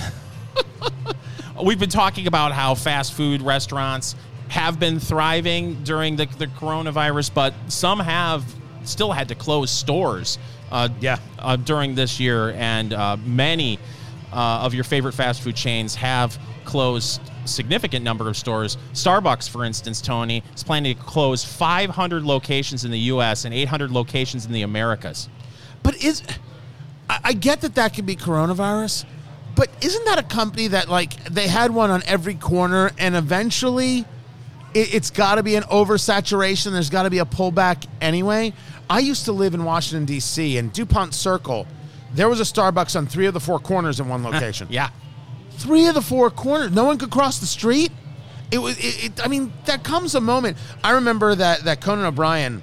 we've 1.64 1.80
been 1.80 1.90
talking 1.90 2.28
about 2.28 2.52
how 2.52 2.76
fast 2.76 3.14
food 3.14 3.42
restaurants 3.42 4.16
have 4.50 4.80
been 4.80 5.00
thriving 5.00 5.84
during 5.84 6.16
the, 6.16 6.26
the 6.38 6.48
coronavirus, 6.48 7.34
but 7.34 7.54
some 7.68 8.00
have 8.00 8.44
still 8.84 9.12
had 9.12 9.28
to 9.30 9.36
close 9.36 9.72
stores. 9.72 10.38
Uh, 10.72 10.90
Yeah. 11.00 11.18
Uh, 11.40 11.56
during 11.56 11.96
this 11.96 12.20
year, 12.20 12.52
and 12.52 12.92
uh, 12.92 13.18
many 13.24 13.80
uh, 14.34 14.62
of 14.64 14.74
your 14.74 14.84
favorite 14.84 15.14
fast 15.14 15.42
food 15.42 15.56
chains 15.56 15.96
have 15.96 16.38
closed 16.66 17.22
significant 17.46 18.04
number 18.04 18.28
of 18.28 18.36
stores. 18.36 18.78
Starbucks, 18.94 19.48
for 19.48 19.64
instance, 19.64 20.02
Tony 20.02 20.44
is 20.56 20.64
planning 20.64 20.96
to 20.96 21.04
close 21.04 21.46
500 21.46 22.24
locations 22.24 22.84
in 22.84 22.92
the 22.92 23.00
U.S. 23.00 23.46
and 23.46 23.54
800 23.54 23.92
locations 23.92 24.46
in 24.46 24.52
the 24.52 24.64
Americas. 24.64 25.30
But 25.84 26.04
is 26.04 26.24
I, 27.10 27.20
I 27.26 27.34
get 27.34 27.62
that 27.62 27.76
that 27.76 27.94
could 27.94 28.06
be 28.06 28.16
coronavirus, 28.16 29.06
but 29.56 29.70
isn't 29.82 30.06
that 30.06 30.20
a 30.20 30.24
company 30.24 30.68
that 30.68 30.90
like 30.90 31.24
they 31.26 31.48
had 31.48 31.72
one 31.72 31.90
on 31.90 32.04
every 32.06 32.36
corner 32.36 32.92
and 32.98 33.16
eventually 33.16 34.00
it, 34.74 34.94
it's 34.94 35.10
got 35.10 35.36
to 35.36 35.44
be 35.44 35.56
an 35.56 35.64
oversaturation. 35.64 36.72
There's 36.72 36.90
got 36.90 37.04
to 37.04 37.10
be 37.10 37.20
a 37.20 37.26
pullback 37.26 37.88
anyway. 38.02 38.54
I 38.90 39.00
used 39.00 39.26
to 39.26 39.32
live 39.32 39.54
in 39.54 39.64
Washington 39.64 40.06
D.C. 40.06 40.58
and 40.58 40.72
Dupont 40.72 41.14
Circle. 41.14 41.66
There 42.14 42.30
was 42.30 42.40
a 42.40 42.44
Starbucks 42.44 42.96
on 42.96 43.08
three 43.08 43.26
of 43.26 43.34
the 43.34 43.40
four 43.40 43.60
corners 43.60 44.00
in 44.00 44.08
one 44.08 44.24
location. 44.30 44.68
Yeah. 44.70 44.90
three 45.52 45.88
of 45.88 45.96
the 45.96 46.02
four 46.02 46.30
corners. 46.30 46.72
No 46.72 46.84
one 46.84 46.98
could 46.98 47.12
cross 47.12 47.40
the 47.40 47.48
street. 47.48 47.92
It 48.52 48.60
was. 48.60 48.78
It, 48.78 49.06
it, 49.06 49.26
I 49.26 49.28
mean, 49.28 49.52
that 49.66 49.84
comes 49.84 50.14
a 50.14 50.22
moment. 50.22 50.58
I 50.84 50.92
remember 50.92 51.34
that 51.34 51.64
that 51.64 51.82
Conan 51.82 52.06
O'Brien 52.06 52.62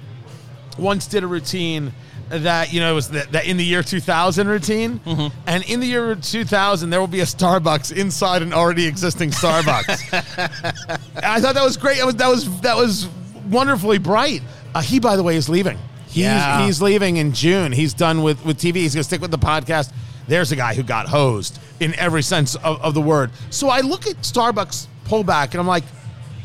once 0.77 1.07
did 1.07 1.23
a 1.23 1.27
routine 1.27 1.91
that 2.29 2.73
you 2.73 2.79
know 2.79 2.91
it 2.91 2.95
was 2.95 3.09
that, 3.09 3.31
the 3.31 3.47
in 3.49 3.57
the 3.57 3.63
year 3.65 3.83
2000 3.83 4.47
routine, 4.47 4.99
and 5.45 5.63
in 5.69 5.79
the 5.79 5.85
year 5.87 6.15
2000 6.15 6.89
there 6.89 6.99
will 6.99 7.07
be 7.07 7.19
a 7.19 7.25
Starbucks 7.25 7.95
inside 7.95 8.41
an 8.41 8.53
already 8.53 8.85
existing 8.87 9.29
Starbucks. 9.31 9.87
I 11.23 11.39
thought 11.41 11.55
that 11.55 11.63
was 11.63 11.77
great. 11.77 11.97
That 11.97 12.05
was 12.05 12.15
that 12.15 12.27
was 12.29 12.61
that 12.61 12.75
was 12.75 13.07
wonderfully 13.49 13.97
bright. 13.97 14.41
Uh, 14.73 14.81
he, 14.81 14.99
by 14.99 15.15
the 15.15 15.23
way, 15.23 15.35
is 15.35 15.49
leaving. 15.49 15.77
He's 16.07 16.23
Yeah. 16.25 16.65
he's 16.65 16.81
leaving 16.81 17.17
in 17.17 17.33
June. 17.33 17.71
He's 17.71 17.93
done 17.93 18.23
with 18.23 18.43
with 18.45 18.57
TV. 18.57 18.75
He's 18.77 18.93
going 18.95 19.01
to 19.01 19.07
stick 19.07 19.21
with 19.21 19.31
the 19.31 19.37
podcast. 19.37 19.91
There's 20.27 20.51
a 20.51 20.55
guy 20.55 20.73
who 20.73 20.83
got 20.83 21.07
hosed 21.07 21.59
in 21.79 21.93
every 21.95 22.23
sense 22.23 22.55
of, 22.55 22.81
of 22.81 22.93
the 22.93 23.01
word. 23.01 23.29
So 23.49 23.67
I 23.69 23.81
look 23.81 24.07
at 24.07 24.15
Starbucks 24.21 24.87
pullback 25.05 25.51
and 25.51 25.55
I'm 25.55 25.67
like, 25.67 25.83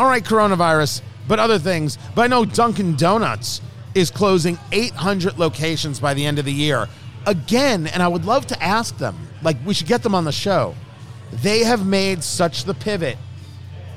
all 0.00 0.06
right, 0.06 0.22
coronavirus, 0.24 1.00
but 1.28 1.38
other 1.38 1.58
things. 1.60 1.96
But 2.14 2.22
I 2.22 2.26
know 2.26 2.44
Dunkin' 2.44 2.96
Donuts 2.96 3.60
is 3.95 4.11
closing 4.11 4.59
800 4.72 5.39
locations 5.39 6.01
by 6.01 6.14
the 6.14 6.24
end 6.24 6.39
of 6.39 6.45
the 6.45 6.53
year. 6.53 6.89
Again, 7.26 7.86
and 7.86 8.03
I 8.03 8.09
would 8.09 8.24
love 8.24 8.47
to 8.49 8.62
ask 8.62 8.97
them, 8.99 9.16
like, 9.43 9.57
we 9.64 9.74
should 9.74 9.86
get 9.86 10.03
them 10.03 10.14
on 10.14 10.24
the 10.24 10.32
show. 10.32 10.74
They 11.32 11.61
have 11.61 11.86
made 11.86 12.22
such 12.24 12.64
the 12.64 12.74
pivot 12.74 13.18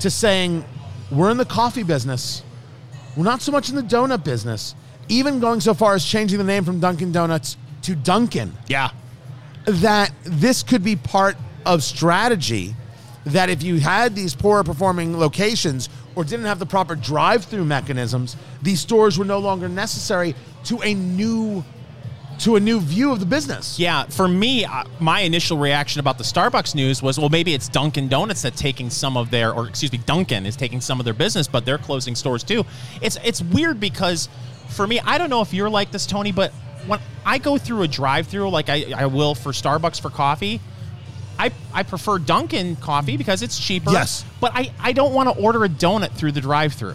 to 0.00 0.10
saying, 0.10 0.64
we're 1.10 1.30
in 1.30 1.36
the 1.36 1.44
coffee 1.44 1.82
business. 1.82 2.42
We're 3.16 3.24
not 3.24 3.42
so 3.42 3.52
much 3.52 3.68
in 3.68 3.76
the 3.76 3.82
donut 3.82 4.24
business. 4.24 4.74
Even 5.08 5.40
going 5.40 5.60
so 5.60 5.74
far 5.74 5.94
as 5.94 6.04
changing 6.04 6.38
the 6.38 6.44
name 6.44 6.64
from 6.64 6.80
Dunkin' 6.80 7.12
Donuts 7.12 7.56
to 7.82 7.94
Dunkin' 7.94 8.52
Yeah. 8.68 8.90
that 9.64 10.12
this 10.24 10.62
could 10.62 10.82
be 10.84 10.96
part 10.96 11.36
of 11.66 11.82
strategy 11.82 12.74
that 13.24 13.50
if 13.50 13.62
you 13.62 13.78
had 13.78 14.14
these 14.14 14.34
poorer 14.34 14.64
performing 14.64 15.18
locations 15.18 15.88
or 16.14 16.24
didn't 16.24 16.46
have 16.46 16.58
the 16.58 16.66
proper 16.66 16.94
drive-through 16.94 17.64
mechanisms 17.64 18.36
these 18.62 18.80
stores 18.80 19.18
were 19.18 19.24
no 19.24 19.38
longer 19.38 19.68
necessary 19.68 20.34
to 20.64 20.80
a 20.82 20.94
new 20.94 21.64
to 22.38 22.56
a 22.56 22.60
new 22.60 22.80
view 22.80 23.12
of 23.12 23.20
the 23.20 23.26
business 23.26 23.78
Yeah, 23.78 24.04
for 24.04 24.26
me, 24.26 24.64
uh, 24.64 24.84
my 24.98 25.20
initial 25.20 25.58
reaction 25.58 26.00
about 26.00 26.18
the 26.18 26.24
Starbucks 26.24 26.74
news 26.74 27.00
was, 27.02 27.18
well, 27.18 27.28
maybe 27.28 27.54
it's 27.54 27.68
Dunkin' 27.68 28.08
Donuts 28.08 28.42
that's 28.42 28.60
taking 28.60 28.90
some 28.90 29.16
of 29.16 29.30
their, 29.30 29.52
or 29.52 29.68
excuse 29.68 29.92
me, 29.92 29.98
Dunkin' 29.98 30.46
is 30.46 30.56
taking 30.56 30.80
some 30.80 30.98
of 30.98 31.04
their 31.04 31.14
business, 31.14 31.46
but 31.46 31.64
they're 31.64 31.78
closing 31.78 32.14
stores 32.16 32.42
too. 32.42 32.64
It's 33.00 33.16
it's 33.22 33.42
weird 33.42 33.78
because 33.78 34.28
for 34.68 34.86
me, 34.86 34.98
I 35.00 35.18
don't 35.18 35.30
know 35.30 35.42
if 35.42 35.52
you're 35.52 35.70
like 35.70 35.92
this, 35.92 36.06
Tony, 36.06 36.32
but 36.32 36.52
when 36.86 36.98
I 37.24 37.38
go 37.38 37.58
through 37.58 37.82
a 37.82 37.88
drive-through, 37.88 38.50
like 38.50 38.68
I, 38.68 38.92
I 38.96 39.06
will 39.06 39.34
for 39.34 39.52
Starbucks 39.52 40.00
for 40.00 40.10
coffee, 40.10 40.60
I 41.42 41.52
I 41.72 41.82
prefer 41.82 42.18
Dunkin' 42.18 42.76
coffee 42.76 43.16
because 43.16 43.42
it's 43.42 43.58
cheaper. 43.58 43.90
Yes. 43.90 44.24
but 44.40 44.52
I 44.54 44.72
I 44.78 44.92
don't 44.92 45.12
want 45.12 45.28
to 45.28 45.42
order 45.42 45.64
a 45.64 45.68
donut 45.68 46.12
through 46.12 46.32
the 46.32 46.40
drive-through. 46.40 46.94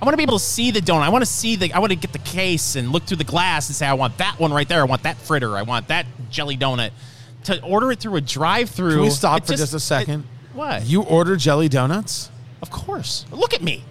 I 0.00 0.04
want 0.04 0.12
to 0.12 0.16
be 0.16 0.22
able 0.22 0.38
to 0.38 0.44
see 0.44 0.70
the 0.70 0.80
donut. 0.80 1.02
I 1.02 1.08
want 1.08 1.22
to 1.22 1.30
see 1.30 1.56
the. 1.56 1.72
I 1.72 1.78
want 1.78 1.90
to 1.90 1.96
get 1.96 2.12
the 2.12 2.20
case 2.20 2.76
and 2.76 2.92
look 2.92 3.04
through 3.04 3.16
the 3.16 3.24
glass 3.24 3.68
and 3.68 3.76
say, 3.76 3.86
I 3.86 3.94
want 3.94 4.18
that 4.18 4.38
one 4.38 4.52
right 4.52 4.68
there. 4.68 4.80
I 4.80 4.84
want 4.84 5.02
that 5.02 5.16
fritter. 5.16 5.56
I 5.56 5.62
want 5.62 5.88
that 5.88 6.06
jelly 6.30 6.56
donut. 6.56 6.90
To 7.44 7.62
order 7.62 7.90
it 7.92 8.00
through 8.00 8.16
a 8.16 8.20
drive-through. 8.20 8.92
can 8.92 9.00
we 9.00 9.10
stop 9.10 9.46
for 9.46 9.54
just, 9.54 9.72
a 9.74 9.80
second 9.80 10.20
it- 10.20 10.56
what? 10.56 10.84
you 10.84 11.02
order 11.02 11.36
jelly 11.36 11.68
donuts 11.68 12.30
of 12.60 12.70
course. 12.70 13.24
Look 13.30 13.54
at 13.54 13.62
me. 13.62 13.84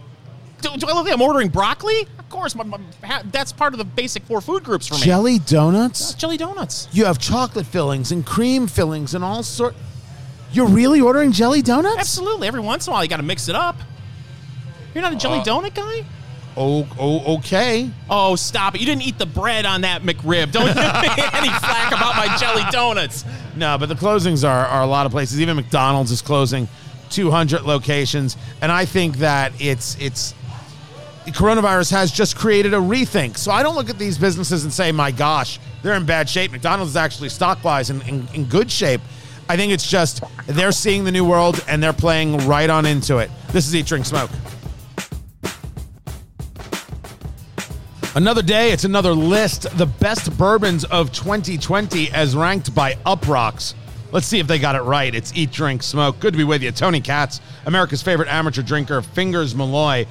Do, 0.61 0.69
do 0.77 0.87
I 0.87 0.93
look 0.93 1.05
like 1.05 1.13
I'm 1.13 1.21
ordering 1.21 1.49
broccoli? 1.49 2.01
Of 2.17 2.29
course. 2.29 2.55
My, 2.55 2.63
my, 2.63 2.79
ha- 3.05 3.23
that's 3.31 3.51
part 3.51 3.73
of 3.73 3.77
the 3.77 3.85
basic 3.85 4.23
four 4.23 4.41
food 4.41 4.63
groups 4.63 4.87
for 4.87 4.95
me. 4.95 5.01
jelly 5.01 5.39
donuts 5.39 6.13
jelly 6.15 6.37
donuts. 6.37 6.87
you 6.91 7.05
have 7.05 7.19
chocolate 7.19 7.65
fillings 7.65 8.11
and 8.11 8.25
cream 8.25 8.67
fillings 8.67 9.13
and 9.13 9.23
all 9.23 9.43
sort 9.43 9.75
you're 10.51 10.67
really 10.67 10.99
ordering 11.01 11.31
jelly 11.31 11.61
donuts 11.61 11.97
Absolutely. 11.97 12.47
Every 12.47 12.59
once 12.61 12.87
in 12.87 12.91
a 12.91 12.93
while, 12.93 13.03
you 13.03 13.09
got 13.09 13.17
to 13.17 13.23
mix 13.23 13.47
it 13.49 13.55
up. 13.55 13.75
You're 14.93 15.01
not 15.03 15.13
a 15.13 15.15
Uh, 15.15 15.19
jelly 15.19 15.39
donut 15.39 15.73
guy? 15.75 16.05
oh, 16.55 16.87
oh 16.99 17.37
okay 17.37 17.91
Oh, 18.09 18.35
stop 18.35 18.73
it. 18.75 18.79
You 18.81 18.87
didn't 18.87 19.03
eat 19.03 19.17
the 19.19 19.25
bread 19.27 19.65
on 19.65 19.81
that 19.81 20.01
McRib. 20.03 20.51
Don't 20.51 20.65
give 20.65 20.75
me 20.75 20.81
any 21.33 21.49
flack 21.49 21.91
about 21.91 22.15
my 22.15 22.35
jelly 22.37 22.63
donuts. 22.71 23.23
No, 23.55 23.77
but 23.77 23.89
the 23.89 23.95
closings 23.95 24.47
are, 24.47 24.65
are 24.65 24.81
a 24.81 24.87
lot 24.87 25.05
of 25.05 25.11
places. 25.11 25.39
Even 25.39 25.55
McDonald's 25.55 26.11
is 26.11 26.21
closing 26.21 26.67
200 27.11 27.61
locations, 27.63 28.35
and 28.61 28.69
I 28.71 28.85
think 28.85 29.17
that 29.17 29.51
it's 29.61 29.95
it's 29.99 30.33
coronavirus 31.31 31.91
has 31.91 32.11
just 32.11 32.35
created 32.35 32.73
a 32.73 32.77
rethink. 32.77 33.37
So 33.37 33.51
I 33.51 33.63
don't 33.63 33.75
look 33.75 33.89
at 33.89 33.97
these 33.97 34.17
businesses 34.17 34.63
and 34.63 34.73
say, 34.73 34.91
"My 34.91 35.11
gosh, 35.11 35.59
they're 35.81 35.95
in 35.95 36.05
bad 36.05 36.29
shape." 36.29 36.51
McDonald's 36.51 36.91
is 36.91 36.97
actually 36.97 37.29
stock 37.29 37.63
wise 37.63 37.89
in, 37.89 38.01
in, 38.03 38.27
in 38.33 38.45
good 38.45 38.71
shape. 38.71 39.01
I 39.49 39.55
think 39.55 39.71
it's 39.71 39.89
just 39.89 40.23
they're 40.47 40.71
seeing 40.71 41.03
the 41.03 41.11
new 41.11 41.25
world 41.25 41.63
and 41.67 41.81
they're 41.81 41.93
playing 41.93 42.37
right 42.47 42.69
on 42.69 42.85
into 42.85 43.17
it. 43.17 43.31
This 43.49 43.67
is 43.67 43.75
Eat, 43.75 43.85
Drink, 43.85 44.05
Smoke. 44.05 44.29
Another 48.15 48.41
day, 48.41 48.71
it's 48.71 48.83
another 48.83 49.13
list. 49.13 49.77
The 49.77 49.85
best 49.85 50.35
bourbons 50.37 50.85
of 50.85 51.11
2020 51.13 52.11
as 52.11 52.35
ranked 52.35 52.73
by 52.73 52.95
Uproxx. 53.05 53.75
Let's 54.11 54.25
see 54.25 54.39
if 54.39 54.47
they 54.47 54.57
got 54.57 54.75
it 54.75 54.81
right. 54.81 55.13
It's 55.13 55.31
Eat, 55.35 55.51
Drink, 55.51 55.83
Smoke. 55.83 56.19
Good 56.19 56.33
to 56.33 56.37
be 56.37 56.43
with 56.43 56.63
you. 56.63 56.71
Tony 56.71 56.99
Katz, 56.99 57.41
America's 57.65 58.01
favorite 58.01 58.27
amateur 58.27 58.63
drinker, 58.63 59.01
Fingers 59.01 59.53
Malloy. 59.53 60.07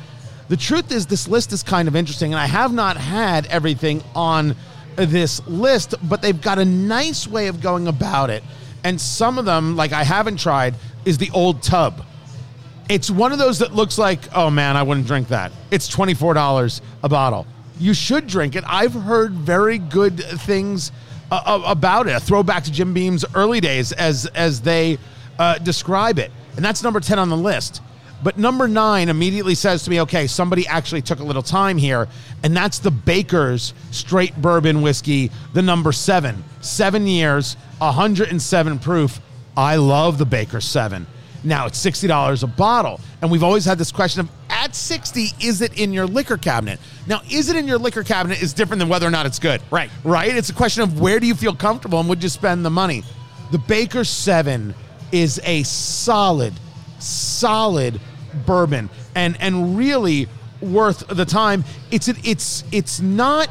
The 0.48 0.56
truth 0.56 0.92
is, 0.92 1.06
this 1.06 1.26
list 1.26 1.52
is 1.52 1.62
kind 1.62 1.88
of 1.88 1.96
interesting, 1.96 2.32
and 2.32 2.40
I 2.40 2.46
have 2.46 2.72
not 2.72 2.96
had 2.96 3.46
everything 3.46 4.02
on 4.14 4.54
this 4.94 5.46
list, 5.46 5.94
but 6.08 6.22
they've 6.22 6.40
got 6.40 6.58
a 6.58 6.64
nice 6.64 7.26
way 7.26 7.48
of 7.48 7.60
going 7.60 7.88
about 7.88 8.30
it. 8.30 8.42
And 8.84 9.00
some 9.00 9.38
of 9.38 9.44
them, 9.44 9.76
like 9.76 9.92
I 9.92 10.04
haven't 10.04 10.38
tried, 10.38 10.74
is 11.04 11.18
the 11.18 11.30
old 11.32 11.62
tub. 11.62 12.04
It's 12.88 13.10
one 13.10 13.32
of 13.32 13.38
those 13.38 13.58
that 13.58 13.74
looks 13.74 13.98
like, 13.98 14.20
oh 14.34 14.48
man, 14.48 14.76
I 14.76 14.84
wouldn't 14.84 15.08
drink 15.08 15.28
that. 15.28 15.50
It's 15.72 15.88
$24 15.94 16.80
a 17.02 17.08
bottle. 17.08 17.46
You 17.80 17.92
should 17.92 18.28
drink 18.28 18.54
it. 18.54 18.62
I've 18.66 18.94
heard 18.94 19.32
very 19.32 19.78
good 19.78 20.20
things 20.20 20.92
uh, 21.30 21.62
about 21.66 22.06
it. 22.06 22.12
A 22.12 22.20
throwback 22.20 22.64
to 22.64 22.72
Jim 22.72 22.94
Beam's 22.94 23.24
early 23.34 23.60
days, 23.60 23.92
as 23.92 24.26
as 24.26 24.60
they 24.60 24.98
uh, 25.38 25.58
describe 25.58 26.18
it, 26.18 26.30
and 26.54 26.64
that's 26.64 26.82
number 26.82 27.00
ten 27.00 27.18
on 27.18 27.28
the 27.28 27.36
list. 27.36 27.82
But 28.22 28.38
number 28.38 28.66
nine 28.66 29.08
immediately 29.08 29.54
says 29.54 29.82
to 29.84 29.90
me, 29.90 30.00
okay, 30.02 30.26
somebody 30.26 30.66
actually 30.66 31.02
took 31.02 31.20
a 31.20 31.24
little 31.24 31.42
time 31.42 31.76
here, 31.76 32.08
and 32.42 32.56
that's 32.56 32.78
the 32.78 32.90
Baker's 32.90 33.74
Straight 33.90 34.34
Bourbon 34.40 34.82
Whiskey, 34.82 35.30
the 35.52 35.62
number 35.62 35.92
seven, 35.92 36.42
seven 36.60 37.06
years, 37.06 37.56
107 37.78 38.78
proof. 38.78 39.20
I 39.56 39.76
love 39.76 40.18
the 40.18 40.26
Baker 40.26 40.60
Seven. 40.60 41.06
Now 41.44 41.66
it's 41.66 41.78
sixty 41.78 42.06
dollars 42.06 42.42
a 42.42 42.46
bottle, 42.46 43.00
and 43.22 43.30
we've 43.30 43.44
always 43.44 43.64
had 43.64 43.78
this 43.78 43.92
question 43.92 44.20
of 44.20 44.28
at 44.50 44.74
sixty, 44.74 45.28
is 45.40 45.60
it 45.60 45.78
in 45.78 45.92
your 45.92 46.06
liquor 46.06 46.36
cabinet? 46.36 46.80
Now, 47.06 47.22
is 47.30 47.48
it 47.48 47.56
in 47.56 47.68
your 47.68 47.78
liquor 47.78 48.02
cabinet 48.02 48.42
is 48.42 48.52
different 48.52 48.80
than 48.80 48.88
whether 48.88 49.06
or 49.06 49.10
not 49.10 49.26
it's 49.26 49.38
good. 49.38 49.62
Right. 49.70 49.90
Right. 50.02 50.34
It's 50.34 50.50
a 50.50 50.54
question 50.54 50.82
of 50.82 51.00
where 51.00 51.20
do 51.20 51.26
you 51.26 51.34
feel 51.34 51.54
comfortable 51.54 52.00
and 52.00 52.08
would 52.08 52.22
you 52.22 52.28
spend 52.28 52.64
the 52.64 52.70
money. 52.70 53.04
The 53.52 53.58
Baker 53.58 54.02
Seven 54.02 54.74
is 55.12 55.40
a 55.44 55.62
solid, 55.62 56.52
solid 57.06 58.00
bourbon, 58.46 58.90
and 59.14 59.36
and 59.40 59.76
really 59.76 60.28
worth 60.60 61.06
the 61.08 61.24
time. 61.24 61.64
It's 61.90 62.08
it's 62.08 62.64
it's 62.72 63.00
not 63.00 63.48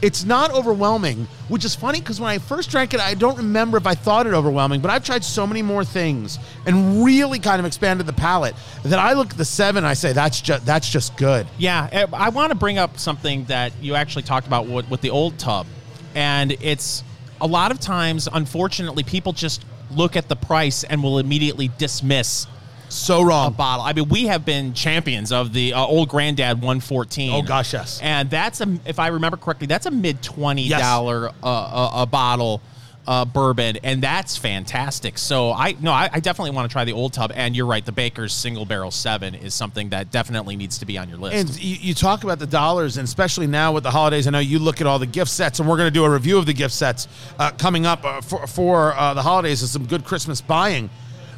it's 0.00 0.24
not 0.24 0.52
overwhelming, 0.52 1.26
which 1.48 1.64
is 1.64 1.74
funny 1.74 2.00
because 2.00 2.20
when 2.20 2.30
I 2.30 2.38
first 2.38 2.70
drank 2.70 2.94
it, 2.94 3.00
I 3.00 3.14
don't 3.14 3.36
remember 3.36 3.76
if 3.76 3.86
I 3.86 3.94
thought 3.94 4.26
it 4.26 4.32
overwhelming, 4.32 4.80
but 4.80 4.90
I've 4.90 5.04
tried 5.04 5.24
so 5.24 5.46
many 5.46 5.60
more 5.60 5.84
things 5.84 6.38
and 6.66 7.04
really 7.04 7.40
kind 7.40 7.58
of 7.58 7.66
expanded 7.66 8.06
the 8.06 8.12
palate 8.12 8.54
that 8.84 8.98
I 8.98 9.14
look 9.14 9.30
at 9.30 9.36
the 9.36 9.44
seven, 9.44 9.84
I 9.84 9.94
say 9.94 10.12
that's 10.12 10.40
just 10.40 10.64
that's 10.64 10.88
just 10.88 11.16
good. 11.16 11.46
Yeah, 11.58 11.88
eh, 11.90 12.06
I 12.12 12.28
want 12.28 12.50
to 12.50 12.54
bring 12.54 12.78
up 12.78 12.98
something 12.98 13.44
that 13.46 13.72
you 13.80 13.94
actually 13.94 14.22
talked 14.22 14.46
about 14.46 14.66
with, 14.68 14.88
with 14.88 15.00
the 15.00 15.10
old 15.10 15.38
tub, 15.38 15.66
and 16.14 16.52
it's 16.60 17.02
a 17.40 17.46
lot 17.46 17.70
of 17.70 17.80
times, 17.80 18.28
unfortunately, 18.32 19.02
people 19.02 19.32
just 19.32 19.64
look 19.90 20.16
at 20.16 20.28
the 20.28 20.36
price 20.36 20.84
and 20.84 21.02
will 21.02 21.18
immediately 21.18 21.70
dismiss 21.78 22.46
So 22.88 23.20
a 23.20 23.26
wrong. 23.26 23.52
bottle. 23.52 23.84
I 23.84 23.92
mean, 23.92 24.08
we 24.08 24.26
have 24.26 24.44
been 24.44 24.74
champions 24.74 25.32
of 25.32 25.52
the 25.52 25.74
uh, 25.74 25.84
old 25.84 26.08
granddad 26.08 26.58
114. 26.58 27.32
Oh, 27.32 27.42
gosh, 27.42 27.72
yes. 27.72 28.00
And 28.02 28.30
that's 28.30 28.60
a, 28.60 28.78
if 28.86 28.98
I 28.98 29.08
remember 29.08 29.36
correctly, 29.36 29.66
that's 29.66 29.86
a 29.86 29.90
mid 29.90 30.22
twenty 30.22 30.68
dollar 30.68 31.30
uh, 31.42 31.90
a, 31.94 32.02
a 32.02 32.06
bottle. 32.06 32.60
Uh, 33.06 33.24
bourbon 33.24 33.78
and 33.84 34.02
that's 34.02 34.36
fantastic. 34.36 35.16
So 35.16 35.50
I 35.50 35.74
no, 35.80 35.92
I, 35.92 36.10
I 36.12 36.20
definitely 36.20 36.50
want 36.50 36.68
to 36.68 36.72
try 36.74 36.84
the 36.84 36.92
old 36.92 37.14
tub. 37.14 37.32
And 37.34 37.56
you're 37.56 37.64
right, 37.64 37.82
the 37.82 37.90
Baker's 37.90 38.34
single 38.34 38.66
barrel 38.66 38.90
seven 38.90 39.34
is 39.34 39.54
something 39.54 39.88
that 39.88 40.10
definitely 40.10 40.56
needs 40.56 40.76
to 40.80 40.84
be 40.84 40.98
on 40.98 41.08
your 41.08 41.16
list. 41.16 41.34
And 41.34 41.64
you, 41.64 41.76
you 41.80 41.94
talk 41.94 42.22
about 42.22 42.38
the 42.38 42.46
dollars, 42.46 42.98
and 42.98 43.06
especially 43.06 43.46
now 43.46 43.72
with 43.72 43.84
the 43.84 43.90
holidays, 43.90 44.26
I 44.26 44.30
know 44.30 44.40
you 44.40 44.58
look 44.58 44.82
at 44.82 44.86
all 44.86 44.98
the 44.98 45.06
gift 45.06 45.30
sets, 45.30 45.58
and 45.58 45.66
we're 45.66 45.78
going 45.78 45.86
to 45.86 45.90
do 45.90 46.04
a 46.04 46.10
review 46.10 46.36
of 46.36 46.44
the 46.44 46.52
gift 46.52 46.74
sets 46.74 47.08
uh, 47.38 47.50
coming 47.52 47.86
up 47.86 48.04
uh, 48.04 48.20
for, 48.20 48.46
for 48.46 48.92
uh, 48.94 49.14
the 49.14 49.22
holidays 49.22 49.62
and 49.62 49.70
some 49.70 49.86
good 49.86 50.04
Christmas 50.04 50.42
buying. 50.42 50.90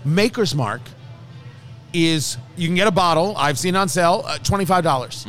Maker's 0.05 0.57
Mark 0.57 0.81
is 1.93 2.37
you 2.57 2.69
can 2.69 2.75
get 2.77 2.87
a 2.87 2.91
bottle, 2.93 3.35
I've 3.37 3.59
seen 3.59 3.77
on 3.77 3.89
sale, 3.89 4.23
uh, 4.27 4.39
$25. 4.39 4.83
dollars 4.83 5.27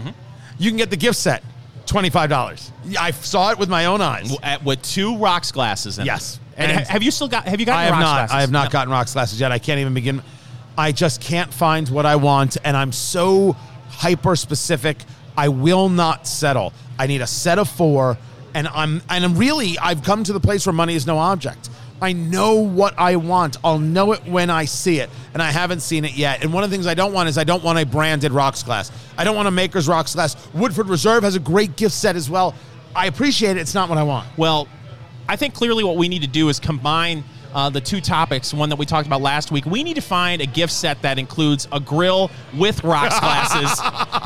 You 0.58 0.70
can 0.70 0.78
get 0.78 0.90
the 0.90 0.98
gift 0.98 1.18
set, 1.18 1.44
$25. 1.86 2.72
I 3.00 3.12
saw 3.12 3.52
it 3.52 3.58
with 3.60 3.70
my 3.70 3.86
own 3.86 4.02
eyes. 4.02 4.36
At- 4.44 4.64
with 4.64 4.82
two 4.82 5.18
rocks 5.18 5.52
glasses 5.52 5.98
in 6.00 6.06
Yes. 6.06 6.36
it. 6.36 6.40
And, 6.64 6.72
And- 6.72 6.88
have 6.88 7.02
you 7.04 7.12
still 7.12 7.28
got? 7.28 7.48
Have 7.48 7.60
you 7.60 7.66
got? 7.66 7.78
I 7.78 7.84
have 7.86 7.94
not. 7.96 8.02
Glasses? 8.02 8.36
I 8.36 8.42
have 8.42 8.52
not 8.52 8.66
No. 8.66 8.70
gotten 8.72 8.92
rocks 8.92 9.14
glasses 9.14 9.40
yet. 9.40 9.52
I 9.52 9.60
can't 9.60 9.80
even 9.80 9.94
begin. 9.94 10.22
I 10.78 10.92
just 10.92 11.20
can't 11.22 11.54
find 11.54 11.88
what 11.90 12.06
I 12.06 12.16
want, 12.16 12.58
and 12.64 12.78
I'm 12.78 12.92
so 12.92 13.56
hyper 13.90 14.36
specific. 14.36 14.98
I 15.38 15.48
will 15.50 15.90
not 15.90 16.28
settle. 16.28 16.74
I 17.00 17.08
need 17.08 17.22
a 17.22 17.28
set 17.28 17.58
of 17.58 17.68
four, 17.70 18.18
and 18.54 18.68
I'm 18.68 19.02
and 19.10 19.24
I'm 19.26 19.38
really 19.38 19.80
I've 19.80 20.04
come 20.04 20.24
to 20.26 20.34
the 20.34 20.40
place 20.40 20.66
where 20.66 20.74
money 20.74 20.96
is 20.96 21.08
no 21.08 21.18
object. 21.18 21.70
I 22.02 22.14
know 22.14 22.56
what 22.56 22.96
I 22.98 23.18
want. 23.18 23.58
I'll 23.64 23.78
know 23.78 24.12
it 24.14 24.26
when 24.26 24.50
I 24.50 24.66
see 24.66 25.00
it, 25.00 25.10
and 25.34 25.42
I 25.42 25.52
haven't 25.52 25.82
seen 25.82 26.04
it 26.04 26.14
yet. 26.14 26.44
And 26.44 26.52
one 26.52 26.64
of 26.64 26.72
the 26.72 26.76
things 26.76 26.88
I 26.88 26.96
don't 26.96 27.14
want 27.14 27.30
is 27.30 27.38
I 27.38 27.44
don't 27.44 27.64
want 27.64 27.78
a 27.78 27.86
branded 27.86 28.32
rocks 28.32 28.64
glass. 28.64 28.92
I 29.18 29.24
don't 29.24 29.36
want 29.36 29.48
a 29.48 29.52
Maker's 29.52 29.88
rocks 29.88 30.16
glass. 30.16 30.36
Woodford 30.54 30.90
Reserve 30.90 31.24
has 31.24 31.36
a 31.36 31.40
great 31.40 31.76
gift 31.76 31.94
set 31.94 32.16
as 32.16 32.28
well. 32.28 32.56
I 32.96 33.06
appreciate 33.06 33.58
it. 33.58 33.62
It's 33.62 33.76
not 33.76 33.88
what 33.88 34.00
I 34.00 34.04
want. 34.04 34.28
Well, 34.36 34.68
I 35.30 35.36
think 35.36 35.54
clearly 35.54 35.84
what 35.84 35.96
we 35.96 36.10
need 36.10 36.24
to 36.24 36.28
do 36.28 36.50
is 36.50 36.60
combine 36.60 37.24
uh, 37.54 37.70
the 37.70 37.82
two 37.82 38.02
topics. 38.02 38.54
One 38.54 38.70
that 38.70 38.78
we 38.78 38.86
talked 38.86 39.08
about 39.08 39.22
last 39.22 39.52
week. 39.52 39.66
We 39.66 39.84
need 39.84 39.96
to 39.96 40.02
find 40.02 40.42
a 40.42 40.46
gift 40.46 40.74
set 40.74 41.02
that 41.04 41.20
includes 41.20 41.68
a 41.72 41.80
grill 41.80 42.32
with 42.58 42.84
rocks 42.84 43.20
glasses. 43.20 43.80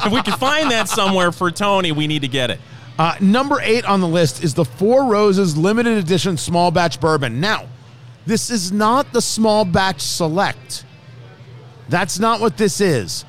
if 0.05 0.13
we 0.13 0.21
can 0.21 0.37
find 0.37 0.71
that 0.71 0.87
somewhere 0.87 1.31
for 1.31 1.51
Tony, 1.51 1.91
we 1.91 2.07
need 2.07 2.21
to 2.21 2.27
get 2.27 2.51
it. 2.51 2.59
Uh, 2.97 3.13
number 3.19 3.59
eight 3.61 3.83
on 3.85 3.99
the 3.99 4.07
list 4.07 4.41
is 4.43 4.53
the 4.53 4.63
Four 4.63 5.05
Roses 5.05 5.57
limited 5.57 5.97
edition 5.97 6.37
small 6.37 6.71
batch 6.71 7.01
bourbon. 7.01 7.41
Now, 7.41 7.67
this 8.25 8.49
is 8.49 8.71
not 8.71 9.11
the 9.11 9.21
small 9.21 9.65
batch 9.65 9.99
select. 10.01 10.85
That's 11.89 12.17
not 12.19 12.39
what 12.39 12.55
this 12.57 12.79
is. 12.81 13.25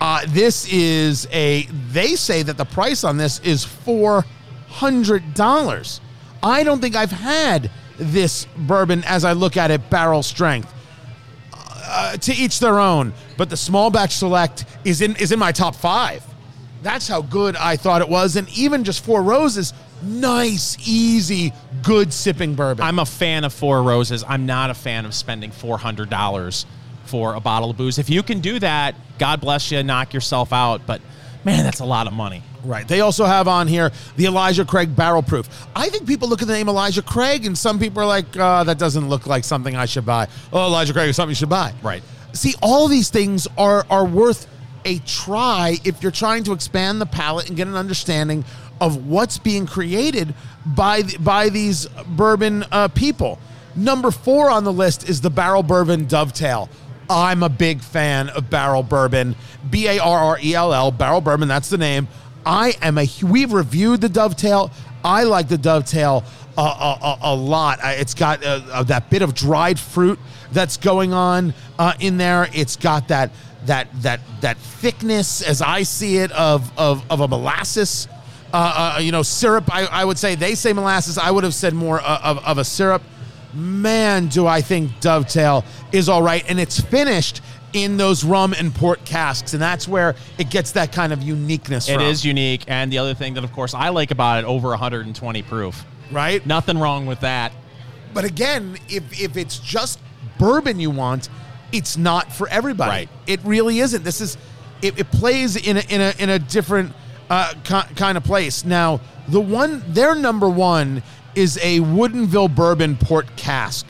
Uh, 0.00 0.24
this 0.28 0.70
is 0.72 1.26
a, 1.32 1.62
they 1.90 2.14
say 2.16 2.42
that 2.42 2.58
the 2.58 2.64
price 2.64 3.04
on 3.04 3.16
this 3.16 3.38
is 3.40 3.64
$400. 3.64 6.00
I 6.42 6.64
don't 6.64 6.80
think 6.80 6.96
I've 6.96 7.12
had 7.12 7.70
this 7.98 8.46
bourbon 8.56 9.04
as 9.04 9.24
I 9.24 9.32
look 9.32 9.56
at 9.56 9.70
it 9.70 9.88
barrel 9.90 10.22
strength. 10.22 10.72
Uh, 11.84 12.16
to 12.16 12.32
each 12.32 12.58
their 12.58 12.78
own, 12.78 13.12
but 13.36 13.50
the 13.50 13.56
small 13.56 13.90
batch 13.90 14.16
select 14.16 14.64
is 14.84 15.02
in 15.02 15.14
is 15.16 15.30
in 15.30 15.38
my 15.38 15.52
top 15.52 15.76
five. 15.76 16.24
That's 16.82 17.06
how 17.06 17.22
good 17.22 17.54
I 17.56 17.76
thought 17.76 18.00
it 18.02 18.08
was, 18.08 18.36
and 18.36 18.48
even 18.58 18.82
just 18.82 19.04
Four 19.04 19.22
Roses, 19.22 19.72
nice, 20.02 20.76
easy, 20.86 21.52
good 21.82 22.12
sipping 22.12 22.54
bourbon. 22.54 22.84
I'm 22.84 22.98
a 22.98 23.06
fan 23.06 23.44
of 23.44 23.52
Four 23.52 23.82
Roses. 23.82 24.24
I'm 24.26 24.46
not 24.46 24.70
a 24.70 24.74
fan 24.74 25.06
of 25.06 25.14
spending 25.14 25.52
four 25.52 25.78
hundred 25.78 26.10
dollars 26.10 26.66
for 27.04 27.34
a 27.34 27.40
bottle 27.40 27.70
of 27.70 27.76
booze. 27.76 27.98
If 27.98 28.10
you 28.10 28.22
can 28.22 28.40
do 28.40 28.58
that, 28.58 28.94
God 29.18 29.40
bless 29.40 29.70
you, 29.70 29.82
knock 29.82 30.12
yourself 30.12 30.52
out. 30.52 30.86
But 30.86 31.00
man, 31.44 31.62
that's 31.64 31.80
a 31.80 31.84
lot 31.84 32.06
of 32.06 32.12
money. 32.12 32.42
Right. 32.64 32.86
They 32.86 33.00
also 33.00 33.24
have 33.24 33.48
on 33.48 33.68
here 33.68 33.90
the 34.16 34.26
Elijah 34.26 34.64
Craig 34.64 34.94
Barrel 34.94 35.22
Proof. 35.22 35.48
I 35.74 35.88
think 35.88 36.06
people 36.06 36.28
look 36.28 36.42
at 36.42 36.48
the 36.48 36.54
name 36.54 36.68
Elijah 36.68 37.02
Craig, 37.02 37.46
and 37.46 37.56
some 37.56 37.78
people 37.78 38.02
are 38.02 38.06
like, 38.06 38.36
uh, 38.36 38.64
that 38.64 38.78
doesn't 38.78 39.08
look 39.08 39.26
like 39.26 39.44
something 39.44 39.74
I 39.76 39.86
should 39.86 40.06
buy. 40.06 40.28
Oh, 40.52 40.66
Elijah 40.66 40.92
Craig 40.92 41.08
is 41.08 41.16
something 41.16 41.30
you 41.30 41.36
should 41.36 41.48
buy. 41.48 41.74
Right. 41.82 42.02
See, 42.32 42.54
all 42.62 42.88
these 42.88 43.10
things 43.10 43.46
are 43.56 43.86
are 43.90 44.04
worth 44.04 44.48
a 44.84 44.98
try 45.00 45.76
if 45.84 46.02
you're 46.02 46.12
trying 46.12 46.44
to 46.44 46.52
expand 46.52 47.00
the 47.00 47.06
palate 47.06 47.48
and 47.48 47.56
get 47.56 47.66
an 47.66 47.74
understanding 47.74 48.44
of 48.80 49.06
what's 49.06 49.38
being 49.38 49.66
created 49.66 50.34
by 50.66 51.02
th- 51.02 51.22
by 51.22 51.48
these 51.48 51.86
bourbon 52.06 52.64
uh, 52.72 52.88
people. 52.88 53.38
Number 53.74 54.10
four 54.10 54.50
on 54.50 54.64
the 54.64 54.72
list 54.72 55.08
is 55.08 55.20
the 55.20 55.30
Barrell 55.30 55.62
Bourbon 55.62 56.06
Dovetail. 56.06 56.68
I'm 57.08 57.42
a 57.42 57.48
big 57.48 57.80
fan 57.80 58.28
of 58.30 58.50
Barrell 58.50 58.82
Bourbon, 58.82 59.36
B 59.70 59.86
A 59.86 59.98
R 59.98 60.18
R 60.18 60.38
E 60.42 60.54
L 60.54 60.72
L, 60.74 60.90
Barrell 60.90 61.20
Bourbon. 61.20 61.48
That's 61.48 61.70
the 61.70 61.78
name. 61.78 62.08
I 62.44 62.74
am 62.82 62.98
a. 62.98 63.06
We've 63.22 63.52
reviewed 63.52 64.00
the 64.00 64.08
Dovetail. 64.08 64.70
I 65.04 65.24
like 65.24 65.48
the 65.48 65.58
Dovetail 65.58 66.24
a, 66.56 66.60
a, 66.60 66.64
a, 66.64 67.18
a 67.22 67.34
lot. 67.34 67.78
It's 67.82 68.14
got 68.14 68.44
uh, 68.44 68.60
uh, 68.70 68.82
that 68.84 69.10
bit 69.10 69.22
of 69.22 69.34
dried 69.34 69.78
fruit 69.78 70.18
that's 70.52 70.76
going 70.76 71.12
on 71.12 71.54
uh, 71.78 71.94
in 72.00 72.18
there. 72.18 72.48
It's 72.52 72.76
got 72.76 73.08
that 73.08 73.30
that 73.66 73.88
that 74.02 74.20
that 74.40 74.56
thickness, 74.56 75.42
as 75.42 75.62
I 75.62 75.82
see 75.82 76.18
it, 76.18 76.32
of 76.32 76.76
of, 76.78 77.04
of 77.10 77.20
a 77.20 77.28
molasses. 77.28 78.08
Uh, 78.54 78.96
uh, 78.96 79.00
you 79.00 79.12
know, 79.12 79.22
syrup. 79.22 79.74
I, 79.74 79.86
I 79.86 80.04
would 80.04 80.18
say 80.18 80.34
they 80.34 80.54
say 80.54 80.74
molasses. 80.74 81.16
I 81.16 81.30
would 81.30 81.42
have 81.42 81.54
said 81.54 81.72
more 81.72 82.02
uh, 82.02 82.20
of, 82.22 82.44
of 82.44 82.58
a 82.58 82.64
syrup. 82.64 83.00
Man, 83.54 84.26
do 84.26 84.46
I 84.46 84.60
think 84.60 85.00
Dovetail 85.00 85.64
is 85.90 86.10
all 86.10 86.22
right, 86.22 86.44
and 86.46 86.60
it's 86.60 86.78
finished 86.78 87.40
in 87.72 87.96
those 87.96 88.24
rum 88.24 88.52
and 88.52 88.74
port 88.74 89.04
casks, 89.06 89.54
and 89.54 89.62
that's 89.62 89.88
where 89.88 90.14
it 90.38 90.50
gets 90.50 90.72
that 90.72 90.92
kind 90.92 91.14
of 91.14 91.22
uniqueness. 91.22 91.88
It 91.88 91.94
from, 91.94 92.02
is 92.02 92.24
unique, 92.24 92.64
and 92.66 92.92
the 92.92 92.98
other 92.98 93.14
thing 93.14 93.34
that, 93.34 93.44
of 93.44 93.52
course, 93.52 93.72
I 93.72 93.88
like 93.88 94.10
about 94.10 94.44
it 94.44 94.46
over 94.46 94.68
120 94.68 95.42
proof. 95.42 95.84
right. 96.10 96.44
Nothing 96.46 96.78
wrong 96.78 97.06
with 97.06 97.20
that. 97.20 97.52
But 98.12 98.24
again, 98.24 98.76
if 98.88 99.18
if 99.18 99.36
it's 99.36 99.58
just 99.58 99.98
bourbon 100.38 100.78
you 100.78 100.90
want, 100.90 101.28
it's 101.72 101.96
not 101.96 102.32
for 102.32 102.48
everybody. 102.48 102.90
Right. 102.90 103.08
It 103.26 103.40
really 103.44 103.80
isn't. 103.80 104.04
This 104.04 104.20
is 104.20 104.36
it, 104.82 104.98
it 104.98 105.10
plays 105.10 105.56
in 105.56 105.76
a 105.76 105.80
in 105.88 106.00
a 106.00 106.14
in 106.18 106.30
a 106.30 106.38
different 106.38 106.92
uh, 107.30 107.52
ki- 107.64 107.94
kind 107.94 108.16
of 108.16 108.24
place. 108.24 108.64
Now, 108.64 109.00
the 109.28 109.40
one 109.40 109.82
their 109.88 110.14
number 110.14 110.48
one 110.48 111.02
is 111.34 111.58
a 111.62 111.80
Woodinville 111.80 112.54
bourbon 112.54 112.96
port 112.96 113.36
cask. 113.36 113.86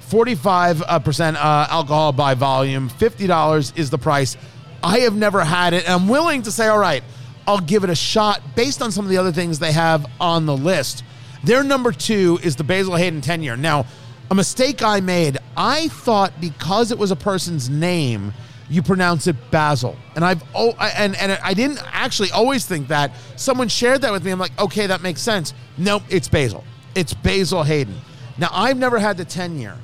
45 0.00 0.82
uh, 0.82 0.98
percent, 0.98 1.38
uh, 1.38 1.66
alcohol 1.70 2.12
by 2.12 2.34
volume, 2.34 2.90
$50 2.90 3.78
is 3.78 3.88
the 3.88 3.96
price. 3.96 4.36
I 4.82 4.98
have 5.00 5.16
never 5.16 5.42
had 5.42 5.72
it, 5.72 5.84
and 5.84 5.94
I'm 5.94 6.06
willing 6.06 6.42
to 6.42 6.52
say, 6.52 6.68
all 6.68 6.78
right, 6.78 7.02
I'll 7.46 7.60
give 7.60 7.82
it 7.82 7.88
a 7.88 7.94
shot 7.94 8.42
based 8.54 8.82
on 8.82 8.92
some 8.92 9.06
of 9.06 9.10
the 9.10 9.16
other 9.16 9.32
things 9.32 9.58
they 9.58 9.72
have 9.72 10.04
on 10.20 10.44
the 10.44 10.54
list. 10.54 11.02
Their 11.44 11.64
number 11.64 11.92
two 11.92 12.38
is 12.42 12.56
the 12.56 12.64
Basil 12.64 12.94
Hayden 12.94 13.22
10 13.22 13.42
year. 13.42 13.56
Now, 13.56 13.86
a 14.32 14.34
mistake 14.34 14.82
I 14.82 15.00
made, 15.00 15.36
I 15.58 15.88
thought 15.88 16.40
because 16.40 16.90
it 16.90 16.96
was 16.96 17.10
a 17.10 17.16
person's 17.16 17.68
name, 17.68 18.32
you 18.70 18.82
pronounce 18.82 19.26
it 19.26 19.36
Basil. 19.50 19.94
And 20.16 20.24
I've 20.24 20.42
oh 20.54 20.70
and 20.96 21.14
and 21.16 21.38
I 21.44 21.52
didn't 21.52 21.80
actually 21.92 22.30
always 22.30 22.64
think 22.64 22.88
that. 22.88 23.12
Someone 23.36 23.68
shared 23.68 24.00
that 24.00 24.10
with 24.10 24.24
me. 24.24 24.30
I'm 24.30 24.38
like, 24.38 24.58
okay, 24.58 24.86
that 24.86 25.02
makes 25.02 25.20
sense. 25.20 25.52
Nope, 25.76 26.04
it's 26.08 26.28
Basil. 26.28 26.64
It's 26.94 27.12
Basil 27.12 27.62
Hayden. 27.62 27.94
Now, 28.38 28.48
I've 28.52 28.78
never 28.78 28.98
had 28.98 29.18
the 29.18 29.26
10 29.26 29.58
year, 29.58 29.76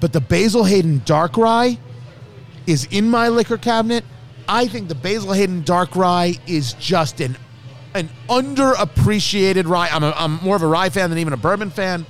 but 0.00 0.14
the 0.14 0.22
Basil 0.22 0.64
Hayden 0.64 1.02
Dark 1.04 1.36
Rye 1.36 1.78
is 2.66 2.86
in 2.90 3.10
my 3.10 3.28
liquor 3.28 3.58
cabinet. 3.58 4.04
I 4.48 4.68
think 4.68 4.88
the 4.88 4.94
Basil 4.94 5.34
Hayden 5.34 5.64
Dark 5.64 5.94
Rye 5.94 6.36
is 6.46 6.72
just 6.74 7.20
an 7.20 7.36
an 7.94 8.08
underappreciated 8.30 9.68
rye. 9.68 9.90
I'm, 9.92 10.02
a, 10.02 10.14
I'm 10.16 10.42
more 10.42 10.56
of 10.56 10.62
a 10.62 10.66
rye 10.66 10.88
fan 10.88 11.10
than 11.10 11.18
even 11.18 11.34
a 11.34 11.36
bourbon 11.36 11.68
fan. 11.68 12.06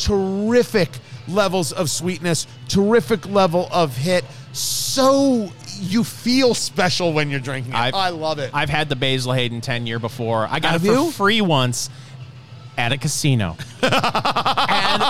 Terrific 0.00 0.88
levels 1.28 1.72
of 1.72 1.90
sweetness, 1.90 2.46
terrific 2.68 3.26
level 3.28 3.68
of 3.70 3.96
hit. 3.96 4.24
So 4.52 5.52
you 5.78 6.02
feel 6.04 6.54
special 6.54 7.12
when 7.12 7.30
you're 7.30 7.38
drinking 7.40 7.72
it. 7.72 7.78
I've- 7.78 7.96
I 7.96 8.08
love 8.10 8.38
it. 8.38 8.50
I've 8.52 8.70
had 8.70 8.88
the 8.88 8.96
Basil 8.96 9.32
Hayden 9.32 9.60
10 9.60 9.86
year 9.86 9.98
before. 9.98 10.46
I 10.50 10.58
got 10.58 10.72
Have 10.72 10.84
it 10.84 10.88
for 10.88 10.92
you? 10.94 11.10
free 11.12 11.40
once 11.40 11.88
at 12.76 12.92
a 12.92 12.96
casino. 12.98 13.56
and 13.82 15.02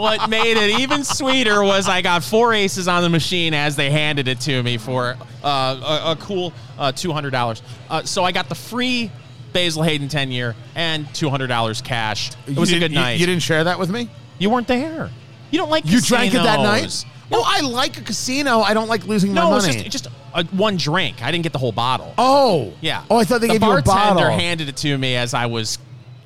what 0.00 0.28
made 0.30 0.56
it 0.56 0.80
even 0.80 1.04
sweeter 1.04 1.62
was 1.62 1.88
I 1.88 2.00
got 2.02 2.22
four 2.24 2.54
aces 2.54 2.88
on 2.88 3.02
the 3.02 3.08
machine 3.08 3.54
as 3.54 3.76
they 3.76 3.90
handed 3.90 4.26
it 4.28 4.40
to 4.40 4.62
me 4.62 4.78
for 4.78 5.16
uh, 5.44 6.06
a, 6.08 6.12
a 6.12 6.16
cool 6.16 6.52
uh, 6.78 6.92
$200. 6.92 7.62
Uh, 7.90 8.02
so 8.04 8.24
I 8.24 8.32
got 8.32 8.48
the 8.48 8.54
free 8.54 9.10
Basil 9.58 9.82
Hayden 9.82 10.08
10 10.08 10.30
year 10.30 10.54
and 10.76 11.06
$200 11.08 11.82
cash. 11.84 12.30
It 12.46 12.56
was 12.56 12.70
a 12.70 12.74
good 12.74 12.80
didn't- 12.80 12.92
you- 12.92 13.00
night. 13.00 13.18
You, 13.18 13.26
didn't 13.26 13.42
share 13.42 13.64
that 13.64 13.78
with 13.78 13.90
me? 13.90 14.08
You 14.38 14.50
weren't 14.50 14.68
there. 14.68 15.10
You 15.50 15.58
don't 15.58 15.70
like 15.70 15.84
You 15.86 16.00
drank 16.00 16.32
it 16.32 16.38
that 16.38 16.60
night? 16.60 16.82
casinos. 16.84 17.06
Oh, 17.32 17.42
I 17.44 17.60
like 17.60 17.98
a 17.98 18.02
casino. 18.02 18.60
I 18.60 18.72
don't 18.72 18.88
like 18.88 19.04
losing 19.06 19.34
No, 19.34 19.50
my 19.50 19.56
it's 19.56 19.66
money. 19.66 19.82
just, 19.88 20.04
just 20.04 20.14
a, 20.34 20.44
one 20.56 20.76
drink. 20.76 21.22
I 21.22 21.30
didn't 21.32 21.42
get 21.42 21.52
the 21.52 21.58
whole 21.58 21.72
bottle. 21.72 22.14
oh. 22.18 22.72
Yeah. 22.80 23.02
Oh, 23.10 23.16
I 23.16 23.24
thought 23.24 23.40
they 23.40 23.48
the 23.48 23.54
gave 23.54 23.62
you 23.62 23.68
a 23.72 23.82
bartender 23.82 24.22
bottle. 24.22 24.38
handed 24.38 24.68
it 24.68 24.76
to 24.78 24.96
me 24.96 25.16
as 25.16 25.34
I 25.34 25.46
was 25.46 25.78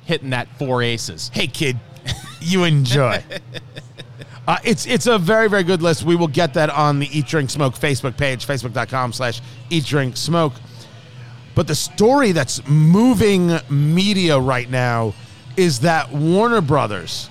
hitting 0.05 0.29
that 0.31 0.47
four 0.59 0.83
aces. 0.83 1.31
hey 1.33 1.47
kid 1.47 1.77
you 2.41 2.65
enjoy 2.65 3.23
uh, 4.47 4.57
it's 4.65 4.85
it's 4.85 5.07
a 5.07 5.17
very 5.17 5.47
very 5.49 5.63
good 5.63 5.81
list 5.81 6.03
we 6.03 6.13
will 6.17 6.27
get 6.27 6.53
that 6.55 6.69
on 6.69 6.99
the 6.99 7.07
eat 7.17 7.25
drink 7.25 7.49
smoke 7.49 7.73
facebook 7.73 8.17
page 8.17 8.45
facebook.com 8.45 9.13
slash 9.13 9.39
eat 9.69 9.85
drink 9.85 10.17
smoke 10.17 10.51
but 11.55 11.67
the 11.67 11.75
story 11.75 12.31
that's 12.31 12.65
moving 12.67 13.51
media 13.69 14.39
right 14.39 14.69
now 14.69 15.13
is 15.55 15.81
that 15.81 16.11
warner 16.11 16.61
brothers 16.61 17.29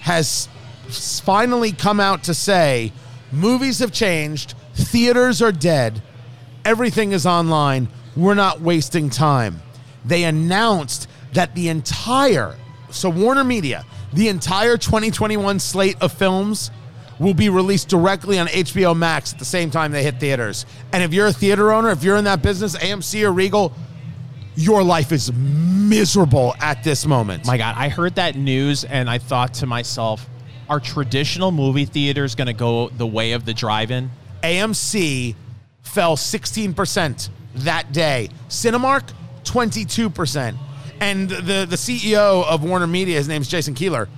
has 0.00 0.48
finally 0.88 1.72
come 1.72 2.00
out 2.00 2.24
to 2.24 2.32
say 2.34 2.92
movies 3.30 3.78
have 3.80 3.92
changed 3.92 4.54
theaters 4.74 5.42
are 5.42 5.52
dead 5.52 6.02
everything 6.68 7.12
is 7.12 7.24
online. 7.24 7.88
We're 8.14 8.34
not 8.34 8.60
wasting 8.60 9.08
time. 9.08 9.62
They 10.04 10.24
announced 10.24 11.08
that 11.32 11.54
the 11.54 11.70
entire, 11.70 12.56
so 12.90 13.08
Warner 13.08 13.42
Media, 13.44 13.86
the 14.12 14.28
entire 14.28 14.76
2021 14.76 15.60
slate 15.60 15.96
of 16.02 16.12
films 16.12 16.70
will 17.18 17.34
be 17.34 17.48
released 17.48 17.88
directly 17.88 18.38
on 18.38 18.46
HBO 18.46 18.96
Max 18.96 19.32
at 19.32 19.38
the 19.38 19.44
same 19.44 19.70
time 19.70 19.92
they 19.92 20.02
hit 20.02 20.20
theaters. 20.20 20.66
And 20.92 21.02
if 21.02 21.12
you're 21.12 21.26
a 21.26 21.32
theater 21.32 21.72
owner, 21.72 21.90
if 21.90 22.02
you're 22.02 22.16
in 22.16 22.24
that 22.24 22.42
business, 22.42 22.76
AMC 22.76 23.24
or 23.24 23.32
Regal, 23.32 23.72
your 24.54 24.82
life 24.82 25.12
is 25.12 25.32
miserable 25.32 26.54
at 26.60 26.82
this 26.82 27.06
moment. 27.06 27.46
My 27.46 27.56
God, 27.56 27.74
I 27.76 27.88
heard 27.88 28.16
that 28.16 28.36
news 28.36 28.84
and 28.84 29.08
I 29.08 29.18
thought 29.18 29.54
to 29.54 29.66
myself, 29.66 30.28
are 30.68 30.80
traditional 30.80 31.50
movie 31.50 31.86
theaters 31.86 32.34
going 32.34 32.46
to 32.46 32.52
go 32.52 32.88
the 32.90 33.06
way 33.06 33.32
of 33.32 33.44
the 33.44 33.54
drive-in? 33.54 34.10
AMC 34.42 35.34
fell 35.82 36.16
16% 36.16 37.28
that 37.56 37.92
day. 37.92 38.28
Cinemark, 38.48 39.10
22%. 39.44 40.56
And 41.00 41.30
the, 41.30 41.66
the 41.68 41.76
CEO 41.76 42.44
of 42.44 42.64
Warner 42.64 42.86
Media, 42.86 43.16
his 43.16 43.28
name's 43.28 43.48
Jason 43.48 43.74
Kilar. 43.74 44.08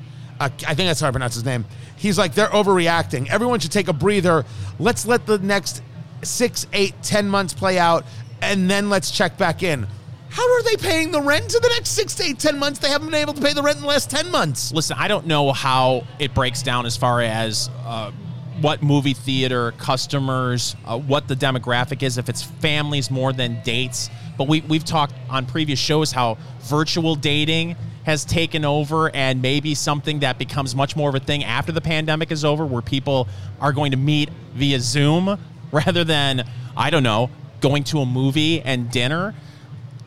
I 0.41 0.49
think 0.49 0.89
that's 0.89 1.01
how 1.01 1.09
I 1.09 1.11
pronounce 1.11 1.35
his 1.35 1.45
name. 1.45 1.67
He's 1.97 2.17
like, 2.17 2.35
they're 2.35 2.49
overreacting. 2.49 3.29
Everyone 3.29 3.61
should 3.61 3.73
take 3.73 3.89
a 3.89 3.93
breather. 3.93 4.47
Let's 4.79 5.07
let 5.07 5.27
the 5.27 5.39
next 5.39 5.83
six, 6.23 6.67
eight, 6.73 6.95
ten 7.03 7.29
months 7.29 7.53
play 7.53 7.79
out, 7.79 8.05
and 8.41 8.71
then 8.71 8.89
let's 8.89 9.11
check 9.11 9.37
back 9.37 9.63
in. 9.63 9.87
How 10.31 10.51
are 10.55 10.63
they 10.63 10.77
paying 10.77 11.11
the 11.11 11.21
rent 11.21 11.55
in 11.55 11.61
the 11.61 11.69
next 11.69 11.91
six 11.91 12.15
to 12.17 12.25
eight, 12.25 12.39
ten 12.39 12.59
months? 12.59 12.79
They 12.79 12.89
haven't 12.89 13.09
been 13.09 13.21
able 13.21 13.35
to 13.35 13.43
pay 13.43 13.53
the 13.53 13.63
rent 13.63 13.77
in 13.77 13.83
the 13.83 13.89
last 13.89 14.11
10 14.11 14.31
months. 14.31 14.73
Listen, 14.73 14.97
I 14.99 15.09
don't 15.09 15.27
know 15.27 15.53
how 15.53 16.07
it 16.19 16.35
breaks 16.35 16.63
down 16.63 16.87
as 16.87 16.97
far 16.97 17.21
as 17.21 17.69
uh, 17.85 18.13
what 18.61 18.83
movie 18.83 19.13
theater 19.15 19.73
customers, 19.73 20.77
uh, 20.85 20.99
what 20.99 21.27
the 21.27 21.35
demographic 21.35 22.03
is, 22.03 22.17
if 22.17 22.29
it's 22.29 22.43
families 22.43 23.11
more 23.11 23.33
than 23.33 23.61
dates. 23.63 24.09
But 24.39 24.47
we, 24.47 24.61
we've 24.63 24.85
talked 24.85 25.15
on 25.29 25.47
previous 25.47 25.79
shows 25.79 26.13
how 26.13 26.39
virtual 26.61 27.17
dating 27.17 27.77
has 28.05 28.25
taken 28.25 28.65
over 28.65 29.15
and 29.15 29.43
maybe 29.43 29.75
something 29.75 30.21
that 30.21 30.39
becomes 30.39 30.75
much 30.75 30.97
more 30.97 31.09
of 31.09 31.15
a 31.15 31.21
thing 31.21 31.45
after 31.45 31.73
the 31.73 31.81
pandemic 31.81 32.31
is 32.31 32.45
over 32.45 32.65
where 32.65 32.83
people 32.83 33.29
are 33.61 33.73
going 33.73 33.91
to 33.91 33.97
meet 33.97 34.31
via 34.55 34.81
Zoom 34.81 35.39
rather 35.73 36.05
than, 36.05 36.45
I 36.77 36.91
don't 36.91 37.03
know, 37.03 37.31
going 37.61 37.85
to 37.85 37.99
a 38.01 38.07
movie 38.07 38.61
and 38.63 38.91
dinner. 38.91 39.35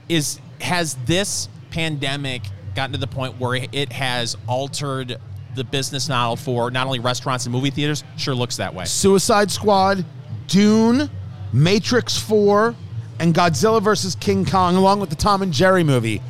Is 0.09 0.39
has 0.61 0.95
this 1.05 1.49
pandemic 1.69 2.41
gotten 2.75 2.93
to 2.93 2.97
the 2.97 3.07
point 3.07 3.39
where 3.39 3.55
it 3.71 3.91
has 3.91 4.35
altered 4.47 5.17
the 5.55 5.63
business 5.63 6.09
model 6.09 6.35
for 6.35 6.71
not 6.71 6.87
only 6.87 6.99
restaurants 6.99 7.45
and 7.45 7.53
movie 7.53 7.69
theaters? 7.69 8.03
Sure 8.17 8.33
looks 8.33 8.57
that 8.57 8.73
way. 8.73 8.85
Suicide 8.85 9.51
Squad, 9.51 10.05
Dune, 10.47 11.09
Matrix 11.51 12.17
4, 12.17 12.75
and 13.19 13.33
Godzilla 13.33 13.81
versus 13.81 14.15
King 14.15 14.45
Kong, 14.45 14.75
along 14.75 14.99
with 14.99 15.09
the 15.09 15.15
Tom 15.15 15.41
and 15.41 15.53
Jerry 15.53 15.83
movie, 15.83 16.21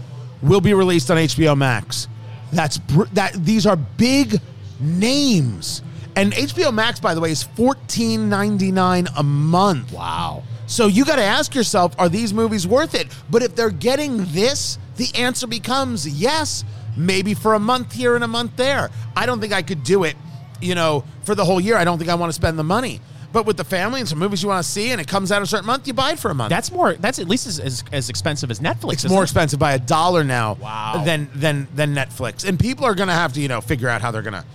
will 0.43 0.61
be 0.61 0.73
released 0.73 1.09
on 1.09 1.17
HBO 1.17 1.57
Max. 1.57 2.07
That's 2.51 2.77
br- 2.77 3.05
that. 3.13 3.33
These 3.33 3.65
are 3.65 3.75
big 3.75 4.39
names, 4.79 5.81
and 6.15 6.33
HBO 6.33 6.73
Max, 6.73 6.99
by 6.99 7.15
the 7.15 7.21
way, 7.21 7.31
is 7.31 7.41
fourteen 7.43 8.29
ninety 8.29 8.71
nine 8.71 9.07
a 9.17 9.23
month. 9.23 9.91
wow 9.91 10.43
So 10.67 10.87
you 10.87 11.05
got 11.05 11.15
to 11.15 11.23
ask 11.23 11.55
yourself, 11.55 11.95
are 11.97 12.09
these 12.09 12.33
movies 12.33 12.67
worth 12.67 12.93
it? 12.93 13.07
But 13.29 13.41
if 13.43 13.55
they're 13.55 13.69
getting 13.71 14.25
this, 14.33 14.77
the 14.97 15.09
answer 15.15 15.47
becomes 15.47 16.07
yes, 16.07 16.63
maybe 16.95 17.33
for 17.33 17.55
a 17.55 17.59
month 17.59 17.93
here 17.93 18.15
and 18.15 18.23
a 18.23 18.27
month 18.27 18.55
there. 18.55 18.89
I 19.15 19.25
don't 19.25 19.39
think 19.39 19.53
I 19.53 19.61
could 19.63 19.83
do 19.83 20.03
it, 20.03 20.15
you 20.61 20.75
know, 20.75 21.03
for 21.23 21.33
the 21.35 21.45
whole 21.45 21.59
year. 21.59 21.75
I 21.77 21.83
don't 21.83 21.97
think 21.97 22.09
I 22.09 22.15
want 22.15 22.29
to 22.29 22.33
spend 22.35 22.59
the 22.59 22.63
money. 22.63 23.01
But 23.33 23.45
with 23.45 23.57
the 23.57 23.63
family 23.63 23.99
and 23.99 24.07
some 24.07 24.19
movies 24.19 24.41
you 24.43 24.47
want 24.49 24.63
to 24.63 24.71
see 24.71 24.91
and 24.91 25.01
it 25.01 25.07
comes 25.07 25.31
out 25.31 25.41
a 25.41 25.45
certain 25.47 25.65
month, 25.65 25.87
you 25.87 25.93
buy 25.93 26.11
it 26.11 26.19
for 26.19 26.29
a 26.31 26.35
month. 26.35 26.51
that's 26.51 26.71
more 26.71 26.93
that's 26.93 27.17
at 27.19 27.27
least 27.27 27.47
as, 27.47 27.59
as, 27.59 27.83
as 27.91 28.09
expensive 28.09 28.51
as 28.51 28.59
netflix 28.59 28.93
it's 28.93 29.09
more 29.09 29.21
it? 29.21 29.25
expensive 29.25 29.57
by 29.59 29.73
a 29.73 29.79
dollar 29.79 30.23
now 30.23 30.53
Wow. 30.61 31.01
than 31.03 31.29
than 31.33 31.67
than 31.75 31.95
Netflix. 31.95 32.47
And 32.47 32.59
people 32.59 32.85
are 32.85 32.93
going 32.95 33.09
to 33.09 33.13
have 33.15 33.33
to, 33.33 33.41
you 33.41 33.47
know, 33.47 33.59
figure 33.59 33.89
out 33.89 34.01
how 34.01 34.11
they're 34.11 34.21
going 34.21 34.33
to 34.41 34.45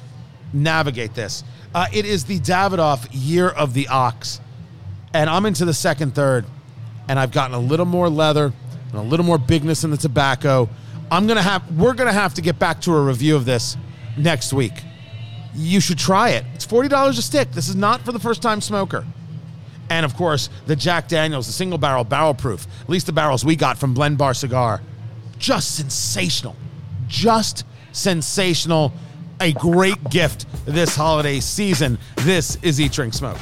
navigate 0.52 1.14
this. 1.14 1.44
Uh, 1.74 1.86
it 1.92 2.04
is 2.06 2.24
the 2.24 2.38
Davidoff 2.40 3.06
Year 3.12 3.48
of 3.48 3.74
the 3.74 3.88
Ox. 3.88 4.40
And 5.12 5.28
I'm 5.28 5.44
into 5.44 5.64
the 5.64 5.74
second 5.74 6.14
third. 6.14 6.46
And 7.08 7.18
I've 7.18 7.32
gotten 7.32 7.54
a 7.54 7.58
little 7.58 7.86
more 7.86 8.08
leather 8.08 8.52
and 8.90 8.94
a 8.94 9.02
little 9.02 9.26
more 9.26 9.38
bigness 9.38 9.82
in 9.84 9.90
the 9.90 9.96
tobacco. 9.96 10.68
I'm 11.10 11.26
going 11.26 11.36
to 11.36 11.42
have 11.42 11.62
we're 11.76 11.94
going 11.94 12.06
to 12.06 12.12
have 12.12 12.34
to 12.34 12.42
get 12.42 12.58
back 12.58 12.80
to 12.82 12.94
a 12.94 13.02
review 13.02 13.34
of 13.34 13.44
this 13.44 13.76
next 14.16 14.52
week. 14.52 14.74
You 15.54 15.80
should 15.80 15.98
try 15.98 16.30
it. 16.30 16.44
It's 16.54 16.66
$40 16.66 17.08
a 17.08 17.22
stick. 17.22 17.52
This 17.52 17.68
is 17.68 17.76
not 17.76 18.02
for 18.02 18.12
the 18.12 18.18
first 18.18 18.42
time 18.42 18.60
smoker. 18.60 19.04
And 19.90 20.04
of 20.04 20.14
course, 20.14 20.50
the 20.66 20.76
Jack 20.76 21.08
Daniels, 21.08 21.46
the 21.46 21.52
single 21.52 21.78
barrel, 21.78 22.04
barrel 22.04 22.34
proof, 22.34 22.66
at 22.82 22.88
least 22.88 23.06
the 23.06 23.12
barrels 23.12 23.44
we 23.44 23.56
got 23.56 23.78
from 23.78 23.94
Blend 23.94 24.18
Bar 24.18 24.34
Cigar. 24.34 24.82
Just 25.38 25.76
sensational. 25.76 26.56
Just 27.06 27.64
sensational. 27.92 28.92
A 29.40 29.52
great 29.52 30.02
gift 30.10 30.46
this 30.66 30.96
holiday 30.96 31.40
season. 31.40 31.98
This 32.16 32.56
is 32.62 32.80
Eat 32.80 32.92
Drink 32.92 33.14
Smoke. 33.14 33.38